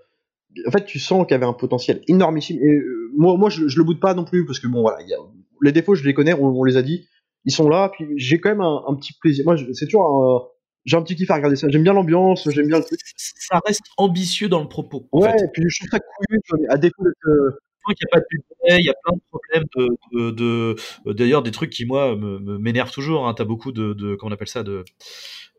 En 0.67 0.71
fait, 0.71 0.85
tu 0.85 0.99
sens 0.99 1.25
qu'il 1.27 1.33
y 1.33 1.35
avait 1.35 1.45
un 1.45 1.53
potentiel 1.53 2.01
énormissime. 2.07 2.57
Et 2.61 2.67
euh, 2.71 3.11
moi, 3.15 3.37
moi, 3.37 3.49
je, 3.49 3.67
je 3.67 3.77
le 3.77 3.83
boude 3.83 3.99
pas 3.99 4.13
non 4.15 4.25
plus 4.25 4.45
parce 4.45 4.59
que 4.59 4.67
bon, 4.67 4.81
voilà, 4.81 5.01
il 5.01 5.07
y 5.09 5.13
a... 5.13 5.17
les 5.61 5.71
défauts, 5.71 5.95
je 5.95 6.03
les 6.03 6.13
connais, 6.13 6.33
on, 6.33 6.47
on 6.47 6.63
les 6.63 6.77
a 6.77 6.81
dit, 6.81 7.07
ils 7.45 7.51
sont 7.53 7.69
là. 7.69 7.89
Puis 7.93 8.05
j'ai 8.17 8.39
quand 8.39 8.49
même 8.49 8.61
un, 8.61 8.83
un 8.87 8.95
petit 8.95 9.13
plaisir. 9.13 9.45
Moi, 9.45 9.55
c'est 9.73 9.85
toujours 9.85 10.05
un, 10.07 10.41
j'ai 10.85 10.97
un 10.97 11.01
petit 11.03 11.15
kiff 11.15 11.29
à 11.31 11.35
regarder 11.35 11.55
ça. 11.57 11.69
J'aime 11.69 11.83
bien 11.83 11.93
l'ambiance, 11.93 12.49
j'aime 12.49 12.67
bien 12.67 12.77
le 12.79 12.83
truc. 12.83 12.99
ça 13.15 13.59
reste 13.65 13.83
ambitieux 13.97 14.49
dans 14.49 14.61
le 14.61 14.67
propos. 14.67 15.07
En 15.11 15.21
Ouais, 15.21 15.31
fait. 15.31 15.45
et 15.45 15.47
puis 15.53 15.63
je 15.67 15.79
trouve 15.85 15.89
ça 15.91 15.99
mais 16.59 16.67
à 16.69 16.77
défaut 16.77 17.03
d'être. 17.03 17.59
Qu'il 17.93 18.05
n'y 18.05 18.11
a 18.11 18.15
pas 18.15 18.19
de 18.19 18.25
budget, 18.29 18.79
il 18.81 18.85
y 18.85 18.89
a 18.89 18.93
plein 19.03 19.15
de 19.15 19.21
problèmes 19.29 19.65
de, 19.75 19.87
de, 20.13 20.31
de- 20.31 20.75
euh, 21.07 21.13
d'ailleurs 21.13 21.43
des 21.43 21.51
trucs 21.51 21.69
qui 21.71 21.85
moi 21.85 22.15
m'énervent 22.15 22.91
toujours. 22.91 23.27
Hein. 23.27 23.33
T'as 23.33 23.43
beaucoup 23.45 23.71
de, 23.71 23.93
de, 23.93 24.15
comment 24.15 24.31
on 24.31 24.33
appelle 24.33 24.47
ça, 24.47 24.63
de, 24.63 24.83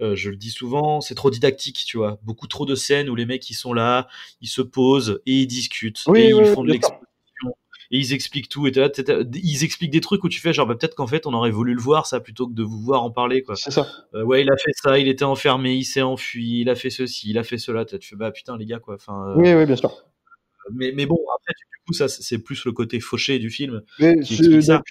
euh, 0.00 0.14
je 0.16 0.30
le 0.30 0.36
dis 0.36 0.50
souvent, 0.50 1.00
c'est 1.00 1.14
trop 1.14 1.30
didactique, 1.30 1.84
tu 1.86 1.96
vois. 1.98 2.18
Beaucoup 2.22 2.46
trop 2.46 2.66
de 2.66 2.74
scènes 2.74 3.08
où 3.10 3.14
les 3.14 3.26
mecs 3.26 3.48
ils 3.50 3.54
sont 3.54 3.72
là, 3.72 4.08
ils 4.40 4.48
se 4.48 4.62
posent 4.62 5.20
et 5.26 5.32
ils 5.42 5.46
discutent 5.46 6.02
Oui, 6.06 6.20
et 6.20 6.32
oui, 6.34 6.40
ils 6.44 6.48
oui, 6.48 6.54
font 6.54 6.62
de 6.64 6.70
l'exposition 6.72 7.00
et 7.90 7.98
ils 7.98 8.12
expliquent 8.14 8.48
tout 8.48 8.66
et 8.66 8.72
ils 8.72 9.62
expliquent 9.62 9.90
des 9.90 10.00
trucs 10.00 10.24
où 10.24 10.28
tu 10.30 10.40
fais 10.40 10.54
genre 10.54 10.66
bah, 10.66 10.74
peut-être 10.74 10.94
qu'en 10.94 11.06
fait 11.06 11.26
on 11.26 11.34
aurait 11.34 11.50
voulu 11.50 11.74
le 11.74 11.80
voir 11.82 12.06
ça 12.06 12.18
plutôt 12.18 12.48
que 12.48 12.54
de 12.54 12.62
vous 12.62 12.80
voir 12.80 13.02
en 13.02 13.10
parler 13.10 13.42
quoi. 13.42 13.56
C'est 13.56 13.70
ça. 13.70 13.86
Euh, 14.14 14.22
ouais, 14.24 14.40
il 14.42 14.50
a 14.50 14.56
fait 14.56 14.72
ça, 14.74 14.98
il 14.98 15.06
était 15.06 15.24
enfermé, 15.24 15.74
il 15.74 15.84
s'est 15.84 16.00
enfui, 16.02 16.60
il 16.62 16.70
a 16.70 16.74
fait 16.76 16.88
ceci, 16.90 17.28
il 17.30 17.38
a 17.38 17.44
fait 17.44 17.58
cela. 17.58 17.84
Tu 17.84 17.98
fais 18.00 18.16
bah 18.16 18.32
putain 18.32 18.56
les 18.56 18.64
gars 18.64 18.78
quoi. 18.78 18.94
Enfin, 18.94 19.28
euh, 19.28 19.34
Oui, 19.36 19.52
oui, 19.52 19.66
bien 19.66 19.76
sûr. 19.76 19.92
mais, 20.72 20.92
mais 20.92 21.04
bon, 21.04 21.18
après, 21.36 21.52
du 21.56 21.64
coup, 21.86 21.92
ça, 21.92 22.08
c'est 22.08 22.38
plus 22.38 22.64
le 22.64 22.72
côté 22.72 23.00
fauché 23.00 23.38
du 23.38 23.50
film. 23.50 23.82
Mais 24.00 24.14
puis 24.22 24.38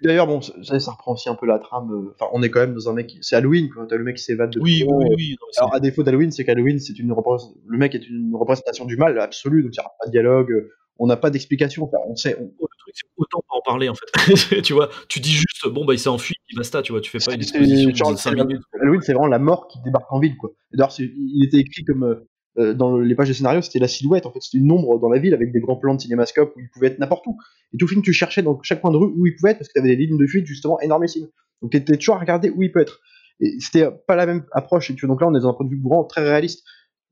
d'ailleurs, 0.03 0.27
bon, 0.27 0.41
ça, 0.41 0.79
ça 0.79 0.91
reprend 0.91 1.13
aussi 1.13 1.29
un 1.29 1.35
peu 1.35 1.45
la 1.45 1.59
trame. 1.59 1.91
euh, 1.91 2.11
Enfin, 2.19 2.29
on 2.33 2.41
est 2.43 2.49
quand 2.49 2.59
même 2.59 2.73
dans 2.73 2.89
un 2.89 2.93
mec. 2.93 3.15
C'est 3.21 3.35
Halloween, 3.35 3.69
quoi. 3.69 3.85
T'as 3.87 3.95
le 3.97 4.03
mec 4.03 4.17
qui 4.17 4.23
s'évade 4.23 4.51
de 4.51 4.59
Oui, 4.59 4.83
oui, 4.87 4.93
oui. 4.97 5.05
euh, 5.11 5.15
oui, 5.17 5.35
Alors, 5.57 5.73
à 5.75 5.79
défaut 5.79 6.03
d'Halloween, 6.03 6.31
c'est 6.31 6.45
qu'Halloween, 6.45 6.79
c'est 6.79 6.97
une 6.99 7.11
représent- 7.11 7.53
le 7.67 7.77
mec 7.77 7.95
est 7.95 8.07
une 8.07 8.35
représentation 8.35 8.85
du 8.85 8.97
mal 8.97 9.19
absolu, 9.19 9.63
donc 9.63 9.71
il 9.75 9.79
n'y 9.79 9.85
aura 9.85 9.93
pas 9.99 10.05
de 10.07 10.11
dialogue, 10.11 10.51
euh, 10.51 10.71
on 10.99 11.07
n'a 11.07 11.17
pas 11.17 11.29
d'explication. 11.29 11.83
Enfin, 11.85 11.97
on 12.07 12.15
sait. 12.15 12.35
on- 12.39 12.43
le 12.43 12.67
truc, 12.79 12.93
c'est 12.95 13.07
autant 13.17 13.39
pas 13.49 13.55
en 13.57 13.61
parler, 13.61 13.89
en 13.89 13.95
fait. 13.95 14.13
tu 14.63 14.73
vois, 14.73 14.89
tu 15.07 15.19
dis 15.19 15.31
juste, 15.31 15.67
bon, 15.69 15.85
bah, 15.85 15.93
il 15.93 15.99
s'est 15.99 16.09
enfui, 16.09 16.35
il 16.51 16.57
basta, 16.57 16.81
tu 16.81 16.91
vois, 16.91 17.01
tu 17.01 17.09
fais 17.09 17.17
pas 17.25 17.33
une 17.33 17.41
exposition 17.41 17.93
genre, 17.95 18.11
de 18.11 18.17
5 18.17 18.31
c'est- 18.37 18.43
minutes. 18.45 18.61
Halloween, 18.79 19.01
c'est 19.01 19.13
vraiment 19.13 19.27
la 19.27 19.39
mort 19.39 19.67
qui 19.67 19.79
débarque 19.83 20.11
en 20.11 20.19
ville, 20.19 20.35
quoi. 20.37 20.51
D'ailleurs, 20.73 20.93
il 20.99 21.43
était 21.45 21.57
écrit 21.57 21.83
comme 21.83 22.21
euh, 22.57 22.73
dans 22.73 22.97
les 22.97 23.15
pages 23.15 23.27
des 23.27 23.33
scénarios, 23.33 23.61
c'était 23.61 23.79
la 23.79 23.87
silhouette, 23.87 24.25
en 24.25 24.31
fait, 24.31 24.41
c'était 24.41 24.59
une 24.59 24.71
ombre 24.71 24.99
dans 24.99 25.09
la 25.09 25.19
ville 25.19 25.33
avec 25.33 25.51
des 25.51 25.59
grands 25.59 25.75
plans 25.75 25.95
de 25.95 26.01
cinémascope 26.01 26.53
où 26.55 26.59
il 26.59 26.69
pouvait 26.69 26.87
être 26.87 26.99
n'importe 26.99 27.25
où. 27.27 27.37
Et 27.73 27.77
tout 27.77 27.87
film, 27.87 28.01
tu 28.01 28.13
cherchais 28.13 28.43
dans 28.43 28.61
chaque 28.61 28.81
coin 28.81 28.91
de 28.91 28.97
rue 28.97 29.11
où 29.15 29.25
il 29.25 29.35
pouvait 29.35 29.51
être 29.51 29.59
parce 29.59 29.69
que 29.69 29.73
tu 29.73 29.79
avais 29.79 29.95
des 29.95 30.05
lignes 30.05 30.17
de 30.17 30.27
fuite 30.27 30.45
justement 30.45 30.79
énormissimes. 30.79 31.27
Donc, 31.61 31.71
tu 31.71 31.77
étais 31.77 31.97
toujours 31.97 32.15
à 32.15 32.19
regarder 32.19 32.49
où 32.49 32.61
il 32.61 32.71
peut 32.71 32.81
être. 32.81 32.99
Et 33.39 33.59
c'était 33.59 33.89
pas 34.07 34.15
la 34.15 34.25
même 34.25 34.45
approche. 34.51 34.91
Et 34.91 34.95
tu 34.95 35.05
vois, 35.05 35.13
donc 35.13 35.21
là, 35.21 35.27
on 35.27 35.35
est 35.35 35.39
dans 35.39 35.49
un 35.49 35.53
point 35.53 35.65
de 35.65 35.71
vue 35.71 35.81
vraiment 35.81 36.03
très 36.03 36.21
réaliste. 36.21 36.63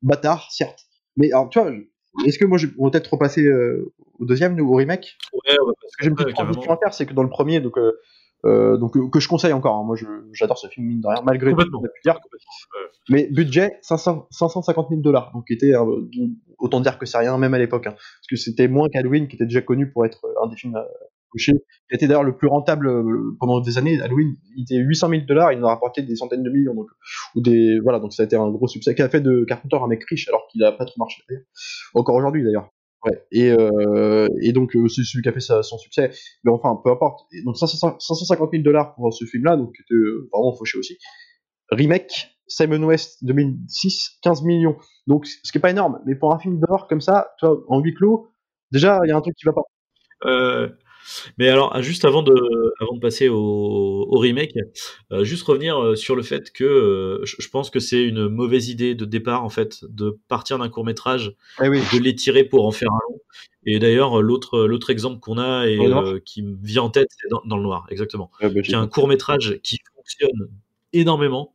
Bâtard, 0.02 0.52
certes. 0.52 0.86
Mais 1.18 1.32
alors, 1.32 1.50
tu 1.50 1.60
vois, 1.60 1.72
est-ce 2.26 2.38
que 2.38 2.46
moi, 2.46 2.58
je, 2.58 2.68
on 2.78 2.86
va 2.86 2.92
peut-être 2.92 3.12
repasser 3.12 3.44
euh, 3.44 3.94
au 4.20 4.26
deuxième, 4.26 4.60
ou 4.60 4.74
au 4.74 4.76
remake? 4.76 5.18
Ouais, 5.34 5.52
ouais, 5.52 5.74
parce 5.82 5.92
ce 5.92 5.98
que 5.98 6.04
j'ai 6.04 6.10
une 6.10 6.16
petite 6.16 6.36
transition 6.36 6.72
à 6.72 6.78
faire, 6.78 6.94
c'est 6.94 7.06
que 7.06 7.14
dans 7.14 7.24
le 7.24 7.30
premier, 7.30 7.60
donc, 7.62 7.78
euh, 7.78 7.94
euh, 8.46 8.78
donc 8.78 8.98
euh, 8.98 9.08
que 9.10 9.20
je 9.20 9.28
conseille 9.28 9.54
encore, 9.54 9.76
hein, 9.76 9.84
moi 9.84 9.96
j'adore 10.34 10.58
ce 10.58 10.68
film 10.68 10.88
mine 10.88 11.02
de 11.02 11.08
rien, 11.08 11.22
malgré 11.24 11.54
tout 11.54 11.82
dire. 12.04 12.20
Mais 13.10 13.28
budget 13.32 13.78
500, 13.82 14.28
550 14.32 14.90
000 14.90 15.02
dollars, 15.02 15.32
donc 15.34 15.50
était 15.52 15.76
euh, 15.76 16.08
autant 16.58 16.80
dire 16.80 16.98
que 16.98 17.06
c'est 17.06 17.20
rien 17.20 17.38
même 17.38 17.54
à 17.54 17.60
l'époque, 17.60 17.88
hein, 17.88 17.94
parce 17.94 18.28
que 18.30 18.36
c'était 18.36 18.68
moins 18.68 18.90
qu'Halloween 18.90 19.28
qui 19.28 19.36
était 19.36 19.46
déjà 19.46 19.62
connu 19.62 19.92
pour 19.92 20.06
être 20.06 20.26
un 20.44 20.48
des 20.48 20.56
films 20.56 20.76
à 20.76 20.86
coucher, 21.30 21.54
qui 21.90 21.96
été 21.96 22.08
d'ailleurs 22.08 22.24
le 22.24 22.36
plus 22.36 22.48
rentable 22.48 22.92
pendant 23.40 23.62
des 23.62 23.78
années. 23.78 24.02
Halloween, 24.02 24.36
il 24.58 24.64
était 24.64 24.76
800 24.76 25.10
000 25.10 25.22
dollars, 25.28 25.54
il 25.54 25.64
en 25.64 25.68
a 25.68 25.70
rapporté 25.70 26.02
des 26.02 26.16
centaines 26.16 26.44
de 26.44 26.50
millions, 26.50 26.74
donc 26.74 26.90
ou 27.36 27.42
des 27.42 27.80
voilà, 27.80 28.00
donc 28.00 28.12
ça 28.12 28.24
a 28.24 28.26
été 28.26 28.36
un 28.36 28.50
gros 28.50 28.68
succès 28.68 28.96
qui 28.96 29.02
a 29.02 29.10
fait 29.10 29.22
de 29.22 29.46
Carpenter 29.48 29.78
un 29.82 29.88
mec 29.88 30.04
riche 30.10 30.28
alors 30.28 30.48
qu'il 30.52 30.64
a 30.64 30.72
pas 30.72 30.86
trop 30.86 31.00
marché 31.00 31.24
encore 31.94 32.16
aujourd'hui 32.16 32.44
d'ailleurs. 32.44 32.70
Ouais. 33.06 33.24
Et, 33.32 33.50
euh, 33.52 34.28
et 34.42 34.54
donc 34.54 34.76
euh, 34.76 34.88
c'est 34.88 35.04
celui 35.04 35.24
qui 35.24 35.30
a 35.30 35.34
fait 35.34 35.40
sa- 35.40 35.64
son 35.64 35.78
succès. 35.80 36.12
Mais 36.44 36.52
enfin, 36.52 36.80
peu 36.84 36.92
importe. 36.92 37.22
Donc 37.46 37.58
500 37.58 37.98
550 38.00 38.52
000 38.52 38.64
dollars 38.64 38.94
pour 38.96 39.12
ce 39.14 39.26
film-là, 39.26 39.58
donc 39.58 39.74
qui 39.74 39.94
euh, 39.94 40.30
vraiment 40.32 40.54
fauché 40.54 40.78
aussi. 40.78 40.98
Remake, 41.72 42.38
Simon 42.48 42.84
West 42.84 43.24
2006, 43.24 44.20
15 44.22 44.44
millions. 44.44 44.78
Donc 45.08 45.26
ce 45.28 45.52
qui 45.52 45.58
est 45.58 45.62
pas 45.62 45.72
énorme, 45.72 46.00
mais 46.06 46.16
pour 46.16 46.34
un 46.34 46.40
film 46.40 46.60
d'horreur 46.60 46.88
comme 46.88 47.02
ça, 47.02 47.32
toi, 47.40 47.58
en 47.70 47.80
huis 47.80 47.94
clos, 47.96 48.30
déjà 48.72 49.00
il 49.06 49.10
y 49.10 49.12
a 49.12 49.18
un 49.18 49.22
truc 49.22 49.36
qui 49.36 49.46
va 49.46 49.54
pas. 49.54 49.64
Euh, 50.26 50.70
mais 51.38 51.50
alors, 51.50 51.72
ah, 51.74 51.82
juste 51.82 52.06
avant 52.06 52.24
de, 52.24 52.34
avant 52.80 52.94
de 52.94 53.00
passer 53.00 53.30
au, 53.30 54.08
au 54.10 54.18
remake, 54.18 54.54
euh, 55.12 55.24
juste 55.24 55.44
revenir 55.44 55.82
euh, 55.82 55.96
sur 55.96 56.16
le 56.16 56.24
fait 56.24 56.52
que 56.52 56.64
euh, 56.64 57.26
je, 57.26 57.48
pense 57.50 57.70
que 57.70 57.80
c'est 57.80 58.04
une 58.04 58.28
mauvaise 58.28 58.70
idée 58.70 58.96
de 58.96 59.06
départ, 59.06 59.44
en 59.44 59.50
fait, 59.50 59.84
de 59.84 60.18
partir 60.28 60.60
d'un 60.60 60.70
court 60.70 60.86
métrage 60.86 61.36
Eh 61.62 61.68
oui. 61.70 61.82
de 61.94 62.00
l'étirer 62.00 62.44
pour 62.44 62.66
en 62.66 62.72
faire 62.72 62.92
un 62.92 63.00
long. 63.10 63.20
Et 63.66 63.80
d'ailleurs, 63.80 64.22
l'autre, 64.22 64.62
l'autre 64.66 64.90
exemple 64.90 65.20
qu'on 65.20 65.38
a 65.38 65.68
et 65.68 65.80
euh, 65.80 66.20
qui 66.24 66.42
me 66.42 66.58
vient 66.62 66.84
en 66.84 66.90
tête, 66.90 67.10
c'est 67.12 67.30
dans, 67.30 67.42
dans 67.46 67.58
le 67.58 67.64
noir, 67.64 67.86
exactement. 67.90 68.32
Bah, 68.42 68.50
qui 68.50 68.72
est 68.72 68.76
un 68.76 68.88
court 68.88 69.08
métrage 69.08 69.60
qui 69.64 69.78
fonctionne 69.96 70.50
énormément. 70.94 71.54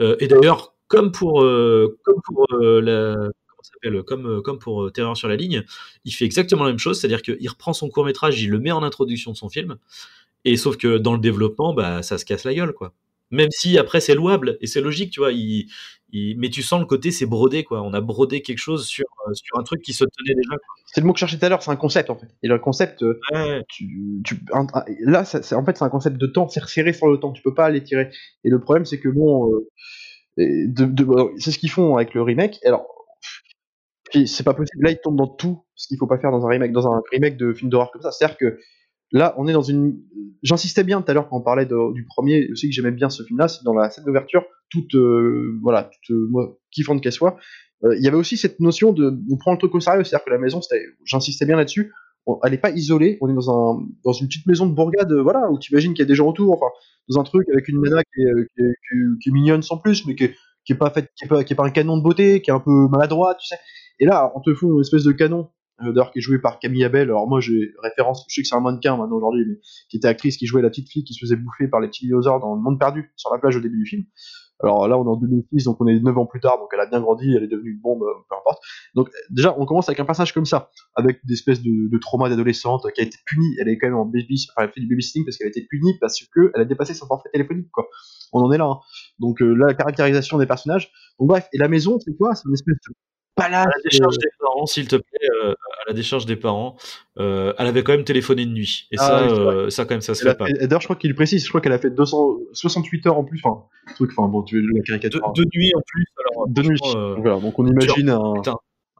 Et 0.00 0.28
d'ailleurs, 0.28 0.74
comme 0.86 1.10
pour, 1.10 1.40
comme 1.40 2.20
pour 2.24 2.46
la, 2.60 3.16
s'appelle, 3.72 4.02
comme, 4.02 4.26
euh, 4.26 4.40
comme 4.42 4.58
pour 4.58 4.84
euh, 4.84 4.90
Terreur 4.90 5.16
sur 5.16 5.28
la 5.28 5.36
ligne, 5.36 5.62
il 6.04 6.12
fait 6.12 6.24
exactement 6.24 6.64
la 6.64 6.70
même 6.70 6.78
chose, 6.78 7.00
c'est-à-dire 7.00 7.22
qu'il 7.22 7.48
reprend 7.48 7.72
son 7.72 7.88
court 7.90 8.04
métrage, 8.04 8.40
il 8.42 8.50
le 8.50 8.58
met 8.60 8.72
en 8.72 8.82
introduction 8.82 9.32
de 9.32 9.36
son 9.36 9.48
film, 9.48 9.76
et 10.44 10.56
sauf 10.56 10.76
que 10.76 10.98
dans 10.98 11.12
le 11.14 11.20
développement, 11.20 11.74
bah, 11.74 12.02
ça 12.02 12.18
se 12.18 12.24
casse 12.24 12.44
la 12.44 12.54
gueule, 12.54 12.72
quoi. 12.72 12.92
Même 13.30 13.50
si 13.50 13.76
après 13.78 14.00
c'est 14.00 14.14
louable 14.14 14.56
et 14.62 14.66
c'est 14.66 14.80
logique, 14.80 15.10
tu 15.12 15.20
vois, 15.20 15.32
il, 15.32 15.68
il- 16.12 16.38
mais 16.38 16.48
tu 16.48 16.62
sens 16.62 16.80
le 16.80 16.86
côté 16.86 17.10
c'est 17.10 17.26
brodé, 17.26 17.62
quoi. 17.64 17.82
On 17.82 17.92
a 17.92 18.00
brodé 18.00 18.40
quelque 18.40 18.58
chose 18.58 18.86
sur, 18.86 19.04
euh, 19.28 19.32
sur 19.34 19.58
un 19.58 19.62
truc 19.64 19.82
qui 19.82 19.92
se 19.92 20.04
tenait 20.04 20.34
déjà. 20.34 20.56
C'est 20.86 21.02
le 21.02 21.06
mot 21.06 21.12
que 21.12 21.18
je 21.18 21.20
cherchais 21.26 21.38
tout 21.38 21.44
à 21.44 21.50
l'heure, 21.50 21.62
c'est 21.62 21.70
un 21.70 21.76
concept 21.76 22.08
en 22.08 22.16
fait. 22.16 22.28
Et 22.42 22.48
le 22.48 22.58
concept, 22.58 23.02
euh, 23.02 23.20
quoi. 23.30 23.38
Ouais, 23.46 23.62
tu, 23.68 24.22
tu, 24.24 24.40
un- 24.54 24.66
un- 24.72 24.84
là, 25.00 25.24
ça- 25.26 25.42
c'est 25.42 25.54
en 25.54 25.62
fait 25.64 25.76
c'est 25.76 25.84
un 25.84 25.90
concept 25.90 26.16
de 26.16 26.26
temps, 26.26 26.48
c'est 26.48 26.60
resserré 26.60 26.94
sur 26.94 27.08
le 27.08 27.18
temps, 27.20 27.32
tu 27.32 27.42
peux 27.42 27.52
pas 27.54 27.68
l'étirer. 27.70 28.08
Et 28.44 28.48
le 28.50 28.58
problème 28.60 28.86
c'est 28.86 28.98
que 29.00 29.10
bon, 29.10 29.52
euh, 29.52 29.68
et 30.38 30.66
de, 30.68 30.84
de- 30.86 31.04
bon, 31.04 31.30
c'est 31.38 31.50
ce 31.52 31.58
qu'ils 31.58 31.70
font 31.70 31.96
avec 31.96 32.14
le 32.14 32.22
remake. 32.22 32.60
Alors, 32.64 32.86
puis 34.10 34.28
c'est 34.28 34.44
pas 34.44 34.54
possible. 34.54 34.84
Là, 34.84 34.90
ils 34.90 34.98
tombent 35.02 35.16
dans 35.16 35.26
tout 35.28 35.64
ce 35.74 35.88
qu'il 35.88 35.98
faut 35.98 36.06
pas 36.06 36.18
faire 36.18 36.30
dans 36.30 36.44
un 36.46 36.48
remake, 36.48 36.72
dans 36.72 36.86
un 36.86 37.00
remake 37.12 37.36
de 37.36 37.52
film 37.52 37.70
d'horreur 37.70 37.90
comme 37.92 38.02
ça. 38.02 38.10
C'est-à-dire 38.12 38.36
que 38.36 38.58
là, 39.12 39.34
on 39.38 39.46
est 39.48 39.52
dans 39.52 39.62
une. 39.62 39.98
J'insistais 40.42 40.84
bien 40.84 41.02
tout 41.02 41.10
à 41.10 41.14
l'heure 41.14 41.28
quand 41.28 41.38
on 41.38 41.42
parlait 41.42 41.66
du 41.66 42.04
premier, 42.06 42.48
aussi 42.52 42.68
que 42.68 42.74
j'aimais 42.74 42.90
bien 42.92 43.10
ce 43.10 43.22
film-là, 43.22 43.48
c'est 43.48 43.64
dans 43.64 43.74
la 43.74 43.90
scène 43.90 44.04
d'ouverture, 44.04 44.44
toute 44.70 44.94
euh, 44.94 45.58
voilà, 45.62 45.84
toute 45.84 46.14
euh, 46.16 46.26
moi, 46.30 46.58
kiffante 46.70 47.02
qu'elle 47.02 47.12
soit. 47.12 47.36
euh, 47.84 47.96
Il 47.96 48.04
y 48.04 48.08
avait 48.08 48.16
aussi 48.16 48.36
cette 48.36 48.60
notion 48.60 48.92
de, 48.92 49.18
on 49.30 49.36
prend 49.36 49.52
le 49.52 49.58
truc 49.58 49.74
au 49.74 49.80
sérieux, 49.80 50.04
c'est-à-dire 50.04 50.24
que 50.24 50.30
la 50.30 50.38
maison, 50.38 50.60
j'insistais 51.04 51.46
bien 51.46 51.56
là-dessus, 51.56 51.92
elle 52.44 52.54
est 52.54 52.58
pas 52.58 52.70
isolée, 52.70 53.16
on 53.22 53.28
est 53.30 53.34
dans 53.34 53.50
un, 53.50 53.86
dans 54.04 54.12
une 54.12 54.28
petite 54.28 54.46
maison 54.46 54.66
de 54.66 54.74
bourgade, 54.74 55.10
euh, 55.12 55.22
voilà, 55.22 55.50
où 55.50 55.58
tu 55.58 55.72
imagines 55.72 55.94
qu'il 55.94 56.02
y 56.02 56.06
a 56.06 56.08
des 56.08 56.14
gens 56.14 56.28
autour, 56.28 56.52
enfin, 56.52 56.66
dans 57.08 57.20
un 57.20 57.24
truc 57.24 57.46
avec 57.52 57.68
une 57.68 57.80
nana 57.80 58.02
qui 58.04 58.20
est, 58.22 58.48
qui 58.58 58.96
qui 59.22 59.32
mignonne 59.32 59.62
sans 59.62 59.78
plus, 59.78 60.06
mais 60.06 60.14
qui 60.14 60.28
qui 60.64 60.72
est 60.74 60.76
pas 60.76 60.90
pas, 60.90 61.02
pas 61.30 61.64
un 61.64 61.70
canon 61.70 61.96
de 61.96 62.02
beauté, 62.02 62.42
qui 62.42 62.50
est 62.50 62.54
un 62.54 62.60
peu 62.60 62.88
maladroit, 62.90 63.34
tu 63.36 63.46
sais. 63.46 63.56
Et 64.00 64.06
là, 64.06 64.32
on 64.34 64.40
te 64.40 64.54
fout 64.54 64.70
une 64.74 64.80
espèce 64.80 65.04
de 65.04 65.12
canon, 65.12 65.50
euh, 65.82 65.92
d'ailleurs 65.92 66.10
qui 66.12 66.18
est 66.18 66.22
joué 66.22 66.38
par 66.38 66.58
Camille 66.58 66.84
Abel. 66.84 67.08
Alors 67.08 67.28
moi, 67.28 67.40
j'ai 67.40 67.72
référence, 67.82 68.24
je 68.28 68.34
sais 68.34 68.42
que 68.42 68.48
c'est 68.48 68.54
un 68.56 68.60
mannequin 68.60 68.96
maintenant 68.96 69.16
aujourd'hui, 69.16 69.44
mais 69.48 69.58
qui 69.88 69.96
était 69.96 70.08
actrice, 70.08 70.36
qui 70.36 70.46
jouait 70.46 70.62
la 70.62 70.70
petite 70.70 70.88
fille 70.88 71.04
qui 71.04 71.14
se 71.14 71.20
faisait 71.20 71.36
bouffer 71.36 71.68
par 71.68 71.80
les 71.80 71.88
petits 71.88 72.06
dinosaures 72.06 72.40
dans 72.40 72.54
Le 72.54 72.60
Monde 72.60 72.78
Perdu, 72.78 73.12
sur 73.16 73.32
la 73.32 73.38
plage 73.38 73.56
au 73.56 73.60
début 73.60 73.78
du 73.78 73.86
film. 73.86 74.04
Alors 74.60 74.88
là, 74.88 74.98
on 74.98 75.04
est 75.04 75.08
en 75.08 75.16
2006, 75.16 75.64
donc 75.64 75.76
on 75.80 75.86
est 75.86 76.00
9 76.00 76.18
ans 76.18 76.26
plus 76.26 76.40
tard, 76.40 76.58
donc 76.58 76.68
elle 76.72 76.80
a 76.80 76.86
bien 76.86 77.00
grandi, 77.00 77.32
elle 77.32 77.44
est 77.44 77.48
devenue 77.48 77.70
une 77.74 77.80
bombe, 77.80 78.02
euh, 78.02 78.12
peu 78.28 78.34
importe. 78.34 78.60
Donc 78.96 79.08
déjà, 79.30 79.54
on 79.56 79.66
commence 79.66 79.88
avec 79.88 80.00
un 80.00 80.04
passage 80.04 80.34
comme 80.34 80.46
ça, 80.46 80.70
avec 80.96 81.24
des 81.24 81.34
espèces 81.34 81.62
de, 81.62 81.88
de 81.88 81.98
trauma 81.98 82.28
d'adolescente 82.28 82.84
qui 82.92 83.00
a 83.00 83.04
été 83.04 83.16
punie, 83.24 83.54
elle 83.60 83.68
est 83.68 83.78
quand 83.78 83.86
même 83.86 83.96
en 83.96 84.04
baby, 84.04 84.48
enfin, 84.50 84.66
elle 84.66 84.72
fait 84.72 84.80
du 84.80 84.88
babysitting 84.88 85.24
parce 85.24 85.36
qu'elle 85.36 85.46
a 85.46 85.50
été 85.50 85.62
punie 85.62 85.94
parce 86.00 86.18
que 86.34 86.50
elle 86.56 86.62
a 86.62 86.64
dépassé 86.64 86.92
son 86.94 87.06
forfait 87.06 87.28
téléphonique, 87.32 87.68
quoi. 87.70 87.86
On 88.32 88.40
en 88.40 88.50
est 88.50 88.58
là. 88.58 88.64
hein. 88.64 88.80
Donc 89.20 89.40
euh, 89.42 89.54
là, 89.54 89.66
la 89.68 89.74
caractérisation 89.74 90.38
des 90.38 90.46
personnages. 90.46 90.90
Donc 91.20 91.28
bref, 91.28 91.48
et 91.52 91.58
la 91.58 91.68
maison, 91.68 92.00
c'est 92.00 92.16
quoi? 92.16 92.34
C'est 92.34 92.48
une 92.48 92.54
espèce 92.54 92.74
de 92.88 92.94
palace. 93.38 93.66
À 93.66 93.68
la 93.68 93.82
décharge 93.90 94.18
des 94.18 94.28
parents, 94.38 94.66
s'il 94.66 94.86
te 94.88 94.96
plaît, 94.96 95.28
euh, 95.44 95.52
à 95.52 95.88
la 95.88 95.94
décharge 95.94 96.26
des 96.26 96.36
parents, 96.36 96.76
euh, 97.18 97.52
elle 97.58 97.66
avait 97.66 97.82
quand 97.82 97.92
même 97.92 98.04
téléphoné 98.04 98.44
de 98.44 98.50
nuit. 98.50 98.86
Et 98.92 98.96
Ah 98.98 99.06
ça, 99.06 99.26
oui, 99.26 99.32
euh, 99.38 99.70
ça 99.70 99.84
quand 99.84 99.94
même, 99.94 100.00
ça 100.02 100.14
se 100.14 100.24
elle 100.26 100.32
fait 100.32 100.36
pas. 100.38 100.46
D'ailleurs, 100.50 100.80
je 100.80 100.86
crois 100.86 100.96
qu'il 100.96 101.14
précise, 101.14 101.42
je 101.44 101.48
crois 101.48 101.60
qu'elle 101.60 101.72
a 101.72 101.78
fait 101.78 101.90
200, 101.90 102.36
68 102.52 103.06
heures 103.06 103.18
en 103.18 103.24
plus, 103.24 103.40
enfin, 103.44 103.64
truc, 103.94 104.10
enfin 104.16 104.28
bon, 104.28 104.42
tu 104.42 104.56
veux 104.60 104.66
la 104.66 104.80
De, 104.80 104.84
caricature. 104.84 105.20
hein. 105.26 105.32
de 105.34 105.44
nuit 105.54 105.72
en 105.74 105.80
plus, 105.86 106.04
alors. 106.20 106.48
de 106.48 106.62
nuit. 106.62 106.76
franchement, 106.78 107.00
euh, 107.00 107.14
Donc 107.14 107.22
voilà, 107.24 107.40
donc 107.40 107.58
on 107.58 107.66
imagine 107.66 108.10
un, 108.10 108.34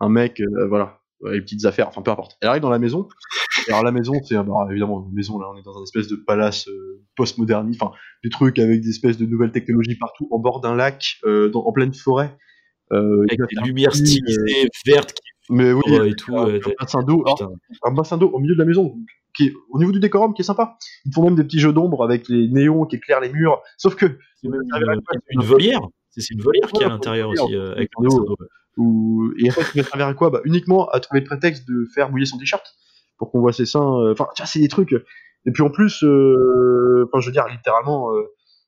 un 0.01 0.09
mec, 0.09 0.41
euh, 0.41 0.67
voilà, 0.69 1.01
les 1.25 1.41
petites 1.41 1.65
affaires, 1.67 1.89
enfin 1.89 2.03
peu 2.03 2.11
importe. 2.11 2.37
Elle 2.41 2.49
arrive 2.49 2.63
dans 2.63 2.71
la 2.71 2.79
maison. 2.79 3.09
Alors 3.69 3.83
la 3.83 3.91
maison, 3.93 4.13
c'est 4.25 4.35
bah, 4.37 4.67
évidemment 4.71 5.05
une 5.09 5.15
maison 5.15 5.39
là, 5.39 5.47
on 5.53 5.59
est 5.59 5.63
dans 5.63 5.77
un 5.79 5.83
espèce 5.83 6.09
de 6.09 6.17
palace 6.17 6.69
euh, 6.69 7.03
post-moderniste, 7.17 7.83
enfin 7.83 7.93
des 8.25 8.31
trucs 8.31 8.59
avec 8.59 8.81
des 8.81 8.89
espèces 8.89 9.19
de 9.19 9.27
nouvelles 9.27 9.51
technologies 9.53 9.97
partout, 9.97 10.27
en 10.31 10.39
bord 10.39 10.61
d'un 10.61 10.75
lac, 10.75 11.17
euh, 11.25 11.51
dans- 11.51 11.65
en 11.67 11.73
pleine 11.73 11.93
forêt. 11.93 12.37
Euh, 12.93 13.25
Avec 13.29 13.41
des 13.51 13.67
lumières 13.67 13.95
stylisées, 13.95 14.69
vertes, 14.87 15.13
qui 15.13 15.21
mais 15.51 15.73
oui, 15.73 15.83
et 16.09 16.15
tout. 16.15 16.37
un, 16.37 16.49
euh, 16.49 16.61
bassin 16.79 17.03
d'eau, 17.03 17.23
putain. 17.25 17.49
un 17.85 17.93
bassin 17.93 18.17
d'eau 18.19 18.29
au 18.31 18.39
milieu 18.39 18.55
de 18.55 18.59
la 18.59 18.65
maison, 18.67 18.97
qui 19.35 19.47
est 19.49 19.53
au 19.71 19.79
niveau 19.79 19.93
du 19.93 20.01
décorum, 20.01 20.35
qui 20.35 20.43
est 20.43 20.45
sympa. 20.45 20.77
Ils 21.07 21.13
font 21.13 21.25
même 21.25 21.37
des 21.37 21.45
petits 21.45 21.59
jeux 21.61 21.73
d'ombre 21.73 22.03
avec 22.05 22.29
les 22.29 22.49
néons 22.49 22.85
qui 22.87 22.97
éclairent 22.97 23.21
les 23.21 23.33
murs. 23.33 23.61
Sauf 23.77 23.95
que 23.95 24.07
C'est 24.41 24.49
une, 24.49 25.43
volière. 25.43 25.81
C'est 26.11 26.31
une 26.31 26.41
volière 26.43 26.69
qui 26.73 26.83
est 26.83 26.87
à 26.87 26.89
l'intérieur 26.89 27.31
aussi, 27.31 27.55
euh, 27.55 27.73
avec 27.73 27.91
ou 28.77 29.33
et 29.39 29.49
en 29.49 29.53
fait, 29.53 29.63
il 29.75 29.83
va 29.83 29.89
servir 29.89 30.07
à 30.07 30.15
quoi? 30.15 30.31
Bah 30.31 30.41
uniquement 30.45 30.89
à 30.91 31.01
trouver 31.01 31.21
le 31.21 31.27
prétexte 31.27 31.67
de 31.69 31.87
faire 31.95 32.11
mouiller 32.11 32.27
son 32.27 32.39
t-shirt 32.39 32.65
pour 33.19 33.31
qu'on 33.31 33.41
voit 33.41 33.53
ses 33.53 33.67
seins. 33.67 34.01
euh, 34.01 34.13
Enfin, 34.13 34.29
tu 34.37 34.43
vois, 34.43 34.47
c'est 34.47 34.61
des 34.61 34.69
trucs. 34.69 34.93
Et 35.47 35.51
puis 35.51 35.63
en 35.63 35.71
plus, 35.71 36.03
euh, 36.05 37.05
enfin, 37.09 37.21
je 37.21 37.27
veux 37.27 37.33
dire, 37.33 37.47
littéralement, 37.49 38.13
euh, 38.15 38.23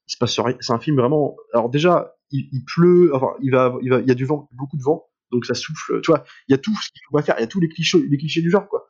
il 0.09 0.13
se 0.13 0.19
passe 0.19 0.39
rien. 0.41 0.57
C'est 0.61 0.73
un 0.73 0.81
film 0.81 0.97
vraiment. 0.97 1.37
Alors 1.55 1.69
déjà, 1.69 2.15
il, 2.31 2.49
il 2.53 2.65
pleut. 2.65 3.11
Enfin, 3.15 3.29
il 3.43 3.51
va, 3.51 3.75
il 3.83 3.91
va, 3.91 4.01
il 4.01 4.07
y 4.09 4.11
a 4.11 4.15
du 4.15 4.25
vent, 4.25 4.49
beaucoup 4.53 4.77
de 4.77 4.83
vent, 4.83 5.07
donc 5.33 5.47
ça 5.47 5.55
souffle. 5.55 6.01
Tu 6.03 6.11
vois, 6.11 6.25
il 6.49 6.53
y 6.53 6.55
a 6.55 6.59
tout 6.59 6.75
ce 6.83 6.91
qu'il 6.91 7.01
faut 7.09 7.17
pas 7.17 7.23
faire. 7.23 7.35
Il 7.39 7.43
y 7.43 7.45
a 7.45 7.49
tous 7.49 7.61
les 7.61 7.69
clichés, 7.69 8.03
les 8.09 8.17
clichés 8.19 8.41
du 8.43 8.51
genre, 8.51 8.69
quoi. 8.69 8.87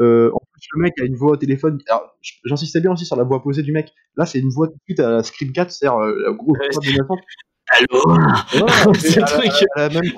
Euh, 0.00 0.30
en 0.32 0.38
plus, 0.52 0.66
le 0.74 0.80
mec 0.82 0.94
a 1.00 1.04
une 1.04 1.14
voix 1.16 1.32
au 1.32 1.36
téléphone. 1.36 1.78
Alors, 1.88 2.16
j'insistais 2.44 2.80
bien 2.80 2.92
aussi 2.92 3.04
sur 3.04 3.16
la 3.16 3.24
voix 3.24 3.42
posée 3.42 3.62
du 3.62 3.72
mec. 3.72 3.92
Là, 4.16 4.24
c'est 4.24 4.38
une 4.38 4.48
voix 4.48 4.68
tout 4.68 4.74
de 4.74 4.80
suite 4.86 5.00
à 5.00 5.10
la 5.10 5.22
Scream 5.22 5.52
4, 5.52 5.70
c'est-à-dire 5.70 5.98
euh, 5.98 6.14
la 6.26 6.32
grosse 6.32 6.56
voix 6.72 6.82
de 6.84 6.96
Nathan. 6.96 7.16
Allô 7.72 8.10
Ouais, 8.12 8.94
C'est 8.98 9.18
à 9.18 9.20
la- 9.20 9.26
truc. 9.26 9.68
à 9.76 9.80
la 9.80 9.88
même 9.90 10.12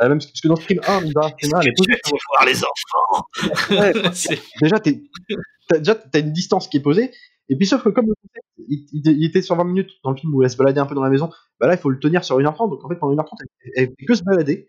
à 0.00 0.04
la 0.04 0.08
même 0.10 0.18
parce 0.18 0.40
que 0.40 0.48
dans 0.48 0.56
Scream 0.56 0.80
1, 0.86 1.00
Linda 1.00 1.22
Scream 1.38 1.54
1, 1.54 1.60
elle 1.60 1.68
est 1.68 1.72
posée. 1.76 2.00
Tu 2.04 2.10
vas 2.10 2.18
voir 2.32 2.46
les 2.46 2.62
enfants 2.64 3.26
Ouais, 3.70 3.92
déjà, 4.62 4.78
t'as, 4.80 5.78
déjà, 5.78 5.94
t'as 5.94 6.20
une 6.20 6.32
distance 6.32 6.68
qui 6.68 6.76
est 6.78 6.82
posée. 6.82 7.10
Et 7.48 7.56
puis, 7.56 7.66
sauf 7.66 7.82
que 7.82 7.88
comme 7.88 8.06
le 8.06 8.14
concept, 8.14 8.46
il, 8.68 9.24
était 9.24 9.42
sur 9.42 9.56
20 9.56 9.64
minutes 9.64 9.90
dans 10.04 10.10
le 10.10 10.16
film 10.16 10.34
où 10.34 10.42
elle 10.42 10.50
se 10.50 10.56
baladait 10.56 10.80
un 10.80 10.86
peu 10.86 10.94
dans 10.94 11.02
la 11.02 11.10
maison, 11.10 11.30
bah 11.60 11.66
là, 11.66 11.74
il 11.74 11.78
faut 11.78 11.90
le 11.90 11.98
tenir 11.98 12.24
sur 12.24 12.38
1h30. 12.38 12.70
Donc, 12.70 12.84
en 12.84 12.88
fait, 12.88 12.96
pendant 12.96 13.14
1h30, 13.14 13.26
elle, 13.40 13.72
elle 13.76 13.86
fait 13.98 14.04
que 14.06 14.14
se 14.14 14.22
balader 14.22 14.66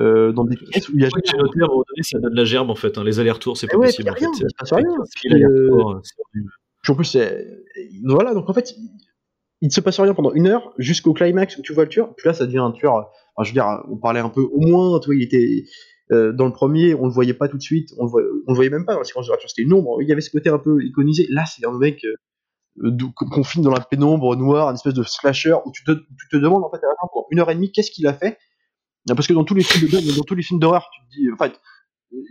euh, 0.00 0.32
dans 0.32 0.44
des 0.44 0.56
pièces 0.56 0.88
où 0.88 0.92
il 0.94 1.02
y 1.02 1.04
a 1.04 1.08
à 1.08 1.10
un 1.10 1.66
donné, 1.66 2.02
ça 2.02 2.18
donne 2.18 2.34
la 2.34 2.44
gerbe 2.44 2.68
en 2.70 2.74
fait. 2.74 2.98
hein, 2.98 3.04
Les 3.04 3.20
allers-retours, 3.20 3.56
c'est 3.56 3.66
Eh 3.66 3.72
pas 3.72 3.78
ouais, 3.78 3.86
possible 3.86 4.10
en 4.10 4.14
rien, 4.14 4.30
fait. 4.34 4.74
rien. 4.74 4.88
Fil 5.16 5.32
aller-retour, 5.34 5.90
euh, 5.92 6.00
c'est 6.02 6.14
horrible. 6.20 6.50
Puis 6.82 6.92
en 6.92 6.96
plus, 6.96 7.04
c'est- 7.04 7.46
voilà, 8.04 8.34
donc 8.34 8.50
en 8.50 8.52
fait, 8.52 8.72
il, 8.76 8.90
il 9.62 9.68
ne 9.68 9.72
se 9.72 9.80
passe 9.80 9.98
rien 10.00 10.12
pendant 10.12 10.32
une 10.34 10.48
heure 10.48 10.74
jusqu'au 10.76 11.14
climax 11.14 11.56
où 11.58 11.62
tu 11.62 11.72
vois 11.72 11.84
le 11.84 11.88
tueur. 11.88 12.14
Puis 12.16 12.28
là, 12.28 12.34
ça 12.34 12.44
devient 12.46 12.58
un 12.58 12.72
tueur. 12.72 12.92
Enfin, 13.36 13.44
je 13.44 13.50
veux 13.50 13.54
dire, 13.54 13.66
on 13.88 13.96
parlait 13.96 14.20
un 14.20 14.28
peu, 14.28 14.42
au 14.42 14.60
moins, 14.60 14.98
tu 15.00 15.06
vois, 15.06 15.14
il 15.14 15.22
était 15.22 15.64
euh, 16.12 16.32
dans 16.32 16.46
le 16.46 16.52
premier, 16.52 16.94
on 16.94 17.06
le 17.06 17.12
voyait 17.12 17.34
pas 17.34 17.48
tout 17.48 17.56
de 17.56 17.62
suite, 17.62 17.90
on 17.98 18.04
le 18.04 18.10
voyait, 18.10 18.28
on 18.46 18.52
le 18.52 18.54
voyait 18.56 18.70
même 18.70 18.84
pas 18.84 18.92
dans 18.94 19.00
la 19.00 19.04
séquence 19.04 19.26
de 19.26 19.30
voiture, 19.30 19.48
c'était 19.48 19.62
une 19.62 19.72
ombre. 19.72 20.00
Il 20.02 20.08
y 20.08 20.12
avait 20.12 20.20
ce 20.20 20.30
côté 20.30 20.50
un 20.50 20.58
peu 20.58 20.82
iconisé. 20.84 21.26
Là, 21.30 21.44
c'est 21.46 21.64
un 21.66 21.76
mec 21.76 22.04
euh, 22.04 22.14
de- 22.90 23.04
qu'on 23.14 23.44
filme 23.44 23.64
dans 23.64 23.70
la 23.72 23.80
pénombre 23.80 24.36
noire, 24.36 24.68
une 24.68 24.74
espèce 24.76 24.94
de 24.94 25.02
slasher 25.02 25.56
où 25.64 25.72
tu 25.72 25.84
te, 25.84 25.92
tu 25.92 26.28
te 26.30 26.36
demandes 26.36 26.64
en 26.64 26.70
fait 26.70 26.78
à 26.78 26.88
la 26.88 26.94
fin 27.00 27.08
une 27.30 27.40
heure 27.40 27.50
et 27.50 27.54
demie 27.54 27.72
qu'est-ce 27.72 27.90
qu'il 27.90 28.06
a 28.06 28.14
fait? 28.14 28.38
Parce 29.08 29.26
que 29.26 29.32
dans 29.32 29.44
tous 29.44 29.54
les 29.54 29.62
films 29.62 29.88
de- 29.88 30.16
dans 30.16 30.22
tous 30.24 30.34
les 30.34 30.42
films 30.42 30.58
d'horreur, 30.60 30.88
tu 30.92 31.00
te 31.06 31.20
dis, 31.20 31.30
en 31.32 31.36
fait, 31.36 31.60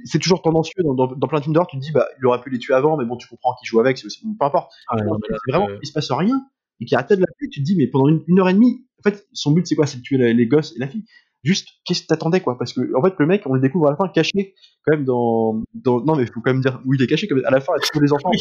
c'est 0.06 0.20
toujours 0.20 0.42
tendancieux 0.42 0.84
dans, 0.84 0.94
dans, 0.94 1.08
dans 1.08 1.28
plein 1.28 1.40
de 1.40 1.44
films 1.44 1.54
d'horreur, 1.54 1.68
tu 1.68 1.78
te 1.78 1.82
dis, 1.82 1.92
bah, 1.92 2.08
il 2.20 2.26
aurait 2.26 2.42
pu 2.42 2.50
les 2.50 2.60
tuer 2.60 2.74
avant, 2.74 2.98
mais 2.98 3.06
bon, 3.06 3.18
tu 3.18 3.28
comprends 3.28 3.54
qu'il 3.60 3.68
joue 3.68 3.80
avec, 3.80 3.98
c'est 3.98 4.06
aussi, 4.06 4.22
peu 4.40 4.46
importe. 4.46 4.72
Ah, 4.88 4.96
non, 5.06 5.14
mais 5.22 5.28
là, 5.34 5.38
vraiment, 5.48 5.68
euh, 5.70 5.80
il 5.84 5.88
se 5.88 5.94
passe 5.94 6.12
rien, 6.12 6.42
et 6.82 6.86
qu'il 6.86 6.96
arrête 6.98 7.10
de 7.10 7.16
l'appeler, 7.16 7.50
tu 7.50 7.62
te 7.62 7.66
dis, 7.66 7.76
mais 7.78 7.88
pendant 7.88 8.08
une, 8.10 8.24
une 8.28 8.40
heure 8.40 8.50
et 8.50 8.54
demie, 8.54 8.86
en 9.00 9.10
fait, 9.10 9.26
son 9.34 9.52
but 9.52 9.66
c'est 9.68 9.76
quoi? 9.76 9.86
C'est 9.86 9.98
de 9.98 10.02
tuer 10.02 10.18
la- 10.18 10.34
les 10.34 10.48
gosses 10.48 10.74
et 10.76 10.80
la 10.80 10.88
fille. 10.88 11.06
Juste, 11.46 11.70
qu'est-ce 11.86 12.02
que 12.02 12.08
t'attendais, 12.08 12.42
quoi? 12.42 12.58
Parce 12.58 12.74
que, 12.74 12.82
en 12.98 13.04
fait, 13.04 13.14
le 13.20 13.28
mec, 13.28 13.44
on 13.46 13.54
le 13.54 13.62
découvre 13.62 13.88
à 13.88 13.92
la 13.92 13.96
fin 13.96 14.08
caché, 14.08 14.56
quand 14.84 14.94
même, 14.94 15.06
dans. 15.06 15.62
dans 15.76 16.02
non, 16.02 16.16
mais 16.16 16.24
il 16.24 16.32
faut 16.32 16.42
quand 16.42 16.52
même 16.52 16.62
dire 16.62 16.82
où 16.86 16.96
il 16.96 17.02
est 17.02 17.08
caché, 17.08 17.28
comme 17.28 17.42
à 17.46 17.52
la 17.52 17.62
fin, 17.62 17.74
il 17.94 18.02
les 18.02 18.12
enfants. 18.12 18.32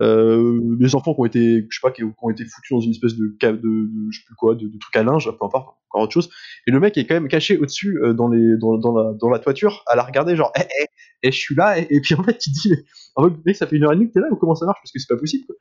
Euh, 0.00 0.58
les 0.80 0.94
enfants 0.94 1.14
qui 1.14 1.20
ont 1.20 1.24
été, 1.26 1.66
je 1.68 1.78
sais 1.78 1.80
pas, 1.82 1.92
qui, 1.92 2.02
ont 2.02 2.30
été 2.30 2.44
foutus 2.44 2.70
dans 2.70 2.80
une 2.80 2.90
espèce 2.92 3.14
de 3.14 3.36
de, 3.40 3.52
de- 3.52 3.88
je 4.10 4.18
sais 4.18 4.24
plus 4.26 4.34
quoi, 4.34 4.54
de, 4.54 4.66
de 4.66 4.78
truc 4.78 4.96
à 4.96 5.02
linge, 5.02 5.26
peu 5.26 5.44
importe, 5.44 5.76
encore 5.90 6.02
autre 6.02 6.12
chose. 6.12 6.30
Et 6.66 6.70
le 6.70 6.80
mec 6.80 6.96
est 6.96 7.06
quand 7.06 7.14
même 7.14 7.28
caché 7.28 7.58
au-dessus, 7.58 7.98
euh, 8.02 8.14
dans 8.14 8.28
les, 8.28 8.56
dans, 8.58 8.78
dans 8.78 8.96
la, 8.96 9.12
dans 9.12 9.28
la 9.28 9.38
toiture, 9.38 9.84
à 9.86 9.94
la 9.94 10.02
regarder, 10.02 10.34
genre, 10.34 10.50
eh, 10.58 10.62
eh, 10.62 10.86
eh, 11.24 11.30
je 11.30 11.36
suis 11.38 11.54
là, 11.54 11.78
et, 11.78 11.86
et 11.90 12.00
puis 12.00 12.14
en 12.14 12.22
fait, 12.24 12.38
dis, 12.48 12.70
mais, 12.70 12.76
en 13.16 13.24
fait, 13.24 13.34
mec, 13.44 13.56
ça 13.56 13.66
fait 13.66 13.76
une 13.76 13.84
heure 13.84 13.92
et 13.92 13.96
demie 13.96 14.08
que 14.08 14.14
t'es 14.14 14.20
là, 14.20 14.28
ou 14.30 14.36
comment 14.36 14.54
ça 14.54 14.64
marche, 14.64 14.78
parce 14.82 14.90
que 14.92 14.98
c'est 14.98 15.14
pas 15.14 15.20
possible, 15.20 15.44
quoi. 15.46 15.56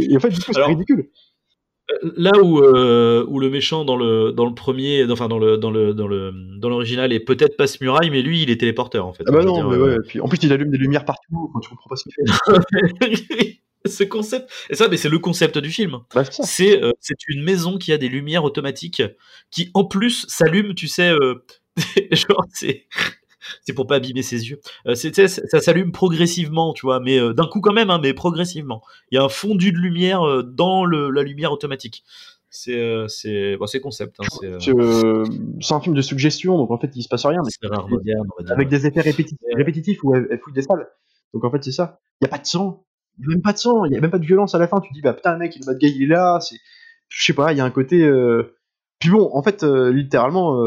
Et, 0.00 0.12
et 0.12 0.16
en 0.16 0.20
fait, 0.20 0.30
du 0.30 0.40
coup, 0.40 0.52
c'est 0.52 0.62
ridicule. 0.62 1.08
Là 2.16 2.32
où, 2.42 2.60
euh, 2.60 3.24
où 3.28 3.38
le 3.38 3.48
méchant 3.48 3.84
dans 3.84 3.96
le, 3.96 4.32
dans 4.32 4.44
le 4.44 4.54
premier, 4.54 5.08
enfin 5.08 5.28
dans 5.28 5.38
le 5.38 5.56
dans 5.56 5.70
le 5.70 5.94
dans 5.94 6.08
le 6.08 6.32
dans 6.58 6.68
l'original 6.68 7.12
est 7.12 7.20
peut-être 7.20 7.56
pas 7.56 7.66
muraille, 7.80 8.10
mais 8.10 8.22
lui 8.22 8.42
il 8.42 8.50
est 8.50 8.58
téléporteur 8.58 9.06
en 9.06 9.12
fait. 9.12 9.22
Ah 9.28 9.32
bah 9.32 9.44
non, 9.44 9.54
dire, 9.54 9.68
mais 9.68 9.76
euh, 9.76 9.96
ouais, 9.96 10.02
puis 10.06 10.20
en 10.20 10.26
plus, 10.26 10.38
il 10.42 10.52
allume 10.52 10.70
des 10.70 10.78
lumières 10.78 11.04
partout, 11.04 11.50
quand 11.52 11.60
tu 11.60 11.70
comprends 11.70 11.90
pas 11.90 11.96
ce 11.96 12.04
qu'il 12.04 13.12
fait. 13.38 13.60
ce 13.86 14.02
concept, 14.02 14.50
et 14.68 14.74
ça, 14.74 14.88
mais 14.88 14.96
c'est 14.96 15.08
le 15.08 15.20
concept 15.20 15.58
du 15.58 15.70
film. 15.70 15.98
Bah, 16.12 16.24
c'est 16.24 16.82
euh, 16.82 16.90
c'est 16.98 17.28
une 17.28 17.44
maison 17.44 17.78
qui 17.78 17.92
a 17.92 17.98
des 17.98 18.08
lumières 18.08 18.42
automatiques 18.42 19.02
qui 19.52 19.70
en 19.74 19.84
plus 19.84 20.26
s'allument, 20.28 20.74
tu 20.74 20.88
sais, 20.88 21.12
genre 22.10 22.44
c'est 22.52 22.86
c'est 23.62 23.72
pour 23.72 23.86
pas 23.86 23.96
abîmer 23.96 24.22
ses 24.22 24.48
yeux. 24.48 24.60
Euh, 24.86 24.94
ça 24.94 25.60
s'allume 25.60 25.92
progressivement, 25.92 26.72
tu 26.72 26.86
vois, 26.86 27.00
mais 27.00 27.18
euh, 27.18 27.32
d'un 27.32 27.46
coup 27.46 27.60
quand 27.60 27.72
même, 27.72 27.90
hein, 27.90 28.00
mais 28.02 28.14
progressivement. 28.14 28.82
Il 29.10 29.16
y 29.16 29.18
a 29.18 29.24
un 29.24 29.28
fondu 29.28 29.72
de 29.72 29.78
lumière 29.78 30.26
euh, 30.26 30.42
dans 30.42 30.84
le, 30.84 31.10
la 31.10 31.22
lumière 31.22 31.52
automatique. 31.52 32.04
C'est 32.48 33.04
c'est 33.08 33.56
bon, 33.58 33.66
c'est 33.66 33.80
concept. 33.80 34.16
Hein, 34.20 34.24
c'est 34.60 35.74
un 35.74 35.80
film 35.80 35.94
de 35.94 36.00
suggestion, 36.00 36.56
donc 36.56 36.70
en 36.70 36.78
fait, 36.78 36.90
il 36.94 37.02
se 37.02 37.08
passe 37.08 37.26
rien, 37.26 37.40
mais 37.44 37.50
c'est 37.50 37.66
rare 37.66 37.88
moderne, 37.88 38.26
avec 38.48 38.68
des 38.68 38.86
effets 38.86 39.02
répétitifs, 39.02 39.38
répétitifs 39.54 40.02
où 40.04 40.14
elle, 40.14 40.26
elle 40.30 40.38
fouille 40.38 40.54
des 40.54 40.62
salles. 40.62 40.88
Donc 41.34 41.44
en 41.44 41.50
fait, 41.50 41.62
c'est 41.62 41.72
ça. 41.72 42.00
Il 42.20 42.24
y 42.24 42.28
a 42.28 42.30
pas 42.30 42.38
de 42.38 42.46
sang. 42.46 42.86
Il 43.18 43.24
y 43.24 43.26
a 43.26 43.34
même 43.34 43.42
pas 43.42 43.52
de 43.52 43.58
sang. 43.58 43.84
Il 43.84 43.92
y 43.92 43.96
a 43.96 44.00
même 44.00 44.10
pas 44.10 44.18
de 44.18 44.24
violence 44.24 44.54
à 44.54 44.58
la 44.58 44.68
fin. 44.68 44.80
Tu 44.80 44.88
te 44.88 44.94
dis, 44.94 45.02
bah 45.02 45.12
putain, 45.12 45.32
le 45.32 45.38
mec, 45.38 45.54
le 45.56 45.66
bad 45.66 45.76
guy, 45.76 45.92
il 45.94 46.04
est 46.04 46.06
là. 46.06 46.38
C'est, 46.40 46.56
je 47.08 47.24
sais 47.24 47.34
pas, 47.34 47.52
il 47.52 47.58
y 47.58 47.60
a 47.60 47.64
un 47.64 47.70
côté. 47.70 48.08
Puis 49.00 49.10
bon, 49.10 49.28
en 49.34 49.42
fait, 49.42 49.62
littéralement. 49.62 50.58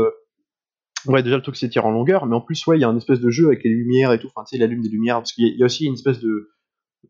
Ouais, 1.07 1.23
déjà 1.23 1.35
le 1.37 1.41
truc 1.41 1.55
s'étire 1.55 1.85
en 1.85 1.91
longueur, 1.91 2.25
mais 2.25 2.35
en 2.35 2.41
plus, 2.41 2.65
ouais, 2.67 2.77
il 2.77 2.81
y 2.81 2.83
a 2.83 2.89
un 2.89 2.97
espèce 2.97 3.19
de 3.19 3.29
jeu 3.29 3.47
avec 3.47 3.63
les 3.63 3.69
lumières 3.69 4.11
et 4.13 4.19
tout. 4.19 4.27
Enfin, 4.27 4.43
tu 4.45 4.51
sais, 4.51 4.57
il 4.57 4.63
allume 4.63 4.81
des 4.81 4.89
lumières 4.89 5.17
parce 5.17 5.31
qu'il 5.33 5.45
y, 5.45 5.49
a- 5.49 5.53
il 5.53 5.57
y 5.59 5.63
a 5.63 5.65
aussi 5.65 5.85
une 5.85 5.93
espèce 5.93 6.19
de 6.19 6.49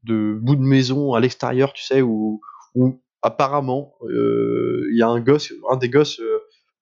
de 0.04 0.38
bout 0.40 0.56
de 0.56 0.62
maison 0.62 1.14
à 1.14 1.20
l'extérieur, 1.20 1.74
tu 1.74 1.84
sais, 1.84 2.02
où, 2.04 2.42
où 2.76 3.02
apparemment 3.24 3.96
euh, 4.04 4.88
il 4.92 4.98
y 4.98 5.02
a 5.02 5.08
un 5.10 5.20
gosse, 5.20 5.52
un 5.72 5.78
des 5.78 5.90
gosses, 5.90 6.20
euh, 6.20 6.40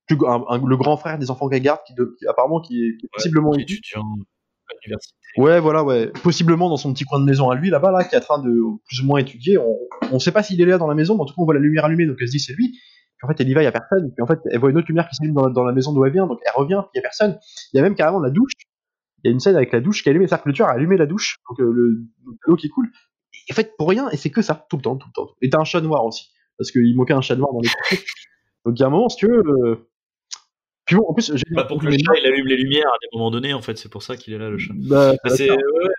plus, 0.08 0.18
un- 0.28 0.44
un- 0.50 0.66
le 0.66 0.78
grand 0.78 0.98
frère 0.98 1.18
des 1.18 1.32
enfants 1.32 1.48
garde, 1.48 1.80
qui, 1.88 1.94
de- 1.96 2.16
qui 2.20 2.28
apparemment 2.28 2.60
qui 2.62 2.76
est, 2.84 2.98
qui 2.98 3.06
est 3.06 3.10
possiblement 3.14 3.54
étudiant 3.62 4.02
à 4.70 4.74
l'université. 4.84 5.16
Ouais, 5.38 5.60
voilà, 5.62 5.84
ouais. 5.86 6.12
Possiblement 6.24 6.70
dans 6.70 6.78
son 6.78 6.94
petit 6.94 7.06
coin 7.06 7.20
de 7.20 7.26
maison 7.26 7.50
à 7.50 7.56
lui, 7.56 7.70
là-bas, 7.70 7.92
là, 7.92 8.04
qui 8.04 8.16
est 8.16 8.18
en 8.18 8.22
train 8.22 8.40
de 8.42 8.52
plus 8.88 9.02
ou 9.02 9.06
moins 9.06 9.20
étudier. 9.20 9.58
On, 9.58 9.78
on 10.12 10.20
sait 10.20 10.32
pas 10.34 10.44
s'il 10.44 10.60
est 10.60 10.66
là 10.66 10.78
dans 10.78 10.88
la 10.88 10.96
maison, 10.96 11.16
mais 11.16 11.22
en 11.22 11.26
tout 11.26 11.34
cas, 11.34 11.42
on 11.42 11.46
voit 11.46 11.54
la 11.54 11.60
lumière 11.62 11.86
allumée, 11.86 12.06
donc 12.06 12.18
elle 12.20 12.28
se 12.28 12.34
dit 12.34 12.40
c'est 12.40 12.54
lui. 12.54 12.78
Puis 13.18 13.26
en 13.26 13.28
fait, 13.30 13.42
elle 13.42 13.50
y 13.50 13.54
va, 13.54 13.62
il 13.62 13.66
y 13.66 13.68
a 13.68 13.72
personne. 13.72 14.12
Puis 14.14 14.22
en 14.22 14.28
fait, 14.28 14.40
elle 14.52 14.60
voit 14.60 14.70
une 14.70 14.78
autre 14.78 14.88
lumière 14.88 15.08
qui 15.10 15.16
s'allume 15.16 15.34
dans, 15.34 15.46
la- 15.48 15.54
dans 15.54 15.64
la 15.64 15.74
maison 15.74 15.92
d'où 15.94 16.06
elle 16.06 16.14
vient, 16.14 16.28
donc 16.28 16.40
elle 16.46 16.52
revient, 16.56 16.82
puis 16.84 16.92
il 16.94 16.98
y 16.98 17.00
a 17.00 17.02
personne. 17.02 17.38
Il 17.74 17.78
y 17.78 17.80
a 17.80 17.84
même 17.84 17.96
carrément 17.96 18.20
la 18.20 18.30
douche. 18.30 18.52
Il 19.24 19.28
y 19.28 19.30
a 19.30 19.32
une 19.34 19.40
scène 19.40 19.56
avec 19.56 19.72
la 19.74 19.80
douche 19.82 20.04
qui 20.04 20.10
est 20.10 20.12
allumée, 20.12 20.28
c'est-à-dire 20.28 20.44
que 20.44 20.50
le 20.50 20.54
tueur 20.54 20.68
a 20.70 20.74
allumé 20.74 20.96
la 20.98 21.08
douche, 21.08 21.38
donc 21.50 21.60
euh, 21.60 21.72
le 21.74 22.00
l'eau 22.46 22.56
qui 22.56 22.70
coule. 22.70 22.90
Et 23.50 23.54
en 23.54 23.56
fait, 23.56 23.76
pour 23.78 23.90
rien, 23.90 24.10
et 24.12 24.18
c'est 24.18 24.30
que 24.30 24.42
ça, 24.44 24.66
tout 24.70 24.76
le 24.78 24.82
temps, 24.84 24.96
tout 24.98 25.08
le 25.08 25.14
temps. 25.14 25.30
Et 25.42 25.50
t'as 25.50 25.60
un 25.60 25.64
chat 25.64 25.82
noir 25.82 26.06
aussi, 26.06 26.30
parce 26.58 26.70
qu'il 26.72 26.96
manquait 26.96 27.14
un 27.14 27.22
chat 27.22 27.36
noir 27.36 27.52
dans 27.54 27.60
les. 27.62 27.70
Donc 28.66 28.78
il 28.78 28.80
y 28.80 28.84
a 28.84 28.88
un 28.88 28.90
moment, 28.92 29.10
si 29.10 29.18
tu 29.18 29.28
veux. 29.28 29.42
euh, 29.66 29.88
Puis 30.86 30.96
bon, 30.96 31.06
en 31.08 31.14
plus, 31.14 31.32
Bah, 31.52 31.64
pour 31.64 31.80
que 31.82 31.86
le 31.88 31.92
chat 31.94 32.14
il 32.22 32.28
allume 32.28 32.46
les 32.48 32.58
lumières 32.58 32.88
à 32.88 32.98
des 33.02 33.08
moments 33.18 33.32
donnés, 33.32 33.54
en 33.54 33.62
fait, 33.62 33.78
c'est 33.78 33.90
pour 33.90 34.04
ça 34.04 34.16
qu'il 34.16 34.34
est 34.34 34.38
là 34.38 34.50
le 34.50 34.58
chat. 34.60 34.74
Bah, 34.78 35.14
Bah, 35.24 35.30
c'est 35.32 35.50
ouais, 35.50 35.56
ouais. 35.58 35.90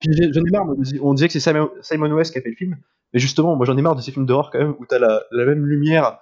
Puis 0.00 0.10
j'en 0.32 0.44
ai 0.44 0.50
marre, 0.50 0.66
on 0.68 0.74
dis- 0.80 1.00
on 1.02 1.14
disait 1.14 1.26
que 1.28 1.32
c'est 1.32 1.40
Simon 1.40 1.70
Simon 1.80 2.10
West 2.12 2.32
qui 2.32 2.38
a 2.38 2.42
fait 2.42 2.50
le 2.50 2.54
film, 2.54 2.76
mais 3.12 3.18
justement, 3.18 3.56
moi 3.56 3.66
j'en 3.66 3.76
ai 3.76 3.82
marre 3.82 3.96
de 3.96 4.00
ces 4.02 4.12
films 4.12 4.26
d'horreur 4.26 4.50
quand 4.52 4.58
même 4.58 4.76
où 4.78 4.86
t'as 4.86 4.98
la, 5.00 5.22
la 5.32 5.44
même 5.44 5.64
lumière. 5.66 6.18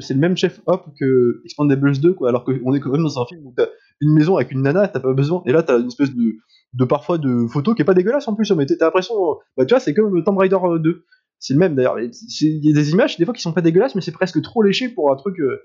C'est 0.00 0.14
le 0.14 0.20
même 0.20 0.36
chef 0.36 0.60
hop 0.66 0.86
que 0.98 1.40
Expandables 1.44 1.98
2, 1.98 2.14
quoi, 2.14 2.28
alors 2.28 2.44
qu'on 2.44 2.74
est 2.74 2.80
quand 2.80 2.90
même 2.90 3.02
dans 3.02 3.20
un 3.20 3.26
film 3.26 3.44
où 3.46 3.52
t'as 3.56 3.66
une 4.00 4.12
maison 4.12 4.36
avec 4.36 4.52
une 4.52 4.62
nana, 4.62 4.88
t'as 4.88 5.00
pas 5.00 5.12
besoin. 5.12 5.42
Et 5.46 5.52
là, 5.52 5.62
t'as 5.62 5.78
une 5.78 5.86
espèce 5.88 6.14
de, 6.14 6.36
de 6.72 6.84
parfois 6.84 7.18
de 7.18 7.46
photo 7.46 7.74
qui 7.74 7.82
est 7.82 7.84
pas 7.84 7.94
dégueulasse 7.94 8.26
en 8.28 8.34
plus, 8.34 8.50
mais 8.52 8.66
t'as 8.66 8.84
l'impression, 8.84 9.14
bah 9.56 9.64
tu 9.66 9.74
vois, 9.74 9.80
c'est 9.80 9.94
comme 9.94 10.22
Tomb 10.24 10.38
Raider 10.38 10.58
euh, 10.62 10.78
2. 10.78 11.04
C'est 11.38 11.54
le 11.54 11.58
même 11.60 11.74
d'ailleurs. 11.74 11.98
Il 12.00 12.10
y 12.64 12.70
a 12.70 12.74
des 12.74 12.90
images, 12.92 13.18
des 13.18 13.24
fois, 13.24 13.34
qui 13.34 13.42
sont 13.42 13.52
pas 13.52 13.60
dégueulasses, 13.60 13.94
mais 13.94 14.00
c'est 14.00 14.12
presque 14.12 14.40
trop 14.42 14.62
léché 14.62 14.88
pour 14.88 15.12
un 15.12 15.16
truc. 15.16 15.38
euh, 15.40 15.60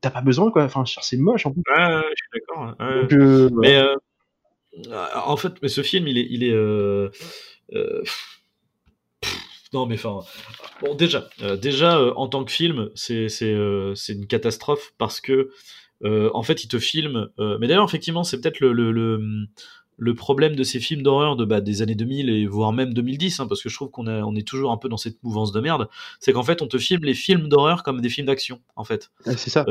T'as 0.00 0.10
pas 0.10 0.22
besoin, 0.22 0.50
quoi. 0.50 0.64
Enfin, 0.64 0.84
c'est 1.02 1.16
moche 1.18 1.46
en 1.46 1.52
plus. 1.52 1.62
Ouais, 1.68 1.94
ouais, 1.94 2.02
je 2.10 2.22
suis 2.22 2.40
d'accord. 2.40 2.74
euh. 2.80 3.50
Mais 3.60 3.76
euh, 3.76 3.94
en 5.26 5.36
fait, 5.36 5.52
mais 5.62 5.68
ce 5.68 5.82
film, 5.82 6.08
il 6.08 6.18
est, 6.18 6.26
il 6.30 6.42
est. 6.42 6.54
non, 9.74 9.86
mais 9.86 9.96
enfin, 9.96 10.20
bon, 10.80 10.94
déjà, 10.94 11.28
euh, 11.42 11.56
déjà 11.56 11.98
euh, 11.98 12.12
en 12.16 12.28
tant 12.28 12.44
que 12.44 12.52
film, 12.52 12.90
c'est 12.94 13.28
euh, 13.42 13.94
une 14.08 14.26
catastrophe 14.26 14.92
parce 14.98 15.20
que 15.20 15.50
en 16.04 16.42
fait, 16.42 16.64
il 16.64 16.68
te 16.68 16.78
filme. 16.78 17.30
euh, 17.38 17.56
mais 17.60 17.66
d'ailleurs, 17.66 17.84
effectivement, 17.84 18.24
c'est 18.24 18.40
peut-être 18.40 18.60
le, 18.60 18.72
le, 18.72 18.92
le 18.92 19.46
le 19.96 20.12
problème 20.14 20.56
de 20.56 20.64
ces 20.64 20.80
films 20.80 21.02
d'horreur 21.02 21.36
de 21.36 21.44
bah, 21.44 21.60
des 21.60 21.80
années 21.80 21.94
2000 21.94 22.28
et 22.28 22.46
voire 22.46 22.72
même 22.72 22.92
2010, 22.92 23.38
hein, 23.38 23.46
parce 23.46 23.62
que 23.62 23.68
je 23.68 23.76
trouve 23.76 23.90
qu'on 23.90 24.08
est, 24.08 24.22
on 24.22 24.34
est 24.34 24.46
toujours 24.46 24.72
un 24.72 24.76
peu 24.76 24.88
dans 24.88 24.96
cette 24.96 25.22
mouvance 25.22 25.52
de 25.52 25.60
merde, 25.60 25.88
c'est 26.18 26.32
qu'en 26.32 26.42
fait 26.42 26.62
on 26.62 26.66
te 26.66 26.78
filme 26.78 27.04
les 27.04 27.14
films 27.14 27.48
d'horreur 27.48 27.84
comme 27.84 28.00
des 28.00 28.08
films 28.08 28.26
d'action, 28.26 28.60
en 28.74 28.82
fait. 28.82 29.12
Ouais, 29.24 29.36
c'est 29.36 29.50
ça. 29.50 29.64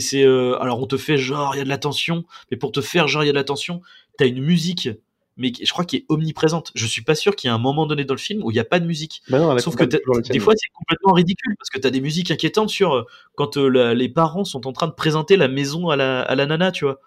C'est, 0.00 0.24
alors 0.24 0.80
on 0.80 0.86
te 0.86 0.96
fait 0.96 1.16
genre 1.16 1.54
il 1.54 1.58
y 1.58 1.60
a 1.60 1.64
de 1.64 1.68
la 1.68 1.78
tension, 1.78 2.24
mais 2.50 2.56
pour 2.56 2.72
te 2.72 2.80
faire 2.80 3.06
genre 3.06 3.22
il 3.22 3.26
y 3.26 3.30
a 3.30 3.32
de 3.32 3.38
la 3.38 3.44
tension, 3.44 3.82
t'as 4.18 4.26
une 4.26 4.42
musique 4.42 4.88
mais 5.36 5.52
je 5.62 5.70
crois 5.72 5.84
qu'il 5.84 6.00
est 6.00 6.04
omniprésente. 6.08 6.70
Je 6.74 6.86
suis 6.86 7.02
pas 7.02 7.14
sûr 7.14 7.34
qu'il 7.36 7.48
y 7.48 7.50
ait 7.50 7.54
un 7.54 7.58
moment 7.58 7.86
donné 7.86 8.04
dans 8.04 8.14
le 8.14 8.18
film 8.18 8.42
où 8.44 8.50
il 8.50 8.54
n'y 8.54 8.60
a 8.60 8.64
pas 8.64 8.80
de 8.80 8.86
musique. 8.86 9.22
Bah 9.28 9.38
non, 9.38 9.56
Sauf 9.58 9.74
que 9.76 9.84
des 9.84 9.98
scènes. 10.32 10.40
fois, 10.40 10.54
c'est 10.56 10.68
complètement 10.74 11.12
ridicule 11.12 11.54
parce 11.58 11.70
que 11.70 11.78
tu 11.78 11.86
as 11.86 11.90
des 11.90 12.00
musiques 12.00 12.30
inquiétantes 12.30 12.70
sur 12.70 12.94
euh, 12.94 13.04
quand 13.36 13.56
euh, 13.56 13.68
la- 13.68 13.94
les 13.94 14.08
parents 14.08 14.44
sont 14.44 14.66
en 14.66 14.72
train 14.72 14.86
de 14.86 14.92
présenter 14.92 15.36
la 15.36 15.48
maison 15.48 15.88
à 15.88 15.96
la, 15.96 16.20
à 16.22 16.34
la 16.34 16.46
nana, 16.46 16.72
tu 16.72 16.84
vois. 16.84 17.00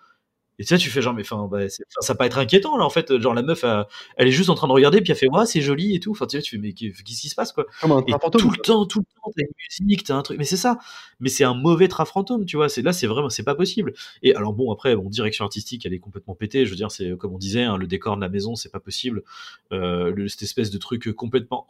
Et 0.59 0.63
tu 0.63 0.67
sais, 0.67 0.77
tu 0.77 0.89
fais 0.89 1.01
genre, 1.01 1.13
mais 1.13 1.23
enfin, 1.23 1.47
bah, 1.49 1.67
ça 1.69 1.83
va 2.13 2.15
pas 2.15 2.25
être 2.27 2.37
inquiétant 2.37 2.77
là 2.77 2.85
en 2.85 2.89
fait. 2.89 3.17
Genre, 3.19 3.33
la 3.33 3.41
meuf, 3.41 3.63
elle, 3.63 3.85
elle 4.17 4.27
est 4.27 4.31
juste 4.31 4.49
en 4.49 4.55
train 4.55 4.67
de 4.67 4.71
regarder, 4.73 5.01
puis 5.01 5.11
elle 5.11 5.17
fait, 5.17 5.27
ouais, 5.27 5.45
c'est 5.45 5.61
joli 5.61 5.95
et 5.95 5.99
tout. 5.99 6.11
Enfin, 6.11 6.27
tu 6.27 6.37
sais, 6.37 6.43
tu 6.43 6.55
fais, 6.55 6.61
mais 6.61 6.73
qu'est- 6.73 6.91
qu'est-ce 7.03 7.21
qui 7.21 7.29
se 7.29 7.35
passe 7.35 7.51
quoi? 7.53 7.65
Comme 7.81 7.91
un 7.91 7.99
Et 8.07 8.13
tout 8.37 8.49
le 8.51 8.57
temps, 8.57 8.85
tout 8.85 8.99
le 8.99 9.05
temps, 9.05 9.31
t'as 9.35 9.43
une 9.43 9.85
musique, 9.87 10.03
t'as 10.03 10.15
un 10.15 10.21
truc. 10.21 10.37
Mais 10.37 10.43
c'est 10.45 10.57
ça. 10.57 10.77
Mais 11.19 11.29
c'est 11.29 11.43
un 11.43 11.53
mauvais 11.55 11.87
train 11.87 12.05
fantôme, 12.05 12.45
tu 12.45 12.55
vois. 12.57 12.69
C'est 12.69 12.81
là, 12.83 12.93
c'est 12.93 13.07
vraiment, 13.07 13.29
c'est 13.29 13.43
pas 13.43 13.55
possible. 13.55 13.93
Et 14.21 14.35
alors 14.35 14.53
bon, 14.53 14.71
après, 14.71 14.95
bon, 14.95 15.09
direction 15.09 15.43
artistique, 15.45 15.85
elle 15.85 15.93
est 15.93 15.99
complètement 15.99 16.35
pétée. 16.35 16.65
Je 16.65 16.69
veux 16.69 16.75
dire, 16.77 16.91
c'est 16.91 17.17
comme 17.17 17.33
on 17.33 17.37
disait, 17.39 17.63
hein, 17.63 17.77
le 17.77 17.87
décor 17.87 18.15
de 18.15 18.21
la 18.21 18.29
maison, 18.29 18.55
c'est 18.55 18.71
pas 18.71 18.79
possible. 18.79 19.23
Euh, 19.71 20.11
le- 20.15 20.27
cette 20.27 20.43
espèce 20.43 20.69
de 20.69 20.77
truc 20.77 21.11
complètement 21.13 21.65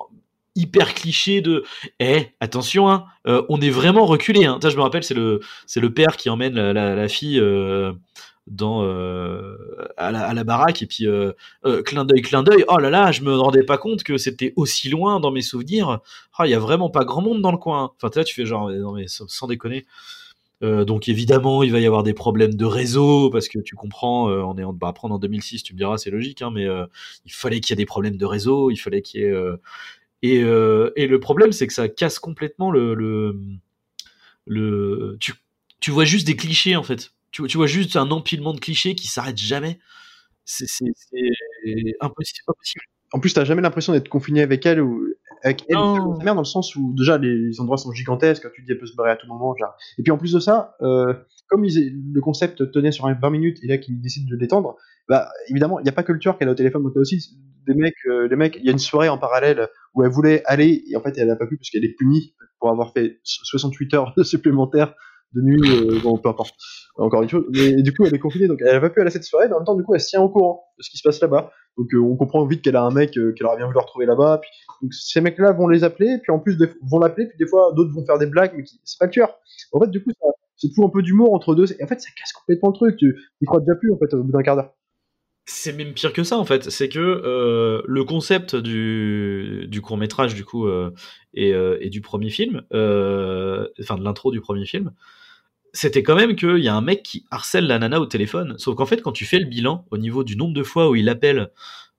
hyper 0.56 0.94
cliché 0.94 1.42
de 1.42 1.64
eh 2.00 2.28
attention 2.40 2.88
hein, 2.88 3.06
euh, 3.26 3.42
on 3.50 3.60
est 3.60 3.72
vraiment 3.72 4.06
reculé 4.06 4.46
hein. 4.46 4.60
Je 4.62 4.76
me 4.78 4.82
rappelle 4.84 5.04
c'est 5.04 5.16
le 5.16 5.40
c'est 5.66 5.80
le 5.80 5.92
père 5.92 6.16
qui 6.16 6.30
emmène 6.30 6.54
la, 6.54 6.74
la, 6.74 6.94
la 6.96 7.08
fille 7.08 7.40
euh, 7.40 7.92
euh, 8.52 9.58
à, 9.98 10.12
la, 10.12 10.44
baraque. 10.44 10.82
Et 10.82 10.88
puis 10.88 11.08
euh, 11.08 11.32
euh, 11.66 11.82
clin 11.82 12.06
d'œil 12.06 12.22
clin 12.22 12.44
d'œil. 12.44 12.66
Oh 12.68 12.78
là 12.78 12.90
là 12.90 13.12
je 13.12 13.22
me 13.22 13.36
rendais 13.36 13.64
pas 13.64 13.78
compte 13.78 14.04
que 14.04 14.18
c'était 14.18 14.54
aussi 14.56 14.90
loin 14.90 15.20
dans 15.20 15.32
mes 15.32 15.42
souvenirs. 15.42 16.00
Ah 16.38 16.46
il 16.48 16.52
y 16.52 16.54
a 16.54 16.60
vraiment 16.60 16.90
pas 16.90 17.06
grand 17.06 17.22
monde 17.22 17.42
dans 17.42 17.52
le 17.52 17.58
coin. 17.58 17.92
Enfin 17.96 18.10
là 18.16 18.24
tu 18.24 18.36
fais 18.36 18.46
genre 18.46 18.70
non 18.70 18.94
mais 18.94 19.06
sans, 19.08 19.48
déconner. 19.48 19.86
Euh, 20.62 20.86
donc 20.86 21.10
évidemment, 21.10 21.64
il 21.64 21.72
va 21.72 21.80
y 21.80 21.86
avoir 21.86 22.04
des 22.04 22.14
problèmes 22.14 22.56
de 22.56 22.66
réseau 22.66 23.30
parce 23.30 23.50
que 23.50 23.60
tu 23.60 23.76
comprends, 23.76 24.28
on 24.28 24.58
est 24.58 24.64
en, 24.64 24.74
bah, 24.74 24.94
est 24.96 25.06
en 25.06 25.20
2006, 25.20 25.64
tu 25.64 25.74
me 25.74 25.78
diras, 25.78 25.98
c'est 25.98 26.12
logique, 26.12 26.42
hein, 26.42 26.52
mais 26.54 26.68
il 27.26 27.34
fallait 27.34 27.60
qu'il 27.60 27.72
y 27.72 27.74
ait 27.74 27.84
des 27.84 27.86
problèmes 27.86 28.18
de 28.18 28.26
réseau, 28.26 28.72
il 28.72 28.78
fallait 28.78 29.02
qu'il 29.02 29.22
y 29.22 29.24
ait 29.26 29.34
et, 30.22 30.40
le 30.42 31.18
problème, 31.20 31.52
c'est 31.52 31.68
que 31.68 31.74
ça 31.74 31.90
casse 31.90 32.20
complètement 32.20 32.72
le 32.72 32.94
le, 34.46 35.18
tu 35.20 35.92
vois 35.92 36.06
juste 36.06 36.28
des 36.28 36.36
clichés 36.36 36.76
en 36.76 36.84
fait. 36.84 37.14
Tu, 37.34 37.46
tu 37.48 37.58
vois 37.58 37.68
juste 37.68 37.98
un 37.98 38.10
empilement 38.12 38.54
de 38.54 38.60
clichés 38.60 38.96
qui 38.96 39.08
s'arrête 39.08 39.38
jamais. 39.38 39.80
C'est 40.46 40.66
impossible. 42.00 42.84
En 43.12 43.20
plus, 43.20 43.34
t'as 43.34 43.44
jamais 43.44 43.62
l'impression 43.62 43.94
d'être 43.94 44.10
confiné 44.10 44.42
avec 44.42 44.66
elle 44.66 44.82
ou 44.82 45.06
avec 45.44 45.66
elle 45.68 45.76
sa 45.76 46.24
mère, 46.24 46.36
dans 46.36 46.42
le 46.42 46.46
sens 46.46 46.76
où 46.76 46.94
déjà 46.98 47.18
les 47.18 47.60
endroits 47.60 47.78
sont 47.78 47.92
gigantesques, 47.92 48.50
tu 48.54 48.62
te 48.62 48.66
dis 48.66 48.72
elle 48.72 48.80
peut 48.80 48.86
se 48.86 48.96
barrer 48.96 49.12
à 49.12 49.18
tout 49.18 49.28
moment. 49.28 49.54
Genre. 49.60 49.76
Et 49.98 50.04
puis 50.04 50.12
en 50.12 50.18
plus 50.18 50.32
de 50.32 50.40
ça, 50.40 50.76
euh, 50.82 51.14
comme 51.48 51.66
ils, 51.66 52.02
le 52.14 52.22
concept 52.22 52.72
tenait 52.72 52.92
sur 52.92 53.06
un 53.06 53.14
20 53.14 53.30
minutes 53.30 53.58
et 53.62 53.68
là 53.68 53.78
qu'ils 53.78 54.02
décident 54.02 54.28
de 54.30 54.38
l'étendre, 54.40 54.78
bah 55.10 55.30
évidemment 55.50 55.80
il 55.80 55.84
n'y 55.84 55.90
a 55.90 55.92
pas 55.92 56.04
que 56.04 56.14
le 56.14 56.20
tueur 56.20 56.38
qui 56.38 56.44
est 56.44 56.46
là 56.46 56.54
au 56.54 56.56
téléphone, 56.56 56.84
donc 56.84 56.94
il 56.94 56.98
y 56.98 57.00
a 57.00 57.02
aussi 57.02 57.38
des 57.68 57.74
mecs, 57.74 57.94
euh, 58.08 58.28
les 58.30 58.36
mecs, 58.36 58.56
il 58.58 58.66
y 58.66 58.70
a 58.70 58.72
une 58.72 58.80
soirée 58.80 59.10
en 59.10 59.18
parallèle 59.18 59.68
où 59.94 60.04
elle 60.04 60.12
voulait 60.12 60.44
aller 60.46 60.84
et 60.90 60.96
en 60.96 61.02
fait 61.02 61.18
elle 61.18 61.28
n'a 61.28 61.36
pas 61.36 61.46
pu 61.46 61.58
parce 61.58 61.70
qu'elle 61.70 61.86
est 61.86 61.96
punie 61.98 62.34
pour 62.60 62.70
avoir 62.70 62.94
fait 62.94 63.20
68 63.24 63.94
heures 63.96 64.14
supplémentaires 64.24 64.96
de 65.34 65.42
nuit, 65.42 65.62
euh, 65.64 66.00
bon 66.02 66.18
peu 66.18 66.30
importe, 66.30 66.56
encore 66.98 67.24
une 67.24 67.30
chose. 67.30 67.46
Mais 67.50 67.82
du 67.82 67.94
coup 67.94 68.06
elle 68.06 68.14
est 68.14 68.20
confinée, 68.20 68.48
donc 68.48 68.60
elle 68.62 68.74
n'a 68.74 68.80
pas 68.80 68.90
pu 68.90 69.00
aller 69.00 69.08
à 69.08 69.12
cette 69.12 69.24
soirée, 69.24 69.48
mais 69.48 69.54
en 69.54 69.60
même 69.60 69.66
temps 69.66 69.76
du 69.76 69.84
coup 69.84 69.94
elle 69.94 70.02
se 70.02 70.10
tient 70.10 70.22
au 70.22 70.30
courant 70.30 70.66
de 70.78 70.84
ce 70.84 70.90
qui 70.90 70.98
se 70.98 71.04
passe 71.04 71.20
là-bas. 71.22 71.52
Donc 71.78 71.94
euh, 71.94 72.00
on 72.00 72.16
comprend 72.16 72.46
vite 72.46 72.62
qu'elle 72.62 72.76
a 72.76 72.84
un 72.84 72.92
mec 72.92 73.18
euh, 73.18 73.34
qu'elle 73.34 73.48
aurait 73.48 73.58
bien 73.58 73.66
voulu 73.66 73.80
retrouver 73.80 74.06
là-bas. 74.06 74.40
Puis, 74.42 74.52
donc 74.82 74.94
ces 74.94 75.22
mecs-là 75.22 75.54
vont 75.54 75.68
les 75.68 75.84
appeler, 75.84 76.20
puis 76.22 76.32
en 76.32 76.40
plus 76.40 76.58
vont 76.84 77.00
l'appeler, 77.00 77.28
puis 77.28 77.38
des 77.38 77.48
fois 77.48 77.72
d'autres 77.76 77.94
vont 77.94 78.06
faire 78.06 78.20
des 78.20 78.28
blagues, 78.28 78.54
mais 78.56 78.64
qui, 78.64 78.80
c'est 78.84 79.00
pas 79.00 79.06
le 79.06 79.12
tueur. 79.12 79.36
En 79.72 79.80
fait, 79.80 79.90
du 79.90 80.04
coup, 80.04 80.12
ça, 80.12 80.28
c'est 80.58 80.70
tout 80.74 80.84
un 80.84 80.90
peu 80.90 81.02
d'humour 81.02 81.34
entre 81.34 81.56
deux. 81.56 81.72
Et 81.72 81.84
en 81.84 81.88
fait, 81.88 82.00
ça 82.00 82.10
casse 82.18 82.32
complètement 82.34 82.70
le 82.70 82.76
truc. 82.76 82.98
Tu 82.98 83.16
n'y 83.42 83.46
crois 83.46 83.60
déjà 83.60 83.76
plus 83.76 83.92
en 83.92 83.98
fait 83.98 84.14
au 84.14 84.24
bout 84.24 84.32
d'un 84.32 84.44
quart 84.44 84.56
d'heure. 84.56 84.74
C'est 85.46 85.74
même 85.74 85.94
pire 85.94 86.14
que 86.14 86.24
ça 86.24 86.38
en 86.38 86.46
fait. 86.46 86.70
C'est 86.70 86.88
que 86.88 87.84
le 87.86 88.04
concept 88.06 88.56
du, 88.56 89.82
court 89.84 89.98
métrage 89.98 90.36
du 90.36 90.46
coup 90.46 90.70
et, 91.34 91.90
du 91.90 92.00
premier 92.00 92.30
film, 92.30 92.62
enfin 92.72 93.98
de 93.98 94.04
l'intro 94.04 94.32
du 94.32 94.40
premier 94.40 94.66
film, 94.66 94.94
c'était 95.74 96.04
quand 96.04 96.16
même 96.16 96.36
qu'il 96.36 96.60
y 96.60 96.68
a 96.68 96.76
un 96.76 96.82
mec 96.82 97.04
qui 97.04 97.26
harcèle 97.32 97.66
la 97.68 97.80
nana 97.80 98.00
au 98.00 98.06
téléphone. 98.06 98.56
Sauf 98.58 98.76
qu'en 98.76 98.86
fait, 98.86 99.02
quand 99.02 99.12
tu 99.12 99.26
fais 99.26 99.40
le 99.40 99.46
bilan 99.46 99.86
au 99.92 99.98
niveau 99.98 100.24
du 100.24 100.36
nombre 100.38 100.54
de 100.54 100.64
fois 100.64 100.90
où 100.90 100.96
il 100.96 101.10
appelle 101.10 101.50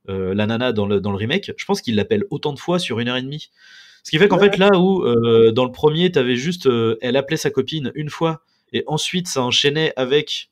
euh, 0.09 0.35
la 0.35 0.47
nana 0.47 0.73
dans 0.73 0.87
le, 0.87 1.01
dans 1.01 1.11
le 1.11 1.17
remake, 1.17 1.53
je 1.57 1.65
pense 1.65 1.81
qu'il 1.81 1.97
l'appelle 1.97 2.25
autant 2.31 2.53
de 2.53 2.59
fois 2.59 2.79
sur 2.79 3.01
une 3.01 3.09
heure 3.09 3.17
et 3.17 3.23
demie. 3.23 3.51
Ce 4.05 4.11
qui 4.11 4.19
fait 4.19 4.29
qu'en 4.29 4.39
Ouais. 4.39 4.51
fait, 4.51 4.59
là 4.59 4.69
où 4.79 5.03
euh, 5.03 5.51
dans 5.51 5.65
le 5.65 5.73
premier, 5.73 6.13
t'avais 6.13 6.37
juste, 6.37 6.67
euh, 6.67 6.97
elle 7.01 7.17
appelait 7.17 7.39
sa 7.39 7.51
copine 7.51 7.91
une 7.95 8.11
fois, 8.11 8.43
et 8.73 8.85
ensuite 8.87 9.29
ça 9.29 9.43
enchaînait 9.43 9.93
avec 9.97 10.51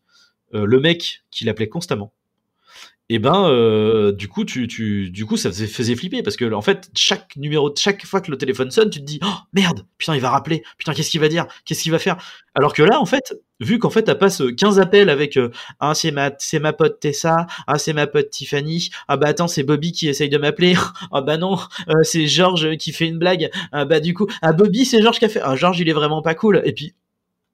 euh, 0.55 0.65
le 0.65 0.81
mec 0.81 1.23
qui 1.31 1.45
l'appelait 1.45 1.69
constamment. 1.69 2.13
Et 3.13 3.19
ben, 3.19 3.45
euh, 3.47 4.11
du 4.11 4.27
coup, 4.27 4.47
tu, 4.47 4.67
tu, 4.67 5.11
du 5.11 5.27
coup, 5.27 5.37
ça 5.37 5.53
faisait, 5.53 5.95
flipper 5.97 6.23
parce 6.23 6.39
que 6.39 6.51
en 6.51 6.63
fait, 6.63 6.89
chaque 6.95 7.37
numéro, 7.37 7.71
chaque 7.77 8.07
fois 8.07 8.23
que 8.23 8.31
le 8.31 8.39
téléphone 8.39 8.71
sonne, 8.71 8.89
tu 8.89 9.01
te 9.01 9.05
dis, 9.05 9.21
oh 9.23 9.35
merde, 9.53 9.85
putain, 9.99 10.15
il 10.15 10.23
va 10.23 10.31
rappeler, 10.31 10.63
putain, 10.79 10.95
qu'est-ce 10.95 11.11
qu'il 11.11 11.21
va 11.21 11.29
dire, 11.29 11.47
qu'est-ce 11.67 11.83
qu'il 11.83 11.93
va 11.93 11.99
faire? 11.99 12.17
Alors 12.55 12.73
que 12.73 12.83
là, 12.83 12.99
en 12.99 13.05
fait, 13.05 13.35
vu 13.61 13.79
qu'en 13.79 13.91
fait, 13.91 14.05
t'as 14.05 14.15
pas 14.15 14.31
ce 14.31 14.45
15 14.45 14.81
appels 14.81 15.11
avec, 15.11 15.37
euh, 15.37 15.51
ah 15.79 15.95
c'est 15.95 16.11
ma, 16.11 16.31
c'est 16.39 16.59
ma 16.59 16.73
pote 16.73 17.01
Tessa, 17.01 17.47
ah 17.67 17.77
c'est 17.77 17.93
ma 17.93 18.07
pote 18.07 18.31
Tiffany, 18.31 18.89
ah 19.09 19.19
bah 19.19 19.27
attends, 19.27 19.47
c'est 19.47 19.63
Bobby 19.63 19.93
qui 19.93 20.09
essaye 20.09 20.31
de 20.31 20.39
m'appeler, 20.39 20.73
ah 21.13 21.21
bah 21.21 21.37
non, 21.37 21.59
euh, 21.91 22.03
c'est 22.05 22.27
Georges 22.27 22.79
qui 22.79 22.93
fait 22.93 23.09
une 23.09 23.19
blague, 23.19 23.51
ah 23.73 23.85
bah 23.85 24.01
du 24.01 24.15
coup, 24.15 24.27
ah 24.41 24.55
Bobby, 24.55 24.87
c'est 24.87 25.03
Georges 25.03 25.19
qui 25.19 25.27
a 25.27 25.29
fait, 25.29 25.43
ah 25.45 25.55
Georges, 25.55 25.81
il 25.81 25.89
est 25.91 25.93
vraiment 25.93 26.23
pas 26.23 26.35
cool. 26.35 26.63
Et 26.65 26.73
puis, 26.73 26.95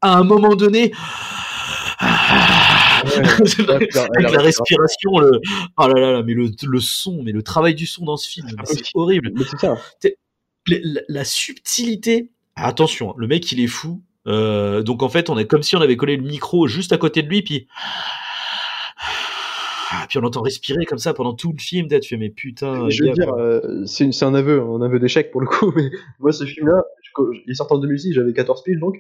à 0.03 0.19
un 0.19 0.23
moment 0.23 0.55
donné. 0.55 0.93
Avec 3.69 3.93
la 4.33 4.41
respiration, 4.41 5.19
le... 5.19 5.41
oh 5.77 5.87
là 5.89 6.01
là 6.01 6.13
là, 6.13 6.23
mais 6.23 6.35
le, 6.35 6.51
le 6.67 6.81
son, 6.81 7.23
mais 7.23 7.33
le 7.33 7.43
travail 7.43 7.75
du 7.75 7.87
son 7.87 8.05
dans 8.05 8.17
ce 8.17 8.29
film, 8.29 8.47
mais 8.57 8.65
c'est 8.67 8.83
horrible. 8.95 9.31
Mais 9.35 9.45
c'est 9.45 9.59
ça. 9.59 9.77
La, 11.09 11.25
subtilité. 11.25 12.31
Ah, 12.57 12.67
attention, 12.67 13.15
le 13.17 13.27
mec 13.27 13.51
il 13.53 13.61
est 13.61 13.67
fou. 13.69 14.03
Euh, 14.27 14.83
donc 14.83 15.03
en 15.03 15.09
fait, 15.09 15.31
on 15.31 15.39
est 15.39 15.47
comme 15.47 15.63
si 15.63 15.77
on 15.77 15.81
avait 15.81 15.97
collé 15.97 16.17
le 16.17 16.23
micro 16.23 16.67
juste 16.67 16.93
à 16.93 16.99
côté 16.99 17.23
de 17.23 17.29
lui, 17.29 17.43
puis 17.43 17.67
puis 20.09 20.19
on 20.19 20.21
l'entend 20.23 20.43
respirer 20.43 20.85
comme 20.85 20.99
ça 20.99 21.15
pendant 21.15 21.35
tout 21.35 21.53
le 21.53 21.59
film. 21.61 21.89
Tu 21.89 22.09
fais 22.09 22.17
mais 22.17 22.31
putain. 22.31 22.89
je 22.91 23.05
veux 23.05 23.13
dire, 23.13 23.33
euh, 23.35 23.85
c'est 23.87 24.05
une- 24.05 24.13
c'est 24.13 24.25
un 24.25 24.35
aveu, 24.35 24.61
un 24.63 24.83
aveu 24.83 24.99
d'échec 24.99 25.31
pour 25.31 25.41
le 25.41 25.47
coup. 25.47 25.73
Mais 25.77 25.91
moi, 26.19 26.33
ce 26.33 26.45
film-là, 26.45 26.83
il 27.47 27.57
sort 27.57 27.71
en 27.73 27.79
2006, 27.79 28.13
j'avais 28.13 28.33
14 28.33 28.63
piges 28.63 28.79
donc. 28.79 28.97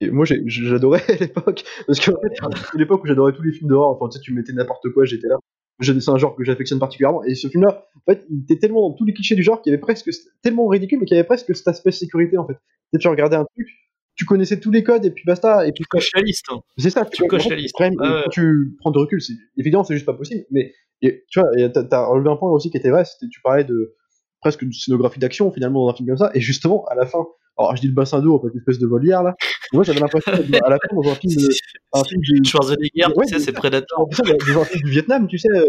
Et 0.00 0.10
moi, 0.10 0.24
j'adorais 0.26 1.02
à 1.08 1.16
l'époque. 1.16 1.64
Parce 1.86 2.04
qu'en 2.04 2.20
fait, 2.20 2.28
c'est 2.70 2.78
l'époque 2.78 3.02
où 3.04 3.06
j'adorais 3.06 3.32
tous 3.32 3.42
les 3.42 3.52
films 3.52 3.68
d'horreur. 3.68 3.90
Enfin, 3.90 4.08
tu 4.08 4.18
sais, 4.18 4.22
tu 4.22 4.32
mettais 4.32 4.52
n'importe 4.52 4.90
quoi, 4.90 5.04
j'étais 5.04 5.28
là. 5.28 5.36
C'est 5.80 6.08
un 6.08 6.16
genre 6.16 6.34
que 6.34 6.42
j'affectionne 6.44 6.78
particulièrement. 6.78 7.22
Et 7.24 7.34
ce 7.34 7.48
film-là, 7.48 7.86
en 7.94 8.10
fait, 8.12 8.24
il 8.30 8.42
était 8.44 8.58
tellement 8.58 8.88
dans 8.88 8.94
tous 8.94 9.04
les 9.04 9.12
clichés 9.12 9.34
du 9.34 9.42
genre 9.42 9.60
qu'il 9.60 9.70
y 9.70 9.74
avait 9.74 9.80
presque, 9.80 10.08
tellement 10.42 10.66
ridicule, 10.66 10.98
mais 11.00 11.04
qu'il 11.06 11.16
y 11.16 11.20
avait 11.20 11.26
presque 11.26 11.54
cet 11.54 11.68
aspect 11.68 11.90
sécurité, 11.92 12.38
en 12.38 12.46
fait. 12.46 12.54
Tu 12.54 12.60
sais, 12.94 12.98
tu 12.98 13.08
regardais 13.08 13.36
un 13.36 13.44
truc, 13.44 13.68
tu 14.14 14.24
connaissais 14.24 14.58
tous 14.58 14.70
les 14.70 14.82
codes, 14.82 15.04
et 15.04 15.10
puis 15.10 15.24
basta. 15.26 15.66
Et 15.66 15.72
puis, 15.72 15.82
tu 15.84 15.88
coches 15.88 16.10
la 16.14 16.22
liste. 16.22 16.46
hein. 16.50 16.60
c'est 16.78 16.88
ça, 16.90 17.04
Tu 17.04 17.26
coches 17.26 17.42
en 17.46 17.48
fait, 17.50 17.56
la 17.56 17.60
liste. 17.60 17.74
quand 17.76 17.84
même, 17.84 17.94
Ouais, 17.98 18.08
ouais. 18.08 18.22
Quand 18.24 18.30
tu 18.30 18.76
prends 18.80 18.90
de 18.90 18.98
recul, 18.98 19.20
évidemment, 19.58 19.84
c'est 19.84 19.94
juste 19.94 20.06
pas 20.06 20.14
possible. 20.14 20.44
Mais 20.50 20.72
et, 21.02 21.24
tu 21.28 21.40
vois, 21.40 21.50
et 21.58 21.70
t'as, 21.70 21.84
t'as 21.84 22.06
relevé 22.06 22.30
un 22.30 22.36
point 22.36 22.50
aussi 22.50 22.70
qui 22.70 22.78
était 22.78 22.88
vrai, 22.90 23.04
c'était 23.04 23.28
tu 23.30 23.42
parlais 23.42 23.64
de 23.64 23.94
presque 24.40 24.64
de 24.64 24.72
scénographie 24.72 25.18
d'action 25.18 25.50
finalement 25.52 25.84
dans 25.86 25.92
un 25.92 25.94
film 25.94 26.08
comme 26.08 26.18
ça. 26.18 26.30
Et 26.34 26.40
justement, 26.40 26.84
à 26.90 26.94
la 26.94 27.06
fin, 27.06 27.24
alors 27.58 27.74
je 27.76 27.80
dis 27.80 27.88
le 27.88 27.94
bassin 27.94 28.20
d'eau, 28.20 28.34
en 28.36 28.40
fait, 28.40 28.48
une 28.52 28.58
espèce 28.58 28.78
de 28.78 28.86
volière 28.86 29.22
là. 29.22 29.34
Moi, 29.72 29.82
j'avais 29.84 30.00
l'impression 30.00 30.32
à 30.32 30.70
la 30.70 30.76
fin 30.78 30.96
dans 30.96 31.10
un 31.10 31.14
film, 31.14 31.34
de, 31.34 31.48
un 31.92 32.04
film 32.04 32.20
du, 32.20 32.40
Schwarzenegger, 32.48 33.06
Ouais, 33.16 33.26
tu 33.26 33.34
sais, 33.34 33.40
c'est 33.40 33.52
ça, 33.52 33.58
Predator. 33.58 34.00
en 34.00 34.06
plus, 34.06 34.22
dans 34.22 34.60
un 34.60 34.64
film 34.64 34.82
du 34.84 34.90
Vietnam, 34.90 35.26
tu 35.26 35.38
sais, 35.38 35.48
euh, 35.48 35.64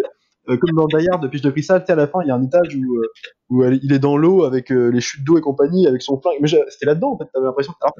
euh, 0.49 0.57
comme 0.57 0.76
dans 0.76 0.86
Die 0.88 1.07
Hard 1.09 1.24
de 1.24 1.28
Piche 1.28 1.41
de 1.41 1.49
Cristal, 1.49 1.82
tu 1.82 1.88
sais, 1.88 1.93
à 1.93 1.95
la 1.95 2.07
fin, 2.07 2.20
il 2.24 2.28
y 2.28 2.32
a 2.32 2.36
un 2.36 2.43
étage 2.43 2.76
où, 2.76 2.97
euh, 2.97 3.07
où 3.49 3.63
elle- 3.63 3.80
il 3.84 3.91
est 3.93 3.99
dans 3.99 4.18
l'eau 4.18 4.43
avec 4.43 4.72
euh, 4.72 4.91
les 4.91 5.01
chutes 5.01 5.24
d'eau 5.26 5.38
et 5.38 5.41
compagnie, 5.41 5.88
avec 5.88 6.01
son 6.01 6.20
flingue. 6.22 6.38
Mais 6.41 6.47
c'était 6.47 6.86
là-dedans, 6.86 7.13
en 7.13 7.18
fait, 7.18 7.26
t'avais 7.34 7.45
l'impression. 7.45 7.74
Alors, 7.82 7.93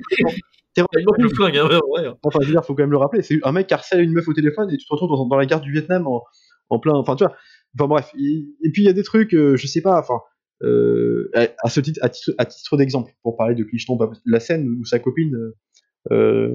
t'es 0.76 0.84
Le 1.18 1.30
flingue, 1.30 1.58
hein, 1.58 1.68
ouais, 1.68 1.80
ouais. 2.02 2.08
Enfin, 2.24 2.40
je 2.42 2.48
veux 2.48 2.52
dire, 2.54 2.64
faut 2.64 2.76
quand 2.76 2.84
même 2.84 2.92
le 2.92 2.98
rappeler. 2.98 3.22
C'est 3.24 3.40
un 3.44 3.52
mec 3.52 3.68
qui 3.68 3.74
harcèle 3.74 4.02
une 4.02 4.12
meuf 4.14 4.28
au 4.28 4.34
téléphone 4.34 4.70
et 4.72 4.78
tu 4.78 4.86
te 4.86 4.94
retrouves 4.94 5.10
dans, 5.10 5.26
dans 5.26 5.36
la 5.38 5.46
gare 5.46 5.60
du 5.62 5.72
Vietnam 5.72 6.08
en, 6.08 6.24
en 6.70 6.80
plein. 6.80 6.94
Enfin, 6.94 7.16
tu 7.16 7.24
vois. 7.24 7.34
Enfin, 7.78 7.88
bref. 7.88 8.12
Et, 8.20 8.46
et 8.64 8.72
puis, 8.72 8.84
il 8.84 8.86
y 8.86 8.90
a 8.90 8.94
des 8.94 9.04
trucs, 9.04 9.32
je 9.32 9.68
sais 9.68 9.82
pas, 9.82 9.98
enfin. 10.00 10.20
Euh, 10.64 11.30
à, 11.34 11.70
ce 11.70 11.80
titre, 11.80 12.00
à 12.04 12.10
titre, 12.10 12.78
d'exemple, 12.78 13.12
pour 13.22 13.38
parler 13.38 13.56
de 13.56 13.64
Clicheton, 13.64 13.98
la 14.26 14.40
scène 14.40 14.68
où 14.68 14.86
sa 14.86 15.00
copine 15.00 15.36
euh, 15.36 15.56
euh, 16.12 16.54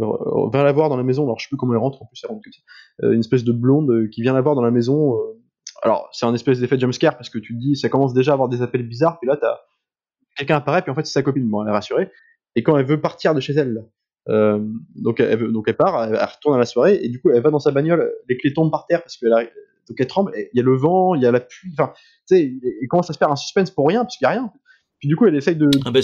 vient 0.53 0.65
la 0.65 0.73
voir 0.73 0.89
dans 0.89 0.97
la 0.97 1.03
maison, 1.03 1.25
alors 1.25 1.39
je 1.39 1.45
sais 1.45 1.49
plus 1.49 1.57
comment 1.57 1.75
elle 1.75 1.81
rentre, 1.81 2.03
en 2.03 2.07
plus 2.07 2.21
elle 2.25 2.31
rentre 2.31 2.43
comme 2.43 2.53
ça, 2.53 3.07
euh, 3.07 3.13
une 3.13 3.21
espèce 3.21 3.45
de 3.45 3.53
blonde 3.53 3.91
euh, 3.91 4.09
qui 4.09 4.23
vient 4.23 4.33
la 4.33 4.41
voir 4.41 4.55
dans 4.55 4.63
la 4.63 4.71
maison. 4.71 5.19
alors, 5.83 6.09
c'est 6.13 6.27
un 6.27 6.35
espèce 6.35 6.61
d'effet 6.61 6.79
jumpscare 6.79 7.17
parce 7.17 7.29
que 7.29 7.39
tu 7.39 7.55
te 7.55 7.59
dis, 7.59 7.77
ça 7.77 7.89
commence 7.89 8.15
déjà 8.15 8.33
à 8.33 8.35
avoir 8.35 8.49
des 8.49 8.63
appels 8.63 8.87
bizarres, 8.87 9.19
puis 9.19 9.29
là, 9.29 9.37
t'as 9.37 9.59
quelqu'un 10.37 10.57
apparaît, 10.57 10.83
puis 10.83 10.91
en 10.91 10.95
fait, 10.95 11.05
c'est 11.05 11.13
sa 11.13 11.23
copine. 11.23 11.49
Bon, 11.49 11.63
elle 11.63 11.69
est 11.69 11.73
rassurée. 11.73 12.11
Et 12.55 12.63
quand 12.63 12.77
elle 12.77 12.87
veut 12.87 13.01
partir 13.01 13.35
de 13.35 13.41
chez 13.41 13.53
elle, 13.55 13.85
donc, 14.27 15.21
elle 15.21 15.53
donc 15.53 15.65
elle 15.67 15.77
part, 15.77 16.05
elle, 16.05 16.15
elle 16.15 16.25
retourne 16.25 16.55
à 16.55 16.59
la 16.59 16.65
soirée, 16.65 17.01
et 17.03 17.09
du 17.09 17.21
coup, 17.21 17.31
elle 17.31 17.43
va 17.43 17.51
dans 17.51 17.59
sa 17.59 17.73
bagnole, 17.73 18.13
les 18.29 18.37
clés 18.37 18.53
tombent 18.53 18.71
par 18.71 18.87
terre 18.87 19.03
parce 19.03 19.17
qu'elle. 19.17 19.51
Donc 19.93 20.01
elle 20.01 20.07
tremble, 20.07 20.33
il 20.37 20.57
y 20.57 20.61
a 20.61 20.63
le 20.63 20.75
vent, 20.75 21.15
il 21.15 21.23
y 21.23 21.27
a 21.27 21.31
la 21.31 21.41
pluie, 21.41 21.71
enfin, 21.79 21.93
tu 22.27 22.37
sais, 22.37 22.43
il 22.81 22.89
commence 22.89 23.11
à 23.11 23.13
se 23.13 23.19
faire 23.19 23.31
un 23.31 23.37
suspense 23.37 23.71
pour 23.71 23.87
rien, 23.87 24.05
parce 24.05 24.17
qu'il 24.17 24.25
y 24.25 24.29
a 24.29 24.31
rien. 24.31 24.51
Puis 24.99 25.09
du 25.09 25.17
coup, 25.17 25.27
elle 25.27 25.37
essaye 25.37 25.57
de. 25.57 25.69
Ah 25.85 25.91
bah, 25.91 26.01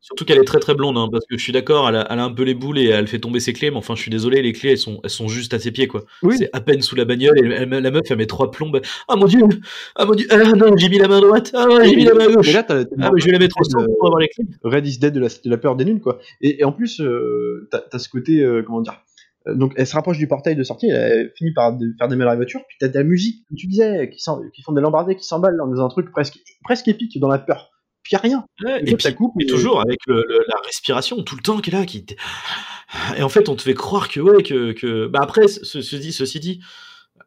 Surtout 0.00 0.24
qu'elle 0.24 0.38
est 0.38 0.44
très 0.44 0.60
très 0.60 0.74
blonde, 0.74 0.96
hein, 0.96 1.08
parce 1.10 1.24
que 1.26 1.36
je 1.36 1.42
suis 1.42 1.52
d'accord, 1.52 1.88
elle 1.88 1.96
a, 1.96 2.06
elle 2.10 2.18
a 2.20 2.24
un 2.24 2.32
peu 2.32 2.44
les 2.44 2.54
boules 2.54 2.78
et 2.78 2.84
elle 2.86 3.08
fait 3.08 3.18
tomber 3.18 3.40
ses 3.40 3.52
clés, 3.52 3.70
mais 3.70 3.76
enfin 3.78 3.96
je 3.96 4.00
suis 4.02 4.12
désolé, 4.12 4.42
les 4.42 4.52
clés 4.52 4.70
elles 4.70 4.78
sont, 4.78 5.00
elles 5.02 5.10
sont 5.10 5.26
juste 5.26 5.54
à 5.54 5.58
ses 5.58 5.72
pieds 5.72 5.88
quoi. 5.88 6.04
Oui. 6.22 6.36
C'est 6.38 6.48
à 6.52 6.60
peine 6.60 6.82
sous 6.82 6.94
la 6.94 7.04
bagnole 7.04 7.36
et 7.38 7.42
elle- 7.52 7.68
la 7.68 7.90
meuf 7.90 8.02
elle 8.08 8.16
met 8.16 8.26
trois 8.26 8.50
plombes. 8.52 8.80
Ah 9.08 9.16
mon 9.16 9.26
dieu, 9.26 9.40
ah 9.96 10.04
mon 10.04 10.14
dieu, 10.14 10.26
ah 10.30 10.36
non 10.52 10.76
j'ai 10.76 10.88
mis 10.88 10.98
la 10.98 11.08
main 11.08 11.20
droite, 11.20 11.50
ah 11.52 11.66
ouais, 11.66 11.88
j'ai 11.88 11.96
mis 11.96 12.04
la 12.04 12.14
main 12.14 12.32
gauche. 12.32 12.52
Là, 12.52 12.64
Ah 12.68 13.10
mais 13.12 13.20
je 13.20 13.26
vais 13.26 13.32
la 13.32 13.38
mettre 13.40 13.56
au 13.60 13.64
centre 13.64 13.86
pour 13.98 14.06
avoir 14.06 14.20
les 14.20 14.28
clés. 14.28 14.44
Red 14.62 14.86
is 14.86 14.98
Dead 14.98 15.12
de 15.12 15.20
la, 15.20 15.28
de 15.28 15.50
la 15.50 15.58
peur 15.58 15.74
des 15.74 15.84
nuls, 15.84 16.00
quoi. 16.00 16.20
Et, 16.40 16.60
et 16.60 16.64
en 16.64 16.72
plus, 16.72 17.00
euh, 17.00 17.68
t'as, 17.72 17.80
t'as 17.80 17.98
ce 17.98 18.08
côté, 18.08 18.40
euh, 18.40 18.62
comment 18.62 18.80
dire, 18.82 19.02
donc 19.54 19.72
elle 19.76 19.86
se 19.86 19.94
rapproche 19.94 20.18
du 20.18 20.28
portail 20.28 20.56
de 20.56 20.62
sortie, 20.62 20.88
elle 20.88 21.32
finit 21.36 21.52
par 21.52 21.76
de- 21.76 21.92
faire 21.98 22.08
démarrer 22.08 22.30
la 22.30 22.36
voiture, 22.36 22.60
puis 22.68 22.76
t'as 22.80 22.88
de 22.88 22.94
la 22.94 23.04
musique, 23.04 23.44
comme 23.48 23.56
tu 23.56 23.66
disais, 23.66 24.10
qui, 24.10 24.22
font 24.62 24.72
des 24.72 24.80
lambardés, 24.80 25.16
qui 25.16 25.24
s'emballent 25.24 25.56
dans 25.56 25.84
un 25.84 25.88
truc 25.88 26.10
presque, 26.10 26.38
presque 26.64 26.88
épique 26.88 27.18
dans 27.20 27.28
la 27.28 27.38
peur. 27.38 27.70
Puis 28.02 28.14
y 28.14 28.16
a 28.16 28.20
rien. 28.20 28.44
Ouais, 28.64 28.80
Et 28.84 28.90
et 28.90 28.96
puis, 28.96 29.14
coupe, 29.14 29.32
mais 29.36 29.44
toujours 29.46 29.80
avec 29.80 29.98
le- 30.06 30.24
le- 30.28 30.44
la 30.48 30.56
respiration 30.64 31.22
tout 31.22 31.36
le 31.36 31.42
temps 31.42 31.58
qui 31.60 31.70
est 31.70 31.72
là, 31.72 31.84
qui 31.84 32.04
et 33.18 33.22
en 33.22 33.28
fait 33.28 33.48
on 33.50 33.56
te 33.56 33.62
fait 33.62 33.74
croire 33.74 34.08
que 34.08 34.18
ouais 34.20 34.42
que, 34.42 34.72
que... 34.72 35.06
bah 35.08 35.20
après 35.22 35.46
ce, 35.46 35.82
ce 35.82 35.96
dit 35.96 36.12
ceci 36.12 36.40
dit 36.40 36.60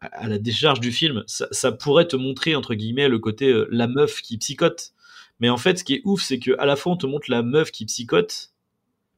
à 0.02 0.28
la 0.28 0.40
décharge 0.40 0.80
du 0.80 0.92
film 0.92 1.24
ça, 1.28 1.48
ça 1.52 1.72
pourrait 1.72 2.08
te 2.08 2.16
montrer 2.16 2.56
entre 2.56 2.74
guillemets 2.74 3.08
le 3.08 3.20
côté 3.20 3.50
euh, 3.50 3.68
la 3.70 3.86
meuf 3.88 4.22
qui 4.22 4.40
psychote 4.40 4.92
mais 5.40 5.50
en 5.50 5.58
fait 5.58 5.78
ce 5.78 5.84
qui 5.84 5.94
est 5.94 6.02
ouf 6.04 6.24
c'est 6.24 6.40
que 6.40 6.58
à 6.58 6.66
la 6.66 6.76
fois 6.76 6.94
on 6.94 6.98
te 6.98 7.06
montre 7.06 7.30
la 7.30 7.44
meuf 7.44 7.70
qui 7.72 7.86
psychote 7.86 8.50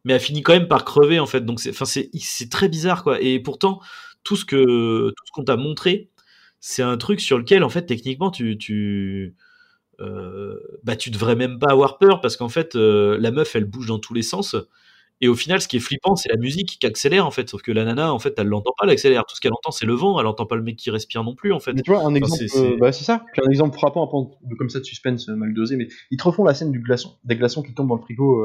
mais 0.04 0.14
elle 0.14 0.20
finit 0.20 0.42
quand 0.42 0.54
même 0.54 0.68
par 0.68 0.86
crever 0.86 1.20
en 1.20 1.26
fait. 1.26 1.42
Donc 1.46 1.60
c'est 1.60 1.70
enfin 1.72 1.86
c'est 1.86 2.10
c'est 2.20 2.50
très 2.50 2.70
bizarre 2.70 3.04
quoi. 3.04 3.22
Et 3.22 3.40
pourtant 3.40 3.80
tout 4.24 4.36
ce 4.36 4.46
que 4.46 5.10
tout 5.10 5.26
ce 5.26 5.32
qu'on 5.34 5.44
t'a 5.44 5.58
montré 5.58 6.10
c'est 6.60 6.82
un 6.84 6.98
truc 6.98 7.20
sur 7.20 7.38
lequel 7.38 7.64
en 7.64 7.70
fait 7.70 7.86
techniquement 7.86 8.32
tu 8.32 8.58
tu 8.58 9.36
euh, 10.00 10.56
bah 10.84 10.96
tu 10.96 11.10
devrais 11.12 11.36
même 11.36 11.60
pas 11.60 11.68
avoir 11.72 11.98
peur 11.98 12.22
parce 12.22 12.38
qu'en 12.38 12.50
fait 12.50 12.76
euh, 12.76 13.18
la 13.20 13.32
meuf 13.32 13.56
elle 13.56 13.66
bouge 13.66 13.88
dans 13.88 14.00
tous 14.00 14.14
les 14.14 14.24
sens. 14.24 14.56
Et 15.22 15.28
au 15.30 15.36
final 15.36 15.62
ce 15.62 15.68
qui 15.70 15.78
est 15.78 15.80
flippant 15.80 16.16
c'est 16.18 16.30
la 16.30 16.36
musique 16.38 16.80
qui 16.80 16.86
accélère 16.86 17.26
en 17.26 17.32
fait. 17.32 17.48
Sauf 17.50 17.62
que 17.62 17.72
la 17.72 17.86
nana 17.86 18.14
en 18.14 18.20
fait 18.20 18.34
elle 18.38 18.48
l'entend 18.48 18.74
pas 18.78 18.86
elle 18.86 18.92
accélère. 18.92 19.24
Tout 19.26 19.36
ce 19.36 19.42
qu'elle 19.42 19.54
entend 19.54 19.72
c'est 19.72 19.86
le 19.86 19.94
vent. 19.94 20.20
Elle 20.20 20.26
entend 20.26 20.46
pas 20.46 20.56
le 20.56 20.64
mec 20.64 20.76
qui 20.76 20.90
respire 20.90 21.24
non 21.24 21.36
plus 21.36 21.54
en 21.54 21.60
fait. 21.60 21.74
Mais 21.74 21.82
tu 21.82 21.92
vois, 21.92 22.04
un 22.06 22.14
exemple, 22.16 22.40
c'est- 22.40 22.48
c'est- 22.50 22.74
euh, 22.74 22.78
bah, 22.78 22.92
c'est 22.92 23.04
ça. 23.06 23.24
Puis 23.32 23.42
un 23.46 23.50
exemple 23.50 23.78
frappant, 23.78 24.04
un 24.04 24.08
peu 24.08 24.50
de- 24.50 24.56
comme 24.56 24.70
ça 24.70 24.80
de 24.80 24.84
suspense 24.86 25.28
mal 25.30 25.54
dosé, 25.54 25.78
mais 25.78 25.88
ils 26.12 26.18
te 26.18 26.24
refont 26.24 26.44
la 26.44 26.54
scène 26.54 26.72
du 26.72 26.80
glaçon, 26.80 27.16
des 27.24 27.36
glaçons 27.38 27.62
qui 27.62 27.74
tombent 27.74 27.88
dans 27.90 27.96
le 27.96 28.02
frigo 28.02 28.42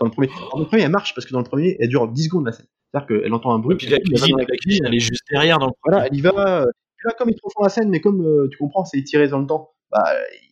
dans, 0.00 0.06
le 0.06 0.10
premier. 0.10 0.28
Dans 0.52 0.58
le 0.58 0.64
premier, 0.66 0.82
elle 0.82 0.90
marche 0.90 1.14
parce 1.14 1.26
que 1.26 1.32
dans 1.32 1.40
le 1.40 1.44
premier, 1.44 1.76
elle 1.80 1.88
dure 1.88 2.08
10 2.08 2.24
secondes 2.24 2.46
la 2.46 2.52
scène. 2.52 2.66
C'est-à-dire 2.92 3.22
qu'elle 3.22 3.32
entend 3.34 3.54
un 3.54 3.58
bruit. 3.58 3.74
et 3.74 3.78
puis 3.78 3.88
la 3.88 3.98
cuisine 3.98 4.36
la 4.38 4.56
cuisine 4.56 4.84
elle 4.86 4.94
est 4.94 5.00
juste 5.00 5.24
derrière 5.30 5.58
dans 5.58 5.66
le 5.66 5.72
Voilà, 5.84 6.06
elle 6.06 6.14
y 6.16 6.20
va. 6.20 6.60
euh, 6.62 6.66
là, 7.04 7.12
comme 7.18 7.28
ils 7.30 7.34
te 7.34 7.40
refont 7.42 7.62
la 7.62 7.68
scène, 7.68 7.88
mais 7.90 8.00
comme 8.00 8.22
euh, 8.24 8.48
tu 8.50 8.58
comprends, 8.58 8.84
c'est 8.84 8.98
étiré 8.98 9.28
dans 9.28 9.38
le 9.40 9.46
temps, 9.46 9.70
bah, 9.90 10.04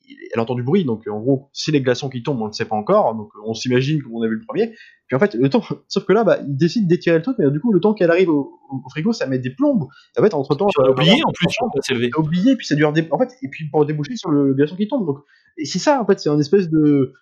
il- 0.08 0.16
elle 0.32 0.40
entend 0.40 0.54
du 0.54 0.62
bruit. 0.62 0.84
Donc, 0.84 1.06
en 1.08 1.20
gros, 1.20 1.48
c'est 1.52 1.72
les 1.72 1.80
glaçons 1.80 2.08
qui 2.10 2.22
tombent, 2.22 2.40
on 2.40 2.44
ne 2.44 2.48
le 2.48 2.52
sait 2.52 2.64
pas 2.66 2.76
encore. 2.76 3.14
Donc, 3.14 3.30
euh, 3.36 3.40
on 3.46 3.54
s'imagine 3.54 4.02
comme 4.02 4.14
on 4.14 4.22
a 4.22 4.28
vu 4.28 4.34
le 4.34 4.44
premier. 4.46 4.74
Puis 5.06 5.16
en 5.16 5.18
fait, 5.18 5.34
le 5.34 5.48
temps, 5.48 5.62
sauf 5.88 6.04
que 6.04 6.12
là, 6.12 6.24
bah, 6.24 6.38
ils 6.46 6.56
décident 6.56 6.86
d'étirer 6.86 7.16
le 7.16 7.22
truc, 7.22 7.36
mais 7.38 7.50
du 7.50 7.60
coup, 7.60 7.72
le 7.72 7.80
temps 7.80 7.94
qu'elle 7.94 8.10
arrive 8.10 8.28
au, 8.30 8.58
au 8.70 8.88
frigo, 8.90 9.12
ça 9.12 9.26
met 9.26 9.38
des 9.38 9.50
plombes. 9.50 9.86
En 10.18 10.22
fait, 10.22 10.34
entre 10.34 10.54
temps, 10.56 10.66
as 10.78 10.90
oublié 10.90 11.22
en 11.24 11.32
plus 11.32 11.46
on 11.62 11.80
s'élever 11.82 12.10
T'as 12.14 12.20
oublié, 12.20 12.56
puis 12.56 12.66
ça 12.66 12.74
dure 12.74 12.92
des... 12.92 13.06
en 13.10 13.18
fait, 13.18 13.30
et 13.42 13.48
puis 13.48 13.68
pour 13.70 13.86
déboucher 13.86 14.16
sur 14.16 14.30
le 14.30 14.54
glaçon 14.54 14.76
qui 14.76 14.88
tombe. 14.88 15.06
Donc, 15.06 15.18
et 15.56 15.64
c'est 15.66 15.78
ça, 15.78 16.02
en 16.02 16.06
fait, 16.06 16.18
c'est 16.20 16.28
un 16.30 16.38
espèce 16.38 16.68
de 16.68 17.14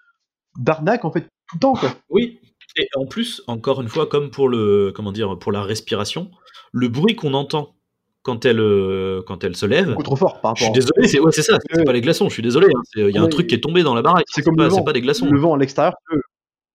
d'arnaque, 0.59 1.05
en 1.05 1.11
fait, 1.13 1.27
tout 1.53 1.57
le 1.57 1.61
temps, 1.61 1.75
quoi. 1.75 1.95
Oui, 2.11 2.39
et 2.79 2.89
en 2.97 3.07
plus, 3.07 3.43
encore 3.47 3.81
une 3.83 3.89
fois, 3.89 4.07
comme 4.07 4.31
pour 4.31 4.49
le, 4.49 4.93
comment 4.95 5.13
dire, 5.13 5.39
pour 5.39 5.53
la 5.53 5.63
respiration, 5.63 6.31
le 6.73 6.89
bruit 6.89 7.15
qu'on 7.17 7.35
entend 7.35 7.75
quand 8.23 8.45
elle, 8.47 8.61
euh, 8.61 9.21
quand 9.27 9.45
elle 9.45 9.57
se 9.57 9.67
lève. 9.67 9.89
Beaucoup 9.91 10.03
trop 10.05 10.17
fort 10.17 10.41
par 10.41 10.55
Je 10.57 10.61
suis 10.65 10.67
rapport. 10.69 10.75
désolé, 10.77 11.09
c'est 11.09 11.19
ouais, 11.21 11.33
ça, 11.33 11.59
c'est 11.71 11.85
pas 11.85 11.93
les 11.93 12.01
glaçons. 12.01 12.29
Je 12.29 12.35
suis 12.35 12.43
désolé, 12.43 12.69
hein, 12.69 12.81
il 12.97 13.11
y 13.11 13.19
a 13.19 13.23
un 13.23 13.29
truc 13.29 13.47
qui 13.49 13.55
est 13.57 13.61
tombé 13.61 13.83
dans 13.83 13.95
la 13.95 14.03
baraque. 14.03 14.25
C'est 14.29 14.43
comme 14.43 14.57
pas, 14.57 14.65
le 14.65 14.69
vent. 14.71 14.83
pas 14.83 14.93
des 14.93 15.01
glaçons. 15.01 15.27
Le 15.31 15.39
vent 15.41 15.55
à 15.55 15.59
l'extérieur, 15.59 15.95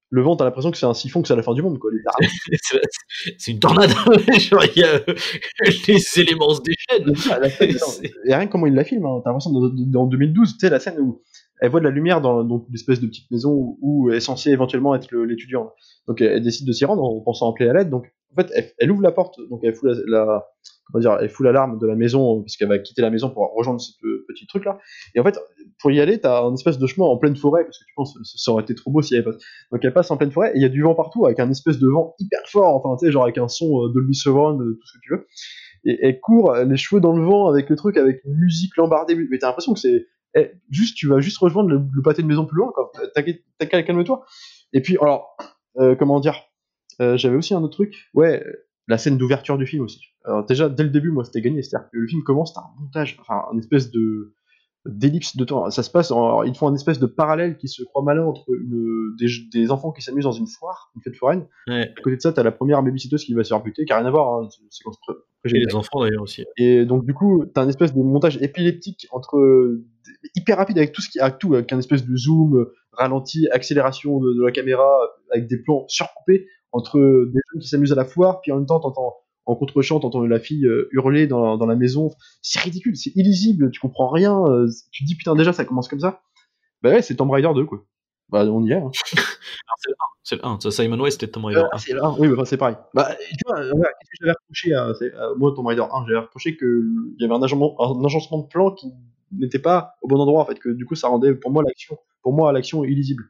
le, 0.09 0.21
vent, 0.21 0.35
t'as 0.35 0.45
l'impression 0.45 0.71
que 0.71 0.77
c'est 0.77 0.85
un 0.85 0.93
siphon, 0.93 1.21
que 1.21 1.27
c'est 1.29 1.35
la 1.35 1.43
fin 1.43 1.53
du 1.53 1.61
monde, 1.61 1.79
quoi. 1.79 1.89
C'est- 3.37 3.51
une 3.51 3.59
tornade. 3.59 3.89
Genre, 4.39 4.63
il 4.75 4.81
y 4.81 4.83
a 4.83 4.99
les 5.87 6.19
éléments 6.19 6.53
se 6.53 6.61
déchaînent. 6.61 7.15
Scène, 7.15 7.77
C'est- 7.79 8.11
et 8.25 8.35
rien 8.35 8.47
comment 8.47 8.67
il 8.67 8.73
la 8.73 8.83
filme, 8.83 9.05
hein. 9.05 9.21
t'as 9.23 9.31
l'impression 9.31 9.51
dans 9.51 10.05
2012, 10.05 10.53
tu 10.53 10.59
sais, 10.59 10.69
la 10.69 10.79
scène 10.79 10.99
où 10.99 11.21
elle 11.59 11.71
voit 11.71 11.79
de 11.79 11.85
la 11.85 11.91
lumière 11.91 12.21
dans, 12.21 12.43
dans 12.43 12.65
une 12.67 12.75
espèce 12.75 12.99
de 13.01 13.07
petite 13.07 13.29
maison 13.31 13.51
où, 13.51 13.77
où 13.81 14.11
est 14.11 14.19
censé 14.19 14.51
éventuellement 14.51 14.95
être 14.95 15.13
l'étudiant. 15.15 15.71
Donc 16.07 16.21
elle, 16.21 16.33
elle 16.33 16.43
décide 16.43 16.67
de 16.67 16.71
s'y 16.71 16.85
rendre 16.85 17.03
en 17.03 17.19
pensant 17.21 17.51
appeler 17.51 17.69
à 17.69 17.73
l'aide. 17.73 17.89
Donc 17.89 18.05
en 18.31 18.41
fait, 18.41 18.51
elle, 18.53 18.71
elle 18.77 18.91
ouvre 18.91 19.01
la 19.01 19.11
porte, 19.11 19.39
donc 19.49 19.61
elle 19.63 19.73
fout 19.73 19.89
la, 20.05 20.45
comment 20.91 21.01
dire, 21.01 21.17
elle 21.19 21.31
l'alarme 21.39 21.79
de 21.79 21.87
la 21.87 21.95
maison 21.95 22.41
parce 22.41 22.57
qu'elle 22.57 22.67
va 22.67 22.77
quitter 22.77 23.01
la 23.01 23.09
maison 23.09 23.29
pour 23.29 23.51
rejoindre 23.55 23.81
ce 23.81 23.91
pe- 24.01 24.25
petit 24.27 24.45
truc 24.47 24.65
là. 24.65 24.77
Et 25.15 25.19
en 25.19 25.23
fait, 25.23 25.39
pour 25.81 25.91
y 25.91 25.99
aller, 25.99 26.19
t'as 26.19 26.43
un 26.43 26.53
espèce 26.53 26.77
de 26.77 26.85
chemin 26.87 27.07
en 27.07 27.17
pleine 27.17 27.35
forêt 27.35 27.63
parce 27.63 27.79
que 27.79 27.85
tu 27.85 27.93
penses 27.95 28.17
ça 28.23 28.51
aurait 28.51 28.63
été 28.63 28.75
trop 28.75 28.91
beau 28.91 29.01
si 29.01 29.15
elle 29.15 29.23
passe. 29.23 29.37
Donc 29.71 29.83
elle 29.83 29.93
passe 29.93 30.11
en 30.11 30.17
pleine 30.17 30.31
forêt 30.31 30.51
et 30.53 30.57
il 30.57 30.61
y 30.61 30.65
a 30.65 30.69
du 30.69 30.81
vent 30.83 30.93
partout 30.95 31.25
avec 31.25 31.39
un 31.39 31.49
espèce 31.49 31.79
de 31.79 31.87
vent 31.87 32.13
hyper 32.19 32.41
fort, 32.47 32.75
enfin 32.75 32.95
tu 32.99 33.05
sais, 33.05 33.11
genre 33.11 33.23
avec 33.23 33.37
un 33.37 33.47
son 33.47 33.85
euh, 33.85 33.93
Dolby 33.93 34.13
Surround, 34.13 34.61
euh, 34.61 34.77
tout 34.79 34.87
ce 34.87 34.93
que 34.97 35.01
tu 35.03 35.13
veux 35.13 35.25
et 35.85 35.97
elle 36.01 36.19
court 36.19 36.51
euh, 36.53 36.65
les 36.65 36.75
cheveux 36.77 36.99
dans 36.99 37.15
le 37.15 37.23
vent 37.23 37.47
avec 37.47 37.69
le 37.69 37.75
truc 37.75 37.97
avec 37.97 38.21
une 38.25 38.33
musique 38.35 38.75
lambardée 38.77 39.15
mais 39.15 39.37
t'as 39.37 39.47
l'impression 39.47 39.73
que 39.73 39.79
c'est 39.79 40.07
eh, 40.37 40.51
juste 40.69 40.95
tu 40.97 41.07
vas 41.07 41.19
juste 41.19 41.37
rejoindre 41.39 41.69
le, 41.69 41.81
le 41.93 42.01
pâté 42.01 42.21
de 42.21 42.27
maison 42.27 42.45
plus 42.45 42.57
loin 42.57 42.71
quoi. 42.73 42.91
T'as 43.13 43.23
qu'à- 43.23 43.31
t'as 43.57 43.65
qu'à 43.65 43.83
calme-toi. 43.83 44.25
Et 44.73 44.81
puis 44.81 44.97
alors 45.01 45.35
euh, 45.79 45.95
comment 45.95 46.19
dire 46.19 46.35
Euh, 47.01 47.15
j'avais 47.17 47.35
aussi 47.37 47.53
un 47.53 47.61
autre 47.63 47.73
truc. 47.75 47.93
Ouais 48.13 48.43
euh, 48.45 48.51
la 48.87 48.97
scène 48.97 49.17
d'ouverture 49.17 49.57
du 49.57 49.65
film 49.67 49.83
aussi. 49.83 50.01
Alors 50.25 50.45
déjà 50.45 50.69
dès 50.69 50.83
le 50.83 50.89
début 50.89 51.11
moi 51.11 51.23
c'était 51.25 51.41
gagné. 51.41 51.61
C'est-à-dire 51.61 51.89
que 51.91 51.97
le 51.97 52.07
film 52.07 52.23
commence 52.23 52.53
t'as 52.53 52.61
un 52.61 52.81
montage 52.81 53.17
enfin 53.21 53.43
un 53.53 53.57
espèce 53.57 53.91
de 53.91 54.33
d'ellipse 54.85 55.35
de 55.35 55.43
temps. 55.43 55.69
Ça 55.69 55.83
se 55.83 55.89
passe 55.91 56.11
en- 56.11 56.43
ils 56.43 56.55
font 56.55 56.67
un 56.69 56.73
espèce 56.75 56.97
de 56.99 57.07
parallèle 57.07 57.57
qui 57.57 57.67
se 57.67 57.83
croit 57.83 58.03
malin 58.03 58.23
entre 58.25 58.45
une, 58.53 59.15
des, 59.19 59.27
des 59.51 59.69
enfants 59.71 59.91
qui 59.91 60.01
s'amusent 60.01 60.23
dans 60.23 60.31
une 60.31 60.47
foire 60.47 60.91
une 60.95 61.01
fête 61.01 61.15
foraine. 61.17 61.45
Ouais. 61.67 61.91
à 61.97 62.01
côté 62.01 62.15
de 62.15 62.21
ça 62.21 62.31
t'as 62.31 62.43
la 62.43 62.51
première 62.53 62.81
babysitteuse 62.83 63.25
qui 63.25 63.33
va 63.33 63.43
se 63.43 63.49
faire 63.49 63.61
buter 63.61 63.83
qui 63.85 63.91
a 63.91 63.97
rien 63.97 64.05
à 64.05 64.11
voir 64.11 64.41
hein, 64.43 64.47
séquence 64.69 64.97
géniale. 65.45 65.67
les 65.69 65.75
enfants 65.75 66.01
d'ailleurs 66.01 66.23
aussi. 66.23 66.45
Et 66.57 66.85
donc 66.85 67.05
du 67.05 67.13
coup, 67.13 67.45
t'as 67.53 67.61
un 67.63 67.69
espèce 67.69 67.93
de 67.93 68.01
montage 68.01 68.37
épileptique 68.41 69.07
entre 69.11 69.37
euh, 69.37 69.85
hyper 70.35 70.57
rapide 70.57 70.77
avec 70.77 70.91
tout 70.91 71.01
ce 71.01 71.09
qui 71.09 71.19
avec 71.19 71.37
tout 71.39 71.53
avec 71.53 71.71
un 71.73 71.79
espèce 71.79 72.05
de 72.05 72.15
zoom 72.15 72.55
euh, 72.57 72.73
ralenti, 72.93 73.47
accélération 73.51 74.19
de, 74.19 74.33
de 74.33 74.43
la 74.43 74.51
caméra 74.51 74.97
avec 75.31 75.47
des 75.47 75.57
plans 75.61 75.85
surcoupés 75.87 76.47
entre 76.71 76.97
euh, 76.99 77.31
des 77.33 77.39
jeunes 77.51 77.61
qui 77.61 77.67
s'amusent 77.69 77.91
à 77.91 77.95
la 77.95 78.05
foire, 78.05 78.41
puis 78.41 78.51
en 78.51 78.57
même 78.57 78.65
temps 78.65 78.79
t'entends 78.79 79.15
en 79.45 79.55
contre-champ, 79.55 79.99
t'entends 80.01 80.25
la 80.25 80.39
fille 80.39 80.65
euh, 80.65 80.89
hurler 80.91 81.25
dans, 81.27 81.57
dans 81.57 81.65
la 81.65 81.75
maison. 81.77 82.11
C'est 82.41 82.59
ridicule, 82.59 82.97
c'est 82.97 83.11
illisible, 83.15 83.71
tu 83.71 83.79
comprends 83.79 84.09
rien. 84.09 84.43
euh, 84.45 84.67
tu 84.91 85.03
te 85.03 85.07
dis 85.07 85.15
putain 85.15 85.35
déjà 85.35 85.53
ça 85.53 85.63
commence 85.65 85.87
comme 85.87 85.99
ça. 86.01 86.21
Bah 86.81 86.89
ouais, 86.91 87.01
c'est 87.01 87.15
Tomb 87.15 87.31
Raider 87.31 87.49
2 87.55 87.65
quoi. 87.65 87.85
Bah 88.29 88.45
on 88.45 88.63
y 88.63 88.71
est. 88.71 88.75
Hein. 88.75 88.91
C'est 90.27 90.35
le 90.35 90.45
1, 90.45 90.57
c'est 90.59 90.67
le 90.67 90.67
1. 90.67 90.71
Ça, 90.71 90.83
Simon 90.83 90.99
West 90.99 91.21
c'était 91.21 91.31
Tom 91.31 91.45
Raider 91.45 91.61
Euh, 91.61 91.77
c'est 91.77 91.93
là, 91.93 92.13
oui, 92.19 92.27
mais 92.27 92.33
enfin, 92.33 92.43
c'est 92.43 92.57
pareil. 92.57 92.75
Bah, 92.93 93.15
tu 93.17 93.37
vois, 93.45 93.61
euh, 93.61 93.71
qu'est-ce 93.71 94.09
que 94.09 94.17
j'avais 94.19 94.33
reproché 94.33 94.73
à, 94.73 94.87
à 95.23 95.33
moi, 95.37 95.53
Tomb 95.55 95.65
Raider 95.65 95.83
1 95.89 96.05
J'avais 96.05 96.19
reproché 96.19 96.57
qu'il 96.57 97.15
y 97.17 97.23
avait 97.23 97.33
un 97.33 97.41
agencement, 97.41 97.77
un 97.79 98.03
agencement 98.03 98.39
de 98.39 98.47
plan 98.47 98.71
qui 98.71 98.91
n'était 99.31 99.59
pas 99.59 99.93
au 100.01 100.09
bon 100.09 100.19
endroit, 100.19 100.41
en 100.41 100.45
fait, 100.45 100.59
que 100.59 100.67
du 100.67 100.83
coup, 100.85 100.95
ça 100.95 101.07
rendait 101.07 101.33
pour 101.33 101.51
moi 101.51 101.63
l'action, 101.65 101.97
pour 102.23 102.33
moi, 102.33 102.51
l'action 102.51 102.83
illisible. 102.83 103.23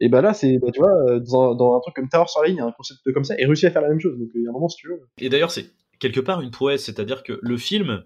Et 0.00 0.08
bah 0.08 0.22
là, 0.22 0.34
c'est, 0.34 0.58
bah, 0.58 0.72
tu 0.72 0.80
vois, 0.80 0.90
euh, 0.90 1.20
dans 1.20 1.52
un, 1.52 1.54
dans 1.54 1.76
un 1.76 1.80
truc 1.80 1.94
comme 1.94 2.08
Tower 2.08 2.24
sur 2.26 2.42
la 2.42 2.48
ligne, 2.48 2.60
un 2.60 2.72
concept 2.72 3.00
comme 3.12 3.22
ça, 3.22 3.34
et 3.38 3.46
réussi 3.46 3.66
à 3.66 3.70
faire 3.70 3.82
la 3.82 3.88
même 3.88 4.00
chose. 4.00 4.18
Donc, 4.18 4.30
il 4.34 4.42
y 4.42 4.46
a 4.48 4.50
un 4.50 4.52
moment, 4.52 4.68
si 4.68 4.78
tu 4.78 4.88
veux. 4.88 5.00
Et 5.18 5.28
d'ailleurs, 5.28 5.52
c'est 5.52 5.66
quelque 6.00 6.18
part 6.18 6.40
une 6.40 6.50
prouesse, 6.50 6.82
c'est-à-dire 6.82 7.22
que 7.22 7.38
le 7.40 7.56
film 7.58 8.02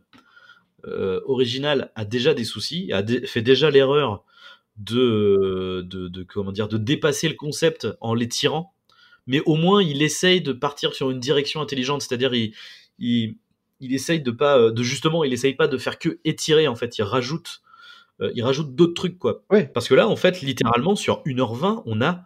euh, 0.86 1.22
original 1.24 1.92
a 1.94 2.04
déjà 2.04 2.34
des 2.34 2.44
soucis, 2.44 2.92
a 2.92 3.02
fait 3.26 3.40
déjà 3.40 3.70
l'erreur 3.70 4.22
de, 4.76 5.82
de, 5.88 6.08
de- 6.08 6.22
comment 6.24 6.52
dire, 6.52 6.68
de 6.68 6.78
dépasser 6.78 7.28
le 7.28 7.34
concept 7.34 7.86
en 8.00 8.14
l'étirant, 8.14 8.74
mais 9.26 9.40
au 9.46 9.54
moins 9.54 9.82
il 9.82 10.02
essaye 10.02 10.40
de 10.40 10.52
partir 10.52 10.94
sur 10.94 11.10
une 11.10 11.20
direction 11.20 11.60
intelligente, 11.60 12.02
c'est-à-dire 12.02 12.34
il, 12.34 12.52
il, 12.98 13.36
il 13.80 13.94
essaye 13.94 14.20
de 14.20 14.30
pas, 14.30 14.58
euh, 14.58 14.70
de 14.72 14.82
justement, 14.82 15.24
il 15.24 15.32
essaye 15.32 15.54
pas 15.54 15.68
de 15.68 15.78
faire 15.78 15.98
que 15.98 16.18
étirer 16.24 16.66
en 16.68 16.74
fait, 16.74 16.98
il 16.98 17.02
rajoute, 17.02 17.62
euh, 18.20 18.32
il 18.34 18.42
rajoute 18.42 18.74
d'autres 18.74 18.94
trucs 18.94 19.18
quoi. 19.18 19.42
Parce 19.72 19.88
que 19.88 19.94
là, 19.94 20.08
en 20.08 20.16
fait, 20.16 20.40
littéralement 20.42 20.96
sur 20.96 21.22
1h20, 21.24 21.82
on 21.86 22.00
a, 22.02 22.24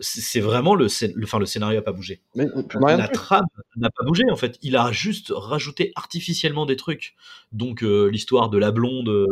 c'est 0.00 0.38
vraiment 0.40 0.76
le, 0.76 0.86
le, 1.14 1.24
enfin, 1.24 1.40
le 1.40 1.46
scénario 1.46 1.80
a 1.80 1.82
pas 1.82 1.90
bougé 1.90 2.20
Mais, 2.36 2.46
euh, 2.46 2.62
la 2.98 3.08
trame 3.08 3.46
n'a 3.76 3.90
pas 3.90 4.04
bougé 4.04 4.22
en 4.30 4.36
fait. 4.36 4.56
Il 4.62 4.76
a 4.76 4.92
juste 4.92 5.32
rajouté 5.34 5.90
artificiellement 5.96 6.66
des 6.66 6.76
trucs. 6.76 7.16
Donc 7.50 7.82
euh, 7.82 8.06
l'histoire 8.08 8.48
de 8.48 8.58
la 8.58 8.70
blonde, 8.70 9.26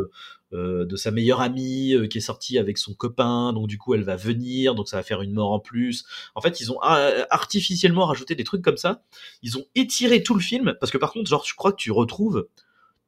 de 0.52 0.96
sa 0.96 1.10
meilleure 1.10 1.40
amie 1.40 1.94
euh, 1.94 2.06
qui 2.06 2.18
est 2.18 2.20
sortie 2.20 2.58
avec 2.58 2.78
son 2.78 2.94
copain, 2.94 3.52
donc 3.52 3.66
du 3.66 3.78
coup 3.78 3.94
elle 3.94 4.04
va 4.04 4.16
venir, 4.16 4.74
donc 4.74 4.88
ça 4.88 4.96
va 4.96 5.02
faire 5.02 5.20
une 5.22 5.32
mort 5.32 5.52
en 5.52 5.58
plus. 5.60 6.04
En 6.34 6.40
fait, 6.40 6.60
ils 6.60 6.70
ont 6.70 6.78
euh, 6.84 7.24
artificiellement 7.30 8.06
rajouté 8.06 8.34
des 8.34 8.44
trucs 8.44 8.62
comme 8.62 8.76
ça. 8.76 9.02
Ils 9.42 9.58
ont 9.58 9.64
étiré 9.74 10.22
tout 10.22 10.34
le 10.34 10.40
film 10.40 10.74
parce 10.80 10.92
que 10.92 10.98
par 10.98 11.12
contre, 11.12 11.28
genre, 11.28 11.44
je 11.46 11.54
crois 11.54 11.72
que 11.72 11.76
tu 11.78 11.90
retrouves 11.90 12.46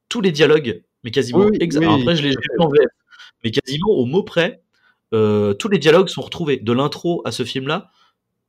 tous 0.09 0.20
les 0.20 0.32
dialogues, 0.32 0.82
mais 1.05 1.11
quasiment 1.11 1.41
Oui, 1.41 1.51
oui, 1.53 1.59
exa- 1.59 1.78
oui. 1.78 1.84
Alors, 1.84 2.01
Après, 2.01 2.16
je 2.16 2.22
les 2.22 2.30
ai 2.30 2.36
vus 2.36 2.59
en 2.61 2.68
VF, 2.68 2.86
mais 3.45 3.51
quasiment 3.51 3.91
au 3.91 4.05
mot 4.05 4.22
près. 4.22 4.62
euh, 5.14 5.55
tous 5.55 5.68
les 5.68 5.78
dialogues 5.78 6.09
sont 6.09 6.22
retrouvés 6.22 6.57
de 6.59 6.72
l'intro 6.72 7.22
à 7.24 7.30
ce 7.32 7.45
film-là. 7.45 7.91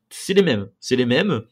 C'est 0.10 0.34
les 0.34 0.42
mêmes, 0.42 0.70
c'est 0.80 0.96
les 0.96 1.06
mêmes. 1.06 1.44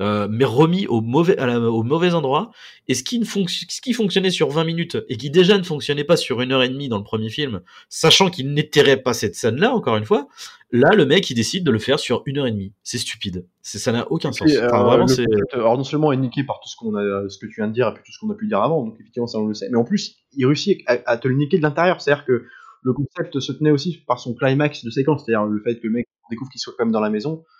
Euh, 0.00 0.28
mais 0.30 0.44
remis 0.44 0.86
au 0.86 1.00
mauvais, 1.00 1.36
à 1.38 1.46
la- 1.46 1.60
au 1.60 1.82
mauvais 1.82 2.14
endroit. 2.14 2.50
Et 2.86 2.94
ce 2.94 3.02
qui, 3.02 3.18
ne 3.18 3.24
fonc- 3.24 3.48
ce 3.48 3.80
qui 3.80 3.92
fonctionnait 3.92 4.30
sur 4.30 4.48
20 4.50 4.64
minutes 4.64 4.96
et 5.08 5.16
qui 5.16 5.30
déjà 5.30 5.58
ne 5.58 5.62
fonctionnait 5.62 6.04
pas 6.04 6.16
sur 6.16 6.40
une 6.40 6.52
heure 6.52 6.62
et 6.62 6.68
demie 6.68 6.88
dans 6.88 6.98
le 6.98 7.04
premier 7.04 7.30
film, 7.30 7.60
sachant 7.88 8.30
qu'il 8.30 8.52
n'étirait 8.52 8.98
pas 8.98 9.12
cette 9.12 9.34
scène-là, 9.34 9.72
encore 9.74 9.96
une 9.96 10.04
fois, 10.04 10.28
là, 10.70 10.90
le 10.94 11.04
mec, 11.06 11.28
il 11.30 11.34
décide 11.34 11.64
de 11.64 11.70
le 11.70 11.78
faire 11.78 11.98
sur 11.98 12.22
une 12.26 12.38
heure 12.38 12.46
et 12.46 12.52
demie. 12.52 12.72
C'est 12.82 12.98
stupide. 12.98 13.46
C'est, 13.62 13.78
ça 13.78 13.92
n'a 13.92 14.10
aucun 14.10 14.32
sens. 14.32 14.48
Enfin, 14.66 14.80
euh, 14.80 14.84
vraiment, 14.84 15.06
concept, 15.06 15.28
alors 15.52 15.76
non 15.76 15.84
seulement 15.84 16.12
est 16.12 16.16
niqué 16.16 16.44
par 16.44 16.60
tout 16.60 16.68
ce 16.68 16.76
qu'on 16.76 16.94
a, 16.94 17.28
ce 17.28 17.38
que 17.38 17.46
tu 17.46 17.54
viens 17.56 17.68
de 17.68 17.72
dire 17.72 17.88
et 17.88 17.94
puis 17.94 18.02
tout 18.06 18.12
ce 18.12 18.18
qu'on 18.18 18.30
a 18.30 18.34
pu 18.34 18.46
dire 18.46 18.60
avant, 18.62 18.84
donc 18.84 18.94
effectivement 19.00 19.26
ça 19.26 19.38
on 19.38 19.46
le 19.46 19.54
sait, 19.54 19.68
mais 19.70 19.76
en 19.78 19.84
plus 19.84 20.16
il 20.36 20.46
réussit 20.46 20.78
à, 20.86 20.98
à 21.06 21.16
te 21.18 21.26
le 21.28 21.34
niquer 21.34 21.58
de 21.58 21.62
l'intérieur, 21.62 22.00
c'est-à-dire 22.00 22.24
que 22.24 22.44
le 22.82 22.92
concept 22.92 23.40
se 23.40 23.52
tenait 23.52 23.70
aussi 23.72 23.98
par 24.06 24.20
son 24.20 24.34
climax 24.34 24.84
de 24.84 24.90
séquence, 24.90 25.24
c'est-à-dire 25.26 25.44
le 25.46 25.60
fait 25.60 25.74
que 25.80 25.86
le 25.86 25.92
mec 25.92 26.06
découvre 26.30 26.50
qu'il 26.50 26.60
soit 26.60 26.72
quand 26.78 26.84
même 26.84 26.92
dans 26.92 27.00
la 27.00 27.10
maison, 27.10 27.42
euh, 27.42 27.57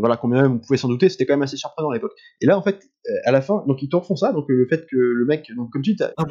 voilà 0.00 0.16
combien 0.16 0.42
même 0.42 0.52
on 0.54 0.58
pouvait 0.58 0.76
s'en 0.76 0.88
douter, 0.88 1.08
c'était 1.08 1.26
quand 1.26 1.34
même 1.34 1.42
assez 1.42 1.56
surprenant 1.56 1.90
à 1.90 1.94
l'époque. 1.94 2.12
Et 2.40 2.46
là 2.46 2.56
en 2.58 2.62
fait 2.62 2.82
euh, 3.08 3.12
à 3.24 3.32
la 3.32 3.40
fin, 3.40 3.64
donc 3.66 3.82
ils 3.82 3.88
te 3.88 3.96
refont 3.96 4.16
ça, 4.16 4.32
donc 4.32 4.50
euh, 4.50 4.54
le 4.54 4.66
fait 4.68 4.86
que 4.90 4.96
le 4.96 5.24
mec, 5.24 5.50
donc 5.56 5.70
comme 5.72 5.82
tu 5.82 5.94
dis, 5.94 6.02
Ah 6.02 6.24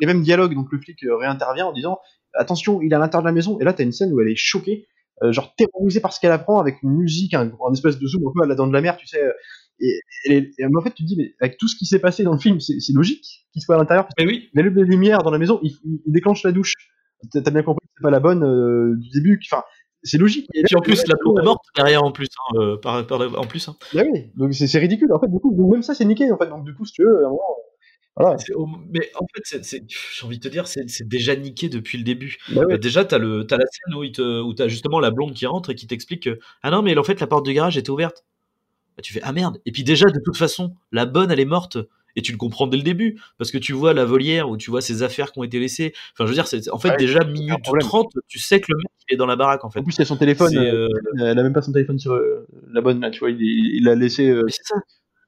les 0.00 0.06
mêmes 0.06 0.22
dialogues, 0.22 0.54
donc 0.54 0.68
le 0.72 0.78
flic 0.80 1.02
euh, 1.04 1.16
réintervient 1.16 1.66
en 1.66 1.72
disant 1.72 1.98
attention, 2.34 2.80
il 2.82 2.92
est 2.92 2.96
à 2.96 2.98
l'intérieur 2.98 3.22
de 3.22 3.28
la 3.28 3.32
maison, 3.32 3.58
et 3.60 3.64
là 3.64 3.72
t'as 3.72 3.84
une 3.84 3.92
scène 3.92 4.12
où 4.12 4.20
elle 4.20 4.28
est 4.28 4.36
choquée, 4.36 4.86
euh, 5.22 5.32
genre 5.32 5.54
terrorisée 5.56 6.00
par 6.00 6.12
ce 6.12 6.20
qu'elle 6.20 6.32
apprend 6.32 6.60
avec 6.60 6.82
une 6.82 6.90
musique, 6.90 7.34
un, 7.34 7.50
un 7.68 7.72
espèce 7.72 7.98
de 7.98 8.06
zoom 8.06 8.22
un 8.28 8.32
peu 8.34 8.44
à 8.44 8.46
la 8.48 8.54
dent 8.54 8.66
de 8.66 8.72
la 8.72 8.80
mer, 8.80 8.96
tu 8.96 9.06
sais. 9.06 9.22
euh, 9.22 9.32
Et, 9.80 10.00
et- 10.26 10.50
et 10.58 10.64
en 10.66 10.80
fait, 10.82 10.90
tu 10.94 11.02
te 11.02 11.08
dis, 11.08 11.16
mais 11.16 11.34
avec 11.40 11.58
tout 11.58 11.66
ce 11.68 11.74
qui 11.76 11.84
s'est 11.86 11.98
passé 11.98 12.22
dans 12.22 12.32
le 12.32 12.38
film, 12.38 12.60
c'est 12.60 12.92
logique 12.92 13.46
qu'il 13.52 13.60
soit 13.62 13.74
à 13.74 13.78
l'intérieur. 13.78 14.04
parce 14.04 14.14
Mais 14.18 14.26
oui. 14.26 14.48
allume 14.56 14.76
les 14.76 14.84
lumières 14.84 15.22
dans 15.24 15.32
la 15.32 15.38
maison, 15.38 15.58
il, 15.64 15.72
il 16.06 16.12
déclenche 16.12 16.44
la 16.44 16.52
douche. 16.52 16.74
T'as 17.32 17.40
t'as 17.40 17.50
bien 17.50 17.62
compris 17.64 17.84
que 17.86 17.92
c'est 17.96 18.02
pas 18.02 18.10
la 18.10 18.20
bonne 18.20 18.44
euh, 18.44 18.94
du 18.98 19.08
début. 19.10 19.40
Enfin, 19.50 19.64
c'est 20.04 20.18
logique. 20.18 20.46
Et 20.54 20.62
puis 20.62 20.76
en 20.76 20.80
plus, 20.80 21.02
la 21.06 21.14
blonde 21.16 21.38
est 21.40 21.44
morte 21.44 21.64
derrière 21.76 22.04
en 22.04 22.12
plus. 22.12 22.28
hein, 22.52 22.58
euh, 22.60 22.76
par, 22.76 23.06
par- 23.06 23.20
en 23.38 23.46
plus. 23.46 23.66
hein. 23.68 23.76
Bah 23.92 24.02
oui, 24.10 24.26
donc 24.36 24.54
c'est 24.54 24.66
c'est 24.66 24.78
ridicule. 24.78 25.12
En 25.12 25.18
fait, 25.20 25.28
du 25.28 25.38
coup, 25.40 25.52
donc 25.54 25.72
même 25.72 25.82
ça, 25.82 25.94
c'est 25.94 26.04
niqué. 26.04 26.30
En 26.30 26.38
fait, 26.38 26.46
donc 26.48 26.64
du 26.64 26.74
coup, 26.74 26.84
si 26.84 26.92
tu 26.92 27.02
veux, 27.04 27.24
voilà. 28.16 28.36
Mais 28.90 29.10
en 29.16 29.26
fait, 29.34 29.42
c'est- 29.44 29.64
c'est- 29.64 29.84
j'ai 29.88 30.24
envie 30.26 30.38
de 30.38 30.42
te 30.44 30.48
dire, 30.48 30.68
c'est 30.68 30.88
c'est 30.88 31.08
déjà 31.08 31.34
niqué 31.34 31.68
depuis 31.68 31.98
le 31.98 32.04
début. 32.04 32.36
Bah 32.50 32.62
ouais. 32.62 32.74
Euh, 32.74 32.78
Déjà, 32.78 33.04
t'as 33.04 33.18
le, 33.18 33.44
t'as 33.46 33.56
la 33.56 33.64
scène 33.66 33.94
où, 33.96 34.04
il 34.04 34.12
te, 34.12 34.40
où 34.40 34.54
t'as 34.54 34.68
justement 34.68 35.00
la 35.00 35.10
blonde 35.10 35.34
qui 35.34 35.46
rentre 35.46 35.70
et 35.70 35.74
qui 35.74 35.86
t'explique 35.88 36.22
que 36.24 36.38
ah 36.62 36.70
non, 36.70 36.82
mais 36.82 36.96
en 36.96 37.02
fait, 37.02 37.18
la 37.20 37.26
porte 37.26 37.44
du 37.44 37.52
garage 37.52 37.76
était 37.76 37.90
ouverte. 37.90 38.24
Bah, 38.96 39.02
tu 39.02 39.12
fais 39.12 39.20
ah 39.24 39.32
merde. 39.32 39.58
Et 39.66 39.72
puis 39.72 39.82
déjà, 39.82 40.06
de 40.06 40.20
toute 40.24 40.36
façon, 40.36 40.74
la 40.92 41.06
bonne, 41.06 41.32
elle 41.32 41.40
est 41.40 41.44
morte. 41.44 41.78
Et 42.16 42.22
tu 42.22 42.32
le 42.32 42.38
comprends 42.38 42.66
dès 42.66 42.76
le 42.76 42.82
début, 42.82 43.20
parce 43.38 43.50
que 43.50 43.58
tu 43.58 43.72
vois 43.72 43.92
la 43.92 44.04
volière 44.04 44.48
où 44.48 44.56
tu 44.56 44.70
vois 44.70 44.80
ses 44.80 45.02
affaires 45.02 45.32
qui 45.32 45.38
ont 45.38 45.44
été 45.44 45.58
laissées. 45.58 45.92
Enfin, 46.12 46.24
je 46.24 46.28
veux 46.28 46.34
dire, 46.34 46.46
c'est 46.46 46.70
en 46.70 46.78
fait 46.78 46.90
Ouais, 46.90 46.96
déjà 46.96 47.24
minute 47.24 47.62
problème. 47.62 47.86
30, 47.88 48.12
tu 48.28 48.38
sais 48.38 48.60
que 48.60 48.66
le 48.70 48.76
mec 48.78 48.86
est 49.08 49.16
dans 49.16 49.26
la 49.26 49.36
baraque 49.36 49.64
en 49.64 49.70
fait. 49.70 49.80
En 49.80 49.84
plus, 49.84 49.96
il 49.96 50.02
a 50.02 50.04
son 50.04 50.16
téléphone. 50.16 50.56
Euh, 50.56 50.86
euh, 50.86 50.88
Elle 51.18 51.38
a 51.38 51.42
même 51.42 51.52
pas 51.52 51.62
son 51.62 51.72
téléphone 51.72 51.98
sur 51.98 52.12
euh, 52.12 52.46
la 52.72 52.80
bonne 52.80 53.00
là, 53.00 53.10
tu 53.10 53.20
vois. 53.20 53.30
Il 53.30 53.82
l'a 53.84 53.94
laissé. 53.94 54.28
euh, 54.28 54.44
c'est 54.48 54.62
ça. 54.64 54.76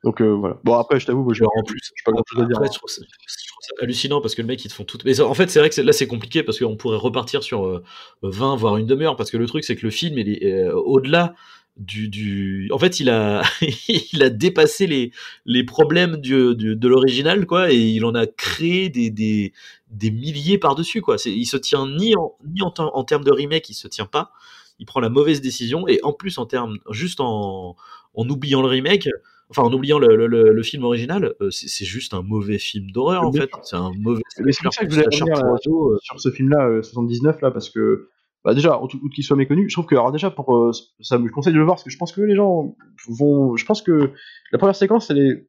donc 0.04 0.20
euh, 0.20 0.30
voilà. 0.34 0.58
Bon 0.64 0.74
après, 0.74 1.00
je 1.00 1.06
t'avoue, 1.06 1.22
moi, 1.24 1.34
je 1.34 1.42
en 1.44 1.62
plus, 1.66 1.92
pas 2.04 2.12
grand 2.12 2.22
chose 2.32 2.42
à 2.42 2.46
dire. 2.46 2.56
Après, 2.56 2.68
je, 2.72 2.78
trouve 2.78 2.88
ça, 2.90 3.02
je 3.02 3.46
trouve 3.48 3.62
ça 3.62 3.82
hallucinant 3.82 4.20
parce 4.20 4.34
que 4.36 4.42
le 4.42 4.48
mec, 4.48 4.64
ils 4.64 4.68
te 4.68 4.74
font 4.74 4.84
tout. 4.84 4.98
Mais 5.04 5.20
en 5.20 5.34
fait, 5.34 5.50
c'est 5.50 5.58
vrai 5.58 5.70
que 5.70 5.80
là, 5.80 5.92
c'est 5.92 6.06
compliqué 6.06 6.42
parce 6.44 6.58
qu'on 6.60 6.76
pourrait 6.76 6.96
repartir 6.98 7.42
sur 7.42 7.66
euh, 7.66 7.82
20, 8.22 8.56
voire 8.56 8.76
une 8.76 8.86
demi-heure. 8.86 9.16
Parce 9.16 9.30
que 9.32 9.36
le 9.36 9.46
truc, 9.46 9.64
c'est 9.64 9.74
que 9.76 9.84
le 9.84 9.90
film, 9.90 10.18
il 10.18 10.28
est 10.30 10.44
euh, 10.62 10.72
au-delà 10.74 11.34
du, 11.76 12.08
du. 12.08 12.68
En 12.72 12.78
fait, 12.78 13.00
il 13.00 13.10
a, 13.10 13.42
il 14.12 14.22
a 14.22 14.30
dépassé 14.30 14.86
les, 14.86 15.12
les 15.44 15.64
problèmes 15.64 16.16
du, 16.16 16.54
du- 16.54 16.76
de 16.76 16.88
l'original, 16.88 17.46
quoi, 17.46 17.70
et 17.72 17.76
il 17.76 18.04
en 18.04 18.14
a 18.14 18.26
créé 18.26 18.88
des, 18.88 19.10
des, 19.10 19.52
des 19.90 20.10
milliers 20.10 20.58
par-dessus, 20.58 21.02
quoi. 21.02 21.18
C'est- 21.18 21.32
Il 21.32 21.46
se 21.46 21.56
tient 21.56 21.86
ni 21.86 22.16
en, 22.16 22.32
ni 22.54 22.62
en, 22.62 22.70
ter- 22.70 22.90
en 22.96 23.04
termes 23.04 23.24
de 23.24 23.32
remake, 23.32 23.68
il 23.70 23.74
se 23.74 23.88
tient 23.88 24.06
pas. 24.06 24.32
Il 24.78 24.86
prend 24.86 25.00
la 25.00 25.08
mauvaise 25.10 25.40
décision, 25.40 25.86
et 25.88 26.00
en 26.02 26.12
plus, 26.12 26.38
en 26.38 26.46
termes, 26.46 26.78
juste 26.90 27.20
en, 27.20 27.76
en 28.14 28.28
oubliant 28.28 28.62
le 28.62 28.68
remake, 28.68 29.08
enfin 29.50 29.62
en 29.62 29.72
oubliant 29.72 29.98
le, 29.98 30.16
le, 30.16 30.26
le- 30.26 30.52
le 30.52 30.62
film 30.62 30.82
original, 30.84 31.34
euh, 31.40 31.50
c'est 31.50 31.84
juste 31.84 32.14
un 32.14 32.22
mauvais 32.22 32.58
film 32.58 32.90
d'horreur 32.90 33.22
en 33.22 33.32
fait. 33.32 33.50
C'est 33.62 33.76
un 33.76 33.92
mauvais. 33.98 34.22
Mais 34.40 34.52
c'est 34.52 34.62
pour 34.64 34.74
ça 34.74 34.84
que 34.84 34.90
je 34.90 34.96
voulais 34.96 35.06
revenir 35.12 35.38
ados, 35.44 35.92
euh. 35.94 35.98
sur 36.02 36.20
ce 36.20 36.30
film-là, 36.30 36.66
euh, 36.68 36.82
79 36.82 37.40
là, 37.42 37.50
parce 37.50 37.70
que 37.70 38.08
bah, 38.44 38.54
déjà, 38.54 38.80
outre 38.80 38.96
qu'il 39.14 39.24
soit 39.24 39.36
méconnu, 39.36 39.68
je 39.68 39.74
trouve 39.74 39.86
que 39.86 39.94
alors 39.94 40.12
déjà 40.12 40.30
pour 40.30 40.54
euh, 40.56 40.70
ça 41.00 41.18
me 41.18 41.28
conseille 41.30 41.52
de 41.52 41.58
le 41.58 41.64
voir 41.64 41.76
parce 41.76 41.84
que 41.84 41.90
je 41.90 41.98
pense 41.98 42.12
que 42.12 42.20
les 42.20 42.36
gens 42.36 42.76
vont, 43.08 43.56
je 43.56 43.64
pense 43.64 43.82
que 43.82 44.12
la 44.52 44.58
première 44.58 44.76
séquence, 44.76 45.10
elle 45.10 45.18
est, 45.18 45.48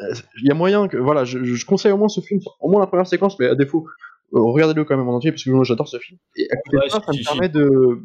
euh, 0.00 0.14
il 0.40 0.46
y 0.46 0.50
a 0.50 0.54
moyen 0.54 0.88
que 0.88 0.96
voilà, 0.96 1.24
je, 1.24 1.42
je 1.42 1.66
conseille 1.66 1.92
au 1.92 1.96
moins 1.96 2.08
ce 2.08 2.20
film, 2.20 2.40
au 2.60 2.70
moins 2.70 2.80
la 2.80 2.86
première 2.86 3.06
séquence, 3.06 3.38
mais 3.38 3.46
à 3.46 3.54
défaut, 3.54 3.86
euh, 4.34 4.40
regardez-le 4.40 4.84
quand 4.84 4.96
même 4.96 5.08
en 5.08 5.16
entier 5.16 5.32
parce 5.32 5.42
que 5.44 5.50
moi 5.50 5.64
j'adore 5.64 5.88
ce 5.88 5.98
film. 5.98 6.18
Et 6.36 6.46
à 6.50 6.56
côté 6.56 6.76
Ouais, 6.76 6.84
de 6.86 6.90
ça, 6.90 7.00
ça 7.00 7.12
me 7.12 7.24
permet 7.24 7.48
de, 7.48 8.02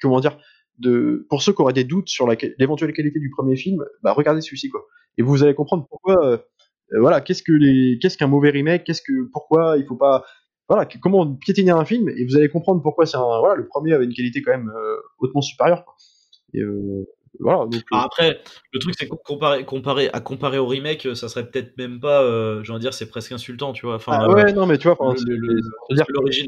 comment 0.00 0.20
dire, 0.20 0.38
de, 0.78 1.26
pour 1.28 1.42
ceux 1.42 1.52
qui 1.52 1.60
auraient 1.60 1.72
des 1.74 1.84
doutes 1.84 2.08
sur 2.08 2.26
l'éventuelle 2.58 2.92
qualité 2.94 3.18
du 3.20 3.30
premier 3.30 3.56
film, 3.56 3.84
bah 4.02 4.12
regardez 4.12 4.40
celui-ci 4.40 4.70
quoi. 4.70 4.82
Et 5.18 5.22
vous 5.22 5.42
allez 5.42 5.54
comprendre 5.54 5.86
pourquoi. 5.88 6.24
euh, 6.26 6.38
voilà, 6.98 7.20
qu'est-ce 7.20 7.42
que 7.42 7.52
les, 7.52 7.98
qu'est-ce 8.00 8.18
qu'un 8.18 8.26
mauvais 8.26 8.50
remake, 8.50 8.84
qu'est-ce 8.84 9.02
que, 9.02 9.28
pourquoi 9.32 9.76
il 9.78 9.84
faut 9.86 9.96
pas, 9.96 10.24
voilà, 10.72 10.88
comment 11.02 11.34
piétiner 11.34 11.70
un 11.70 11.84
film, 11.84 12.08
et 12.08 12.24
vous 12.24 12.34
allez 12.34 12.48
comprendre 12.48 12.80
pourquoi 12.80 13.04
c'est 13.04 13.18
un, 13.18 13.38
voilà, 13.40 13.56
le 13.56 13.66
premier 13.66 13.92
avait 13.92 14.06
une 14.06 14.14
qualité 14.14 14.40
quand 14.40 14.52
même 14.52 14.72
euh, 14.74 14.96
hautement 15.18 15.42
supérieure. 15.42 15.84
Et 16.54 16.60
euh, 16.60 17.06
voilà, 17.40 17.66
donc. 17.66 17.74
euh, 17.74 17.80
Ah, 17.92 18.04
après, 18.06 18.40
le 18.72 18.78
truc 18.78 18.94
c'est 18.98 19.06
que 19.06 19.14
comparé, 19.14 19.66
comparé, 19.66 20.08
à 20.14 20.20
comparer 20.20 20.56
au 20.56 20.66
remake, 20.66 21.06
ça 21.14 21.28
serait 21.28 21.50
peut-être 21.50 21.76
même 21.76 22.00
pas, 22.00 22.22
euh, 22.22 22.62
j'ai 22.64 22.72
envie 22.72 22.78
de 22.78 22.84
dire, 22.84 22.94
c'est 22.94 23.10
presque 23.10 23.32
insultant, 23.32 23.74
tu 23.74 23.84
vois. 23.84 23.96
Enfin, 23.96 24.12
ah 24.14 24.30
ouais, 24.30 24.50
non, 24.54 24.64
mais 24.64 24.78
tu 24.78 24.88
vois, 24.88 24.96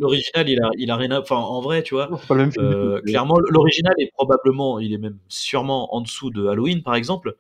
l'original, 0.01 0.49
il 0.49 0.63
a, 0.63 0.71
il 0.79 0.91
a 0.91 0.97
rien 0.97 1.11
à, 1.11 1.21
enfin, 1.21 1.37
en 1.37 1.61
vrai, 1.61 1.83
tu 1.83 1.95
vois. 1.95 2.09
pas 2.27 2.35
le 2.35 2.41
même 2.41 2.53
film. 2.53 3.03
clairement, 3.03 3.39
l'original 3.51 3.93
est 3.99 4.11
probablement, 4.15 4.79
il 4.79 4.95
est 4.95 4.99
même 4.99 5.19
sûrement 5.29 5.95
en 5.95 6.01
dessous 6.01 6.31
de 6.31 6.47
Halloween, 6.47 6.83
par 6.83 6.95
exemple. 6.95 7.37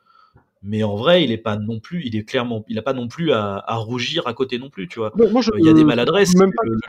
Mais 0.67 0.83
en 0.83 0.97
vrai, 0.97 1.23
il 1.23 1.31
est 1.31 1.37
pas 1.37 1.57
non 1.57 1.79
plus, 1.79 2.03
il 2.07 2.17
est 2.17 2.25
clairement, 2.25 2.65
il 2.69 2.79
a 2.79 2.83
pas 2.83 2.95
non 2.95 3.07
plus 3.07 3.33
à, 3.33 3.63
à 3.67 3.77
rougir 3.77 4.27
à 4.27 4.33
côté 4.33 4.59
non 4.59 4.71
plus, 4.71 4.89
tu 4.89 4.99
vois. 4.99 5.13
Moi, 5.15 5.29
moi, 5.31 5.43
je, 5.43 5.51
Euh, 5.51 5.57
Il 5.59 5.67
y 5.67 5.69
a 5.69 5.75
des 5.75 5.85
maladresses. 5.85 6.35
Même 6.37 6.53
pas 6.57 6.63
le- 6.65 6.73
le- 6.73 6.81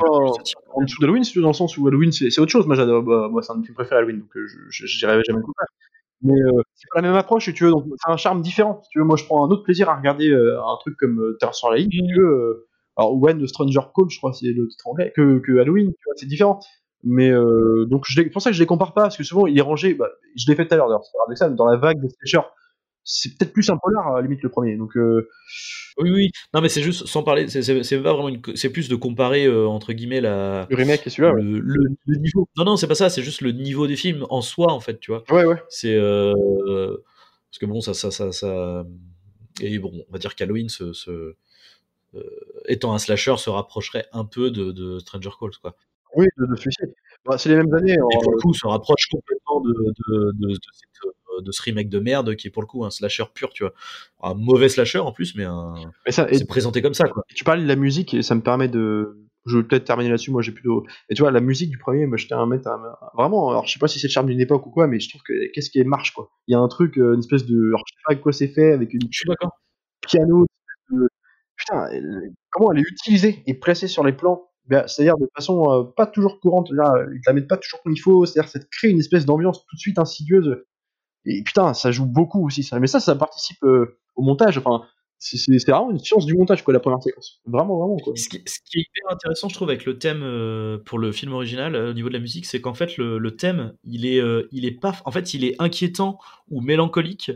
en- 0.73 0.81
dessous 0.81 1.01
d'Halloween, 1.01 1.23
dans 1.35 1.47
le 1.49 1.53
sens 1.53 1.77
où 1.77 1.85
Halloween 1.85 2.11
c'est 2.13 2.39
autre 2.39 2.51
chose. 2.51 2.65
Moi, 2.67 2.75
j'adore, 2.75 3.03
bah, 3.03 3.27
moi, 3.29 3.41
c'est 3.43 3.51
un 3.51 3.55
de 3.55 3.59
mes 3.59 3.65
films 3.65 3.75
préférés 3.75 3.99
Halloween, 3.99 4.21
donc 4.21 4.35
euh, 4.37 4.47
je, 4.69 4.97
dirais 4.97 5.21
jamais 5.27 5.39
le. 5.39 5.45
Mais 6.21 6.39
euh, 6.39 6.61
c'est 6.73 6.87
pas 6.93 7.01
la 7.01 7.09
même 7.09 7.17
approche, 7.17 7.45
si 7.45 7.53
tu 7.53 7.65
veux, 7.65 7.71
donc 7.71 7.83
c'est 7.97 8.09
un 8.09 8.15
charme 8.17 8.41
différent. 8.41 8.79
Si 8.83 8.89
tu 8.91 8.99
veux, 8.99 9.05
moi, 9.05 9.17
je 9.17 9.25
prends 9.25 9.45
un 9.45 9.49
autre 9.49 9.63
plaisir 9.63 9.89
à 9.89 9.97
regarder 9.97 10.29
euh, 10.29 10.57
un 10.61 10.77
truc 10.79 10.95
comme 10.97 11.19
euh, 11.19 11.37
Terreur 11.39 11.53
sur 11.53 11.69
la 11.69 11.77
ligne, 11.77 11.91
si 11.91 12.01
tu 12.07 12.15
veux. 12.15 12.25
euh, 12.25 12.67
alors, 12.95 13.13
When 13.21 13.43
the 13.43 13.47
Stranger 13.47 13.81
Code, 13.93 14.09
je 14.09 14.17
crois, 14.17 14.31
c'est 14.31 14.47
le 14.47 14.67
titre 14.69 14.87
anglais, 14.87 15.11
que, 15.13 15.39
que 15.39 15.59
Halloween, 15.59 15.89
tu 15.91 16.03
vois, 16.05 16.13
c'est 16.15 16.27
différent. 16.27 16.61
Mais 17.03 17.29
donc, 17.87 18.07
c'est 18.07 18.23
pour 18.31 18.41
ça 18.41 18.49
que 18.51 18.55
je 18.55 18.61
les 18.61 18.65
compare 18.65 18.93
pas, 18.93 19.03
parce 19.03 19.17
que 19.17 19.23
souvent, 19.23 19.45
il 19.47 19.57
est 19.57 19.61
rangé, 19.61 19.93
bah, 19.93 20.07
je 20.35 20.45
l'ai 20.47 20.55
fait 20.55 20.65
tout 20.65 20.73
à 20.73 20.77
l'heure 20.77 20.87
d'ailleurs, 20.87 21.03
c'est 21.03 21.11
paradoxal, 21.17 21.55
dans 21.55 21.67
la 21.67 21.77
vague 21.77 21.99
des 21.99 22.07
slashers. 22.09 22.47
C'est 23.07 23.37
peut-être 23.37 23.53
plus 23.53 23.69
un 23.69 23.77
polar, 23.77 24.07
à 24.07 24.15
la 24.15 24.21
limite, 24.23 24.41
le 24.41 24.49
premier. 24.49 24.75
Donc, 24.77 24.97
euh, 24.97 25.29
Oui, 25.99 26.09
oui. 26.09 26.29
Non, 26.53 26.61
mais 26.61 26.69
c'est 26.69 26.81
juste, 26.81 27.05
sans 27.05 27.21
parler, 27.23 27.47
c'est- 27.47 28.01
pas 28.01 28.13
vraiment 28.13 28.29
une, 28.29 28.41
c'est 28.55 28.71
plus 28.71 28.89
de 28.89 28.95
comparer, 28.95 29.45
euh, 29.45 29.67
entre 29.67 29.93
guillemets, 29.93 30.21
la, 30.21 30.65
le 30.69 30.75
remake 30.75 31.05
et 31.05 31.09
celui-là, 31.11 31.33
ouais. 31.35 31.41
le, 31.43 31.59
le- 31.59 31.95
le 32.05 32.17
niveau. 32.17 32.49
Non, 32.57 32.65
non, 32.65 32.77
c'est 32.77 32.87
pas 32.87 32.95
ça, 32.95 33.09
c'est 33.09 33.21
juste 33.21 33.41
le 33.41 33.51
niveau 33.51 33.85
des 33.87 33.95
films 33.95 34.25
en 34.31 34.41
soi, 34.41 34.71
en 34.73 34.79
fait, 34.79 34.99
tu 34.99 35.11
vois. 35.11 35.23
Ouais, 35.31 35.45
ouais. 35.45 35.61
C'est, 35.69 35.93
euh, 35.95 36.33
parce 37.51 37.59
que 37.59 37.65
bon, 37.67 37.79
ça, 37.79 37.93
ça, 37.93 38.09
ça, 38.09 38.31
ça, 38.31 38.83
et 39.61 39.77
bon, 39.79 40.03
on 40.09 40.11
va 40.11 40.17
dire 40.17 40.35
qu'Halloween, 40.35 40.67
se, 40.69 40.91
se, 40.93 41.35
euh, 42.15 42.23
étant 42.67 42.93
un 42.93 42.97
slasher, 42.97 43.37
se 43.37 43.49
rapprocherait 43.51 44.07
un 44.13 44.25
peu 44.25 44.49
de, 44.49 44.71
de 44.71 44.99
Stranger 44.99 45.29
Calls, 45.39 45.51
quoi. 45.61 45.75
Oui, 46.15 46.25
de, 46.37 46.45
de 46.47 46.55
celui-ci. 46.55 46.83
Bah, 47.25 47.37
c'est 47.37 47.49
les 47.49 47.55
mêmes 47.57 47.73
années. 47.73 47.93
Et 47.93 48.17
pour 48.23 48.31
le 48.31 48.37
coup, 48.39 48.53
se 48.53 48.65
rapproche 48.67 49.07
complètement 49.11 49.61
de, 49.61 49.73
de, 49.73 50.31
de, 50.39 50.47
de 50.47 50.53
cette, 50.73 51.05
euh, 51.05 51.11
de 51.41 51.51
ce 51.51 51.61
remake 51.61 51.89
de 51.89 51.99
merde 51.99 52.35
qui 52.35 52.47
est 52.47 52.51
pour 52.51 52.61
le 52.61 52.67
coup 52.67 52.85
un 52.85 52.89
slasher 52.91 53.25
pur, 53.33 53.49
tu 53.53 53.63
vois. 53.63 53.73
Un 54.21 54.33
mauvais 54.33 54.69
slasher 54.69 54.99
en 54.99 55.11
plus, 55.11 55.35
mais 55.35 55.43
un... 55.45 55.73
mais 56.05 56.11
c'est 56.11 56.47
présenté 56.47 56.81
comme 56.81 56.93
ça, 56.93 57.05
quoi. 57.07 57.23
tu 57.35 57.43
parlais 57.43 57.63
de 57.63 57.67
la 57.67 57.75
musique 57.75 58.13
et 58.13 58.21
ça 58.21 58.35
me 58.35 58.41
permet 58.41 58.67
de. 58.67 59.21
Je 59.47 59.57
vais 59.59 59.63
peut-être 59.63 59.83
terminer 59.85 60.09
là-dessus. 60.09 60.31
Moi, 60.31 60.41
j'ai 60.41 60.51
plutôt. 60.51 60.85
Et 61.07 61.13
tu 61.13 61.21
vois, 61.21 61.29
la 61.29 61.39
musique 61.39 61.69
du 61.69 61.77
premier, 61.77 62.07
moi, 62.07 62.17
j'étais 62.17 62.33
un 62.33 62.47
mec. 62.47 62.65
un- 62.65 62.79
Vraiment, 63.15 63.49
alors 63.51 63.67
je 63.67 63.73
sais 63.73 63.79
pas 63.79 63.87
si 63.87 63.99
c'est 63.99 64.07
le 64.07 64.11
charme 64.11 64.25
d'une 64.27 64.39
époque 64.41 64.65
ou 64.65 64.71
quoi, 64.71 64.87
mais 64.87 64.99
je 64.99 65.07
trouve 65.09 65.21
que 65.21 65.33
qu'est-ce 65.53 65.69
qui 65.69 65.83
marche, 65.83 66.13
quoi. 66.13 66.31
Il 66.47 66.53
y 66.53 66.55
a 66.55 66.59
un 66.59 66.67
truc, 66.67 66.97
euh, 66.97 67.13
une 67.13 67.19
espèce 67.19 67.45
de. 67.45 67.67
Alors, 67.67 67.83
je 67.87 67.93
sais 67.93 68.01
pas 68.07 68.11
avec 68.13 68.23
quoi 68.23 68.33
c'est 68.33 68.47
fait, 68.47 68.71
avec 68.73 68.91
une 68.93 69.01
Je 69.11 69.17
suis 69.19 69.27
d'accord. 69.29 69.51
piano. 70.07 70.45
de- 70.91 71.07
Putain, 71.57 71.87
elle- 71.91 72.31
comment 72.51 72.71
elle 72.71 72.79
est 72.79 72.89
utilisée 72.89 73.43
et 73.45 73.53
placée 73.53 73.87
sur 73.87 74.03
les 74.03 74.13
plans? 74.13 74.49
Ben, 74.67 74.87
C'est-à-dire 74.87 75.15
de 75.17 75.27
façon 75.35 75.63
euh, 75.71 75.83
pas 75.95 76.07
toujours 76.07 76.39
courante. 76.39 76.69
Là, 76.71 76.91
ils 77.13 77.21
la 77.27 77.33
mettent 77.33 77.47
pas 77.47 77.57
toujours 77.57 77.81
comme 77.83 77.93
il 77.93 77.99
faut. 78.01 78.25
C'est-à-dire 78.25 78.51
que 78.51 78.59
ça 78.59 78.65
te 78.65 78.69
crée 78.71 78.89
une 78.89 78.99
espèce 78.99 79.25
d'ambiance 79.27 79.59
tout 79.67 79.75
de 79.75 79.79
suite 79.79 79.99
insidieuse. 79.99 80.63
Et 81.25 81.43
putain, 81.43 81.73
ça 81.73 81.91
joue 81.91 82.05
beaucoup 82.05 82.45
aussi. 82.45 82.63
Ça. 82.63 82.79
Mais 82.79 82.87
ça, 82.87 82.99
ça 82.99 83.15
participe 83.15 83.63
euh, 83.63 83.97
au 84.15 84.21
montage. 84.21 84.57
Enfin, 84.57 84.83
c'est 85.17 85.37
vraiment 85.67 85.91
une 85.91 85.99
science 85.99 86.25
du 86.25 86.35
montage, 86.35 86.63
quoi, 86.63 86.73
la 86.73 86.79
première 86.79 87.01
séquence. 87.01 87.41
Vraiment, 87.45 87.79
vraiment, 87.79 87.97
quoi. 87.97 88.13
Ce 88.15 88.29
qui, 88.29 88.41
ce 88.45 88.59
qui 88.65 88.79
est 88.79 88.81
hyper 88.81 89.11
intéressant, 89.11 89.49
je 89.49 89.55
trouve, 89.55 89.69
avec 89.69 89.85
le 89.85 89.97
thème 89.97 90.21
euh, 90.23 90.77
pour 90.85 90.99
le 90.99 91.11
film 91.11 91.33
original 91.33 91.75
euh, 91.75 91.91
au 91.91 91.93
niveau 91.93 92.09
de 92.09 92.13
la 92.13 92.19
musique, 92.19 92.45
c'est 92.45 92.61
qu'en 92.61 92.73
fait 92.73 92.97
le, 92.97 93.17
le 93.17 93.35
thème, 93.35 93.73
il 93.83 94.05
est, 94.05 94.21
il 94.51 94.65
est 94.65 94.79
pas, 94.79 94.93
en 95.05 95.11
fait, 95.11 95.33
il 95.33 95.43
est 95.43 95.55
inquiétant 95.59 96.19
ou 96.49 96.61
mélancolique 96.61 97.31